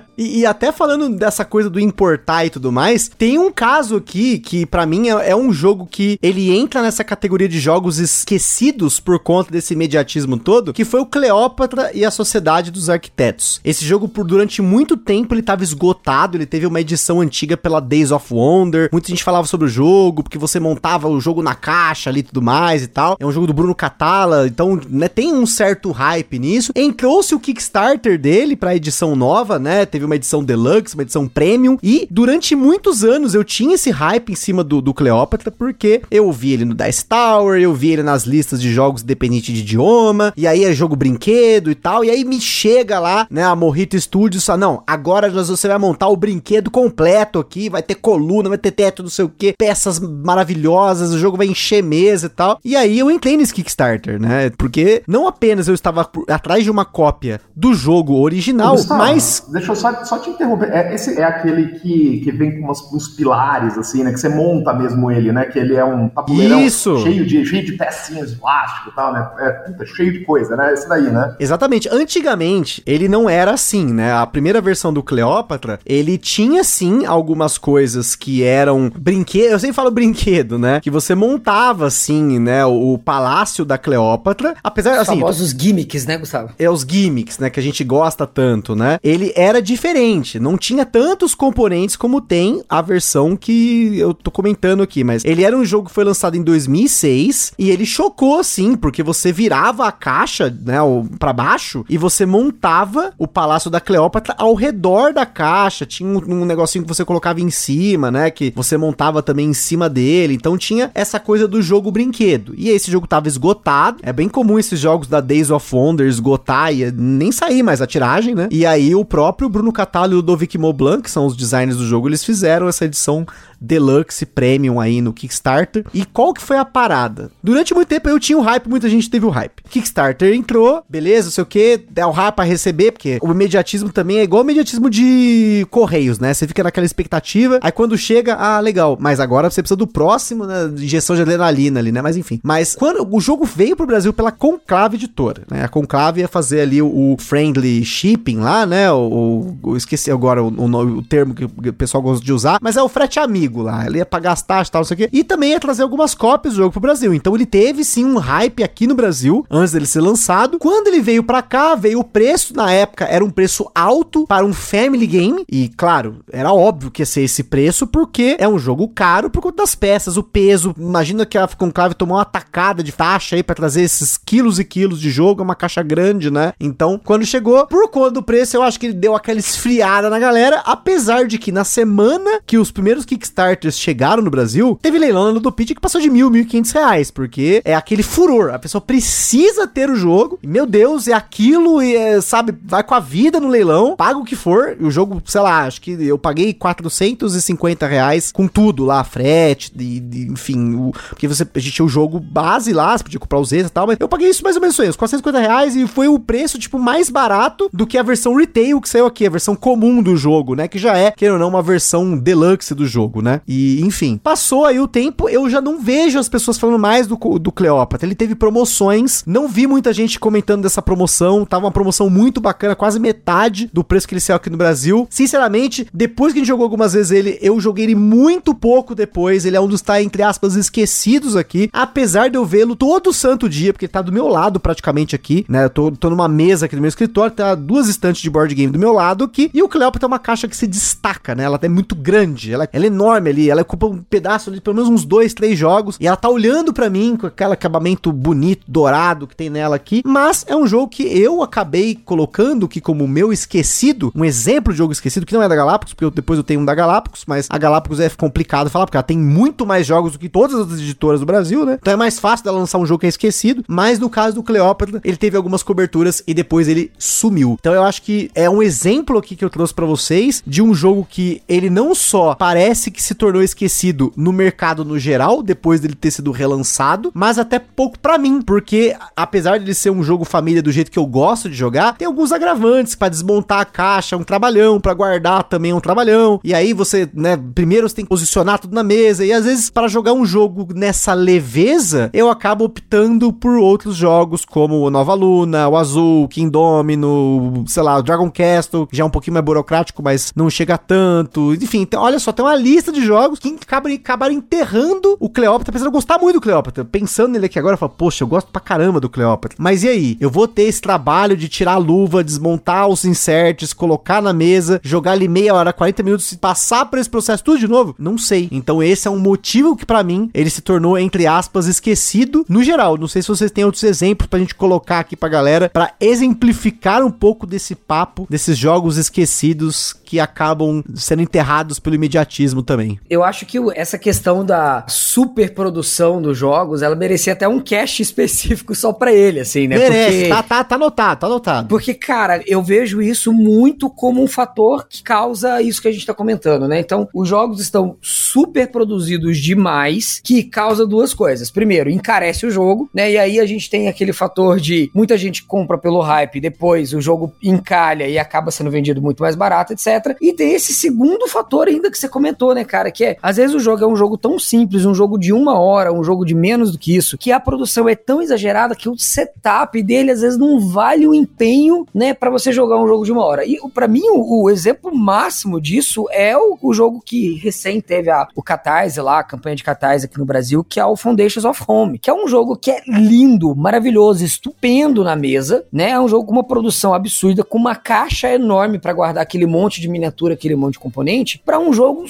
e, 0.16 0.40
e, 0.40 0.46
até 0.46 0.72
falando 0.72 1.08
dessa 1.10 1.44
coisa 1.44 1.68
do 1.68 1.78
importar 1.78 2.44
e 2.44 2.50
tudo 2.50 2.72
mais, 2.72 3.08
tem 3.08 3.38
um 3.38 3.52
caso 3.52 3.96
aqui 3.96 4.38
que 4.38 4.64
para 4.64 4.86
mim 4.86 5.08
é, 5.08 5.30
é, 5.30 5.36
um 5.36 5.52
jogo 5.52 5.86
que 5.86 6.18
ele 6.22 6.56
entra 6.56 6.82
nessa 6.82 7.04
categoria 7.04 7.48
de 7.48 7.58
jogos 7.58 7.98
esquecidos 7.98 8.98
por 8.98 9.18
conta 9.18 9.50
desse 9.50 9.74
imediatismo 9.74 10.38
todo, 10.38 10.72
que 10.72 10.84
foi 10.84 11.00
o 11.00 11.06
Cleópatra 11.06 11.90
e 11.94 12.04
a 12.04 12.10
Sociedade 12.10 12.70
dos 12.70 12.88
Arquitetos. 12.88 13.60
Esse 13.64 13.84
jogo 13.84 14.08
por 14.08 14.26
durante 14.26 14.62
muito 14.62 14.96
tempo 14.96 15.34
ele 15.34 15.42
tava 15.42 15.62
esgotado, 15.62 16.36
ele 16.36 16.46
teve 16.46 16.66
uma 16.66 16.80
edição 16.80 17.20
antiga 17.20 17.56
pela 17.56 17.80
Days 17.80 18.10
of 18.10 18.32
Wonder. 18.32 18.88
Muita 18.90 19.08
gente 19.08 19.22
falava 19.22 19.46
sobre 19.46 19.66
o 19.66 19.70
jogo, 19.70 20.22
porque 20.22 20.38
você 20.38 20.58
montava 20.58 21.08
o 21.08 21.20
jogo 21.20 21.42
na 21.42 21.54
caixa 21.54 22.08
ali 22.08 22.20
e 22.20 22.22
tudo 22.22 22.40
mais 22.40 22.82
e 22.82 22.86
tal. 22.86 23.16
É 23.20 23.26
um 23.26 23.32
jogo 23.32 23.46
do 23.46 23.52
Bruno 23.52 23.74
Catala, 23.74 24.46
então, 24.46 24.80
né, 24.88 25.08
tem 25.08 25.32
um 25.32 25.46
certo 25.46 25.90
hype 25.90 26.38
nisso. 26.38 26.72
Entrou-se 26.74 27.34
o 27.34 27.40
Kickstarter 27.40 28.18
dele 28.18 28.56
pra 28.56 28.74
edição 28.74 29.14
nova, 29.14 29.58
né? 29.58 29.84
Teve 29.84 30.05
uma 30.06 30.16
edição 30.16 30.42
deluxe, 30.42 30.94
uma 30.94 31.02
edição 31.02 31.28
premium. 31.28 31.78
E 31.82 32.06
durante 32.10 32.54
muitos 32.54 33.04
anos 33.04 33.34
eu 33.34 33.44
tinha 33.44 33.74
esse 33.74 33.90
hype 33.90 34.32
em 34.32 34.36
cima 34.36 34.64
do, 34.64 34.80
do 34.80 34.94
Cleópatra, 34.94 35.50
porque 35.50 36.02
eu 36.10 36.30
vi 36.32 36.52
ele 36.52 36.64
no 36.64 36.74
Dice 36.74 37.04
Tower, 37.04 37.60
eu 37.60 37.74
vi 37.74 37.90
ele 37.90 38.02
nas 38.02 38.24
listas 38.24 38.60
de 38.60 38.72
jogos 38.72 39.02
independentes 39.02 39.54
de 39.54 39.60
idioma, 39.60 40.32
e 40.36 40.46
aí 40.46 40.64
é 40.64 40.72
jogo 40.72 40.96
brinquedo 40.96 41.70
e 41.70 41.74
tal. 41.74 42.04
E 42.04 42.10
aí 42.10 42.24
me 42.24 42.40
chega 42.40 42.98
lá, 42.98 43.26
né? 43.30 43.42
A 43.42 43.54
Morrito 43.56 43.98
Studios 43.98 44.44
só, 44.44 44.56
não, 44.56 44.82
agora 44.86 45.30
você 45.30 45.68
vai 45.68 45.78
montar 45.78 46.08
o 46.08 46.16
brinquedo 46.16 46.70
completo 46.70 47.38
aqui, 47.38 47.68
vai 47.68 47.82
ter 47.82 47.96
coluna, 47.96 48.48
vai 48.48 48.58
ter 48.58 48.70
teto, 48.70 49.02
não 49.02 49.10
sei 49.10 49.24
o 49.24 49.28
que, 49.28 49.52
peças 49.52 49.98
maravilhosas, 49.98 51.12
o 51.12 51.18
jogo 51.18 51.36
vai 51.36 51.46
encher 51.46 51.82
mesa 51.82 52.26
e 52.26 52.30
tal. 52.30 52.58
E 52.64 52.76
aí 52.76 52.98
eu 52.98 53.10
entrei 53.10 53.36
nesse 53.36 53.54
Kickstarter, 53.54 54.20
né? 54.20 54.50
Porque 54.50 55.02
não 55.06 55.26
apenas 55.26 55.68
eu 55.68 55.74
estava 55.74 56.08
atrás 56.28 56.64
de 56.64 56.70
uma 56.70 56.84
cópia 56.84 57.40
do 57.54 57.74
jogo 57.74 58.20
original, 58.20 58.76
Gustavo, 58.76 59.00
mas. 59.00 59.46
Deixa 59.52 59.72
eu 59.72 59.76
só, 59.76 59.92
só 60.04 60.18
te 60.18 60.30
interromper. 60.30 60.70
É, 60.72 60.94
esse 60.94 61.18
é 61.18 61.24
aquele 61.24 61.78
que, 61.78 62.20
que 62.22 62.32
vem 62.32 62.58
com 62.58 62.66
umas, 62.66 62.80
uns 62.92 63.08
pilares, 63.08 63.78
assim, 63.78 64.02
né? 64.02 64.12
Que 64.12 64.18
você 64.18 64.28
monta 64.28 64.72
mesmo 64.72 65.10
ele, 65.10 65.32
né? 65.32 65.44
Que 65.44 65.58
ele 65.58 65.74
é 65.74 65.84
um 65.84 66.08
tabuleirão 66.08 66.60
Isso. 66.60 66.98
cheio 66.98 67.24
de, 67.24 67.44
cheio 67.44 67.64
de 67.64 67.72
pecinhas 67.72 68.30
de 68.30 68.36
plástico 68.36 68.90
e 68.90 68.94
tal, 68.94 69.12
né? 69.12 69.30
É, 69.38 69.50
puta, 69.50 69.86
cheio 69.86 70.12
de 70.12 70.24
coisa, 70.24 70.56
né? 70.56 70.72
Esse 70.72 70.88
daí, 70.88 71.10
né? 71.10 71.36
Exatamente. 71.38 71.88
Antigamente, 71.88 72.82
ele 72.84 73.08
não 73.08 73.28
era 73.28 73.52
assim, 73.52 73.86
né? 73.86 74.12
A 74.12 74.26
primeira 74.26 74.60
versão 74.60 74.92
do 74.92 75.02
Cleópatra, 75.02 75.78
ele 75.86 76.18
tinha 76.18 76.64
sim 76.64 77.04
algumas 77.06 77.56
coisas 77.56 78.16
que 78.16 78.42
eram 78.42 78.90
brinquedo. 78.96 79.52
Eu 79.52 79.58
sempre 79.58 79.76
falo 79.76 79.90
brinquedo, 79.90 80.58
né? 80.58 80.80
Que 80.80 80.90
você 80.90 81.14
montava, 81.14 81.86
assim, 81.86 82.38
né? 82.38 82.64
O 82.66 82.98
palácio 82.98 83.64
da 83.64 83.78
Cleópatra. 83.78 84.54
Apesar, 84.62 84.98
assim 84.98 85.22
os 85.22 85.50
gimmicks, 85.50 86.06
né, 86.06 86.18
Gustavo? 86.18 86.50
É 86.58 86.68
os 86.68 86.82
gimmicks, 86.82 87.38
né, 87.38 87.50
que 87.50 87.60
a 87.60 87.62
gente 87.62 87.82
gosta 87.84 88.26
tanto, 88.26 88.74
né? 88.74 88.98
Ele 89.02 89.32
era 89.36 89.60
diferente 89.60 89.85
diferente. 89.86 90.40
Não 90.40 90.56
tinha 90.56 90.84
tantos 90.84 91.34
componentes 91.34 91.94
como 91.94 92.20
tem 92.20 92.62
a 92.68 92.82
versão 92.82 93.36
que 93.36 93.96
eu 93.98 94.12
tô 94.12 94.30
comentando 94.30 94.82
aqui, 94.82 95.04
mas 95.04 95.24
ele 95.24 95.44
era 95.44 95.56
um 95.56 95.64
jogo 95.64 95.88
que 95.88 95.94
foi 95.94 96.02
lançado 96.02 96.36
em 96.36 96.42
2006 96.42 97.52
e 97.56 97.70
ele 97.70 97.86
chocou 97.86 98.42
sim, 98.42 98.74
porque 98.74 99.02
você 99.02 99.32
virava 99.32 99.86
a 99.86 99.92
caixa, 99.92 100.50
né, 100.50 100.78
para 101.18 101.32
baixo 101.32 101.84
e 101.88 101.96
você 101.96 102.26
montava 102.26 103.12
o 103.16 103.28
Palácio 103.28 103.70
da 103.70 103.80
Cleópatra 103.80 104.34
ao 104.36 104.54
redor 104.54 105.12
da 105.12 105.24
caixa. 105.24 105.86
Tinha 105.86 106.08
um, 106.08 106.42
um 106.42 106.44
negocinho 106.44 106.84
que 106.84 106.88
você 106.88 107.04
colocava 107.04 107.40
em 107.40 107.50
cima, 107.50 108.10
né, 108.10 108.30
que 108.30 108.52
você 108.56 108.76
montava 108.76 109.22
também 109.22 109.48
em 109.48 109.54
cima 109.54 109.88
dele. 109.88 110.34
Então 110.34 110.58
tinha 110.58 110.90
essa 110.94 111.20
coisa 111.20 111.46
do 111.46 111.62
jogo 111.62 111.92
brinquedo. 111.92 112.54
E 112.56 112.70
esse 112.70 112.90
jogo 112.90 113.06
tava 113.06 113.28
esgotado. 113.28 113.98
É 114.02 114.12
bem 114.12 114.28
comum 114.28 114.58
esses 114.58 114.80
jogos 114.80 115.06
da 115.06 115.20
Days 115.20 115.50
of 115.50 115.74
Wonder 115.74 116.08
esgotar 116.08 116.74
e 116.74 116.90
nem 116.90 117.30
sair 117.30 117.62
mais 117.62 117.80
a 117.80 117.86
tiragem, 117.86 118.34
né? 118.34 118.48
E 118.50 118.66
aí 118.66 118.94
o 118.94 119.04
próprio 119.04 119.48
Bruno 119.48 119.72
Catalo 119.76 120.12
e 120.12 120.14
o 120.14 120.16
Ludovic 120.16 120.56
Moblan, 120.56 121.02
que 121.02 121.10
são 121.10 121.26
os 121.26 121.36
designers 121.36 121.76
do 121.76 121.86
jogo, 121.86 122.08
eles 122.08 122.24
fizeram 122.24 122.66
essa 122.66 122.86
edição 122.86 123.26
Deluxe 123.66 124.24
Premium 124.24 124.80
aí 124.80 125.00
no 125.00 125.12
Kickstarter. 125.12 125.84
E 125.92 126.04
qual 126.04 126.32
que 126.32 126.40
foi 126.40 126.56
a 126.56 126.64
parada? 126.64 127.30
Durante 127.42 127.74
muito 127.74 127.88
tempo 127.88 128.08
eu 128.08 128.20
tinha 128.20 128.38
o 128.38 128.42
hype, 128.42 128.68
muita 128.68 128.88
gente 128.88 129.10
teve 129.10 129.26
o 129.26 129.30
hype. 129.30 129.62
Kickstarter 129.68 130.32
entrou, 130.34 130.84
beleza, 130.88 131.26
não 131.26 131.32
sei 131.32 131.42
o 131.42 131.46
que, 131.46 131.80
é 131.94 132.06
o 132.06 132.10
hype 132.10 132.34
pra 132.34 132.44
receber, 132.44 132.92
porque 132.92 133.18
o 133.20 133.32
imediatismo 133.32 133.90
também 133.90 134.18
é 134.18 134.22
igual 134.22 134.42
o 134.42 134.44
imediatismo 134.44 134.88
de 134.88 135.66
Correios, 135.70 136.18
né? 136.18 136.32
Você 136.32 136.46
fica 136.46 136.62
naquela 136.62 136.86
expectativa, 136.86 137.58
aí 137.62 137.72
quando 137.72 137.98
chega, 137.98 138.34
ah, 138.34 138.60
legal, 138.60 138.96
mas 139.00 139.18
agora 139.18 139.50
você 139.50 139.60
precisa 139.62 139.76
do 139.76 139.86
próximo, 139.86 140.46
né? 140.46 140.70
Injeção 140.76 141.16
de 141.16 141.22
adrenalina 141.22 141.80
ali, 141.80 141.90
né? 141.90 142.00
Mas 142.00 142.16
enfim. 142.16 142.40
Mas 142.42 142.74
quando 142.76 143.06
o 143.10 143.20
jogo 143.20 143.44
veio 143.44 143.76
pro 143.76 143.86
Brasil 143.86 144.12
pela 144.12 144.30
Conclave 144.30 144.96
Editora, 144.96 145.42
né? 145.50 145.64
A 145.64 145.68
Conclave 145.68 146.20
ia 146.20 146.28
fazer 146.28 146.60
ali 146.60 146.80
o, 146.80 146.86
o 146.86 147.16
friendly 147.18 147.84
shipping 147.84 148.38
lá, 148.38 148.64
né? 148.64 148.90
O, 148.92 149.56
o 149.62 149.76
esqueci 149.76 150.10
agora 150.10 150.42
o, 150.42 150.48
o, 150.48 150.98
o 150.98 151.02
termo 151.02 151.34
que 151.34 151.44
o 151.44 151.72
pessoal 151.72 152.02
gosta 152.02 152.24
de 152.24 152.32
usar, 152.32 152.58
mas 152.60 152.76
é 152.76 152.82
o 152.82 152.88
frete 152.88 153.18
amigo 153.18 153.55
lá. 153.62 153.86
Ele 153.86 153.98
ia 153.98 154.06
pagar 154.06 154.32
as 154.32 154.42
taxas 154.42 154.68
e 154.68 154.72
tal, 154.72 154.80
não 154.80 154.84
sei 154.86 154.94
o 154.94 154.98
quê. 154.98 155.08
E 155.12 155.24
também 155.24 155.52
ia 155.52 155.60
trazer 155.60 155.82
algumas 155.82 156.14
cópias 156.14 156.54
do 156.54 156.58
jogo 156.58 156.72
pro 156.72 156.80
Brasil. 156.80 157.14
Então 157.14 157.34
ele 157.34 157.46
teve 157.46 157.84
sim 157.84 158.04
um 158.04 158.18
hype 158.18 158.62
aqui 158.62 158.86
no 158.86 158.94
Brasil, 158.94 159.44
antes 159.50 159.72
dele 159.72 159.86
ser 159.86 160.00
lançado. 160.00 160.58
Quando 160.58 160.88
ele 160.88 161.00
veio 161.00 161.22
para 161.22 161.42
cá, 161.42 161.74
veio 161.74 162.00
o 162.00 162.04
preço, 162.04 162.54
na 162.54 162.70
época 162.72 163.04
era 163.04 163.24
um 163.24 163.30
preço 163.30 163.70
alto 163.74 164.26
para 164.26 164.44
um 164.44 164.52
family 164.52 165.06
game. 165.06 165.44
E 165.50 165.68
claro, 165.76 166.20
era 166.32 166.52
óbvio 166.52 166.90
que 166.90 167.02
ia 167.02 167.06
ser 167.06 167.22
esse 167.22 167.42
preço, 167.42 167.86
porque 167.86 168.36
é 168.38 168.48
um 168.48 168.58
jogo 168.58 168.88
caro 168.88 169.30
por 169.30 169.40
conta 169.40 169.62
das 169.62 169.74
peças, 169.74 170.16
o 170.16 170.22
peso. 170.22 170.74
Imagina 170.78 171.26
que 171.26 171.38
a 171.38 171.46
Conclave 171.46 171.94
tomou 171.94 172.16
uma 172.16 172.24
tacada 172.24 172.82
de 172.82 172.92
taxa 172.92 173.36
aí 173.36 173.42
para 173.42 173.54
trazer 173.54 173.82
esses 173.82 174.16
quilos 174.16 174.58
e 174.58 174.64
quilos 174.64 175.00
de 175.00 175.10
jogo, 175.10 175.40
é 175.40 175.44
uma 175.44 175.54
caixa 175.54 175.82
grande, 175.82 176.30
né? 176.30 176.52
Então, 176.60 177.00
quando 177.02 177.24
chegou, 177.24 177.66
por 177.66 177.90
conta 177.90 178.12
do 178.12 178.22
preço, 178.22 178.56
eu 178.56 178.62
acho 178.62 178.78
que 178.78 178.86
ele 178.86 178.94
deu 178.94 179.14
aquela 179.14 179.38
esfriada 179.38 180.10
na 180.10 180.18
galera, 180.18 180.62
apesar 180.64 181.26
de 181.26 181.38
que 181.38 181.52
na 181.52 181.64
semana 181.64 182.40
que 182.46 182.58
os 182.58 182.70
primeiros 182.70 183.04
Kickstarter 183.04 183.35
Kickstarters 183.36 183.78
chegaram 183.78 184.22
no 184.22 184.30
Brasil, 184.30 184.78
teve 184.80 184.98
leilão 184.98 185.26
na 185.26 185.30
Ludopedia 185.30 185.74
que 185.74 185.80
passou 185.80 186.00
de 186.00 186.08
mil, 186.08 186.30
mil 186.30 186.42
e 186.42 186.44
quinhentos 186.46 186.70
reais, 186.70 187.10
porque 187.10 187.60
é 187.64 187.74
aquele 187.74 188.02
furor. 188.02 188.54
A 188.54 188.58
pessoa 188.58 188.80
precisa 188.80 189.66
ter 189.66 189.90
o 189.90 189.96
jogo, 189.96 190.38
e, 190.42 190.46
meu 190.46 190.64
Deus, 190.64 191.06
é 191.06 191.12
aquilo, 191.12 191.82
e 191.82 191.94
é, 191.94 192.20
sabe, 192.20 192.54
vai 192.64 192.82
com 192.82 192.94
a 192.94 193.00
vida 193.00 193.38
no 193.38 193.48
leilão, 193.48 193.94
paga 193.94 194.18
o 194.18 194.24
que 194.24 194.34
for, 194.34 194.76
e 194.80 194.84
o 194.84 194.90
jogo, 194.90 195.22
sei 195.26 195.40
lá, 195.42 195.64
acho 195.64 195.80
que 195.82 195.90
eu 195.90 196.18
paguei 196.18 196.54
450 196.54 197.86
reais 197.86 198.32
com 198.32 198.48
tudo 198.48 198.84
lá, 198.84 199.04
frete, 199.04 199.70
de, 199.76 200.00
de, 200.00 200.32
enfim, 200.32 200.74
o, 200.74 200.92
porque 201.10 201.28
você, 201.28 201.46
a 201.54 201.58
gente 201.58 201.74
tinha 201.74 201.86
o 201.86 201.88
jogo 201.88 202.18
base 202.18 202.72
lá, 202.72 202.96
você 202.96 203.04
podia 203.04 203.20
comprar 203.20 203.38
os 203.38 203.52
extras 203.52 203.70
e 203.70 203.74
tal, 203.74 203.86
mas 203.86 203.96
eu 204.00 204.08
paguei 204.08 204.30
isso 204.30 204.42
mais 204.42 204.56
ou 204.56 204.62
menos 204.62 204.78
isso, 204.78 204.98
450 204.98 205.38
reais, 205.38 205.76
e 205.76 205.86
foi 205.86 206.08
o 206.08 206.18
preço, 206.18 206.58
tipo, 206.58 206.78
mais 206.78 207.10
barato 207.10 207.68
do 207.72 207.86
que 207.86 207.98
a 207.98 208.02
versão 208.02 208.34
retail 208.34 208.80
que 208.80 208.88
saiu 208.88 209.06
aqui, 209.06 209.26
a 209.26 209.30
versão 209.30 209.54
comum 209.54 210.02
do 210.02 210.16
jogo, 210.16 210.54
né, 210.54 210.68
que 210.68 210.78
já 210.78 210.96
é, 210.96 211.10
querendo 211.10 211.34
ou 211.34 211.40
não, 211.40 211.48
uma 211.48 211.62
versão 211.62 212.16
deluxe 212.16 212.74
do 212.74 212.86
jogo, 212.86 213.20
né? 213.20 213.25
E, 213.46 213.80
enfim, 213.82 214.18
passou 214.22 214.64
aí 214.64 214.78
o 214.80 214.88
tempo, 214.88 215.28
eu 215.28 215.48
já 215.48 215.60
não 215.60 215.80
vejo 215.80 216.18
as 216.18 216.28
pessoas 216.28 216.58
falando 216.58 216.78
mais 216.78 217.06
do, 217.06 217.16
do 217.38 217.52
Cleópatra. 217.52 218.06
Ele 218.06 218.14
teve 218.14 218.34
promoções, 218.34 219.22
não 219.26 219.48
vi 219.48 219.66
muita 219.66 219.92
gente 219.92 220.18
comentando 220.18 220.62
dessa 220.62 220.82
promoção, 220.82 221.44
tava 221.44 221.66
uma 221.66 221.72
promoção 221.72 222.08
muito 222.08 222.40
bacana, 222.40 222.74
quase 222.74 222.98
metade 223.00 223.70
do 223.72 223.84
preço 223.84 224.06
que 224.06 224.14
ele 224.14 224.20
saiu 224.20 224.36
aqui 224.36 224.50
no 224.50 224.56
Brasil. 224.56 225.06
Sinceramente, 225.10 225.86
depois 225.92 226.32
que 226.32 226.38
a 226.38 226.40
gente 226.40 226.48
jogou 226.48 226.64
algumas 226.64 226.92
vezes 226.92 227.10
ele, 227.10 227.38
eu 227.40 227.60
joguei 227.60 227.84
ele 227.84 227.94
muito 227.94 228.54
pouco 228.54 228.94
depois. 228.94 229.44
Ele 229.44 229.56
é 229.56 229.60
um 229.60 229.68
dos, 229.68 229.80
tá, 229.80 230.02
entre 230.02 230.22
aspas, 230.22 230.54
esquecidos 230.54 231.36
aqui, 231.36 231.70
apesar 231.72 232.28
de 232.28 232.36
eu 232.36 232.44
vê-lo 232.44 232.76
todo 232.76 233.12
santo 233.12 233.48
dia, 233.48 233.72
porque 233.72 233.86
ele 233.86 233.92
tá 233.92 234.02
do 234.02 234.12
meu 234.12 234.28
lado 234.28 234.60
praticamente 234.60 235.14
aqui, 235.14 235.44
né? 235.48 235.64
Eu 235.64 235.70
tô, 235.70 235.90
tô 235.90 236.10
numa 236.10 236.28
mesa 236.28 236.66
aqui 236.66 236.76
no 236.76 236.82
meu 236.82 236.88
escritório, 236.88 237.34
tá 237.34 237.54
duas 237.54 237.88
estantes 237.88 238.22
de 238.22 238.30
board 238.30 238.54
game 238.54 238.72
do 238.72 238.78
meu 238.78 238.92
lado 238.92 239.24
aqui, 239.24 239.50
e 239.52 239.62
o 239.62 239.68
Cleópatra 239.68 240.06
é 240.06 240.08
uma 240.08 240.18
caixa 240.18 240.48
que 240.48 240.56
se 240.56 240.66
destaca, 240.66 241.34
né? 241.34 241.44
Ela 241.44 241.58
é 241.62 241.68
muito 241.68 241.94
grande, 241.94 242.52
ela, 242.52 242.68
ela 242.72 242.84
é 242.84 242.88
enorme 242.88 243.15
enorme 243.16 243.30
ali. 243.30 243.50
Ela 243.50 243.62
ocupa 243.62 243.86
um 243.86 243.98
pedaço 243.98 244.50
ali, 244.50 244.60
pelo 244.60 244.76
menos 244.76 244.90
uns 244.90 245.04
dois, 245.04 245.34
três 245.34 245.58
jogos. 245.58 245.96
E 246.00 246.06
ela 246.06 246.16
tá 246.16 246.28
olhando 246.28 246.72
para 246.72 246.88
mim 246.88 247.16
com 247.16 247.26
aquele 247.26 247.52
acabamento 247.52 248.12
bonito, 248.12 248.64
dourado 248.68 249.26
que 249.26 249.36
tem 249.36 249.50
nela 249.50 249.76
aqui. 249.76 250.02
Mas 250.04 250.44
é 250.48 250.56
um 250.56 250.66
jogo 250.66 250.88
que 250.88 251.02
eu 251.02 251.42
acabei 251.42 251.94
colocando 251.94 252.68
que 252.68 252.80
como 252.80 253.06
meu 253.08 253.32
esquecido, 253.32 254.12
um 254.14 254.24
exemplo 254.24 254.72
de 254.72 254.78
jogo 254.78 254.92
esquecido, 254.92 255.26
que 255.26 255.34
não 255.34 255.42
é 255.42 255.48
da 255.48 255.56
Galápagos, 255.56 255.94
porque 255.94 256.04
eu, 256.04 256.10
depois 256.10 256.38
eu 256.38 256.44
tenho 256.44 256.60
um 256.60 256.64
da 256.64 256.74
Galápagos, 256.74 257.24
mas 257.26 257.46
a 257.50 257.58
Galápagos 257.58 258.00
é 258.00 258.08
complicado 258.10 258.70
falar, 258.70 258.86
porque 258.86 258.96
ela 258.96 259.02
tem 259.02 259.18
muito 259.18 259.66
mais 259.66 259.86
jogos 259.86 260.12
do 260.12 260.18
que 260.18 260.28
todas 260.28 260.54
as 260.54 260.60
outras 260.60 260.80
editoras 260.80 261.20
do 261.20 261.26
Brasil, 261.26 261.64
né? 261.64 261.78
Então 261.80 261.92
é 261.92 261.96
mais 261.96 262.18
fácil 262.18 262.44
dela 262.44 262.58
lançar 262.58 262.78
um 262.78 262.86
jogo 262.86 263.00
que 263.00 263.06
é 263.06 263.08
esquecido. 263.08 263.64
Mas 263.68 263.98
no 263.98 264.10
caso 264.10 264.36
do 264.36 264.42
Cleópatra, 264.42 265.00
ele 265.04 265.16
teve 265.16 265.36
algumas 265.36 265.62
coberturas 265.62 266.22
e 266.26 266.34
depois 266.34 266.68
ele 266.68 266.90
sumiu. 266.98 267.56
Então 267.58 267.72
eu 267.72 267.82
acho 267.82 268.02
que 268.02 268.30
é 268.34 268.48
um 268.48 268.62
exemplo 268.62 269.18
aqui 269.18 269.36
que 269.36 269.44
eu 269.44 269.50
trouxe 269.50 269.72
para 269.72 269.86
vocês 269.86 270.42
de 270.46 270.62
um 270.62 270.74
jogo 270.74 271.06
que 271.08 271.42
ele 271.48 271.70
não 271.70 271.94
só 271.94 272.34
parece 272.34 272.90
que 272.90 273.02
se 273.06 273.14
tornou 273.14 273.42
esquecido 273.42 274.12
no 274.16 274.32
mercado 274.32 274.84
no 274.84 274.98
geral, 274.98 275.42
depois 275.42 275.80
dele 275.80 275.94
ter 275.94 276.10
sido 276.10 276.30
relançado, 276.30 277.10
mas 277.14 277.38
até 277.38 277.58
pouco 277.58 277.98
para 277.98 278.18
mim, 278.18 278.40
porque 278.40 278.94
apesar 279.16 279.58
de 279.58 279.64
ele 279.64 279.74
ser 279.74 279.90
um 279.90 280.02
jogo 280.02 280.24
família 280.24 280.62
do 280.62 280.72
jeito 280.72 280.90
que 280.90 280.98
eu 280.98 281.06
gosto 281.06 281.48
de 281.48 281.54
jogar, 281.54 281.96
tem 281.96 282.06
alguns 282.06 282.32
agravantes 282.32 282.94
para 282.94 283.08
desmontar 283.08 283.60
a 283.60 283.64
caixa, 283.64 284.16
um 284.16 284.24
trabalhão, 284.24 284.80
para 284.80 284.94
guardar 284.94 285.44
também 285.44 285.72
um 285.72 285.80
trabalhão. 285.80 286.40
E 286.42 286.54
aí 286.54 286.72
você, 286.72 287.08
né, 287.14 287.38
primeiro 287.54 287.88
você 287.88 287.96
tem 287.96 288.04
que 288.04 288.08
posicionar 288.08 288.58
tudo 288.58 288.74
na 288.74 288.82
mesa 288.82 289.24
e 289.24 289.32
às 289.32 289.44
vezes 289.44 289.70
para 289.70 289.88
jogar 289.88 290.12
um 290.12 290.24
jogo 290.24 290.68
nessa 290.74 291.14
leveza, 291.14 292.10
eu 292.12 292.30
acabo 292.30 292.64
optando 292.64 293.32
por 293.32 293.56
outros 293.56 293.96
jogos 293.96 294.44
como 294.44 294.80
o 294.80 294.90
Nova 294.90 295.14
Luna, 295.14 295.68
o 295.68 295.76
Azul, 295.76 296.28
King 296.28 296.50
Domino, 296.50 297.64
sei 297.66 297.82
lá, 297.82 297.96
o 297.96 298.02
Dragon 298.02 298.30
Castle, 298.30 298.86
que 298.86 298.96
já 298.96 299.04
é 299.04 299.06
um 299.06 299.10
pouquinho 299.10 299.34
mais 299.34 299.44
burocrático, 299.44 300.02
mas 300.02 300.32
não 300.34 300.50
chega 300.50 300.76
tanto. 300.76 301.54
Enfim, 301.54 301.80
então, 301.80 302.02
olha 302.02 302.18
só, 302.18 302.32
tem 302.32 302.44
uma 302.44 302.56
lista 302.56 302.92
de 302.92 302.95
jogos 303.04 303.38
que 303.38 303.48
acabam, 303.48 303.92
acabaram 303.92 304.34
enterrando 304.34 305.16
o 305.18 305.28
Cleópatra, 305.28 305.70
apesar 305.70 305.84
de 305.84 305.88
eu 305.88 305.92
gostar 305.92 306.18
muito 306.18 306.34
do 306.34 306.40
Cleópatra. 306.40 306.84
Pensando 306.84 307.32
nele 307.32 307.46
aqui 307.46 307.58
agora, 307.58 307.74
eu 307.74 307.78
falo, 307.78 307.94
poxa, 307.96 308.24
eu 308.24 308.28
gosto 308.28 308.48
pra 308.50 308.60
caramba 308.60 309.00
do 309.00 309.08
Cleópatra. 309.08 309.56
Mas 309.60 309.82
e 309.82 309.88
aí? 309.88 310.16
Eu 310.20 310.30
vou 310.30 310.46
ter 310.46 310.62
esse 310.62 310.80
trabalho 310.80 311.36
de 311.36 311.48
tirar 311.48 311.74
a 311.74 311.78
luva, 311.78 312.24
desmontar 312.24 312.88
os 312.88 313.04
inserts, 313.04 313.72
colocar 313.72 314.20
na 314.22 314.32
mesa, 314.32 314.80
jogar 314.82 315.12
ali 315.12 315.28
meia 315.28 315.54
hora, 315.54 315.72
40 315.72 316.02
minutos, 316.02 316.34
passar 316.34 316.86
por 316.86 316.98
esse 316.98 317.08
processo 317.08 317.44
tudo 317.44 317.58
de 317.58 317.68
novo? 317.68 317.94
Não 317.98 318.18
sei. 318.18 318.48
Então 318.50 318.82
esse 318.82 319.08
é 319.08 319.10
um 319.10 319.18
motivo 319.18 319.76
que 319.76 319.86
para 319.86 320.02
mim 320.02 320.30
ele 320.34 320.50
se 320.50 320.60
tornou, 320.60 320.98
entre 320.98 321.26
aspas, 321.26 321.66
esquecido 321.66 322.44
no 322.48 322.62
geral. 322.62 322.96
Não 322.96 323.08
sei 323.08 323.22
se 323.22 323.28
vocês 323.28 323.50
têm 323.50 323.64
outros 323.64 323.82
exemplos 323.82 324.28
pra 324.28 324.38
gente 324.38 324.54
colocar 324.54 325.00
aqui 325.00 325.16
pra 325.16 325.28
galera, 325.28 325.68
para 325.68 325.92
exemplificar 326.00 327.04
um 327.04 327.10
pouco 327.10 327.46
desse 327.46 327.74
papo, 327.74 328.26
desses 328.28 328.56
jogos 328.56 328.96
esquecidos 328.96 329.92
que 329.92 330.20
acabam 330.20 330.82
sendo 330.94 331.22
enterrados 331.22 331.78
pelo 331.78 331.96
imediatismo 331.96 332.62
também. 332.62 332.85
Eu 333.08 333.24
acho 333.24 333.46
que 333.46 333.58
essa 333.74 333.98
questão 333.98 334.44
da 334.44 334.84
superprodução 334.88 336.20
dos 336.20 336.36
jogos, 336.36 336.82
ela 336.82 336.94
merecia 336.94 337.32
até 337.32 337.48
um 337.48 337.60
cast 337.60 338.02
específico 338.02 338.74
só 338.74 338.92
para 338.92 339.12
ele, 339.12 339.40
assim, 339.40 339.66
né? 339.66 339.78
Merece, 339.78 340.16
Porque... 340.18 340.28
tá, 340.28 340.42
tá, 340.42 340.64
tá 340.64 340.74
anotado, 340.74 341.20
tá 341.20 341.26
anotado. 341.26 341.68
Porque, 341.68 341.94
cara, 341.94 342.42
eu 342.46 342.62
vejo 342.62 343.00
isso 343.00 343.32
muito 343.32 343.88
como 343.90 344.22
um 344.22 344.26
fator 344.26 344.86
que 344.88 345.02
causa 345.02 345.60
isso 345.62 345.80
que 345.80 345.88
a 345.88 345.92
gente 345.92 346.06
tá 346.06 346.14
comentando, 346.14 346.68
né? 346.68 346.78
Então, 346.78 347.08
os 347.14 347.28
jogos 347.28 347.60
estão 347.60 347.96
super 348.02 348.70
produzidos 348.70 349.38
demais, 349.38 350.20
que 350.22 350.42
causa 350.42 350.86
duas 350.86 351.14
coisas. 351.14 351.50
Primeiro, 351.50 351.90
encarece 351.90 352.46
o 352.46 352.50
jogo, 352.50 352.88
né? 352.92 353.10
E 353.10 353.18
aí 353.18 353.40
a 353.40 353.46
gente 353.46 353.70
tem 353.70 353.88
aquele 353.88 354.12
fator 354.12 354.60
de 354.60 354.90
muita 354.94 355.16
gente 355.16 355.44
compra 355.44 355.78
pelo 355.78 356.00
hype, 356.00 356.40
depois 356.40 356.92
o 356.92 357.00
jogo 357.00 357.32
encalha 357.42 358.06
e 358.08 358.18
acaba 358.18 358.50
sendo 358.50 358.70
vendido 358.70 359.00
muito 359.00 359.22
mais 359.22 359.34
barato, 359.34 359.72
etc. 359.72 360.16
E 360.20 360.32
tem 360.32 360.52
esse 360.52 360.72
segundo 360.72 361.26
fator 361.26 361.68
ainda 361.68 361.90
que 361.90 361.98
você 361.98 362.08
comentou, 362.08 362.54
né, 362.54 362.64
cara? 362.64 362.75
Cara, 362.76 362.90
que 362.90 363.04
é, 363.04 363.16
às 363.22 363.36
vezes 363.36 363.54
o 363.54 363.60
jogo 363.60 363.82
é 363.82 363.86
um 363.86 363.96
jogo 363.96 364.18
tão 364.18 364.38
simples, 364.38 364.84
um 364.84 364.94
jogo 364.94 365.18
de 365.18 365.32
uma 365.32 365.58
hora, 365.58 365.92
um 365.92 366.04
jogo 366.04 366.26
de 366.26 366.34
menos 366.34 366.70
do 366.70 366.78
que 366.78 366.94
isso, 366.94 367.16
que 367.16 367.32
a 367.32 367.40
produção 367.40 367.88
é 367.88 367.94
tão 367.94 368.20
exagerada 368.20 368.74
que 368.74 368.88
o 368.88 368.98
setup 368.98 369.82
dele 369.82 370.10
às 370.10 370.20
vezes 370.20 370.38
não 370.38 370.60
vale 370.60 371.06
o 371.06 371.14
empenho, 371.14 371.86
né, 371.94 372.12
para 372.12 372.28
você 372.28 372.52
jogar 372.52 372.78
um 372.78 372.86
jogo 372.86 373.04
de 373.04 373.12
uma 373.12 373.24
hora. 373.24 373.46
E 373.46 373.58
para 373.72 373.88
mim 373.88 374.02
o, 374.10 374.44
o, 374.44 374.50
exemplo 374.50 374.94
máximo 374.94 375.58
disso 375.58 376.06
é 376.10 376.36
o, 376.36 376.58
o 376.60 376.74
jogo 376.74 377.00
que 377.02 377.36
recém 377.36 377.80
teve 377.80 378.10
a, 378.10 378.28
o 378.34 378.42
Catarse 378.42 379.00
lá, 379.00 379.20
a 379.20 379.24
campanha 379.24 379.56
de 379.56 379.64
Catarse 379.64 380.04
aqui 380.04 380.18
no 380.18 380.26
Brasil, 380.26 380.62
que 380.62 380.78
é 380.78 380.84
o 380.84 380.96
Foundations 380.96 381.46
of 381.46 381.62
Home, 381.66 381.98
que 381.98 382.10
é 382.10 382.14
um 382.14 382.28
jogo 382.28 382.56
que 382.56 382.70
é 382.70 382.82
lindo, 382.86 383.54
maravilhoso, 383.56 384.22
estupendo 384.22 385.02
na 385.02 385.16
mesa, 385.16 385.64
né? 385.72 385.90
É 385.90 386.00
um 386.00 386.08
jogo 386.08 386.26
com 386.26 386.32
uma 386.32 386.44
produção 386.44 386.92
absurda, 386.92 387.42
com 387.42 387.56
uma 387.56 387.74
caixa 387.74 388.30
enorme 388.30 388.78
para 388.78 388.92
guardar 388.92 389.22
aquele 389.22 389.46
monte 389.46 389.80
de 389.80 389.88
miniatura, 389.88 390.34
aquele 390.34 390.54
monte 390.54 390.74
de 390.74 390.80
componente, 390.80 391.40
para 391.44 391.58
um 391.58 391.72
jogo 391.72 392.04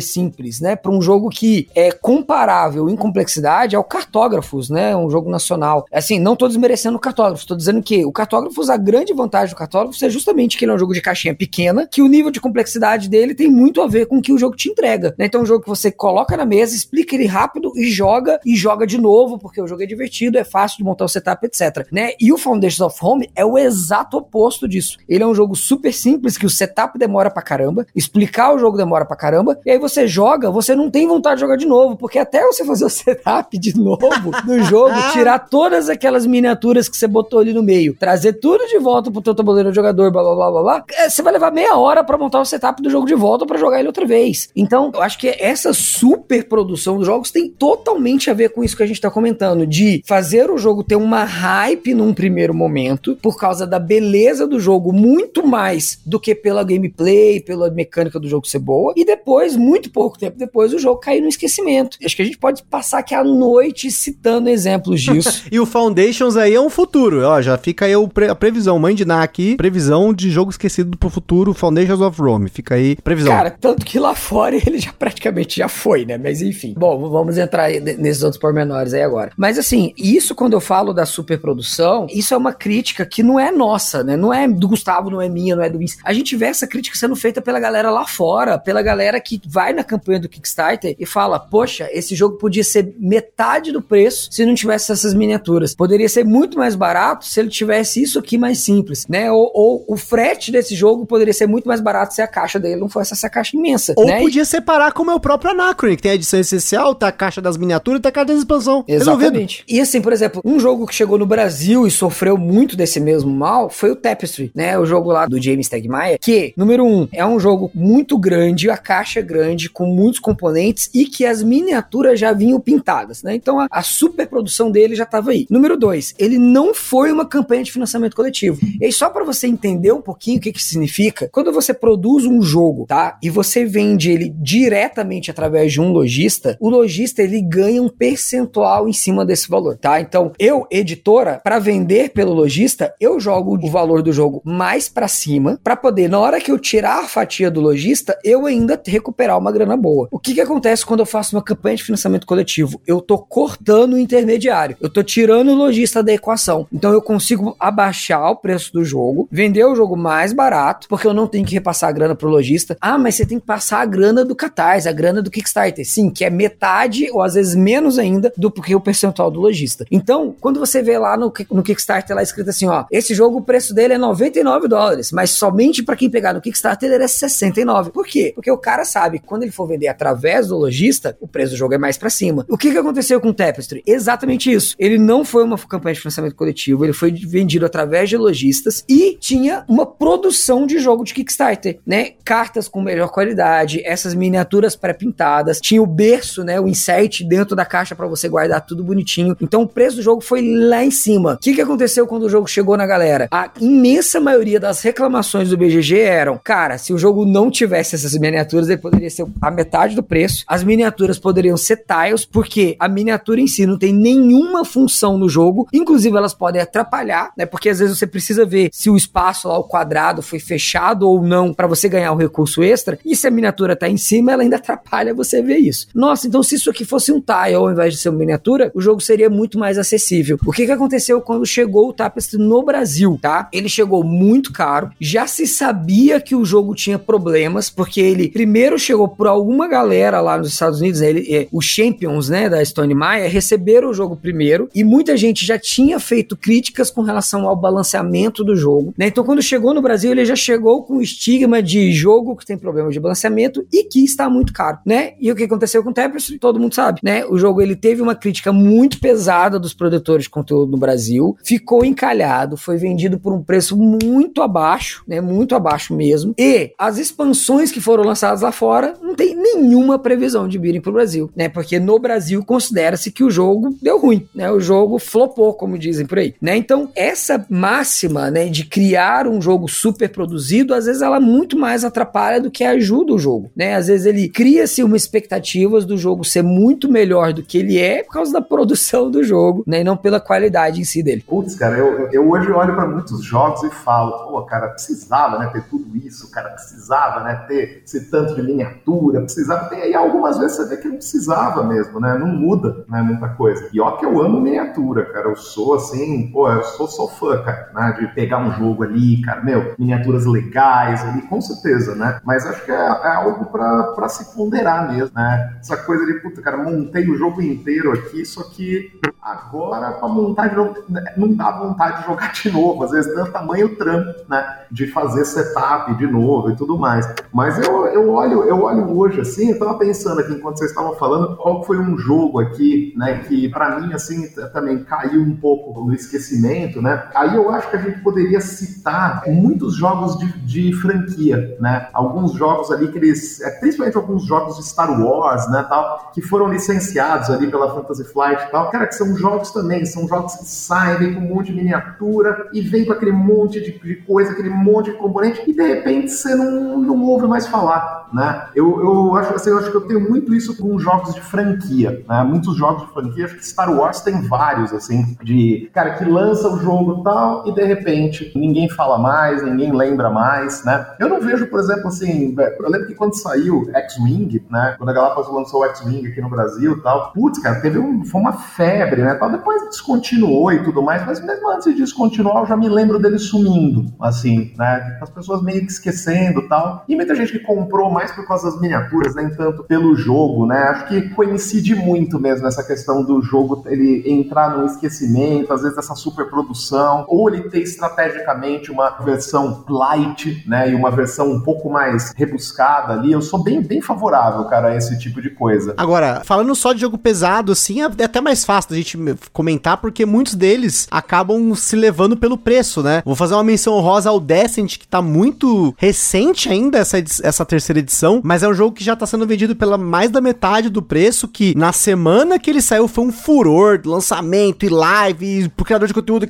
simples, 0.00 0.60
né? 0.60 0.76
Para 0.76 0.90
um 0.90 1.00
jogo 1.00 1.28
que 1.28 1.68
é 1.74 1.90
comparável 1.90 2.88
em 2.88 2.96
complexidade 2.96 3.76
ao 3.76 3.84
Cartógrafos, 3.84 4.68
né? 4.70 4.96
Um 4.96 5.10
jogo 5.10 5.30
nacional. 5.30 5.86
Assim, 5.92 6.18
não 6.18 6.36
tô 6.36 6.48
desmerecendo 6.48 6.96
o 6.96 7.00
Cartógrafos, 7.00 7.44
tô 7.44 7.56
dizendo 7.56 7.82
que 7.82 8.04
o 8.04 8.12
Cartógrafos, 8.12 8.70
a 8.70 8.76
grande 8.76 9.12
vantagem 9.12 9.54
do 9.54 9.58
Cartógrafos 9.58 10.02
é 10.02 10.10
justamente 10.10 10.56
que 10.56 10.64
ele 10.64 10.72
é 10.72 10.74
um 10.74 10.78
jogo 10.78 10.94
de 10.94 11.00
caixinha 11.00 11.34
pequena, 11.34 11.86
que 11.86 12.02
o 12.02 12.08
nível 12.08 12.30
de 12.30 12.40
complexidade 12.40 13.08
dele 13.08 13.34
tem 13.34 13.48
muito 13.48 13.80
a 13.80 13.86
ver 13.86 14.06
com 14.06 14.18
o 14.18 14.22
que 14.22 14.32
o 14.32 14.38
jogo 14.38 14.56
te 14.56 14.68
entrega, 14.68 15.14
né? 15.18 15.26
Então 15.26 15.40
é 15.40 15.44
um 15.44 15.46
jogo 15.46 15.62
que 15.62 15.68
você 15.68 15.90
coloca 15.90 16.36
na 16.36 16.44
mesa, 16.44 16.74
explica 16.74 17.14
ele 17.14 17.26
rápido 17.26 17.72
e 17.76 17.90
joga 17.90 18.40
e 18.44 18.56
joga 18.56 18.86
de 18.86 18.98
novo, 18.98 19.38
porque 19.38 19.60
o 19.60 19.66
jogo 19.66 19.82
é 19.82 19.86
divertido, 19.86 20.38
é 20.38 20.44
fácil 20.44 20.78
de 20.78 20.84
montar 20.84 21.04
o 21.04 21.08
setup, 21.08 21.44
etc, 21.46 21.86
né? 21.90 22.12
E 22.20 22.32
o 22.32 22.38
Foundations 22.38 22.80
of 22.80 22.98
Home 23.02 23.30
é 23.34 23.44
o 23.44 23.58
exato 23.58 24.16
oposto 24.16 24.68
disso. 24.68 24.98
Ele 25.08 25.22
é 25.22 25.26
um 25.26 25.34
jogo 25.34 25.54
super 25.54 25.92
simples 25.92 26.36
que 26.36 26.46
o 26.46 26.50
setup 26.50 26.98
demora 26.98 27.30
pra 27.30 27.42
caramba, 27.42 27.86
explicar 27.94 28.54
o 28.54 28.58
jogo 28.58 28.76
demora 28.76 29.04
pra 29.04 29.16
caramba, 29.16 29.51
e 29.64 29.70
aí 29.70 29.78
você 29.78 30.06
joga, 30.06 30.50
você 30.50 30.74
não 30.74 30.90
tem 30.90 31.06
vontade 31.06 31.36
de 31.36 31.40
jogar 31.42 31.56
de 31.56 31.66
novo, 31.66 31.96
porque 31.96 32.18
até 32.18 32.44
você 32.44 32.64
fazer 32.64 32.84
o 32.84 32.90
setup 32.90 33.58
de 33.58 33.76
novo 33.76 34.30
no 34.46 34.62
jogo, 34.64 34.94
tirar 35.12 35.38
todas 35.38 35.88
aquelas 35.88 36.26
miniaturas 36.26 36.88
que 36.88 36.96
você 36.96 37.06
botou 37.06 37.40
ali 37.40 37.52
no 37.52 37.62
meio, 37.62 37.96
trazer 37.98 38.34
tudo 38.34 38.66
de 38.66 38.78
volta 38.78 39.10
pro 39.10 39.20
teu 39.20 39.34
tabuleiro 39.34 39.70
de 39.70 39.76
jogador, 39.76 40.10
blá 40.10 40.22
blá 40.22 40.34
blá 40.34 40.50
blá 40.50 40.62
blá, 40.62 40.84
é, 40.94 41.08
você 41.08 41.22
vai 41.22 41.32
levar 41.32 41.52
meia 41.52 41.76
hora 41.76 42.04
para 42.04 42.18
montar 42.18 42.40
o 42.40 42.44
setup 42.44 42.82
do 42.82 42.90
jogo 42.90 43.06
de 43.06 43.14
volta 43.14 43.46
para 43.46 43.58
jogar 43.58 43.78
ele 43.78 43.88
outra 43.88 44.06
vez. 44.06 44.48
Então, 44.54 44.90
eu 44.94 45.02
acho 45.02 45.18
que 45.18 45.28
essa 45.28 45.72
super 45.72 46.48
produção 46.48 46.98
dos 46.98 47.06
jogos 47.06 47.30
tem 47.30 47.48
totalmente 47.48 48.30
a 48.30 48.34
ver 48.34 48.50
com 48.50 48.62
isso 48.62 48.76
que 48.76 48.82
a 48.82 48.86
gente 48.86 49.00
tá 49.00 49.10
comentando, 49.10 49.66
de 49.66 50.02
fazer 50.06 50.50
o 50.50 50.58
jogo 50.58 50.84
ter 50.84 50.96
uma 50.96 51.24
hype 51.24 51.94
num 51.94 52.14
primeiro 52.14 52.54
momento, 52.54 53.16
por 53.22 53.36
causa 53.36 53.66
da 53.66 53.78
beleza 53.78 54.46
do 54.46 54.60
jogo, 54.60 54.92
muito 54.92 55.46
mais 55.46 55.98
do 56.04 56.20
que 56.20 56.34
pela 56.34 56.62
gameplay, 56.62 57.40
pela 57.40 57.70
mecânica 57.70 58.20
do 58.20 58.28
jogo 58.28 58.46
ser 58.46 58.58
boa, 58.58 58.92
e 58.96 59.04
depois, 59.04 59.41
muito 59.56 59.90
pouco 59.90 60.18
tempo 60.18 60.38
depois, 60.38 60.72
o 60.72 60.78
jogo 60.78 61.00
cair 61.00 61.20
no 61.20 61.28
esquecimento. 61.28 61.98
Acho 62.04 62.16
que 62.16 62.22
a 62.22 62.24
gente 62.24 62.38
pode 62.38 62.62
passar 62.62 62.98
aqui 62.98 63.14
a 63.14 63.24
noite 63.24 63.90
citando 63.90 64.48
exemplos 64.48 65.00
disso. 65.02 65.44
e 65.50 65.58
o 65.58 65.66
Foundations 65.66 66.36
aí 66.36 66.54
é 66.54 66.60
um 66.60 66.70
futuro, 66.70 67.22
ó, 67.26 67.40
já 67.40 67.56
fica 67.58 67.84
aí 67.84 67.92
a 68.28 68.34
previsão, 68.34 68.78
mãe 68.78 68.94
de 68.94 69.04
Ná 69.04 69.22
aqui, 69.22 69.56
previsão 69.56 70.12
de 70.12 70.30
jogo 70.30 70.50
esquecido 70.50 70.96
pro 70.96 71.10
futuro, 71.10 71.54
Foundations 71.54 72.00
of 72.00 72.20
Rome, 72.20 72.48
fica 72.48 72.74
aí, 72.74 72.96
previsão. 72.96 73.32
Cara, 73.32 73.50
tanto 73.50 73.84
que 73.84 73.98
lá 73.98 74.14
fora 74.14 74.56
ele 74.56 74.78
já 74.78 74.92
praticamente 74.92 75.58
já 75.58 75.68
foi, 75.68 76.04
né, 76.04 76.18
mas 76.18 76.42
enfim. 76.42 76.74
Bom, 76.76 77.08
vamos 77.10 77.38
entrar 77.38 77.70
nesses 77.70 78.22
outros 78.22 78.40
pormenores 78.40 78.94
aí 78.94 79.02
agora. 79.02 79.32
Mas 79.36 79.58
assim, 79.58 79.92
isso 79.96 80.34
quando 80.34 80.54
eu 80.54 80.60
falo 80.60 80.92
da 80.92 81.06
superprodução, 81.06 82.06
isso 82.10 82.34
é 82.34 82.36
uma 82.36 82.52
crítica 82.52 83.04
que 83.04 83.22
não 83.22 83.38
é 83.38 83.50
nossa, 83.50 84.02
né, 84.02 84.16
não 84.16 84.32
é 84.32 84.48
do 84.48 84.68
Gustavo, 84.68 85.10
não 85.10 85.20
é 85.20 85.28
minha, 85.28 85.56
não 85.56 85.62
é 85.62 85.70
do 85.70 85.78
Vince. 85.78 85.98
A 86.04 86.12
gente 86.12 86.36
vê 86.36 86.46
essa 86.46 86.66
crítica 86.66 86.96
sendo 86.96 87.16
feita 87.16 87.40
pela 87.40 87.58
galera 87.58 87.90
lá 87.90 88.06
fora, 88.06 88.58
pela 88.58 88.82
galera 88.82 89.20
que 89.20 89.31
vai 89.46 89.72
na 89.72 89.84
campanha 89.84 90.20
do 90.20 90.28
Kickstarter 90.28 90.96
e 90.98 91.06
fala: 91.06 91.38
Poxa, 91.38 91.88
esse 91.92 92.14
jogo 92.14 92.36
podia 92.36 92.64
ser 92.64 92.94
metade 92.98 93.72
do 93.72 93.82
preço 93.82 94.28
se 94.30 94.44
não 94.44 94.54
tivesse 94.54 94.90
essas 94.92 95.14
miniaturas. 95.14 95.74
Poderia 95.74 96.08
ser 96.08 96.24
muito 96.24 96.58
mais 96.58 96.74
barato 96.74 97.26
se 97.26 97.40
ele 97.40 97.48
tivesse 97.48 98.02
isso 98.02 98.18
aqui 98.18 98.38
mais 98.38 98.58
simples, 98.58 99.06
né? 99.08 99.30
Ou, 99.30 99.50
ou 99.54 99.84
o 99.88 99.96
frete 99.96 100.50
desse 100.50 100.74
jogo 100.74 101.06
poderia 101.06 101.32
ser 101.32 101.46
muito 101.46 101.66
mais 101.66 101.80
barato 101.80 102.14
se 102.14 102.22
a 102.22 102.26
caixa 102.26 102.58
dele 102.58 102.80
não 102.80 102.88
fosse 102.88 103.12
essa 103.12 103.28
caixa 103.28 103.56
imensa. 103.56 103.94
Ou 103.96 104.06
né? 104.06 104.20
podia 104.20 104.44
separar 104.44 104.92
como 104.92 105.10
é 105.10 105.14
o 105.14 105.20
próprio 105.20 105.50
Anacron, 105.50 105.96
que 105.96 106.02
tem 106.02 106.12
a 106.12 106.14
edição 106.14 106.40
essencial, 106.40 106.94
tá 106.94 107.08
a 107.08 107.12
caixa 107.12 107.40
das 107.40 107.56
miniaturas 107.56 107.98
e 107.98 108.02
tá 108.02 108.08
a 108.08 108.12
caixa 108.12 108.26
da 108.26 108.34
expansão. 108.34 108.84
Exatamente. 108.86 109.28
Resolvido. 109.28 109.64
E 109.68 109.80
assim, 109.80 110.00
por 110.00 110.12
exemplo, 110.12 110.42
um 110.44 110.58
jogo 110.58 110.86
que 110.86 110.94
chegou 110.94 111.18
no 111.18 111.26
Brasil 111.26 111.86
e 111.86 111.90
sofreu 111.90 112.36
muito 112.36 112.76
desse 112.76 113.00
mesmo 113.00 113.30
mal 113.30 113.68
foi 113.68 113.90
o 113.90 113.96
Tapestry, 113.96 114.50
né? 114.54 114.78
O 114.78 114.86
jogo 114.86 115.10
lá 115.10 115.26
do 115.26 115.40
James 115.40 115.66
Stegmaier, 115.66 116.18
que, 116.20 116.52
número 116.56 116.84
um, 116.84 117.08
é 117.12 117.24
um 117.24 117.38
jogo 117.38 117.70
muito 117.74 118.18
grande, 118.18 118.70
a 118.70 118.76
caixa 118.76 119.11
é 119.18 119.22
grande, 119.22 119.68
com 119.68 119.86
muitos 119.86 120.20
componentes 120.20 120.90
e 120.94 121.04
que 121.06 121.24
as 121.24 121.42
miniaturas 121.42 122.18
já 122.18 122.32
vinham 122.32 122.60
pintadas, 122.60 123.22
né? 123.22 123.34
Então 123.34 123.60
a, 123.60 123.66
a 123.70 123.82
superprodução 123.82 124.70
dele 124.70 124.94
já 124.94 125.04
estava 125.04 125.30
aí. 125.30 125.46
Número 125.50 125.76
dois, 125.76 126.14
ele 126.18 126.38
não 126.38 126.74
foi 126.74 127.12
uma 127.12 127.26
campanha 127.26 127.62
de 127.62 127.72
financiamento 127.72 128.16
coletivo. 128.16 128.58
E 128.80 128.84
aí, 128.84 128.92
só 128.92 129.10
para 129.10 129.24
você 129.24 129.46
entender 129.46 129.92
um 129.92 130.00
pouquinho 130.00 130.38
o 130.38 130.40
que 130.40 130.52
que 130.52 130.62
significa, 130.62 131.28
quando 131.32 131.52
você 131.52 131.72
produz 131.74 132.24
um 132.24 132.42
jogo, 132.42 132.86
tá? 132.86 133.18
E 133.22 133.30
você 133.30 133.64
vende 133.64 134.10
ele 134.10 134.34
diretamente 134.36 135.30
através 135.30 135.72
de 135.72 135.80
um 135.80 135.92
lojista, 135.92 136.56
o 136.60 136.68
lojista 136.68 137.22
ele 137.22 137.40
ganha 137.40 137.82
um 137.82 137.88
percentual 137.88 138.88
em 138.88 138.92
cima 138.92 139.24
desse 139.24 139.48
valor, 139.48 139.76
tá? 139.76 140.00
Então, 140.00 140.32
eu, 140.38 140.66
editora, 140.70 141.40
para 141.42 141.58
vender 141.58 142.10
pelo 142.10 142.32
lojista, 142.32 142.94
eu 143.00 143.18
jogo 143.20 143.58
o 143.62 143.70
valor 143.70 144.02
do 144.02 144.12
jogo 144.12 144.42
mais 144.44 144.88
para 144.88 145.08
cima, 145.08 145.58
para 145.62 145.76
poder, 145.76 146.08
na 146.08 146.18
hora 146.18 146.40
que 146.40 146.50
eu 146.50 146.58
tirar 146.58 147.00
a 147.00 147.08
fatia 147.08 147.50
do 147.50 147.60
lojista, 147.60 148.18
eu 148.24 148.46
ainda 148.46 148.76
recuperar 149.02 149.36
uma 149.36 149.50
grana 149.50 149.76
boa. 149.76 150.08
O 150.10 150.18
que 150.18 150.34
que 150.34 150.40
acontece 150.40 150.86
quando 150.86 151.00
eu 151.00 151.06
faço 151.06 151.34
uma 151.34 151.42
campanha 151.42 151.76
de 151.76 151.82
financiamento 151.82 152.26
coletivo? 152.26 152.80
Eu 152.86 153.00
tô 153.00 153.18
cortando 153.18 153.94
o 153.94 153.98
intermediário, 153.98 154.76
eu 154.80 154.88
tô 154.88 155.02
tirando 155.02 155.50
o 155.50 155.54
lojista 155.54 156.02
da 156.02 156.12
equação. 156.12 156.66
Então 156.72 156.92
eu 156.92 157.02
consigo 157.02 157.56
abaixar 157.58 158.30
o 158.30 158.36
preço 158.36 158.72
do 158.72 158.84
jogo, 158.84 159.28
vender 159.30 159.64
o 159.64 159.74
jogo 159.74 159.96
mais 159.96 160.32
barato, 160.32 160.86
porque 160.88 161.06
eu 161.06 161.12
não 161.12 161.26
tenho 161.26 161.44
que 161.44 161.54
repassar 161.54 161.90
a 161.90 161.92
grana 161.92 162.14
pro 162.14 162.28
lojista. 162.28 162.76
Ah, 162.80 162.96
mas 162.96 163.16
você 163.16 163.26
tem 163.26 163.40
que 163.40 163.46
passar 163.46 163.80
a 163.80 163.86
grana 163.86 164.24
do 164.24 164.36
Catarse, 164.36 164.88
a 164.88 164.92
grana 164.92 165.20
do 165.20 165.30
Kickstarter. 165.30 165.84
Sim, 165.84 166.08
que 166.08 166.24
é 166.24 166.30
metade 166.30 167.10
ou 167.10 167.20
às 167.20 167.34
vezes 167.34 167.54
menos 167.54 167.98
ainda 167.98 168.32
do 168.36 168.50
que 168.50 168.74
o 168.74 168.80
percentual 168.80 169.30
do 169.30 169.40
lojista. 169.40 169.84
Então, 169.90 170.34
quando 170.40 170.60
você 170.60 170.82
vê 170.82 170.98
lá 170.98 171.16
no, 171.16 171.32
no 171.50 171.62
Kickstarter 171.62 172.14
lá 172.14 172.22
escrito 172.22 172.50
assim, 172.50 172.68
ó, 172.68 172.84
esse 172.90 173.14
jogo 173.14 173.38
o 173.38 173.42
preço 173.42 173.74
dele 173.74 173.94
é 173.94 173.98
99 173.98 174.68
dólares, 174.68 175.10
mas 175.10 175.30
somente 175.30 175.82
para 175.82 175.96
quem 175.96 176.08
pegar 176.08 176.32
no 176.32 176.40
Kickstarter 176.40 176.90
ele 176.90 177.04
é 177.04 177.08
69. 177.08 177.90
Por 177.90 178.06
quê? 178.06 178.32
Porque 178.34 178.50
o 178.50 178.58
cara 178.58 178.84
sabe 178.92 179.18
que 179.18 179.26
quando 179.26 179.42
ele 179.42 179.50
for 179.50 179.66
vender 179.66 179.88
através 179.88 180.48
do 180.48 180.56
lojista, 180.56 181.16
o 181.20 181.26
preço 181.26 181.52
do 181.52 181.56
jogo 181.56 181.74
é 181.74 181.78
mais 181.78 181.96
para 181.96 182.10
cima. 182.10 182.44
O 182.48 182.58
que, 182.58 182.70
que 182.70 182.78
aconteceu 182.78 183.20
com 183.20 183.28
o 183.28 183.34
Tapestry? 183.34 183.82
Exatamente 183.86 184.52
isso. 184.52 184.76
Ele 184.78 184.98
não 184.98 185.24
foi 185.24 185.42
uma 185.42 185.56
campanha 185.58 185.94
de 185.94 186.00
financiamento 186.00 186.34
coletivo, 186.34 186.84
ele 186.84 186.92
foi 186.92 187.10
vendido 187.10 187.64
através 187.64 188.10
de 188.10 188.16
lojistas 188.16 188.84
e 188.88 189.16
tinha 189.18 189.64
uma 189.66 189.86
produção 189.86 190.66
de 190.66 190.78
jogo 190.78 191.04
de 191.04 191.14
Kickstarter, 191.14 191.78
né? 191.86 192.12
Cartas 192.24 192.68
com 192.68 192.82
melhor 192.82 193.08
qualidade, 193.08 193.82
essas 193.84 194.14
miniaturas 194.14 194.76
pré-pintadas, 194.76 195.60
tinha 195.60 195.82
o 195.82 195.86
berço, 195.86 196.44
né? 196.44 196.60
O 196.60 196.68
insert 196.68 197.22
dentro 197.24 197.56
da 197.56 197.64
caixa 197.64 197.94
para 197.94 198.06
você 198.06 198.28
guardar 198.28 198.60
tudo 198.66 198.84
bonitinho. 198.84 199.36
Então 199.40 199.62
o 199.62 199.68
preço 199.68 199.96
do 199.96 200.02
jogo 200.02 200.20
foi 200.20 200.42
lá 200.42 200.84
em 200.84 200.90
cima. 200.90 201.34
O 201.34 201.38
que, 201.38 201.54
que 201.54 201.60
aconteceu 201.60 202.06
quando 202.06 202.24
o 202.24 202.28
jogo 202.28 202.46
chegou 202.46 202.76
na 202.76 202.86
galera? 202.86 203.28
A 203.30 203.50
imensa 203.60 204.20
maioria 204.20 204.60
das 204.60 204.82
reclamações 204.82 205.48
do 205.48 205.56
BGG 205.56 205.98
eram, 206.00 206.38
cara, 206.42 206.76
se 206.76 206.92
o 206.92 206.98
jogo 206.98 207.24
não 207.24 207.50
tivesse 207.50 207.94
essas 207.94 208.12
miniaturas, 208.14 208.68
ele 208.68 208.81
poderia 208.82 209.08
ser 209.08 209.26
a 209.40 209.50
metade 209.50 209.94
do 209.94 210.02
preço. 210.02 210.44
As 210.46 210.62
miniaturas 210.64 211.18
poderiam 211.18 211.56
ser 211.56 211.84
tiles, 211.86 212.24
porque 212.24 212.76
a 212.78 212.88
miniatura 212.88 213.40
em 213.40 213.46
si 213.46 213.64
não 213.64 213.78
tem 213.78 213.92
nenhuma 213.92 214.64
função 214.64 215.16
no 215.16 215.28
jogo, 215.28 215.68
inclusive 215.72 216.16
elas 216.16 216.34
podem 216.34 216.60
atrapalhar, 216.60 217.32
né? 217.36 217.46
Porque 217.46 217.68
às 217.68 217.78
vezes 217.78 217.96
você 217.96 218.06
precisa 218.06 218.44
ver 218.44 218.68
se 218.72 218.90
o 218.90 218.96
espaço 218.96 219.48
lá, 219.48 219.56
o 219.58 219.64
quadrado, 219.64 220.20
foi 220.20 220.40
fechado 220.40 221.08
ou 221.08 221.22
não 221.22 221.54
para 221.54 221.66
você 221.66 221.88
ganhar 221.88 222.12
o 222.12 222.16
recurso 222.16 222.62
extra. 222.62 222.98
E 223.04 223.14
se 223.14 223.26
a 223.26 223.30
miniatura 223.30 223.76
tá 223.76 223.88
em 223.88 223.96
cima, 223.96 224.32
ela 224.32 224.42
ainda 224.42 224.56
atrapalha 224.56 225.14
você 225.14 225.40
ver 225.40 225.58
isso. 225.58 225.86
Nossa, 225.94 226.26
então 226.26 226.42
se 226.42 226.56
isso 226.56 226.70
aqui 226.70 226.84
fosse 226.84 227.12
um 227.12 227.20
tile 227.20 227.54
ao 227.54 227.70
invés 227.70 227.94
de 227.94 228.00
ser 228.00 228.08
uma 228.08 228.18
miniatura, 228.18 228.70
o 228.74 228.80
jogo 228.80 229.00
seria 229.00 229.30
muito 229.30 229.58
mais 229.58 229.78
acessível. 229.78 230.38
O 230.44 230.52
que 230.52 230.66
que 230.66 230.72
aconteceu 230.72 231.20
quando 231.20 231.46
chegou 231.46 231.88
o 231.88 231.92
Tapestry 231.92 232.38
no 232.38 232.62
Brasil, 232.62 233.18
tá? 233.20 233.48
Ele 233.52 233.68
chegou 233.68 234.02
muito 234.02 234.52
caro, 234.52 234.90
já 235.00 235.26
se 235.26 235.46
sabia 235.46 236.20
que 236.20 236.34
o 236.34 236.44
jogo 236.44 236.74
tinha 236.74 236.98
problemas, 236.98 237.70
porque 237.70 238.00
ele 238.00 238.28
primeiro 238.28 238.71
chegou 238.78 239.08
por 239.08 239.26
alguma 239.26 239.68
galera 239.68 240.20
lá 240.20 240.38
nos 240.38 240.48
Estados 240.48 240.80
Unidos, 240.80 241.00
né? 241.00 241.10
ele, 241.10 241.34
é, 241.34 241.48
os 241.52 241.64
Champions, 241.64 242.28
né, 242.28 242.48
da 242.48 242.64
Stone 242.64 242.94
Maia, 242.94 243.28
receberam 243.28 243.90
o 243.90 243.94
jogo 243.94 244.16
primeiro, 244.16 244.68
e 244.74 244.84
muita 244.84 245.16
gente 245.16 245.44
já 245.44 245.58
tinha 245.58 245.98
feito 245.98 246.36
críticas 246.36 246.90
com 246.90 247.02
relação 247.02 247.48
ao 247.48 247.56
balanceamento 247.56 248.44
do 248.44 248.56
jogo, 248.56 248.94
né? 248.96 249.06
Então 249.06 249.24
quando 249.24 249.42
chegou 249.42 249.74
no 249.74 249.82
Brasil, 249.82 250.10
ele 250.10 250.24
já 250.24 250.36
chegou 250.36 250.82
com 250.82 250.96
o 250.96 251.02
estigma 251.02 251.62
de 251.62 251.92
jogo 251.92 252.36
que 252.36 252.46
tem 252.46 252.58
problemas 252.58 252.92
de 252.92 253.00
balanceamento 253.00 253.66
e 253.72 253.84
que 253.84 254.04
está 254.04 254.28
muito 254.28 254.52
caro, 254.52 254.78
né? 254.84 255.14
E 255.20 255.30
o 255.30 255.36
que 255.36 255.44
aconteceu 255.44 255.82
com 255.82 255.90
o 255.90 255.94
Tapestry, 255.94 256.38
todo 256.38 256.58
mundo 256.58 256.74
sabe, 256.74 257.00
né? 257.02 257.24
O 257.26 257.38
jogo 257.38 257.60
ele 257.60 257.76
teve 257.76 258.02
uma 258.02 258.14
crítica 258.14 258.52
muito 258.52 259.00
pesada 259.00 259.58
dos 259.58 259.74
produtores 259.74 260.24
de 260.24 260.30
conteúdo 260.30 260.72
no 260.72 260.78
Brasil, 260.78 261.36
ficou 261.44 261.84
encalhado, 261.84 262.56
foi 262.56 262.76
vendido 262.76 263.18
por 263.18 263.32
um 263.32 263.42
preço 263.42 263.76
muito 263.76 264.42
abaixo, 264.42 265.02
né? 265.06 265.20
Muito 265.20 265.54
abaixo 265.54 265.94
mesmo. 265.94 266.34
E 266.38 266.72
as 266.78 266.98
expansões 266.98 267.70
que 267.70 267.80
foram 267.80 268.04
lançadas 268.04 268.42
lá 268.42 268.52
fora 268.62 268.94
não 269.02 269.16
tem 269.16 269.34
nenhuma 269.34 269.98
previsão 269.98 270.46
de 270.46 270.56
virem 270.56 270.80
pro 270.80 270.92
Brasil, 270.92 271.28
né? 271.34 271.48
Porque 271.48 271.80
no 271.80 271.98
Brasil 271.98 272.44
considera-se 272.44 273.10
que 273.10 273.24
o 273.24 273.30
jogo 273.30 273.76
deu 273.82 273.98
ruim, 273.98 274.28
né? 274.32 274.52
O 274.52 274.60
jogo 274.60 275.00
flopou, 275.00 275.52
como 275.54 275.76
dizem 275.76 276.06
por 276.06 276.20
aí, 276.20 276.36
né? 276.40 276.56
Então, 276.56 276.88
essa 276.94 277.44
máxima, 277.50 278.30
né, 278.30 278.46
de 278.46 278.64
criar 278.64 279.26
um 279.26 279.42
jogo 279.42 279.66
super 279.66 280.08
produzido, 280.08 280.74
às 280.74 280.86
vezes 280.86 281.02
ela 281.02 281.18
muito 281.18 281.58
mais 281.58 281.84
atrapalha 281.84 282.40
do 282.40 282.52
que 282.52 282.62
ajuda 282.62 283.12
o 283.12 283.18
jogo, 283.18 283.50
né? 283.56 283.74
Às 283.74 283.88
vezes 283.88 284.06
ele 284.06 284.28
cria-se 284.28 284.84
uma 284.84 284.96
expectativa 284.96 285.80
do 285.80 285.96
jogo 285.96 286.24
ser 286.24 286.42
muito 286.42 286.88
melhor 286.88 287.32
do 287.32 287.42
que 287.42 287.58
ele 287.58 287.80
é 287.80 288.04
por 288.04 288.12
causa 288.12 288.32
da 288.32 288.40
produção 288.40 289.10
do 289.10 289.24
jogo, 289.24 289.64
né? 289.66 289.80
E 289.80 289.84
não 289.84 289.96
pela 289.96 290.20
qualidade 290.20 290.80
em 290.80 290.84
si 290.84 291.02
dele. 291.02 291.24
Putz, 291.26 291.56
cara, 291.56 291.76
eu, 291.76 292.08
eu 292.12 292.30
hoje 292.30 292.48
olho 292.52 292.76
para 292.76 292.86
muitos 292.86 293.24
jogos 293.24 293.64
e 293.64 293.70
falo, 293.70 294.12
pô, 294.30 294.40
cara, 294.42 294.68
precisava, 294.68 295.40
né, 295.40 295.50
ter 295.52 295.64
tudo 295.64 295.96
isso, 295.96 296.30
cara, 296.30 296.50
precisava, 296.50 297.24
né, 297.24 297.44
ter 297.48 297.82
esse 297.84 298.08
tanto 298.08 298.36
de 298.36 298.51
miniatura, 298.52 299.20
precisava 299.20 299.74
e 299.74 299.94
algumas 299.94 300.38
vezes 300.38 300.56
você 300.56 300.68
vê 300.68 300.76
que 300.76 300.88
não 300.88 300.96
precisava 300.96 301.62
mesmo, 301.64 301.98
né, 302.00 302.16
não 302.18 302.28
muda, 302.28 302.84
né, 302.88 303.02
muita 303.02 303.28
coisa. 303.28 303.68
E 303.72 303.80
ó 303.80 303.92
que 303.92 304.04
eu 304.04 304.20
amo 304.20 304.40
miniatura, 304.40 305.04
cara, 305.06 305.28
eu 305.28 305.36
sou 305.36 305.74
assim, 305.74 306.30
pô, 306.32 306.50
eu 306.50 306.62
sou, 306.62 306.86
sou 306.86 307.08
fã, 307.08 307.42
cara, 307.42 307.70
né, 307.74 307.96
de 307.98 308.06
pegar 308.14 308.38
um 308.38 308.52
jogo 308.52 308.84
ali, 308.84 309.20
cara, 309.22 309.42
meu, 309.42 309.74
miniaturas 309.78 310.26
legais 310.26 311.02
ali, 311.02 311.22
com 311.22 311.40
certeza, 311.40 311.94
né, 311.94 312.20
mas 312.24 312.46
acho 312.46 312.64
que 312.64 312.70
é, 312.70 312.74
é 312.74 313.14
algo 313.14 313.46
para 313.46 314.08
se 314.08 314.34
ponderar 314.34 314.92
mesmo, 314.92 315.14
né, 315.14 315.56
essa 315.58 315.76
coisa 315.76 316.04
de, 316.06 316.14
puta, 316.20 316.40
cara, 316.40 316.56
montei 316.56 317.08
o 317.08 317.16
jogo 317.16 317.42
inteiro 317.42 317.92
aqui, 317.92 318.24
só 318.24 318.42
que 318.44 319.00
agora 319.20 319.92
para 319.92 320.08
montar 320.08 320.48
de 320.48 320.56
novo, 320.56 320.74
não 321.16 321.32
dá 321.34 321.50
vontade 321.52 322.00
de 322.00 322.06
jogar 322.06 322.32
de 322.32 322.50
novo, 322.50 322.82
às 322.82 322.90
vezes 322.90 323.14
dá 323.14 323.26
tamanho 323.26 323.76
trampo, 323.76 324.12
né, 324.28 324.62
de 324.70 324.86
fazer 324.88 325.24
setup 325.24 325.94
de 325.94 326.06
novo 326.06 326.50
e 326.50 326.56
tudo 326.56 326.78
mais. 326.78 327.12
Mas 327.32 327.58
eu, 327.58 327.86
eu 327.86 328.10
olho, 328.10 328.41
eu 328.44 328.62
olho 328.62 328.96
hoje 328.96 329.20
assim, 329.20 329.50
eu 329.50 329.58
tava 329.58 329.78
pensando 329.78 330.20
aqui 330.20 330.32
enquanto 330.32 330.58
vocês 330.58 330.70
estavam 330.70 330.94
falando, 330.94 331.36
qual 331.36 331.62
foi 331.64 331.78
um 331.78 331.96
jogo 331.96 332.40
aqui, 332.40 332.92
né, 332.96 333.20
que 333.28 333.48
para 333.48 333.80
mim 333.80 333.92
assim 333.92 334.28
também 334.52 334.84
caiu 334.84 335.22
um 335.22 335.36
pouco 335.36 335.84
no 335.84 335.94
esquecimento, 335.94 336.80
né? 336.80 337.08
Aí 337.14 337.34
eu 337.34 337.50
acho 337.50 337.70
que 337.70 337.76
a 337.76 337.80
gente 337.80 338.00
poderia 338.00 338.40
citar 338.40 339.22
muitos 339.26 339.74
jogos 339.76 340.18
de, 340.18 340.26
de 340.40 340.72
franquia, 340.74 341.56
né? 341.60 341.88
Alguns 341.92 342.32
jogos 342.32 342.70
ali 342.70 342.88
que 342.88 342.98
eles, 342.98 343.40
é, 343.40 343.50
principalmente 343.58 343.96
alguns 343.96 344.24
jogos 344.24 344.56
de 344.56 344.64
Star 344.64 345.00
Wars, 345.00 345.48
né, 345.50 345.64
tal, 345.68 346.10
que 346.12 346.20
foram 346.20 346.48
licenciados 346.48 347.30
ali 347.30 347.50
pela 347.50 347.74
Fantasy 347.74 348.04
Flight 348.04 348.44
e 348.44 348.50
tal. 348.50 348.70
Cara, 348.70 348.86
que 348.86 348.94
são 348.94 349.16
jogos 349.16 349.50
também, 349.50 349.84
são 349.84 350.06
jogos 350.08 350.34
que 350.36 350.44
saem, 350.44 350.98
vem 350.98 351.14
com 351.14 351.20
um 351.20 351.34
monte 351.34 351.46
de 351.46 351.54
miniatura 351.54 352.48
e 352.52 352.60
vem 352.60 352.84
com 352.84 352.92
aquele 352.92 353.12
monte 353.12 353.60
de, 353.60 353.78
de 353.78 353.96
coisa, 353.96 354.32
aquele 354.32 354.50
monte 354.50 354.90
de 354.90 354.96
componente 354.96 355.42
e 355.46 355.52
de 355.52 355.62
repente 355.62 356.10
você 356.10 356.34
não, 356.34 356.78
não 356.78 357.02
ouve 357.04 357.26
mais 357.26 357.46
falar, 357.46 358.01
né? 358.12 358.48
Eu, 358.54 358.80
eu, 358.80 359.16
acho, 359.16 359.34
assim, 359.34 359.50
eu 359.50 359.58
acho 359.58 359.70
que 359.70 359.76
eu 359.76 359.86
tenho 359.86 360.00
muito 360.00 360.34
isso 360.34 360.56
com 360.56 360.78
jogos 360.78 361.14
de 361.14 361.20
franquia, 361.20 362.04
né? 362.08 362.22
Muitos 362.22 362.56
jogos 362.56 362.86
de 362.86 362.92
franquia, 362.92 363.24
acho 363.24 363.36
que 363.36 363.46
Star 363.46 363.72
Wars 363.72 364.00
tem 364.00 364.22
vários, 364.22 364.72
assim, 364.72 365.16
de 365.22 365.70
cara 365.72 365.94
que 365.94 366.04
lança 366.04 366.48
o 366.48 366.58
jogo 366.58 367.02
tal 367.02 367.46
e 367.46 367.52
de 367.52 367.64
repente 367.64 368.32
ninguém 368.34 368.68
fala 368.68 368.98
mais, 368.98 369.42
ninguém 369.42 369.72
lembra 369.72 370.10
mais, 370.10 370.64
né? 370.64 370.86
Eu 370.98 371.08
não 371.08 371.20
vejo, 371.20 371.46
por 371.46 371.60
exemplo, 371.60 371.88
assim, 371.88 372.34
eu 372.38 372.70
lembro 372.70 372.86
que 372.86 372.94
quando 372.94 373.14
saiu 373.14 373.70
X-Wing, 373.74 374.44
né? 374.50 374.74
Quando 374.78 374.90
a 374.90 374.92
Galápagos 374.92 375.32
lançou 375.32 375.60
o 375.60 375.64
X-Wing 375.66 376.06
aqui 376.08 376.20
no 376.20 376.28
Brasil 376.28 376.80
tal, 376.82 377.12
putz, 377.12 377.38
cara, 377.38 377.60
teve 377.60 377.78
um, 377.78 378.04
foi 378.04 378.20
uma 378.20 378.32
febre, 378.32 379.02
né? 379.02 379.14
Tal, 379.14 379.30
depois 379.30 379.62
descontinuou 379.68 380.52
e 380.52 380.62
tudo 380.62 380.82
mais, 380.82 381.04
mas 381.06 381.24
mesmo 381.24 381.50
antes 381.50 381.72
de 381.72 381.80
descontinuar, 381.80 382.42
eu 382.42 382.46
já 382.46 382.56
me 382.56 382.68
lembro 382.68 382.98
dele 382.98 383.18
sumindo, 383.18 383.92
assim, 384.00 384.52
né? 384.58 384.98
As 385.00 385.10
pessoas 385.10 385.42
meio 385.42 385.60
que 385.60 385.72
esquecendo 385.72 386.48
tal. 386.48 386.84
E 386.88 386.96
muita 386.96 387.14
gente 387.14 387.32
que 387.32 387.40
comprou 387.40 387.90
mais 387.90 388.01
por 388.10 388.26
causa 388.26 388.50
das 388.50 388.60
miniaturas, 388.60 389.14
nem 389.14 389.30
tanto 389.30 389.62
pelo 389.64 389.94
jogo, 389.94 390.46
né? 390.46 390.58
Acho 390.64 390.88
que 390.88 391.10
coincide 391.10 391.74
muito 391.74 392.18
mesmo 392.18 392.46
essa 392.46 392.64
questão 392.64 393.04
do 393.04 393.22
jogo 393.22 393.62
ele 393.66 394.02
entrar 394.10 394.56
no 394.56 394.66
esquecimento, 394.66 395.52
às 395.52 395.62
vezes 395.62 395.78
essa 395.78 395.94
superprodução, 395.94 397.04
ou 397.08 397.28
ele 397.28 397.48
ter 397.48 397.60
estrategicamente 397.60 398.70
uma 398.70 398.90
versão 398.98 399.64
light, 399.68 400.42
né? 400.46 400.70
E 400.70 400.74
uma 400.74 400.90
versão 400.90 401.30
um 401.30 401.40
pouco 401.40 401.70
mais 401.70 402.12
rebuscada 402.16 402.92
ali. 402.94 403.12
Eu 403.12 403.22
sou 403.22 403.42
bem, 403.42 403.62
bem 403.62 403.80
favorável, 403.80 404.44
cara, 404.46 404.68
a 404.68 404.76
esse 404.76 404.98
tipo 404.98 405.20
de 405.20 405.30
coisa. 405.30 405.74
Agora, 405.76 406.22
falando 406.24 406.54
só 406.54 406.72
de 406.72 406.80
jogo 406.80 406.98
pesado, 406.98 407.52
assim, 407.52 407.82
é 407.82 408.04
até 408.04 408.20
mais 408.20 408.44
fácil 408.44 408.70
da 408.70 408.76
gente 408.76 408.98
comentar, 409.32 409.76
porque 409.76 410.04
muitos 410.04 410.34
deles 410.34 410.88
acabam 410.90 411.54
se 411.54 411.76
levando 411.76 412.16
pelo 412.16 412.38
preço, 412.38 412.82
né? 412.82 413.02
Vou 413.04 413.14
fazer 413.14 413.34
uma 413.34 413.44
menção 413.44 413.74
honrosa 413.74 414.10
ao 414.10 414.20
Descent, 414.20 414.78
que 414.78 414.86
tá 414.86 415.02
muito 415.02 415.74
recente 415.76 416.48
ainda, 416.48 416.78
essa, 416.78 416.98
essa 416.98 417.44
terceira 417.44 417.80
edição, 417.80 417.91
mas 418.24 418.42
é 418.42 418.48
um 418.48 418.54
jogo 418.54 418.74
que 418.74 418.84
já 418.84 418.96
tá 418.96 419.06
sendo 419.06 419.26
vendido 419.26 419.54
pela 419.54 419.76
mais 419.76 420.10
da 420.10 420.20
metade 420.20 420.68
do 420.68 420.82
preço, 420.82 421.28
que 421.28 421.56
na 421.56 421.72
semana 421.72 422.38
que 422.38 422.50
ele 422.50 422.62
saiu 422.62 422.88
foi 422.88 423.04
um 423.04 423.12
furor, 423.12 423.80
lançamento 423.84 424.64
e 424.64 424.68
live, 424.68 425.26
e 425.26 425.48
pro 425.48 425.64
criador 425.64 425.88
de 425.88 425.94
conteúdo, 425.94 426.26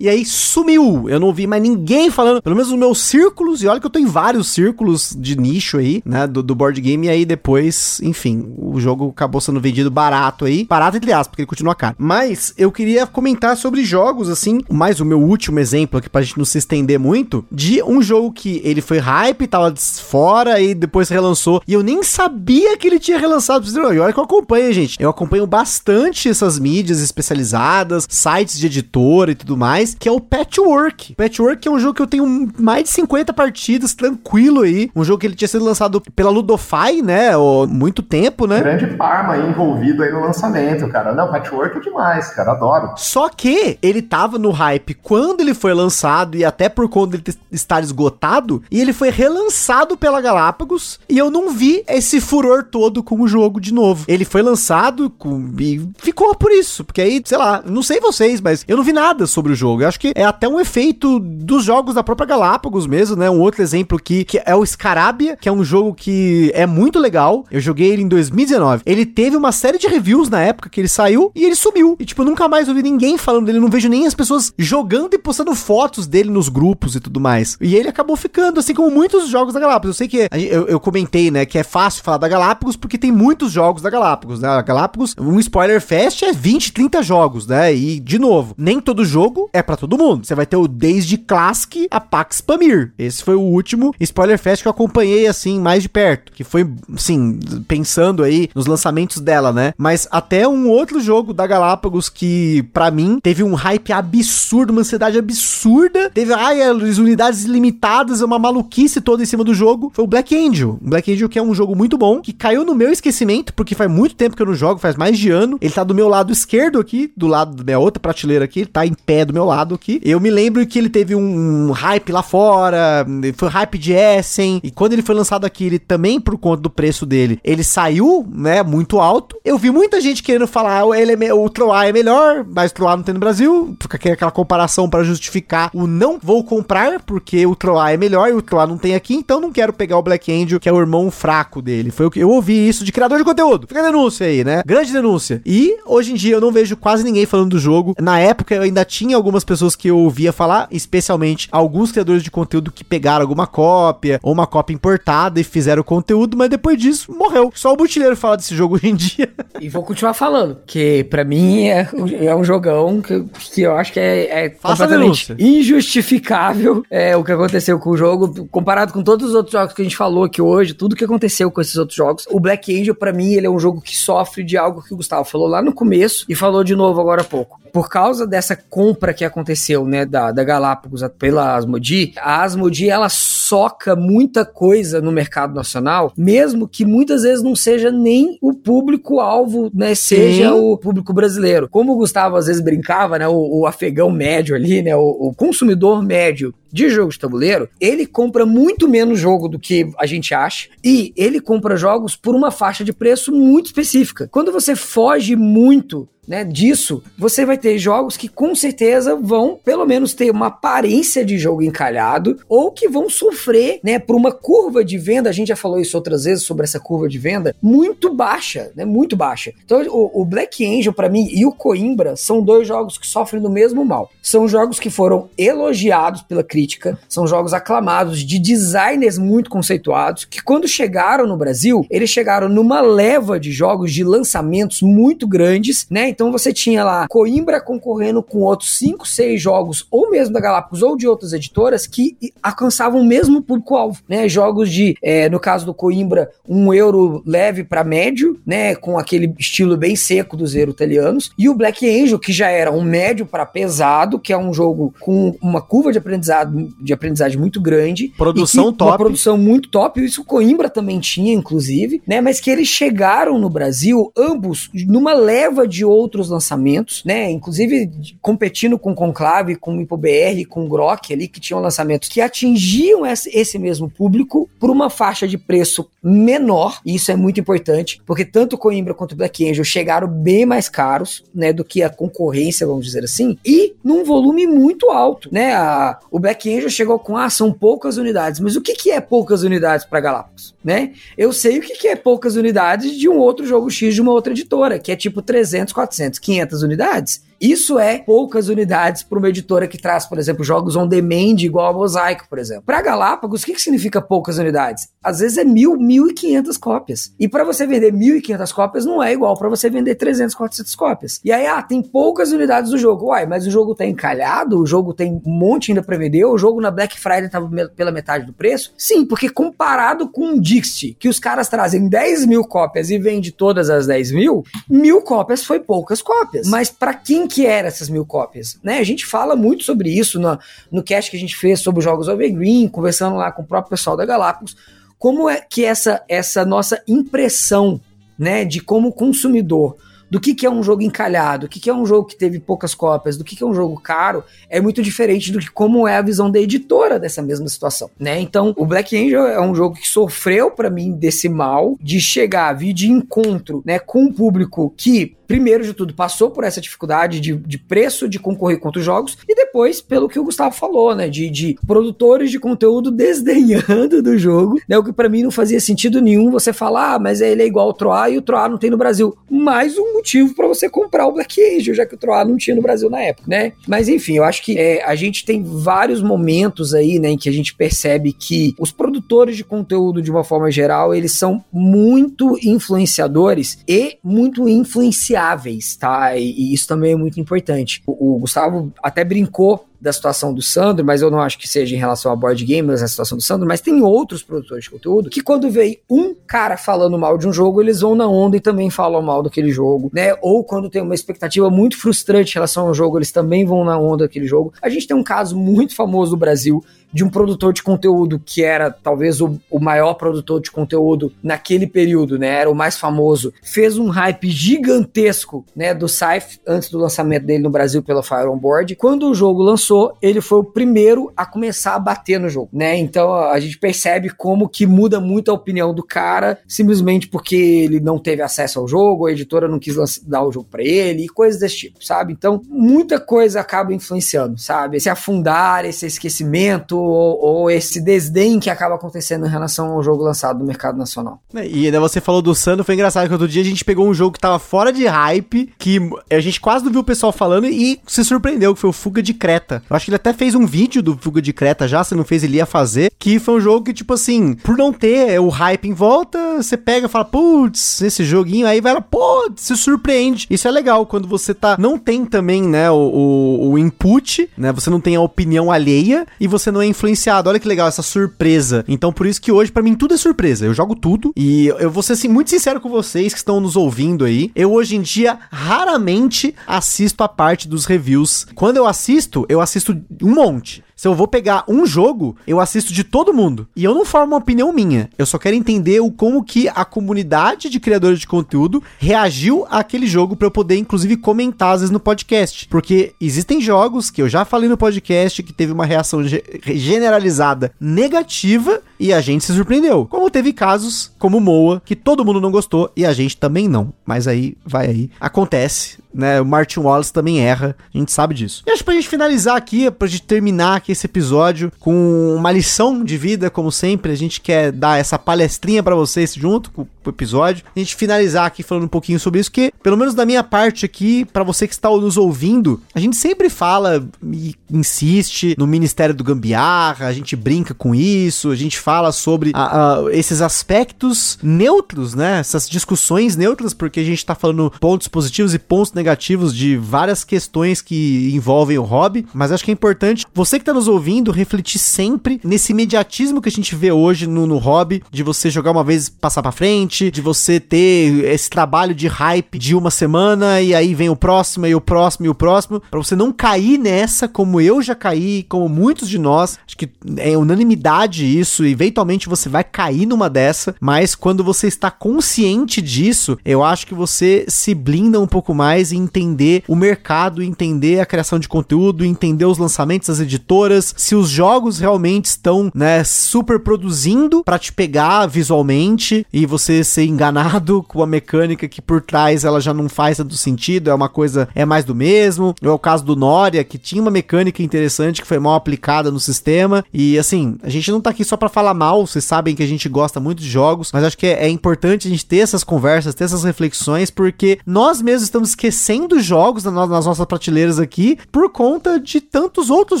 e 0.00 0.08
aí 0.08 0.24
sumiu. 0.24 1.08
Eu 1.08 1.20
não 1.20 1.32
vi 1.32 1.46
mais 1.46 1.62
ninguém 1.62 2.10
falando, 2.10 2.42
pelo 2.42 2.56
menos 2.56 2.70
nos 2.70 2.78
meus 2.78 2.98
círculos, 3.00 3.62
e 3.62 3.66
olha 3.66 3.80
que 3.80 3.86
eu 3.86 3.90
tô 3.90 3.98
em 3.98 4.06
vários 4.06 4.48
círculos 4.48 5.14
de 5.18 5.36
nicho 5.36 5.78
aí, 5.78 6.02
né, 6.04 6.26
do, 6.26 6.42
do 6.42 6.54
board 6.54 6.80
game, 6.80 7.06
e 7.06 7.10
aí 7.10 7.24
depois, 7.24 8.00
enfim, 8.02 8.54
o 8.56 8.80
jogo 8.80 9.10
acabou 9.10 9.40
sendo 9.40 9.60
vendido 9.60 9.90
barato 9.90 10.44
aí, 10.44 10.64
barato 10.64 10.96
entre 10.96 11.12
aspas, 11.12 11.28
porque 11.28 11.42
ele 11.42 11.48
continua 11.48 11.74
caro. 11.74 11.94
Mas 11.98 12.54
eu 12.56 12.70
queria 12.72 13.06
comentar 13.06 13.56
sobre 13.56 13.84
jogos, 13.84 14.28
assim, 14.28 14.60
mais 14.70 15.00
o 15.00 15.04
meu 15.04 15.20
último 15.20 15.58
exemplo 15.58 15.98
aqui 15.98 16.08
pra 16.08 16.22
gente 16.22 16.38
não 16.38 16.44
se 16.44 16.58
estender 16.58 16.98
muito, 16.98 17.44
de 17.50 17.82
um 17.82 18.02
jogo 18.02 18.32
que 18.32 18.60
ele 18.64 18.80
foi 18.80 18.98
hype, 18.98 19.46
tava 19.46 19.74
fora 19.76 20.60
e 20.60 20.74
depois 20.74 20.93
relançou, 21.02 21.62
e 21.66 21.72
eu 21.72 21.82
nem 21.82 22.02
sabia 22.02 22.76
que 22.76 22.86
ele 22.86 22.98
tinha 22.98 23.18
relançado. 23.18 23.66
E 23.66 23.98
olha 23.98 24.12
que 24.12 24.18
eu 24.18 24.24
acompanho, 24.24 24.72
gente. 24.72 24.96
Eu 25.00 25.10
acompanho 25.10 25.46
bastante 25.46 26.28
essas 26.28 26.58
mídias 26.58 27.00
especializadas, 27.00 28.06
sites 28.08 28.58
de 28.58 28.66
editora 28.66 29.32
e 29.32 29.34
tudo 29.34 29.56
mais, 29.56 29.94
que 29.98 30.08
é 30.08 30.12
o 30.12 30.20
Patchwork. 30.20 31.14
Patchwork 31.14 31.66
é 31.66 31.70
um 31.70 31.78
jogo 31.78 31.94
que 31.94 32.02
eu 32.02 32.06
tenho 32.06 32.48
mais 32.58 32.84
de 32.84 32.90
50 32.90 33.32
partidas, 33.32 33.94
tranquilo 33.94 34.62
aí. 34.62 34.90
Um 34.94 35.04
jogo 35.04 35.18
que 35.18 35.26
ele 35.26 35.34
tinha 35.34 35.48
sido 35.48 35.64
lançado 35.64 36.00
pela 36.14 36.30
Ludofy, 36.30 37.02
né? 37.02 37.30
Há 37.34 37.66
muito 37.68 38.02
tempo, 38.02 38.46
né? 38.46 38.60
Grande 38.60 38.86
Parma 38.96 39.34
aí 39.34 39.48
envolvido 39.48 40.02
aí 40.02 40.12
no 40.12 40.20
lançamento, 40.20 40.88
cara. 40.88 41.14
Não, 41.14 41.30
Patchwork 41.30 41.78
é 41.78 41.80
demais, 41.80 42.28
cara. 42.30 42.52
Adoro. 42.52 42.94
Só 42.96 43.28
que 43.28 43.78
ele 43.82 44.02
tava 44.02 44.38
no 44.38 44.50
hype 44.50 44.94
quando 44.94 45.40
ele 45.40 45.54
foi 45.54 45.74
lançado 45.74 46.36
e 46.36 46.44
até 46.44 46.68
por 46.68 46.88
conta 46.88 47.16
dele 47.16 47.38
estar 47.50 47.82
esgotado, 47.82 48.62
e 48.70 48.80
ele 48.80 48.92
foi 48.92 49.10
relançado 49.10 49.96
pela 49.96 50.20
Galápagos 50.20 50.83
e 51.08 51.18
eu 51.18 51.30
não 51.30 51.50
vi 51.50 51.84
esse 51.88 52.20
furor 52.20 52.64
todo 52.64 53.02
com 53.02 53.20
o 53.20 53.28
jogo 53.28 53.60
de 53.60 53.72
novo. 53.72 54.04
Ele 54.08 54.24
foi 54.24 54.42
lançado 54.42 55.10
com, 55.10 55.50
e 55.58 55.86
ficou 55.98 56.34
por 56.34 56.52
isso, 56.52 56.84
porque 56.84 57.00
aí, 57.00 57.22
sei 57.24 57.38
lá, 57.38 57.62
não 57.66 57.82
sei 57.82 58.00
vocês, 58.00 58.40
mas 58.40 58.64
eu 58.66 58.76
não 58.76 58.84
vi 58.84 58.92
nada 58.92 59.26
sobre 59.26 59.52
o 59.52 59.56
jogo. 59.56 59.82
Eu 59.82 59.88
acho 59.88 60.00
que 60.00 60.12
é 60.14 60.24
até 60.24 60.48
um 60.48 60.60
efeito 60.60 61.18
dos 61.18 61.64
jogos 61.64 61.94
da 61.94 62.02
própria 62.02 62.26
Galápagos 62.26 62.86
mesmo, 62.86 63.16
né? 63.16 63.30
Um 63.30 63.40
outro 63.40 63.62
exemplo 63.62 63.98
aqui, 63.98 64.24
que 64.24 64.40
é 64.44 64.54
o 64.54 64.64
Scarabia, 64.64 65.36
que 65.36 65.48
é 65.48 65.52
um 65.52 65.64
jogo 65.64 65.94
que 65.94 66.50
é 66.54 66.66
muito 66.66 66.98
legal. 66.98 67.44
Eu 67.50 67.60
joguei 67.60 67.90
ele 67.90 68.02
em 68.02 68.08
2019. 68.08 68.82
Ele 68.86 69.06
teve 69.06 69.36
uma 69.36 69.52
série 69.52 69.78
de 69.78 69.86
reviews 69.86 70.28
na 70.28 70.40
época 70.40 70.68
que 70.68 70.80
ele 70.80 70.88
saiu 70.88 71.30
e 71.34 71.44
ele 71.44 71.54
sumiu. 71.54 71.96
E, 71.98 72.04
tipo, 72.04 72.24
nunca 72.24 72.48
mais 72.48 72.68
ouvi 72.68 72.82
ninguém 72.82 73.16
falando 73.18 73.46
dele. 73.46 73.60
Não 73.60 73.68
vejo 73.68 73.88
nem 73.88 74.06
as 74.06 74.14
pessoas 74.14 74.52
jogando 74.58 75.14
e 75.14 75.18
postando 75.18 75.54
fotos 75.54 76.06
dele 76.06 76.30
nos 76.30 76.48
grupos 76.48 76.94
e 76.96 77.00
tudo 77.00 77.20
mais. 77.20 77.56
E 77.60 77.74
ele 77.74 77.88
acabou 77.88 78.16
ficando, 78.16 78.60
assim 78.60 78.74
como 78.74 78.90
muitos 78.90 79.28
jogos 79.28 79.54
da 79.54 79.60
Galápagos. 79.60 79.88
Eu 79.88 79.94
sei 79.94 80.08
que 80.08 80.28
eu, 80.32 80.66
eu 80.66 80.73
comentei, 80.80 81.30
né, 81.30 81.44
que 81.44 81.58
é 81.58 81.62
fácil 81.62 82.02
falar 82.02 82.18
da 82.18 82.28
Galápagos 82.28 82.76
porque 82.76 82.98
tem 82.98 83.12
muitos 83.12 83.52
jogos 83.52 83.82
da 83.82 83.90
Galápagos, 83.90 84.40
né? 84.40 84.48
A 84.48 84.62
Galápagos, 84.62 85.14
um 85.18 85.38
spoiler 85.40 85.80
fest 85.80 86.22
é 86.22 86.32
20, 86.32 86.72
30 86.72 87.02
jogos, 87.02 87.46
né? 87.46 87.74
E, 87.74 88.00
de 88.00 88.18
novo, 88.18 88.54
nem 88.56 88.80
todo 88.80 89.04
jogo 89.04 89.48
é 89.52 89.62
para 89.62 89.76
todo 89.76 89.98
mundo. 89.98 90.26
Você 90.26 90.34
vai 90.34 90.46
ter 90.46 90.56
o 90.56 90.68
desde 90.68 91.16
Classic 91.18 91.86
a 91.90 92.00
Pax 92.00 92.40
Pamir. 92.40 92.92
Esse 92.98 93.22
foi 93.22 93.34
o 93.34 93.40
último 93.40 93.94
spoiler 94.00 94.38
fest 94.38 94.62
que 94.62 94.68
eu 94.68 94.72
acompanhei, 94.72 95.26
assim, 95.26 95.60
mais 95.60 95.82
de 95.82 95.88
perto. 95.88 96.32
Que 96.32 96.44
foi, 96.44 96.68
assim, 96.94 97.38
pensando 97.66 98.22
aí 98.22 98.48
nos 98.54 98.66
lançamentos 98.66 99.20
dela, 99.20 99.52
né? 99.52 99.72
Mas 99.76 100.08
até 100.10 100.46
um 100.46 100.68
outro 100.68 101.00
jogo 101.00 101.32
da 101.32 101.46
Galápagos 101.46 102.08
que, 102.08 102.62
para 102.72 102.90
mim, 102.90 103.18
teve 103.22 103.42
um 103.42 103.54
hype 103.54 103.92
absurdo, 103.92 104.70
uma 104.70 104.80
ansiedade 104.80 105.18
absurda. 105.18 106.10
Teve, 106.10 106.32
ai, 106.32 106.62
as 106.62 106.98
unidades 106.98 107.44
limitadas, 107.44 108.20
uma 108.20 108.38
maluquice 108.38 109.00
toda 109.00 109.22
em 109.22 109.26
cima 109.26 109.44
do 109.44 109.54
jogo. 109.54 109.90
Foi 109.94 110.04
o 110.04 110.08
Black 110.08 110.34
Angel. 110.36 110.63
O 110.70 110.78
Black 110.80 111.12
Angel 111.12 111.28
que 111.28 111.38
é 111.38 111.42
um 111.42 111.54
jogo 111.54 111.74
muito 111.74 111.96
bom, 111.96 112.20
que 112.20 112.32
caiu 112.32 112.64
no 112.64 112.74
meu 112.74 112.90
esquecimento, 112.90 113.52
porque 113.54 113.74
faz 113.74 113.90
muito 113.90 114.14
tempo 114.14 114.36
que 114.36 114.42
eu 114.42 114.46
não 114.46 114.54
jogo, 114.54 114.80
faz 114.80 114.96
mais 114.96 115.18
de 115.18 115.30
ano. 115.30 115.58
Ele 115.60 115.72
tá 115.72 115.84
do 115.84 115.94
meu 115.94 116.08
lado 116.08 116.32
esquerdo 116.32 116.78
aqui, 116.78 117.12
do 117.16 117.26
lado 117.26 117.56
da 117.56 117.64
minha 117.64 117.78
outra 117.78 118.00
prateleira 118.00 118.44
aqui, 118.44 118.60
ele 118.60 118.70
tá 118.70 118.86
em 118.86 118.94
pé 118.94 119.24
do 119.24 119.32
meu 119.32 119.44
lado 119.44 119.74
aqui. 119.74 120.00
Eu 120.04 120.20
me 120.20 120.30
lembro 120.30 120.66
que 120.66 120.78
ele 120.78 120.88
teve 120.88 121.14
um 121.14 121.70
hype 121.70 122.12
lá 122.12 122.22
fora, 122.22 123.06
foi 123.36 123.48
hype 123.48 123.78
de 123.78 123.92
Essen, 123.92 124.60
e 124.62 124.70
quando 124.70 124.92
ele 124.92 125.02
foi 125.02 125.14
lançado 125.14 125.44
aqui, 125.44 125.64
ele 125.64 125.78
também, 125.78 126.20
por 126.20 126.36
conta 126.38 126.62
do 126.62 126.70
preço 126.70 127.06
dele, 127.06 127.38
ele 127.44 127.62
saiu, 127.62 128.26
né, 128.30 128.62
muito 128.62 129.00
alto. 129.00 129.36
Eu 129.44 129.58
vi 129.58 129.70
muita 129.70 130.00
gente 130.00 130.22
querendo 130.22 130.46
falar, 130.46 130.82
ah, 130.82 131.00
ele 131.00 131.24
é, 131.24 131.34
o 131.34 131.48
Troá 131.48 131.86
é 131.86 131.92
melhor, 131.92 132.44
mas 132.48 132.72
Troá 132.72 132.96
não 132.96 133.02
tem 133.02 133.14
no 133.14 133.20
Brasil, 133.20 133.76
fica 133.80 133.96
aquela 133.96 134.30
comparação 134.30 134.88
para 134.88 135.04
justificar 135.04 135.70
o 135.72 135.86
não 135.86 136.18
vou 136.20 136.44
comprar, 136.44 137.02
porque 137.02 137.46
o 137.46 137.54
Troá 137.54 137.92
é 137.92 137.96
melhor 137.96 138.28
e 138.28 138.32
o 138.32 138.42
Troá 138.42 138.66
não 138.66 138.78
tem 138.78 138.94
aqui, 138.94 139.14
então 139.14 139.40
não 139.40 139.52
quero 139.52 139.72
pegar 139.72 139.98
o 139.98 140.02
Black 140.02 140.32
Angel 140.32 140.53
Que 140.60 140.68
é 140.68 140.72
o 140.72 140.78
irmão 140.78 141.10
fraco 141.10 141.60
dele. 141.60 141.90
Foi 141.90 142.06
o 142.06 142.10
que 142.10 142.20
eu 142.20 142.30
ouvi 142.30 142.68
isso 142.68 142.84
de 142.84 142.92
criador 142.92 143.18
de 143.18 143.24
conteúdo. 143.24 143.66
Fica 143.66 143.80
a 143.80 143.84
denúncia 143.84 144.26
aí, 144.26 144.44
né? 144.44 144.62
Grande 144.64 144.92
denúncia. 144.92 145.42
E 145.44 145.76
hoje 145.86 146.12
em 146.12 146.14
dia 146.14 146.34
eu 146.34 146.40
não 146.40 146.52
vejo 146.52 146.76
quase 146.76 147.04
ninguém 147.04 147.26
falando 147.26 147.50
do 147.50 147.58
jogo. 147.58 147.94
Na 148.00 148.18
época 148.18 148.54
eu 148.54 148.62
ainda 148.62 148.84
tinha 148.84 149.16
algumas 149.16 149.44
pessoas 149.44 149.76
que 149.76 149.88
eu 149.88 149.98
ouvia 149.98 150.32
falar, 150.32 150.68
especialmente 150.70 151.48
alguns 151.50 151.92
criadores 151.92 152.22
de 152.22 152.30
conteúdo 152.30 152.72
que 152.72 152.84
pegaram 152.84 153.22
alguma 153.22 153.46
cópia 153.46 154.18
ou 154.22 154.32
uma 154.32 154.46
cópia 154.46 154.74
importada 154.74 155.40
e 155.40 155.44
fizeram 155.44 155.82
conteúdo, 155.82 156.36
mas 156.36 156.48
depois 156.50 156.78
disso 156.78 157.12
morreu. 157.12 157.52
Só 157.54 157.72
o 157.72 157.76
Butileiro 157.76 158.16
fala 158.16 158.36
desse 158.36 158.54
jogo 158.54 158.76
hoje 158.76 158.88
em 158.88 158.94
dia. 158.94 159.32
E 159.60 159.68
vou 159.68 159.84
continuar 159.84 160.14
falando, 160.14 160.58
que 160.66 161.04
para 161.04 161.24
mim 161.24 161.68
é, 161.68 161.88
é 162.20 162.34
um 162.34 162.42
jogão 162.42 163.00
que, 163.00 163.24
que 163.52 163.62
eu 163.62 163.76
acho 163.76 163.92
que 163.92 164.00
é, 164.00 164.46
é 164.46 164.48
completamente 164.48 165.32
injustificável 165.38 166.84
é, 166.90 167.16
o 167.16 167.22
que 167.22 167.30
aconteceu 167.30 167.78
com 167.78 167.90
o 167.90 167.96
jogo, 167.96 168.46
comparado 168.48 168.92
com 168.92 169.02
todos 169.02 169.28
os 169.28 169.34
outros 169.34 169.52
jogos 169.52 169.72
que 169.72 169.80
a 169.80 169.84
gente 169.84 169.96
falou 169.96 170.24
aqui 170.24 170.42
hoje, 170.44 170.74
tudo 170.74 170.96
que 170.96 171.04
aconteceu 171.04 171.50
com 171.50 171.60
esses 171.60 171.76
outros 171.76 171.96
jogos. 171.96 172.26
O 172.30 172.40
Black 172.40 172.78
Angel, 172.78 172.94
para 172.94 173.12
mim, 173.12 173.34
ele 173.34 173.46
é 173.46 173.50
um 173.50 173.58
jogo 173.58 173.80
que 173.80 173.96
sofre 173.96 174.44
de 174.44 174.56
algo 174.56 174.82
que 174.82 174.92
o 174.92 174.96
Gustavo 174.96 175.24
falou 175.24 175.48
lá 175.48 175.62
no 175.62 175.72
começo 175.72 176.24
e 176.28 176.34
falou 176.34 176.62
de 176.62 176.74
novo 176.74 177.00
agora 177.00 177.22
há 177.22 177.24
pouco 177.24 177.64
por 177.74 177.88
causa 177.88 178.24
dessa 178.24 178.54
compra 178.54 179.12
que 179.12 179.24
aconteceu, 179.24 179.84
né, 179.84 180.06
da, 180.06 180.30
da 180.30 180.44
Galápagos 180.44 181.02
pela 181.18 181.56
Asmodi, 181.56 182.12
a 182.16 182.44
Asmodi 182.44 182.88
ela 182.88 183.08
soca 183.08 183.96
muita 183.96 184.44
coisa 184.44 185.00
no 185.00 185.10
mercado 185.10 185.52
nacional, 185.52 186.12
mesmo 186.16 186.68
que 186.68 186.84
muitas 186.84 187.22
vezes 187.22 187.42
não 187.42 187.56
seja 187.56 187.90
nem 187.90 188.38
o 188.40 188.54
público-alvo, 188.54 189.72
né, 189.74 189.92
seja 189.96 190.50
Sim. 190.50 190.54
o 190.56 190.78
público 190.78 191.12
brasileiro. 191.12 191.68
Como 191.68 191.94
o 191.94 191.96
Gustavo 191.96 192.36
às 192.36 192.46
vezes 192.46 192.62
brincava, 192.62 193.18
né, 193.18 193.26
o, 193.26 193.62
o 193.62 193.66
afegão 193.66 194.08
médio 194.08 194.54
ali, 194.54 194.80
né, 194.80 194.94
o, 194.94 195.00
o 195.02 195.34
consumidor 195.34 196.00
médio 196.00 196.54
de 196.74 196.88
jogos 196.88 197.14
de 197.14 197.20
tabuleiro, 197.20 197.68
ele 197.80 198.04
compra 198.04 198.44
muito 198.44 198.88
menos 198.88 199.20
jogo 199.20 199.46
do 199.46 199.60
que 199.60 199.92
a 199.96 200.06
gente 200.06 200.34
acha 200.34 200.68
e 200.82 201.12
ele 201.16 201.40
compra 201.40 201.76
jogos 201.76 202.16
por 202.16 202.34
uma 202.34 202.50
faixa 202.50 202.82
de 202.82 202.92
preço 202.92 203.30
muito 203.30 203.66
específica. 203.66 204.28
Quando 204.32 204.50
você 204.50 204.74
foge 204.74 205.36
muito 205.36 206.08
né, 206.26 206.44
disso, 206.44 207.02
você 207.18 207.44
vai 207.44 207.58
ter 207.58 207.78
jogos 207.78 208.16
que 208.16 208.28
com 208.28 208.54
certeza 208.54 209.16
vão, 209.16 209.58
pelo 209.62 209.86
menos, 209.86 210.14
ter 210.14 210.30
uma 210.30 210.46
aparência 210.46 211.24
de 211.24 211.38
jogo 211.38 211.62
encalhado 211.62 212.38
ou 212.48 212.70
que 212.70 212.88
vão 212.88 213.08
sofrer, 213.08 213.80
né, 213.82 213.98
por 213.98 214.16
uma 214.16 214.32
curva 214.32 214.84
de 214.84 214.98
venda. 214.98 215.28
A 215.28 215.32
gente 215.32 215.48
já 215.48 215.56
falou 215.56 215.78
isso 215.78 215.96
outras 215.96 216.24
vezes 216.24 216.44
sobre 216.44 216.64
essa 216.64 216.80
curva 216.80 217.08
de 217.08 217.18
venda 217.18 217.54
muito 217.62 218.12
baixa, 218.12 218.70
né, 218.74 218.84
muito 218.84 219.16
baixa. 219.16 219.52
Então, 219.64 219.82
o, 219.88 220.22
o 220.22 220.24
Black 220.24 220.64
Angel 220.64 220.92
para 220.92 221.08
mim 221.08 221.28
e 221.30 221.44
o 221.44 221.52
Coimbra 221.52 222.16
são 222.16 222.42
dois 222.42 222.66
jogos 222.66 222.98
que 222.98 223.06
sofrem 223.06 223.42
do 223.42 223.50
mesmo 223.50 223.84
mal. 223.84 224.10
São 224.22 224.48
jogos 224.48 224.78
que 224.80 224.90
foram 224.90 225.28
elogiados 225.36 226.22
pela 226.22 226.42
crítica, 226.42 226.98
são 227.08 227.26
jogos 227.26 227.52
aclamados 227.52 228.20
de 228.20 228.38
designers 228.38 229.18
muito 229.18 229.50
conceituados 229.50 230.24
que 230.24 230.42
quando 230.42 230.68
chegaram 230.68 231.26
no 231.26 231.36
Brasil, 231.36 231.86
eles 231.90 232.10
chegaram 232.10 232.48
numa 232.48 232.80
leva 232.80 233.38
de 233.38 233.52
jogos 233.52 233.92
de 233.92 234.04
lançamentos 234.04 234.82
muito 234.82 235.26
grandes, 235.26 235.86
né? 235.90 236.08
Então 236.14 236.30
você 236.30 236.52
tinha 236.52 236.84
lá 236.84 237.08
Coimbra 237.08 237.60
concorrendo 237.60 238.22
com 238.22 238.38
outros 238.38 238.78
5, 238.78 239.06
6 239.06 239.42
jogos, 239.42 239.86
ou 239.90 240.10
mesmo 240.10 240.32
da 240.32 240.40
Galápagos 240.40 240.80
ou 240.80 240.96
de 240.96 241.08
outras 241.08 241.32
editoras, 241.32 241.86
que 241.86 242.16
alcançavam 242.42 243.00
o 243.00 243.04
mesmo 243.04 243.42
público-alvo, 243.42 244.00
né? 244.08 244.28
Jogos 244.28 244.70
de, 244.70 244.96
é, 245.02 245.28
no 245.28 245.40
caso 245.40 245.66
do 245.66 245.74
Coimbra, 245.74 246.30
um 246.48 246.72
euro 246.72 247.22
leve 247.26 247.64
para 247.64 247.82
médio, 247.82 248.40
né? 248.46 248.76
Com 248.76 248.98
aquele 248.98 249.34
estilo 249.38 249.76
bem 249.76 249.96
seco 249.96 250.36
dos 250.36 250.54
euro 250.54 250.70
italianos. 250.70 251.32
E 251.36 251.48
o 251.48 251.54
Black 251.54 251.84
Angel, 251.88 252.18
que 252.18 252.32
já 252.32 252.48
era 252.48 252.70
um 252.70 252.82
médio 252.82 253.26
para 253.26 253.44
pesado, 253.44 254.18
que 254.18 254.32
é 254.32 254.38
um 254.38 254.54
jogo 254.54 254.94
com 255.00 255.34
uma 255.42 255.60
curva 255.60 255.90
de 255.90 255.98
aprendizado 255.98 256.72
de 256.80 256.92
aprendizagem 256.92 257.38
muito 257.38 257.60
grande. 257.60 258.12
Produção 258.16 258.72
top. 258.72 258.90
Uma 258.90 258.98
produção 258.98 259.36
muito 259.36 259.68
top. 259.68 260.04
Isso 260.04 260.22
o 260.22 260.24
Coimbra 260.24 260.68
também 260.68 261.00
tinha, 261.00 261.34
inclusive, 261.34 262.02
né? 262.06 262.20
Mas 262.20 262.40
que 262.40 262.50
eles 262.50 262.68
chegaram 262.68 263.38
no 263.38 263.50
Brasil, 263.50 264.12
ambos, 264.16 264.70
numa 264.86 265.12
leva 265.12 265.66
de 265.66 265.84
outros 265.84 266.03
outros 266.04 266.28
lançamentos, 266.28 267.02
né? 267.04 267.30
Inclusive 267.30 267.90
competindo 268.22 268.78
com 268.78 268.94
Conclave, 268.94 269.56
com 269.56 269.80
IpoBR, 269.80 270.44
com 270.46 270.68
Grok 270.68 271.12
ali, 271.12 271.26
que 271.26 271.40
tinham 271.40 271.60
lançamentos 271.60 272.08
que 272.08 272.20
atingiam 272.20 273.04
esse 273.06 273.58
mesmo 273.58 273.90
público 273.90 274.48
por 274.60 274.70
uma 274.70 274.88
faixa 274.88 275.26
de 275.26 275.36
preço 275.36 275.88
menor, 276.02 276.80
e 276.84 276.94
isso 276.94 277.10
é 277.10 277.16
muito 277.16 277.40
importante, 277.40 278.00
porque 278.06 278.24
tanto 278.24 278.58
Coimbra 278.58 278.94
quanto 278.94 279.16
Black 279.16 279.48
Angel 279.48 279.64
chegaram 279.64 280.06
bem 280.06 280.44
mais 280.46 280.68
caros, 280.68 281.24
né, 281.34 281.52
do 281.52 281.64
que 281.64 281.82
a 281.82 281.90
concorrência, 281.90 282.66
vamos 282.66 282.86
dizer 282.86 283.04
assim, 283.04 283.36
e 283.44 283.74
num 283.82 284.04
volume 284.04 284.46
muito 284.46 284.90
alto, 284.90 285.28
né? 285.32 285.54
A, 285.54 285.98
o 286.10 286.18
Black 286.18 286.54
Angel 286.54 286.70
chegou 286.70 286.98
com, 286.98 287.16
ah, 287.16 287.30
são 287.30 287.52
poucas 287.52 287.96
unidades, 287.96 288.40
mas 288.40 288.56
o 288.56 288.60
que, 288.60 288.74
que 288.74 288.90
é 288.90 289.00
poucas 289.00 289.42
unidades 289.42 289.86
para 289.86 290.00
Galápagos, 290.00 290.53
né? 290.64 290.92
Eu 291.16 291.32
sei 291.32 291.58
o 291.58 291.60
que, 291.60 291.76
que 291.76 291.88
é 291.88 291.94
poucas 291.94 292.36
unidades 292.36 292.96
de 292.96 293.08
um 293.08 293.18
outro 293.18 293.46
jogo 293.46 293.70
X 293.70 293.94
de 293.94 294.00
uma 294.00 294.12
outra 294.12 294.32
editora, 294.32 294.78
que 294.78 294.90
é 294.90 294.96
tipo 294.96 295.20
300, 295.20 295.72
400 295.72 296.14
400, 296.14 296.18
500 296.18 296.62
unidades. 296.62 297.24
Isso 297.40 297.78
é 297.78 297.98
poucas 297.98 298.48
unidades 298.48 299.02
para 299.02 299.18
uma 299.18 299.28
editora 299.28 299.66
que 299.66 299.78
traz, 299.78 300.06
por 300.06 300.18
exemplo, 300.18 300.44
jogos 300.44 300.76
on 300.76 300.86
demand 300.86 301.40
igual 301.40 301.70
a 301.70 301.72
Mosaico, 301.72 302.26
por 302.28 302.38
exemplo. 302.38 302.64
Para 302.64 302.82
Galápagos, 302.82 303.42
o 303.42 303.46
que, 303.46 303.54
que 303.54 303.62
significa 303.62 304.00
poucas 304.00 304.38
unidades? 304.38 304.88
Às 305.02 305.20
vezes 305.20 305.38
é 305.38 305.44
mil, 305.44 305.76
mil 305.76 306.08
e 306.08 306.14
quinhentas 306.14 306.56
cópias. 306.56 307.12
E 307.18 307.28
para 307.28 307.44
você 307.44 307.66
vender 307.66 307.92
mil 307.92 308.16
e 308.16 308.22
quinhentas 308.22 308.52
cópias 308.52 308.84
não 308.84 309.02
é 309.02 309.12
igual 309.12 309.36
para 309.36 309.48
você 309.48 309.68
vender 309.68 309.94
300, 309.94 310.34
400 310.34 310.74
cópias. 310.74 311.20
E 311.24 311.32
aí, 311.32 311.46
ah, 311.46 311.62
tem 311.62 311.82
poucas 311.82 312.32
unidades 312.32 312.70
do 312.70 312.78
jogo. 312.78 313.06
Uai, 313.06 313.26
mas 313.26 313.46
o 313.46 313.50
jogo 313.50 313.74
tá 313.74 313.84
encalhado, 313.84 314.60
o 314.60 314.66
jogo 314.66 314.94
tem 314.94 315.20
um 315.24 315.30
monte 315.30 315.70
ainda 315.70 315.82
para 315.82 315.96
vender, 315.96 316.24
o 316.24 316.38
jogo 316.38 316.60
na 316.60 316.70
Black 316.70 316.98
Friday 316.98 317.28
tava 317.28 317.48
pela 317.68 317.92
metade 317.92 318.26
do 318.26 318.32
preço? 318.32 318.72
Sim, 318.76 319.04
porque 319.04 319.28
comparado 319.28 320.08
com 320.08 320.26
um 320.26 320.40
Dixie, 320.40 320.96
que 320.98 321.08
os 321.08 321.18
caras 321.18 321.48
trazem 321.48 321.88
10 321.88 322.26
mil 322.26 322.44
cópias 322.44 322.90
e 322.90 322.98
vende 322.98 323.32
todas 323.32 323.70
as 323.70 323.86
10 323.86 324.12
mil, 324.12 324.44
mil 324.68 325.02
cópias 325.02 325.44
foi 325.44 325.60
poucas 325.60 326.00
cópias. 326.00 326.48
Mas 326.48 326.70
para 326.70 326.94
quem 326.94 327.26
que 327.34 327.46
eram 327.46 327.66
essas 327.66 327.88
mil 327.88 328.06
cópias? 328.06 328.60
Né? 328.62 328.78
A 328.78 328.84
gente 328.84 329.04
fala 329.04 329.34
muito 329.34 329.64
sobre 329.64 329.90
isso 329.90 330.20
no, 330.20 330.38
no 330.70 330.84
cast 330.84 331.10
que 331.10 331.16
a 331.16 331.20
gente 331.20 331.36
fez 331.36 331.58
sobre 331.58 331.80
os 331.80 331.84
jogos 331.84 332.06
Evergreen, 332.06 332.68
conversando 332.68 333.16
lá 333.16 333.32
com 333.32 333.42
o 333.42 333.46
próprio 333.46 333.70
pessoal 333.70 333.96
da 333.96 334.06
Galápagos, 334.06 334.56
como 334.96 335.28
é 335.28 335.40
que 335.40 335.64
essa, 335.64 336.00
essa 336.08 336.44
nossa 336.44 336.80
impressão 336.86 337.80
né, 338.16 338.44
de 338.44 338.60
como 338.60 338.92
consumidor 338.92 339.76
do 340.08 340.20
que, 340.20 340.32
que 340.32 340.46
é 340.46 340.50
um 340.50 340.62
jogo 340.62 340.82
encalhado, 340.82 341.46
o 341.46 341.48
que, 341.48 341.58
que 341.58 341.68
é 341.68 341.74
um 341.74 341.84
jogo 341.84 342.06
que 342.06 342.16
teve 342.16 342.38
poucas 342.38 342.72
cópias, 342.72 343.16
do 343.16 343.24
que, 343.24 343.34
que 343.34 343.42
é 343.42 343.46
um 343.46 343.52
jogo 343.52 343.80
caro, 343.80 344.22
é 344.48 344.60
muito 344.60 344.80
diferente 344.80 345.32
do 345.32 345.40
que 345.40 345.50
como 345.50 345.88
é 345.88 345.96
a 345.96 346.02
visão 346.02 346.30
da 346.30 346.38
editora 346.38 347.00
dessa 347.00 347.20
mesma 347.20 347.48
situação, 347.48 347.90
né? 347.98 348.20
Então, 348.20 348.54
o 348.56 348.64
Black 348.64 348.96
Angel 348.96 349.26
é 349.26 349.40
um 349.40 349.56
jogo 349.56 349.74
que 349.74 349.88
sofreu 349.88 350.52
para 350.52 350.70
mim 350.70 350.92
desse 350.92 351.28
mal 351.28 351.76
de 351.80 352.00
chegar, 352.00 352.52
vir 352.52 352.72
de 352.72 352.88
encontro, 352.88 353.60
né, 353.66 353.80
com 353.80 354.04
um 354.04 354.12
público 354.12 354.72
que 354.76 355.16
primeiro 355.26 355.64
de 355.64 355.72
tudo, 355.72 355.94
passou 355.94 356.30
por 356.30 356.44
essa 356.44 356.60
dificuldade 356.60 357.20
de, 357.20 357.34
de 357.34 357.58
preço 357.58 358.08
de 358.08 358.18
concorrer 358.18 358.58
contra 358.58 358.78
os 358.78 358.84
jogos, 358.84 359.16
e 359.28 359.34
depois, 359.34 359.80
pelo 359.80 360.08
que 360.08 360.18
o 360.18 360.24
Gustavo 360.24 360.54
falou, 360.54 360.94
né, 360.94 361.08
de, 361.08 361.28
de 361.30 361.56
produtores 361.66 362.30
de 362.30 362.38
conteúdo 362.38 362.90
desdenhando 362.90 364.02
do 364.02 364.18
jogo, 364.18 364.60
né, 364.68 364.76
o 364.76 364.84
que 364.84 364.92
para 364.92 365.08
mim 365.08 365.22
não 365.22 365.30
fazia 365.30 365.60
sentido 365.60 366.00
nenhum 366.00 366.30
você 366.30 366.52
falar, 366.52 366.94
ah, 366.94 366.98
mas 366.98 367.20
ele 367.20 367.42
é 367.42 367.46
igual 367.46 367.68
ao 367.68 367.74
Troar 367.74 368.10
e 368.12 368.18
o 368.18 368.22
Troar 368.22 368.50
não 368.50 368.58
tem 368.58 368.70
no 368.70 368.76
Brasil. 368.76 369.16
Mais 369.30 369.78
um 369.78 369.94
motivo 369.94 370.34
para 370.34 370.46
você 370.46 370.68
comprar 370.68 371.06
o 371.06 371.12
Black 371.12 371.40
Angel, 371.40 371.74
já 371.74 371.86
que 371.86 371.94
o 371.94 371.98
Troar 371.98 372.26
não 372.26 372.36
tinha 372.36 372.54
no 372.54 372.62
Brasil 372.62 372.90
na 372.90 373.00
época, 373.00 373.26
né? 373.26 373.52
Mas 373.66 373.88
enfim, 373.88 374.16
eu 374.16 374.24
acho 374.24 374.42
que 374.42 374.58
é, 374.58 374.84
a 374.84 374.94
gente 374.94 375.24
tem 375.24 375.42
vários 375.42 376.02
momentos 376.02 376.74
aí, 376.74 376.98
né, 376.98 377.10
em 377.10 377.18
que 377.18 377.28
a 377.28 377.32
gente 377.32 377.54
percebe 377.54 378.12
que 378.12 378.54
os 378.58 378.70
produtores 378.70 379.36
de 379.36 379.44
conteúdo, 379.44 380.02
de 380.02 380.10
uma 380.10 380.24
forma 380.24 380.50
geral, 380.50 380.94
eles 380.94 381.12
são 381.12 381.44
muito 381.52 382.38
influenciadores 382.42 383.58
e 383.66 383.98
muito 384.02 384.48
influenciados 384.48 385.13
negociáveis, 385.14 385.76
tá? 385.76 386.16
E, 386.16 386.32
e 386.32 386.54
isso 386.54 386.66
também 386.66 386.92
é 386.92 386.96
muito 386.96 387.20
importante. 387.20 387.82
O, 387.86 388.16
o 388.16 388.18
Gustavo 388.18 388.72
até 388.82 389.04
brincou 389.04 389.64
da 389.84 389.92
situação 389.92 390.32
do 390.32 390.40
Sandro, 390.40 390.82
mas 390.82 391.02
eu 391.02 391.10
não 391.10 391.20
acho 391.20 391.38
que 391.38 391.46
seja 391.46 391.76
em 391.76 391.78
relação 391.78 392.10
a 392.10 392.16
board 392.16 392.42
games 392.42 392.82
a 392.82 392.88
situação 392.88 393.18
do 393.18 393.22
Sandro, 393.22 393.46
mas 393.46 393.60
tem 393.60 393.82
outros 393.82 394.22
produtores 394.22 394.64
de 394.64 394.70
conteúdo 394.70 395.10
que 395.10 395.20
quando 395.20 395.50
vem 395.50 395.78
um 395.90 396.14
cara 396.26 396.56
falando 396.56 396.98
mal 396.98 397.18
de 397.18 397.28
um 397.28 397.32
jogo, 397.34 397.60
eles 397.60 397.82
vão 397.82 397.94
na 397.94 398.08
onda 398.08 398.34
e 398.38 398.40
também 398.40 398.70
falam 398.70 399.02
mal 399.02 399.22
daquele 399.22 399.50
jogo, 399.50 399.90
né? 399.92 400.16
Ou 400.22 400.42
quando 400.42 400.70
tem 400.70 400.80
uma 400.80 400.94
expectativa 400.94 401.50
muito 401.50 401.78
frustrante 401.78 402.30
em 402.30 402.34
relação 402.34 402.66
ao 402.66 402.72
jogo, 402.72 402.96
eles 402.96 403.12
também 403.12 403.44
vão 403.44 403.62
na 403.62 403.78
onda 403.78 404.04
daquele 404.04 404.26
jogo. 404.26 404.54
A 404.62 404.70
gente 404.70 404.86
tem 404.86 404.96
um 404.96 405.04
caso 405.04 405.36
muito 405.36 405.76
famoso 405.76 406.12
no 406.12 406.16
Brasil 406.16 406.64
de 406.94 407.02
um 407.02 407.10
produtor 407.10 407.52
de 407.52 407.60
conteúdo 407.60 408.22
que 408.24 408.44
era 408.44 408.70
talvez 408.70 409.20
o, 409.20 409.36
o 409.50 409.58
maior 409.58 409.94
produtor 409.94 410.40
de 410.40 410.50
conteúdo 410.50 411.12
naquele 411.20 411.66
período, 411.66 412.16
né? 412.16 412.28
Era 412.28 412.50
o 412.50 412.54
mais 412.54 412.78
famoso. 412.78 413.34
Fez 413.42 413.76
um 413.76 413.88
hype 413.88 414.30
gigantesco, 414.30 415.44
né, 415.56 415.74
do 415.74 415.88
Scythe 415.88 416.40
antes 416.46 416.70
do 416.70 416.78
lançamento 416.78 417.26
dele 417.26 417.42
no 417.42 417.50
Brasil 417.50 417.82
pela 417.82 418.02
Fire 418.02 418.28
On 418.28 418.38
Board. 418.38 418.76
Quando 418.76 419.10
o 419.10 419.14
jogo 419.14 419.42
lançou 419.42 419.73
lançou, 419.74 419.96
ele 420.00 420.20
foi 420.20 420.38
o 420.38 420.44
primeiro 420.44 421.12
a 421.16 421.26
começar 421.26 421.74
a 421.74 421.78
bater 421.78 422.20
no 422.20 422.28
jogo, 422.28 422.48
né? 422.52 422.76
Então 422.78 423.14
a 423.14 423.38
gente 423.40 423.58
percebe 423.58 424.10
como 424.10 424.48
que 424.48 424.66
muda 424.66 425.00
muito 425.00 425.30
a 425.30 425.34
opinião 425.34 425.74
do 425.74 425.82
cara, 425.82 426.38
simplesmente 426.46 427.08
porque 427.08 427.36
ele 427.36 427.80
não 427.80 427.98
teve 427.98 428.22
acesso 428.22 428.60
ao 428.60 428.68
jogo, 428.68 429.06
a 429.06 429.12
editora 429.12 429.48
não 429.48 429.58
quis 429.58 429.74
dar 430.06 430.24
o 430.24 430.32
jogo 430.32 430.46
para 430.50 430.62
ele 430.62 431.04
e 431.04 431.08
coisas 431.08 431.40
desse 431.40 431.56
tipo, 431.56 431.84
sabe? 431.84 432.12
Então 432.12 432.40
muita 432.48 433.00
coisa 433.00 433.40
acaba 433.40 433.74
influenciando, 433.74 434.38
sabe? 434.38 434.76
Esse 434.76 434.88
afundar, 434.88 435.64
esse 435.64 435.86
esquecimento 435.86 436.78
ou, 436.78 437.20
ou 437.20 437.50
esse 437.50 437.80
desdém 437.80 438.38
que 438.38 438.50
acaba 438.50 438.76
acontecendo 438.76 439.26
em 439.26 439.30
relação 439.30 439.72
ao 439.72 439.82
jogo 439.82 440.04
lançado 440.04 440.38
no 440.38 440.44
mercado 440.44 440.78
nacional. 440.78 441.20
É, 441.34 441.46
e 441.46 441.66
ainda 441.66 441.80
você 441.80 442.00
falou 442.00 442.22
do 442.22 442.34
Sando, 442.34 442.64
foi 442.64 442.74
engraçado 442.74 443.06
que 443.06 443.12
outro 443.12 443.28
dia 443.28 443.42
a 443.42 443.44
gente 443.44 443.64
pegou 443.64 443.88
um 443.88 443.94
jogo 443.94 444.12
que 444.12 444.20
tava 444.20 444.38
fora 444.38 444.72
de 444.72 444.86
hype, 444.86 445.52
que 445.58 445.80
a 446.10 446.20
gente 446.20 446.40
quase 446.40 446.64
não 446.64 446.72
viu 446.72 446.80
o 446.80 446.84
pessoal 446.84 447.12
falando 447.12 447.46
e 447.46 447.80
se 447.86 448.04
surpreendeu, 448.04 448.54
que 448.54 448.60
foi 448.60 448.70
o 448.70 448.72
Fuga 448.72 449.02
de 449.02 449.14
Creta. 449.14 449.63
Eu 449.68 449.76
acho 449.76 449.86
que 449.86 449.90
ele 449.90 449.96
até 449.96 450.12
fez 450.12 450.34
um 450.34 450.46
vídeo 450.46 450.82
do 450.82 450.96
Fuga 450.96 451.22
de 451.22 451.32
Creta 451.32 451.66
já, 451.66 451.82
se 451.82 451.94
não 451.94 452.04
fez, 452.04 452.22
ele 452.22 452.36
ia 452.36 452.46
fazer, 452.46 452.92
que 452.98 453.18
foi 453.18 453.34
um 453.34 453.40
jogo 453.40 453.64
que, 453.64 453.72
tipo 453.72 453.94
assim, 453.94 454.34
por 454.34 454.56
não 454.56 454.72
ter 454.72 455.18
o 455.20 455.28
hype 455.28 455.68
em 455.68 455.72
volta, 455.72 456.36
você 456.36 456.56
pega 456.56 456.86
e 456.86 456.90
fala, 456.90 457.04
putz, 457.04 457.82
esse 457.82 458.04
joguinho 458.04 458.46
aí 458.46 458.60
vai 458.60 458.74
lá, 458.74 458.80
pô, 458.80 459.30
se 459.36 459.56
surpreende. 459.56 460.26
Isso 460.30 460.46
é 460.46 460.50
legal, 460.50 460.86
quando 460.86 461.08
você 461.08 461.34
tá, 461.34 461.56
não 461.58 461.78
tem 461.78 462.04
também, 462.04 462.42
né, 462.42 462.70
o, 462.70 462.74
o, 462.74 463.50
o 463.52 463.58
input, 463.58 464.28
né, 464.36 464.52
você 464.52 464.70
não 464.70 464.80
tem 464.80 464.96
a 464.96 465.00
opinião 465.00 465.50
alheia 465.50 466.06
e 466.20 466.26
você 466.26 466.50
não 466.50 466.60
é 466.60 466.66
influenciado. 466.66 467.28
Olha 467.28 467.38
que 467.38 467.48
legal 467.48 467.68
essa 467.68 467.82
surpresa. 467.82 468.64
Então, 468.68 468.92
por 468.92 469.06
isso 469.06 469.20
que 469.20 469.32
hoje, 469.32 469.50
para 469.50 469.62
mim, 469.62 469.74
tudo 469.74 469.94
é 469.94 469.96
surpresa. 469.96 470.46
Eu 470.46 470.54
jogo 470.54 470.74
tudo 470.74 471.12
e 471.16 471.46
eu 471.58 471.70
vou 471.70 471.82
ser, 471.82 471.94
assim, 471.94 472.08
muito 472.08 472.30
sincero 472.30 472.60
com 472.60 472.68
vocês 472.68 473.12
que 473.12 473.18
estão 473.18 473.40
nos 473.40 473.56
ouvindo 473.56 474.04
aí. 474.04 474.30
Eu, 474.34 474.52
hoje 474.52 474.76
em 474.76 474.82
dia, 474.82 475.18
raramente 475.30 476.34
assisto 476.46 477.02
a 477.02 477.08
parte 477.08 477.48
dos 477.48 477.64
reviews. 477.64 478.26
Quando 478.34 478.56
eu 478.56 478.66
assisto, 478.66 479.24
eu 479.28 479.40
assisto 479.44 479.72
um 480.02 480.14
monte. 480.14 480.64
Se 480.76 480.88
eu 480.88 480.94
vou 480.94 481.06
pegar 481.06 481.44
um 481.48 481.64
jogo, 481.66 482.16
eu 482.26 482.40
assisto 482.40 482.72
de 482.72 482.82
todo 482.82 483.14
mundo. 483.14 483.48
E 483.54 483.64
eu 483.64 483.74
não 483.74 483.84
formo 483.84 484.08
uma 484.08 484.18
opinião 484.18 484.52
minha. 484.52 484.90
Eu 484.98 485.06
só 485.06 485.18
quero 485.18 485.36
entender 485.36 485.80
o 485.80 485.90
como 485.90 486.24
que 486.24 486.48
a 486.48 486.64
comunidade 486.64 487.48
de 487.48 487.60
criadores 487.60 488.00
de 488.00 488.06
conteúdo 488.06 488.62
reagiu 488.78 489.46
àquele 489.50 489.86
jogo 489.86 490.16
para 490.16 490.26
eu 490.26 490.30
poder, 490.30 490.56
inclusive, 490.56 490.96
comentar 490.96 491.54
às 491.54 491.60
vezes 491.60 491.72
no 491.72 491.80
podcast. 491.80 492.48
Porque 492.48 492.92
existem 493.00 493.40
jogos 493.40 493.90
que 493.90 494.02
eu 494.02 494.08
já 494.08 494.24
falei 494.24 494.48
no 494.48 494.56
podcast 494.56 495.22
que 495.22 495.32
teve 495.32 495.52
uma 495.52 495.66
reação 495.66 496.00
generalizada 496.46 497.52
negativa 497.60 498.60
e 498.78 498.92
a 498.92 499.00
gente 499.00 499.24
se 499.24 499.34
surpreendeu. 499.34 499.86
Como 499.86 500.10
teve 500.10 500.32
casos, 500.32 500.92
como 500.98 501.20
Moa, 501.20 501.62
que 501.64 501.76
todo 501.76 502.04
mundo 502.04 502.20
não 502.20 502.30
gostou 502.30 502.70
e 502.76 502.84
a 502.84 502.92
gente 502.92 503.16
também 503.16 503.48
não. 503.48 503.72
Mas 503.86 504.08
aí, 504.08 504.36
vai 504.44 504.66
aí. 504.66 504.90
Acontece, 505.00 505.78
né? 505.92 506.20
O 506.20 506.26
Martin 506.26 506.60
Wallace 506.60 506.92
também 506.92 507.20
erra, 507.20 507.56
a 507.72 507.78
gente 507.78 507.92
sabe 507.92 508.14
disso. 508.14 508.42
E 508.46 508.50
acho 508.50 508.58
que 508.58 508.64
pra 508.64 508.74
gente 508.74 508.88
finalizar 508.88 509.36
aqui, 509.36 509.70
pra 509.70 509.88
gente 509.88 510.02
terminar 510.02 510.56
aqui 510.64 510.72
esse 510.72 510.86
episódio 510.86 511.52
com 511.60 512.14
uma 512.16 512.32
lição 512.32 512.82
de 512.82 512.96
vida, 512.96 513.28
como 513.28 513.52
sempre, 513.52 513.92
a 513.92 513.94
gente 513.94 514.20
quer 514.20 514.50
dar 514.50 514.80
essa 514.80 514.98
palestrinha 514.98 515.62
para 515.62 515.74
vocês 515.74 516.14
junto 516.14 516.50
com 516.50 516.62
o 516.62 516.88
episódio. 516.88 517.44
A 517.54 517.58
gente 517.58 517.76
finalizar 517.76 518.24
aqui 518.24 518.42
falando 518.42 518.64
um 518.64 518.68
pouquinho 518.68 518.98
sobre 518.98 519.20
isso, 519.20 519.30
que 519.30 519.52
pelo 519.62 519.76
menos 519.76 519.94
da 519.94 520.06
minha 520.06 520.24
parte 520.24 520.64
aqui, 520.64 521.04
para 521.04 521.22
você 521.22 521.46
que 521.46 521.52
está 521.52 521.68
nos 521.68 521.98
ouvindo, 521.98 522.62
a 522.74 522.80
gente 522.80 522.96
sempre 522.96 523.28
fala 523.28 523.86
e 524.10 524.34
insiste 524.50 525.34
no 525.38 525.46
Ministério 525.46 525.94
do 525.94 526.02
Gambiarra, 526.02 526.86
a 526.86 526.92
gente 526.92 527.14
brinca 527.14 527.52
com 527.52 527.74
isso, 527.74 528.30
a 528.30 528.36
gente 528.36 528.58
fala 528.58 528.90
sobre 528.90 529.32
a, 529.34 529.74
a, 529.74 529.94
esses 529.94 530.22
aspectos 530.22 531.18
neutros, 531.22 531.94
né? 531.94 532.20
Essas 532.20 532.48
discussões 532.48 533.16
neutras, 533.16 533.52
porque 533.52 533.80
a 533.80 533.84
gente 533.84 534.04
tá 534.04 534.14
falando 534.14 534.52
pontos 534.60 534.88
positivos 534.88 535.34
e 535.34 535.38
pontos 535.38 535.72
negativos 535.72 536.34
de 536.34 536.56
várias 536.56 537.04
questões 537.04 537.60
que 537.60 538.10
envolvem 538.14 538.56
o 538.56 538.62
hobby, 538.62 539.06
mas 539.12 539.30
acho 539.30 539.44
que 539.44 539.50
é 539.50 539.54
importante 539.54 540.06
você 540.14 540.38
que 540.38 540.44
tá 540.44 540.53
nos 540.54 540.68
ouvindo 540.68 541.10
refletir 541.10 541.58
sempre 541.58 542.20
nesse 542.24 542.52
imediatismo 542.52 543.20
que 543.20 543.28
a 543.28 543.32
gente 543.32 543.54
vê 543.54 543.70
hoje 543.70 544.06
no, 544.06 544.26
no 544.26 544.38
hobby, 544.38 544.82
de 544.90 545.02
você 545.02 545.28
jogar 545.28 545.50
uma 545.50 545.64
vez 545.64 545.88
passar 545.88 546.22
para 546.22 546.32
frente, 546.32 546.90
de 546.90 547.00
você 547.00 547.38
ter 547.38 548.04
esse 548.04 548.30
trabalho 548.30 548.74
de 548.74 548.86
hype 548.86 549.38
de 549.38 549.54
uma 549.54 549.70
semana 549.70 550.40
e 550.40 550.54
aí 550.54 550.74
vem 550.74 550.88
o 550.88 550.96
próximo 550.96 551.46
e 551.46 551.54
o 551.54 551.60
próximo 551.60 552.06
e 552.06 552.08
o 552.08 552.14
próximo, 552.14 552.62
para 552.70 552.78
você 552.78 552.96
não 552.96 553.12
cair 553.12 553.58
nessa 553.58 554.08
como 554.08 554.40
eu 554.40 554.62
já 554.62 554.74
caí, 554.74 555.24
como 555.28 555.48
muitos 555.48 555.88
de 555.88 555.98
nós. 555.98 556.38
Acho 556.46 556.56
que 556.56 556.70
é 556.96 557.16
unanimidade 557.16 558.04
isso 558.18 558.44
e 558.44 558.52
eventualmente 558.52 559.08
você 559.08 559.28
vai 559.28 559.44
cair 559.44 559.86
numa 559.86 560.08
dessa, 560.08 560.54
mas 560.60 560.94
quando 560.94 561.24
você 561.24 561.48
está 561.48 561.70
consciente 561.70 562.62
disso, 562.62 563.18
eu 563.24 563.42
acho 563.42 563.66
que 563.66 563.74
você 563.74 564.24
se 564.28 564.54
blinda 564.54 565.00
um 565.00 565.06
pouco 565.06 565.34
mais 565.34 565.72
em 565.72 565.82
entender 565.82 566.44
o 566.46 566.54
mercado, 566.54 567.22
entender 567.22 567.80
a 567.80 567.86
criação 567.86 568.18
de 568.18 568.28
conteúdo, 568.28 568.84
entender 568.84 569.24
os 569.24 569.38
lançamentos 569.38 569.88
das 569.88 570.00
editoras, 570.00 570.43
se 570.76 570.94
os 570.94 571.08
jogos 571.08 571.58
realmente 571.58 572.06
estão, 572.06 572.50
né, 572.54 572.82
super 572.84 573.38
produzindo 573.40 574.22
para 574.24 574.38
te 574.38 574.52
pegar 574.52 575.06
visualmente 575.06 576.06
e 576.12 576.26
você 576.26 576.62
ser 576.64 576.84
enganado 576.84 577.62
com 577.62 577.82
a 577.82 577.86
mecânica 577.86 578.48
que 578.48 578.62
por 578.62 578.80
trás 578.80 579.24
ela 579.24 579.40
já 579.40 579.52
não 579.54 579.68
faz 579.68 579.96
tanto 579.96 580.16
sentido, 580.16 580.70
é 580.70 580.74
uma 580.74 580.88
coisa, 580.88 581.28
é 581.34 581.44
mais 581.44 581.64
do 581.64 581.74
mesmo. 581.74 582.34
É 582.42 582.48
o 582.48 582.58
caso 582.58 582.84
do 582.84 582.96
Noria, 582.96 583.44
que 583.44 583.58
tinha 583.58 583.82
uma 583.82 583.90
mecânica 583.90 584.42
interessante 584.42 585.00
que 585.00 585.08
foi 585.08 585.18
mal 585.18 585.34
aplicada 585.34 585.90
no 585.90 586.00
sistema. 586.00 586.64
E 586.72 586.98
assim, 586.98 587.36
a 587.42 587.48
gente 587.48 587.70
não 587.70 587.80
tá 587.80 587.90
aqui 587.90 588.04
só 588.04 588.16
para 588.16 588.28
falar 588.28 588.54
mal, 588.54 588.86
vocês 588.86 589.04
sabem 589.04 589.34
que 589.34 589.42
a 589.42 589.46
gente 589.46 589.68
gosta 589.68 590.00
muito 590.00 590.20
de 590.20 590.28
jogos, 590.28 590.70
mas 590.72 590.84
acho 590.84 590.98
que 590.98 591.06
é, 591.06 591.24
é 591.24 591.28
importante 591.28 591.88
a 591.88 591.90
gente 591.90 592.06
ter 592.06 592.18
essas 592.18 592.44
conversas, 592.44 592.94
ter 592.94 593.04
essas 593.04 593.24
reflexões, 593.24 593.90
porque 593.90 594.38
nós 594.46 594.80
mesmos 594.80 595.04
estamos 595.04 595.30
esquecendo 595.30 596.00
jogos 596.00 596.44
nas 596.44 596.68
nossas 596.68 597.04
prateleiras 597.06 597.58
aqui 597.58 597.98
por 598.10 598.30
conta 598.30 598.78
de 598.78 599.00
tantos 599.00 599.50
outros 599.50 599.80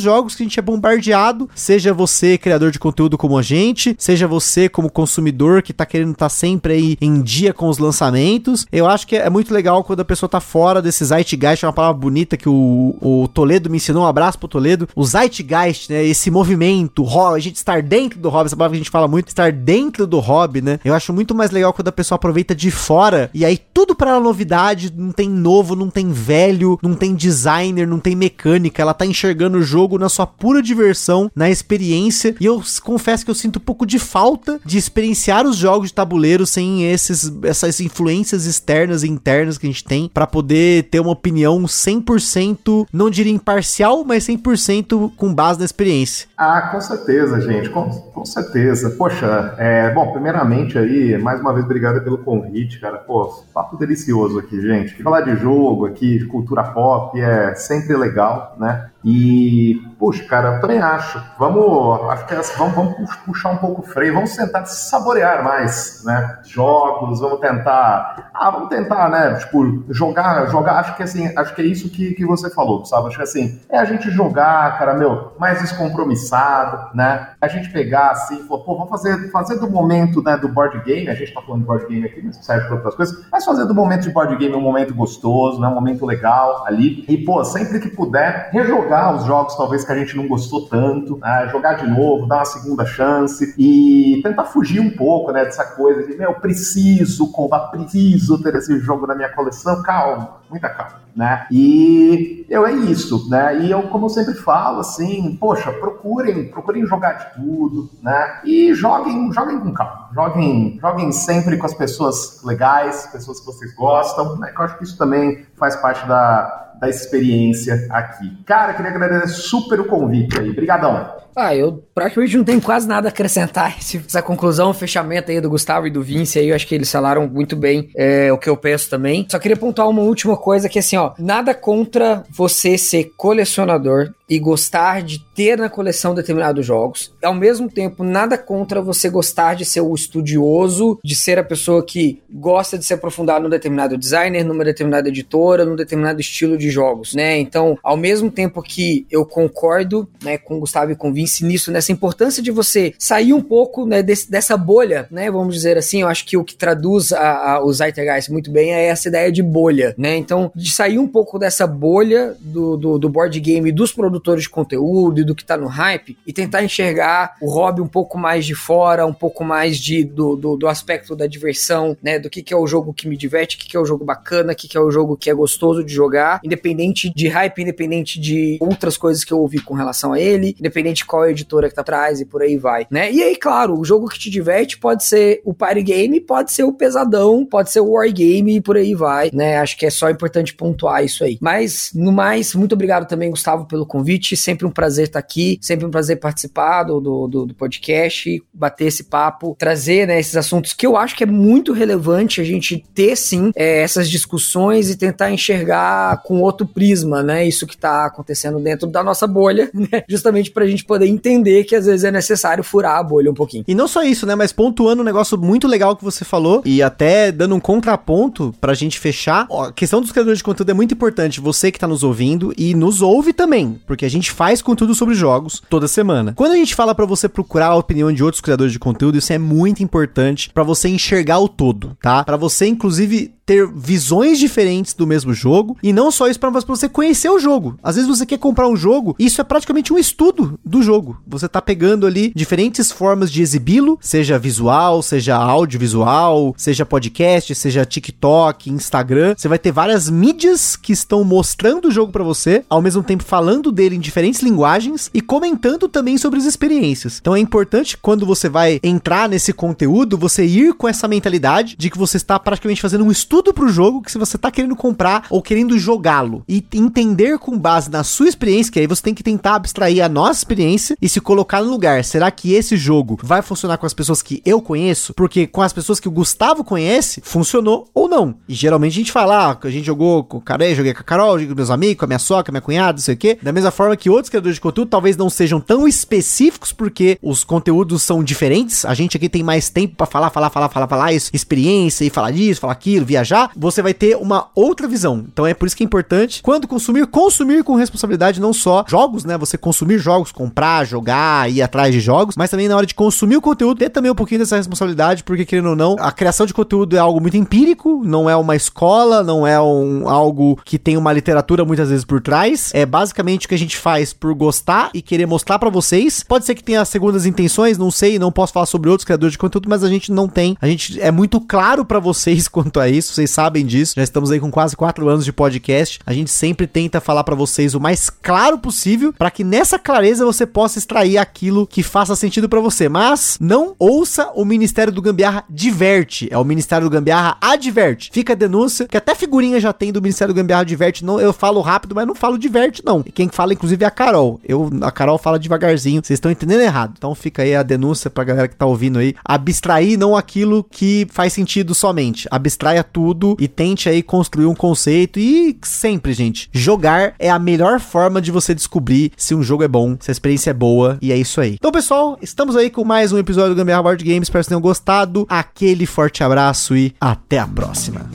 jogos 0.00 0.34
que 0.34 0.42
a 0.42 0.46
gente 0.46 0.53
é 0.58 0.62
bombardeado, 0.62 1.48
seja 1.54 1.92
você 1.92 2.38
criador 2.38 2.70
de 2.70 2.78
conteúdo 2.78 3.16
como 3.16 3.38
a 3.38 3.42
gente, 3.42 3.94
seja 3.98 4.26
você 4.26 4.68
como 4.68 4.90
consumidor 4.90 5.62
que 5.62 5.72
tá 5.72 5.86
querendo 5.86 6.12
estar 6.12 6.26
tá 6.26 6.28
sempre 6.28 6.72
aí 6.74 6.96
em 7.00 7.20
dia 7.22 7.52
com 7.52 7.68
os 7.68 7.78
lançamentos. 7.78 8.66
Eu 8.72 8.86
acho 8.86 9.06
que 9.06 9.16
é 9.16 9.30
muito 9.30 9.52
legal 9.52 9.84
quando 9.84 10.00
a 10.00 10.04
pessoa 10.04 10.28
tá 10.28 10.40
fora 10.40 10.80
desse 10.80 11.04
zeitgeist, 11.04 11.64
é 11.64 11.66
uma 11.66 11.72
palavra 11.72 11.98
bonita 12.00 12.36
que 12.36 12.48
o, 12.48 12.96
o 13.00 13.28
Toledo 13.28 13.70
me 13.70 13.76
ensinou, 13.76 14.04
um 14.04 14.06
abraço 14.06 14.38
pro 14.38 14.48
Toledo. 14.48 14.88
O 14.94 15.04
zeitgeist, 15.04 15.90
né, 15.90 16.04
esse 16.04 16.30
movimento, 16.30 17.04
a 17.34 17.38
gente 17.38 17.56
estar 17.56 17.82
dentro 17.82 18.18
do 18.18 18.28
hobby, 18.28 18.46
essa 18.46 18.56
palavra 18.56 18.76
que 18.76 18.80
a 18.80 18.84
gente 18.84 18.90
fala 18.90 19.08
muito, 19.08 19.28
estar 19.28 19.52
dentro 19.52 20.06
do 20.06 20.18
hobby, 20.18 20.60
né? 20.60 20.78
Eu 20.84 20.94
acho 20.94 21.12
muito 21.12 21.34
mais 21.34 21.50
legal 21.50 21.72
quando 21.72 21.88
a 21.88 21.92
pessoa 21.92 22.16
aproveita 22.16 22.54
de 22.54 22.70
fora 22.70 23.30
e 23.32 23.44
aí 23.44 23.56
tudo 23.56 23.94
para 23.94 24.10
ela 24.10 24.20
é 24.20 24.22
novidade, 24.22 24.92
não 24.94 25.12
tem 25.12 25.28
novo, 25.28 25.76
não 25.76 25.90
tem 25.90 26.10
velho, 26.10 26.78
não 26.82 26.94
tem 26.94 27.14
designer, 27.14 27.86
não 27.86 27.98
tem 27.98 28.14
mecânica, 28.14 28.82
ela 28.82 28.94
tá 28.94 29.06
enxergando 29.06 29.58
o 29.58 29.62
jogo 29.62 29.98
na 29.98 30.08
sua 30.08 30.26
pura 30.44 30.60
diversão, 30.60 31.30
na 31.34 31.48
experiência. 31.48 32.34
E 32.38 32.44
eu 32.44 32.62
confesso 32.82 33.24
que 33.24 33.30
eu 33.30 33.34
sinto 33.34 33.56
um 33.56 33.62
pouco 33.62 33.86
de 33.86 33.98
falta 33.98 34.60
de 34.62 34.76
experienciar 34.76 35.46
os 35.46 35.56
jogos 35.56 35.88
de 35.88 35.94
tabuleiro 35.94 36.44
sem 36.44 36.84
esses 36.84 37.32
essas 37.42 37.80
influências 37.80 38.44
externas 38.44 39.02
e 39.02 39.08
internas 39.08 39.56
que 39.56 39.66
a 39.66 39.70
gente 39.70 39.82
tem 39.82 40.10
para 40.12 40.26
poder 40.26 40.84
ter 40.90 41.00
uma 41.00 41.12
opinião 41.12 41.62
100%, 41.62 42.86
não 42.92 43.08
diria 43.08 43.32
imparcial, 43.32 44.04
mas 44.04 44.26
100% 44.26 45.12
com 45.16 45.32
base 45.32 45.60
na 45.60 45.64
experiência. 45.64 46.28
Ah, 46.36 46.68
com 46.70 46.80
certeza, 46.82 47.40
gente, 47.40 47.70
com, 47.70 47.88
com 47.88 48.24
certeza. 48.26 48.90
Poxa, 48.90 49.54
é, 49.56 49.90
bom, 49.94 50.12
primeiramente 50.12 50.76
aí, 50.76 51.16
mais 51.16 51.40
uma 51.40 51.54
vez, 51.54 51.64
obrigado 51.64 52.04
pelo 52.04 52.18
convite, 52.18 52.80
cara. 52.80 52.98
Pô, 52.98 53.44
papo 53.54 53.78
delicioso 53.78 54.38
aqui, 54.40 54.60
gente. 54.60 55.02
Falar 55.02 55.22
de 55.22 55.36
jogo 55.36 55.86
aqui, 55.86 56.18
de 56.18 56.26
cultura 56.26 56.64
pop, 56.64 57.18
é 57.18 57.54
sempre 57.54 57.96
legal, 57.96 58.56
né? 58.60 58.90
E, 59.04 59.82
puxa, 59.98 60.24
cara, 60.24 60.54
eu 60.54 60.60
também 60.62 60.78
acho. 60.78 61.22
Vamos, 61.38 62.00
é, 62.30 62.40
vamos, 62.56 62.74
vamos 62.74 63.16
puxar 63.26 63.50
um 63.50 63.58
pouco 63.58 63.82
o 63.82 63.84
freio, 63.84 64.14
vamos 64.14 64.34
tentar 64.34 64.64
saborear 64.64 65.44
mais, 65.44 66.02
né? 66.06 66.38
Jogos, 66.44 67.20
vamos 67.20 67.38
tentar, 67.40 68.30
ah, 68.32 68.50
vamos 68.50 68.70
tentar, 68.70 69.10
né? 69.10 69.34
Tipo, 69.34 69.84
jogar, 69.90 70.46
jogar. 70.46 70.78
Acho 70.78 70.96
que 70.96 71.02
assim, 71.02 71.30
acho 71.36 71.54
que 71.54 71.60
é 71.60 71.66
isso 71.66 71.90
que, 71.90 72.14
que 72.14 72.24
você 72.24 72.48
falou, 72.48 72.84
sabe? 72.86 73.08
Acho 73.08 73.18
que 73.18 73.22
assim, 73.22 73.60
é 73.68 73.78
a 73.78 73.84
gente 73.84 74.10
jogar, 74.10 74.78
cara, 74.78 74.94
meu, 74.94 75.34
mais 75.38 75.60
descompromissado, 75.60 76.96
né? 76.96 77.28
A 77.42 77.48
gente 77.48 77.70
pegar 77.70 78.12
assim, 78.12 78.46
pô, 78.46 78.62
vamos 78.64 78.88
fazer, 78.88 79.30
fazer 79.30 79.58
do 79.58 79.68
momento, 79.68 80.22
né, 80.22 80.38
do 80.38 80.48
board 80.48 80.82
game. 80.82 81.10
A 81.10 81.14
gente 81.14 81.34
tá 81.34 81.42
falando 81.42 81.60
de 81.60 81.66
board 81.66 81.86
game 81.86 82.06
aqui, 82.06 82.22
mas 82.24 82.36
serve 82.36 82.66
para 82.66 82.76
outras 82.76 82.94
coisas. 82.94 83.26
Mas 83.30 83.44
fazer 83.44 83.66
do 83.66 83.74
momento 83.74 84.02
de 84.02 84.10
board 84.10 84.34
game 84.36 84.54
um 84.54 84.60
momento 84.60 84.94
gostoso, 84.94 85.60
né? 85.60 85.68
Um 85.68 85.74
momento 85.74 86.06
legal 86.06 86.64
ali. 86.66 87.04
E, 87.06 87.18
pô, 87.18 87.44
sempre 87.44 87.78
que 87.78 87.90
puder, 87.90 88.48
rejogar 88.50 88.93
os 89.14 89.24
jogos 89.24 89.56
talvez 89.56 89.84
que 89.84 89.92
a 89.92 89.96
gente 89.96 90.16
não 90.16 90.28
gostou 90.28 90.68
tanto, 90.68 91.16
né? 91.18 91.48
jogar 91.50 91.74
de 91.74 91.86
novo, 91.88 92.26
dar 92.26 92.36
uma 92.36 92.44
segunda 92.44 92.84
chance 92.84 93.54
e 93.58 94.20
tentar 94.22 94.44
fugir 94.44 94.80
um 94.80 94.90
pouco 94.90 95.32
né, 95.32 95.44
dessa 95.44 95.64
coisa 95.64 96.06
de, 96.06 96.16
meu, 96.16 96.34
preciso 96.34 97.30
comprar, 97.30 97.68
preciso 97.68 98.42
ter 98.42 98.54
esse 98.56 98.78
jogo 98.80 99.06
na 99.06 99.14
minha 99.14 99.28
coleção. 99.30 99.82
Calma, 99.82 100.36
muita 100.50 100.68
calma, 100.68 101.00
né? 101.14 101.46
E 101.50 102.46
eu 102.48 102.66
é 102.66 102.72
isso, 102.72 103.28
né? 103.30 103.60
E 103.60 103.70
eu, 103.70 103.82
como 103.84 104.06
eu 104.06 104.10
sempre 104.10 104.34
falo, 104.34 104.80
assim, 104.80 105.36
poxa, 105.40 105.72
procurem, 105.72 106.48
procurem 106.48 106.86
jogar 106.86 107.12
de 107.12 107.34
tudo, 107.34 107.90
né? 108.02 108.40
E 108.44 108.74
joguem, 108.74 109.32
joguem 109.32 109.60
com 109.60 109.72
calma, 109.72 110.08
joguem, 110.14 110.78
joguem 110.80 111.12
sempre 111.12 111.56
com 111.56 111.66
as 111.66 111.74
pessoas 111.74 112.42
legais, 112.44 113.06
pessoas 113.06 113.40
que 113.40 113.46
vocês 113.46 113.74
gostam, 113.74 114.36
né? 114.38 114.50
Que 114.50 114.60
eu 114.60 114.64
acho 114.64 114.78
que 114.78 114.84
isso 114.84 114.98
também 114.98 115.46
faz 115.56 115.76
parte 115.76 116.06
da 116.06 116.64
da 116.84 116.88
experiência 116.90 117.86
aqui. 117.90 118.30
Cara, 118.44 118.74
queria 118.74 118.90
agradecer 118.90 119.28
super 119.28 119.80
o 119.80 119.86
convite 119.86 120.38
aí. 120.38 120.50
Obrigadão. 120.50 121.16
Ah, 121.34 121.54
eu 121.54 121.83
praticamente 121.94 122.36
não 122.36 122.44
tenho 122.44 122.60
quase 122.60 122.88
nada 122.88 123.08
a 123.08 123.10
acrescentar 123.10 123.76
essa 123.78 124.22
conclusão, 124.22 124.70
o 124.70 124.74
fechamento 124.74 125.30
aí 125.30 125.40
do 125.40 125.50
Gustavo 125.50 125.86
e 125.86 125.90
do 125.90 126.02
Vince 126.02 126.38
aí, 126.38 126.48
eu 126.48 126.56
acho 126.56 126.66
que 126.66 126.74
eles 126.74 126.90
falaram 126.90 127.28
muito 127.28 127.56
bem 127.56 127.90
é, 127.94 128.32
o 128.32 128.38
que 128.38 128.48
eu 128.48 128.56
penso 128.56 128.90
também. 128.90 129.26
Só 129.30 129.38
queria 129.38 129.56
pontuar 129.56 129.88
uma 129.88 130.02
última 130.02 130.36
coisa 130.36 130.68
que 130.68 130.78
assim, 130.78 130.96
ó, 130.96 131.12
nada 131.18 131.54
contra 131.54 132.24
você 132.30 132.76
ser 132.76 133.12
colecionador 133.16 134.12
e 134.28 134.38
gostar 134.38 135.02
de 135.02 135.18
ter 135.18 135.58
na 135.58 135.68
coleção 135.68 136.14
determinados 136.14 136.64
jogos. 136.64 137.12
Ao 137.22 137.34
mesmo 137.34 137.70
tempo, 137.70 138.02
nada 138.02 138.38
contra 138.38 138.80
você 138.80 139.08
gostar 139.10 139.54
de 139.54 139.64
ser 139.64 139.80
o 139.80 139.94
estudioso, 139.94 140.98
de 141.04 141.14
ser 141.14 141.38
a 141.38 141.44
pessoa 141.44 141.84
que 141.84 142.22
gosta 142.30 142.78
de 142.78 142.84
se 142.84 142.94
aprofundar 142.94 143.40
num 143.40 143.50
determinado 143.50 143.98
designer, 143.98 144.44
numa 144.44 144.64
determinada 144.64 145.08
editora, 145.08 145.64
num 145.64 145.76
determinado 145.76 146.20
estilo 146.20 146.56
de 146.56 146.70
jogos, 146.70 147.14
né? 147.14 147.38
Então, 147.38 147.78
ao 147.82 147.96
mesmo 147.96 148.30
tempo 148.30 148.62
que 148.62 149.06
eu 149.10 149.26
concordo, 149.26 150.08
né, 150.22 150.38
com 150.38 150.56
o 150.56 150.60
Gustavo 150.60 150.92
e 150.92 150.96
com 150.96 151.10
o 151.10 151.12
Vince 151.12 151.44
nisso, 151.44 151.70
nessa 151.84 151.92
importância 151.92 152.42
de 152.42 152.50
você 152.50 152.94
sair 152.98 153.34
um 153.34 153.42
pouco, 153.42 153.84
né, 153.84 154.02
desse, 154.02 154.30
dessa 154.30 154.56
bolha, 154.56 155.06
né, 155.10 155.30
vamos 155.30 155.54
dizer 155.54 155.76
assim, 155.76 156.00
eu 156.02 156.08
acho 156.08 156.24
que 156.24 156.36
o 156.36 156.44
que 156.44 156.56
traduz 156.56 157.12
a, 157.12 157.52
a, 157.52 157.64
o 157.64 157.72
Zeitgeist 157.72 158.30
muito 158.30 158.50
bem 158.50 158.72
é 158.72 158.86
essa 158.86 159.08
ideia 159.08 159.30
de 159.30 159.42
bolha, 159.42 159.94
né? 159.98 160.16
Então, 160.16 160.50
de 160.54 160.70
sair 160.70 160.98
um 160.98 161.06
pouco 161.06 161.38
dessa 161.38 161.66
bolha 161.66 162.34
do, 162.40 162.76
do, 162.76 162.98
do 162.98 163.08
board 163.08 163.38
game 163.38 163.70
dos 163.70 163.92
produtores 163.92 164.44
de 164.44 164.48
conteúdo 164.48 165.20
e 165.20 165.24
do 165.24 165.34
que 165.34 165.44
tá 165.44 165.56
no 165.56 165.66
hype 165.66 166.16
e 166.26 166.32
tentar 166.32 166.62
enxergar 166.62 167.36
o 167.40 167.50
hobby 167.50 167.82
um 167.82 167.86
pouco 167.86 168.16
mais 168.16 168.46
de 168.46 168.54
fora, 168.54 169.06
um 169.06 169.12
pouco 169.12 169.44
mais 169.44 169.78
de, 169.78 170.04
do, 170.04 170.36
do, 170.36 170.56
do 170.56 170.68
aspecto 170.68 171.14
da 171.14 171.26
diversão, 171.26 171.96
né? 172.02 172.18
Do 172.18 172.30
que, 172.30 172.42
que 172.42 172.54
é 172.54 172.56
o 172.56 172.66
jogo 172.66 172.94
que 172.94 173.08
me 173.08 173.16
diverte, 173.16 173.56
o 173.56 173.58
que, 173.58 173.68
que 173.68 173.76
é 173.76 173.80
o 173.80 173.84
jogo 173.84 174.04
bacana, 174.04 174.52
o 174.52 174.56
que, 174.56 174.68
que 174.68 174.76
é 174.76 174.80
o 174.80 174.90
jogo 174.90 175.16
que 175.16 175.28
é 175.28 175.34
gostoso 175.34 175.84
de 175.84 175.92
jogar, 175.92 176.40
independente 176.42 177.12
de 177.14 177.28
hype, 177.28 177.62
independente 177.62 178.20
de 178.20 178.56
outras 178.60 178.96
coisas 178.96 179.24
que 179.24 179.32
eu 179.32 179.38
ouvi 179.38 179.58
com 179.58 179.74
relação 179.74 180.12
a 180.12 180.20
ele, 180.20 180.54
independente 180.58 180.98
de 180.98 181.04
qual 181.04 181.28
editora 181.28 181.68
tá 181.74 181.82
atrás 181.82 182.20
e 182.20 182.24
por 182.24 182.42
aí 182.42 182.56
vai, 182.56 182.86
né? 182.90 183.12
E 183.12 183.22
aí, 183.22 183.36
claro, 183.36 183.78
o 183.78 183.84
jogo 183.84 184.08
que 184.08 184.18
te 184.18 184.30
diverte 184.30 184.78
pode 184.78 185.04
ser 185.04 185.40
o 185.44 185.52
party 185.52 185.82
game, 185.82 186.20
pode 186.20 186.52
ser 186.52 186.64
o 186.64 186.72
pesadão, 186.72 187.44
pode 187.44 187.70
ser 187.70 187.80
o 187.80 187.90
war 187.90 188.10
game 188.12 188.56
e 188.56 188.60
por 188.60 188.76
aí 188.76 188.94
vai, 188.94 189.30
né? 189.32 189.58
Acho 189.58 189.76
que 189.76 189.86
é 189.86 189.90
só 189.90 190.08
importante 190.08 190.54
pontuar 190.54 191.04
isso 191.04 191.24
aí. 191.24 191.38
Mas, 191.40 191.90
no 191.94 192.12
mais, 192.12 192.54
muito 192.54 192.72
obrigado 192.72 193.06
também, 193.06 193.30
Gustavo, 193.30 193.66
pelo 193.66 193.86
convite 193.86 194.04
convite, 194.04 194.36
sempre 194.36 194.66
um 194.66 194.70
prazer 194.70 195.06
estar 195.06 195.18
aqui, 195.18 195.58
sempre 195.60 195.86
um 195.86 195.90
prazer 195.90 196.18
participar 196.18 196.84
do, 196.84 197.00
do, 197.00 197.46
do 197.46 197.54
podcast, 197.54 198.42
bater 198.52 198.86
esse 198.86 199.04
papo, 199.04 199.56
trazer 199.58 200.06
né, 200.06 200.20
esses 200.20 200.36
assuntos 200.36 200.72
que 200.72 200.86
eu 200.86 200.96
acho 200.96 201.16
que 201.16 201.24
é 201.24 201.26
muito 201.26 201.72
relevante 201.72 202.40
a 202.40 202.44
gente 202.44 202.84
ter 202.94 203.16
sim 203.16 203.50
é, 203.56 203.82
essas 203.82 204.08
discussões 204.08 204.90
e 204.90 204.96
tentar 204.96 205.30
enxergar 205.30 206.22
com 206.22 206.40
outro 206.40 206.66
prisma, 206.66 207.22
né? 207.22 207.46
Isso 207.46 207.66
que 207.66 207.74
está 207.74 208.06
acontecendo 208.06 208.58
dentro 208.60 208.86
da 208.86 209.02
nossa 209.02 209.26
bolha, 209.26 209.70
né? 209.74 210.04
Justamente 210.08 210.50
para 210.50 210.64
a 210.64 210.68
gente 210.68 210.84
poder 210.84 211.06
entender 211.06 211.63
que 211.64 211.74
às 211.74 211.86
vezes 211.86 212.04
é 212.04 212.10
necessário 212.10 212.62
furar 212.62 212.98
a 212.98 213.02
bolha 213.02 213.30
um 213.30 213.34
pouquinho. 213.34 213.64
E 213.66 213.74
não 213.74 213.88
só 213.88 214.02
isso, 214.02 214.26
né? 214.26 214.34
Mas 214.34 214.52
pontuando 214.52 215.02
um 215.02 215.04
negócio 215.04 215.38
muito 215.38 215.66
legal 215.66 215.96
que 215.96 216.04
você 216.04 216.24
falou 216.24 216.62
e 216.64 216.82
até 216.82 217.32
dando 217.32 217.54
um 217.54 217.60
contraponto 217.60 218.54
pra 218.60 218.74
gente 218.74 218.98
fechar, 218.98 219.46
ó, 219.50 219.64
a 219.64 219.72
questão 219.72 220.00
dos 220.00 220.12
criadores 220.12 220.38
de 220.38 220.44
conteúdo 220.44 220.70
é 220.70 220.74
muito 220.74 220.94
importante. 220.94 221.40
Você 221.40 221.70
que 221.70 221.78
tá 221.78 221.86
nos 221.86 222.02
ouvindo 222.02 222.52
e 222.56 222.74
nos 222.74 223.02
ouve 223.02 223.32
também, 223.32 223.80
porque 223.86 224.04
a 224.04 224.10
gente 224.10 224.30
faz 224.30 224.62
conteúdo 224.62 224.94
sobre 224.94 225.14
jogos 225.14 225.62
toda 225.68 225.88
semana. 225.88 226.32
Quando 226.34 226.52
a 226.52 226.56
gente 226.56 226.74
fala 226.74 226.94
para 226.94 227.06
você 227.06 227.28
procurar 227.28 227.68
a 227.68 227.76
opinião 227.76 228.12
de 228.12 228.22
outros 228.22 228.40
criadores 228.40 228.72
de 228.72 228.78
conteúdo, 228.78 229.18
isso 229.18 229.32
é 229.32 229.38
muito 229.38 229.82
importante 229.82 230.50
para 230.52 230.62
você 230.62 230.88
enxergar 230.88 231.38
o 231.38 231.48
todo, 231.48 231.96
tá? 232.00 232.24
Para 232.24 232.36
você 232.36 232.66
inclusive 232.66 233.34
ter 233.46 233.66
visões 233.70 234.38
diferentes 234.38 234.94
do 234.94 235.06
mesmo 235.06 235.32
jogo 235.32 235.76
e 235.82 235.92
não 235.92 236.10
só 236.10 236.28
isso 236.28 236.40
para 236.40 236.50
você 236.50 236.88
conhecer 236.88 237.28
o 237.28 237.38
jogo. 237.38 237.78
Às 237.82 237.96
vezes 237.96 238.08
você 238.08 238.24
quer 238.24 238.38
comprar 238.38 238.68
um 238.68 238.76
jogo, 238.76 239.14
isso 239.18 239.40
é 239.40 239.44
praticamente 239.44 239.92
um 239.92 239.98
estudo 239.98 240.58
do 240.64 240.82
jogo. 240.82 241.18
Você 241.26 241.48
tá 241.48 241.60
pegando 241.60 242.06
ali 242.06 242.32
diferentes 242.34 242.90
formas 242.90 243.30
de 243.30 243.42
exibi-lo, 243.42 243.98
seja 244.00 244.38
visual, 244.38 245.02
seja 245.02 245.36
audiovisual, 245.36 246.54
seja 246.56 246.86
podcast, 246.86 247.54
seja 247.54 247.84
TikTok, 247.84 248.70
Instagram. 248.70 249.34
Você 249.36 249.48
vai 249.48 249.58
ter 249.58 249.72
várias 249.72 250.08
mídias 250.08 250.76
que 250.76 250.92
estão 250.92 251.22
mostrando 251.24 251.88
o 251.88 251.90
jogo 251.90 252.12
para 252.12 252.24
você, 252.24 252.64
ao 252.68 252.80
mesmo 252.80 253.02
tempo 253.02 253.22
falando 253.22 253.70
dele 253.70 253.96
em 253.96 254.00
diferentes 254.00 254.40
linguagens 254.40 255.10
e 255.12 255.20
comentando 255.20 255.88
também 255.88 256.16
sobre 256.16 256.38
as 256.38 256.44
experiências. 256.44 257.18
Então 257.20 257.36
é 257.36 257.40
importante 257.40 257.96
quando 257.96 258.24
você 258.24 258.48
vai 258.48 258.80
entrar 258.82 259.28
nesse 259.28 259.52
conteúdo, 259.52 260.16
você 260.16 260.44
ir 260.44 260.74
com 260.74 260.88
essa 260.88 261.06
mentalidade 261.06 261.76
de 261.78 261.90
que 261.90 261.98
você 261.98 262.16
está 262.16 262.38
praticamente 262.38 262.80
fazendo 262.80 263.04
um 263.04 263.10
estudo 263.10 263.33
tudo 263.34 263.52
pro 263.52 263.68
jogo 263.68 264.00
que 264.00 264.12
se 264.12 264.16
você 264.16 264.38
tá 264.38 264.48
querendo 264.48 264.76
comprar 264.76 265.26
ou 265.28 265.42
querendo 265.42 265.76
jogá-lo 265.76 266.44
e 266.48 266.64
entender 266.72 267.36
com 267.36 267.58
base 267.58 267.90
na 267.90 268.04
sua 268.04 268.28
experiência, 268.28 268.72
que 268.72 268.78
aí 268.78 268.86
você 268.86 269.02
tem 269.02 269.12
que 269.12 269.24
tentar 269.24 269.56
abstrair 269.56 270.04
a 270.04 270.08
nossa 270.08 270.38
experiência 270.38 270.96
e 271.02 271.08
se 271.08 271.20
colocar 271.20 271.60
no 271.60 271.68
lugar. 271.68 272.04
Será 272.04 272.30
que 272.30 272.52
esse 272.52 272.76
jogo 272.76 273.18
vai 273.20 273.42
funcionar 273.42 273.76
com 273.76 273.86
as 273.86 273.92
pessoas 273.92 274.22
que 274.22 274.40
eu 274.46 274.62
conheço? 274.62 275.12
Porque 275.14 275.48
com 275.48 275.62
as 275.62 275.72
pessoas 275.72 275.98
que 275.98 276.06
o 276.06 276.12
Gustavo 276.12 276.62
conhece, 276.62 277.20
funcionou 277.24 277.88
ou 277.92 278.06
não. 278.08 278.36
E 278.48 278.54
geralmente 278.54 278.92
a 278.92 278.98
gente 278.98 279.10
fala, 279.10 279.50
ah, 279.50 279.58
a 279.60 279.70
gente 279.70 279.84
jogou 279.84 280.22
com 280.22 280.36
o 280.36 280.40
cara, 280.40 280.72
joguei 280.72 280.94
com 280.94 281.00
a 281.00 281.04
Carol, 281.04 281.32
joguei 281.32 281.48
com 281.48 281.56
meus 281.56 281.70
amigos, 281.70 281.98
com 281.98 282.04
a 282.04 282.06
minha 282.06 282.20
sogra, 282.20 282.44
com 282.44 282.50
a 282.52 282.54
minha 282.54 282.62
cunhada, 282.62 282.92
não 282.92 283.02
sei 283.02 283.14
o 283.14 283.18
quê. 283.18 283.36
Da 283.42 283.52
mesma 283.52 283.72
forma 283.72 283.96
que 283.96 284.08
outros 284.08 284.30
criadores 284.30 284.58
de 284.58 284.60
conteúdo 284.60 284.90
talvez 284.90 285.16
não 285.16 285.28
sejam 285.28 285.58
tão 285.60 285.88
específicos 285.88 286.70
porque 286.70 287.18
os 287.20 287.42
conteúdos 287.42 288.00
são 288.00 288.22
diferentes. 288.22 288.84
A 288.84 288.94
gente 288.94 289.16
aqui 289.16 289.28
tem 289.28 289.42
mais 289.42 289.68
tempo 289.68 289.96
para 289.96 290.06
falar, 290.06 290.30
falar, 290.30 290.50
falar, 290.50 290.68
falar, 290.68 290.86
falar 290.86 291.12
isso, 291.12 291.32
experiência 291.34 292.04
e 292.04 292.10
falar 292.10 292.30
disso, 292.30 292.60
falar 292.60 292.74
aquilo, 292.74 293.04
viajar 293.04 293.23
viajar, 293.24 293.50
você 293.56 293.82
vai 293.82 293.94
ter 293.94 294.16
uma 294.16 294.48
outra 294.54 294.86
visão. 294.86 295.24
Então 295.32 295.46
é 295.46 295.54
por 295.54 295.66
isso 295.66 295.76
que 295.76 295.82
é 295.82 295.86
importante, 295.86 296.42
quando 296.42 296.68
consumir, 296.68 297.06
consumir 297.06 297.64
com 297.64 297.74
responsabilidade, 297.74 298.40
não 298.40 298.52
só 298.52 298.84
jogos, 298.86 299.24
né? 299.24 299.36
Você 299.38 299.56
consumir 299.56 299.98
jogos, 299.98 300.30
comprar, 300.30 300.84
jogar, 300.84 301.50
ir 301.50 301.62
atrás 301.62 301.92
de 301.92 302.00
jogos, 302.00 302.36
mas 302.36 302.50
também 302.50 302.68
na 302.68 302.76
hora 302.76 302.86
de 302.86 302.94
consumir 302.94 303.36
o 303.36 303.40
conteúdo, 303.40 303.78
ter 303.78 303.88
também 303.88 304.10
um 304.10 304.14
pouquinho 304.14 304.40
dessa 304.40 304.56
responsabilidade, 304.56 305.24
porque 305.24 305.44
querendo 305.44 305.70
ou 305.70 305.76
não, 305.76 305.96
a 305.98 306.12
criação 306.12 306.46
de 306.46 306.52
conteúdo 306.52 306.94
é 306.94 306.98
algo 306.98 307.20
muito 307.20 307.36
empírico, 307.36 308.02
não 308.04 308.28
é 308.28 308.36
uma 308.36 308.54
escola, 308.54 309.22
não 309.22 309.46
é 309.46 309.60
um, 309.60 310.08
algo 310.08 310.58
que 310.64 310.78
tem 310.78 310.96
uma 310.96 311.12
literatura 311.12 311.64
muitas 311.64 311.88
vezes 311.88 312.04
por 312.04 312.20
trás. 312.20 312.70
É 312.74 312.84
basicamente 312.84 313.46
o 313.46 313.48
que 313.48 313.54
a 313.54 313.58
gente 313.58 313.76
faz 313.76 314.12
por 314.12 314.34
gostar 314.34 314.90
e 314.92 315.00
querer 315.00 315.26
mostrar 315.26 315.58
para 315.58 315.70
vocês. 315.70 316.22
Pode 316.22 316.44
ser 316.44 316.54
que 316.54 316.62
tenha 316.62 316.84
segundas 316.84 317.24
intenções, 317.24 317.78
não 317.78 317.90
sei, 317.90 318.18
não 318.18 318.30
posso 318.30 318.52
falar 318.52 318.66
sobre 318.66 318.90
outros 318.90 319.04
criadores 319.04 319.32
de 319.32 319.38
conteúdo, 319.38 319.68
mas 319.68 319.82
a 319.82 319.88
gente 319.88 320.12
não 320.12 320.28
tem. 320.28 320.56
A 320.60 320.66
gente 320.66 321.00
é 321.00 321.10
muito 321.10 321.40
claro 321.40 321.84
para 321.84 321.98
vocês 321.98 322.46
quanto 322.48 322.80
a 322.80 322.88
isso 322.88 323.13
vocês 323.14 323.30
sabem 323.30 323.64
disso. 323.64 323.94
Já 323.96 324.02
estamos 324.02 324.30
aí 324.30 324.40
com 324.40 324.50
quase 324.50 324.76
quatro 324.76 325.08
anos 325.08 325.24
de 325.24 325.32
podcast. 325.32 326.00
A 326.04 326.12
gente 326.12 326.30
sempre 326.30 326.66
tenta 326.66 327.00
falar 327.00 327.24
para 327.24 327.34
vocês 327.34 327.74
o 327.74 327.80
mais 327.80 328.10
claro 328.10 328.58
possível 328.58 329.12
para 329.12 329.30
que 329.30 329.44
nessa 329.44 329.78
clareza 329.78 330.24
você 330.24 330.44
possa 330.44 330.78
extrair 330.78 331.18
aquilo 331.18 331.66
que 331.66 331.82
faça 331.82 332.16
sentido 332.16 332.48
para 332.48 332.60
você. 332.60 332.88
Mas 332.88 333.38
não 333.40 333.74
ouça 333.78 334.30
o 334.34 334.44
Ministério 334.44 334.92
do 334.92 335.00
Gambiarra 335.00 335.44
diverte. 335.48 336.28
É 336.30 336.38
o 336.38 336.44
Ministério 336.44 336.88
do 336.88 336.92
Gambiarra 336.92 337.36
adverte. 337.40 338.10
Fica 338.12 338.32
a 338.32 338.36
denúncia, 338.36 338.86
que 338.88 338.96
até 338.96 339.14
figurinha 339.14 339.60
já 339.60 339.72
tem 339.72 339.92
do 339.92 340.02
Ministério 340.02 340.34
do 340.34 340.36
Gambiarra 340.36 340.64
diverte. 340.64 341.04
Não, 341.04 341.20
eu 341.20 341.32
falo 341.32 341.60
rápido, 341.60 341.94
mas 341.94 342.06
não 342.06 342.14
falo 342.14 342.38
diverte 342.38 342.82
não. 342.84 343.02
E 343.06 343.12
quem 343.12 343.28
fala 343.28 343.52
inclusive 343.52 343.84
é 343.84 343.86
a 343.86 343.90
Carol. 343.90 344.40
Eu, 344.46 344.70
a 344.82 344.90
Carol 344.90 345.18
fala 345.18 345.38
devagarzinho. 345.38 346.02
Vocês 346.04 346.16
estão 346.16 346.30
entendendo 346.30 346.60
errado. 346.60 346.94
Então 346.96 347.14
fica 347.14 347.42
aí 347.42 347.54
a 347.54 347.62
denúncia 347.62 348.10
pra 348.10 348.24
galera 348.24 348.48
que 348.48 348.56
tá 348.56 348.66
ouvindo 348.66 348.98
aí. 348.98 349.14
Abstrair 349.24 349.98
não 349.98 350.16
aquilo 350.16 350.64
que 350.64 351.06
faz 351.10 351.32
sentido 351.32 351.74
somente. 351.74 352.26
Abstraia 352.30 352.82
tudo 353.04 353.36
e 353.38 353.46
tente 353.46 353.88
aí 353.88 354.02
construir 354.02 354.46
um 354.46 354.54
conceito. 354.54 355.18
E 355.18 355.56
sempre, 355.62 356.14
gente, 356.14 356.48
jogar 356.52 357.14
é 357.18 357.28
a 357.30 357.38
melhor 357.38 357.78
forma 357.78 358.20
de 358.20 358.30
você 358.30 358.54
descobrir 358.54 359.12
se 359.16 359.34
um 359.34 359.42
jogo 359.42 359.62
é 359.62 359.68
bom, 359.68 359.96
se 360.00 360.10
a 360.10 360.12
experiência 360.12 360.50
é 360.50 360.54
boa. 360.54 360.96
E 361.02 361.12
é 361.12 361.16
isso 361.16 361.40
aí. 361.40 361.54
Então, 361.54 361.70
pessoal, 361.70 362.18
estamos 362.22 362.56
aí 362.56 362.70
com 362.70 362.82
mais 362.82 363.12
um 363.12 363.18
episódio 363.18 363.54
do 363.54 363.58
Gambiarra 363.58 363.82
Board 363.82 364.02
Games. 364.02 364.22
Espero 364.22 364.40
que 364.40 364.44
vocês 364.44 364.48
tenham 364.48 364.60
gostado. 364.60 365.26
Aquele 365.28 365.84
forte 365.84 366.24
abraço 366.24 366.74
e 366.74 366.94
até 366.98 367.38
a 367.38 367.46
próxima. 367.46 368.08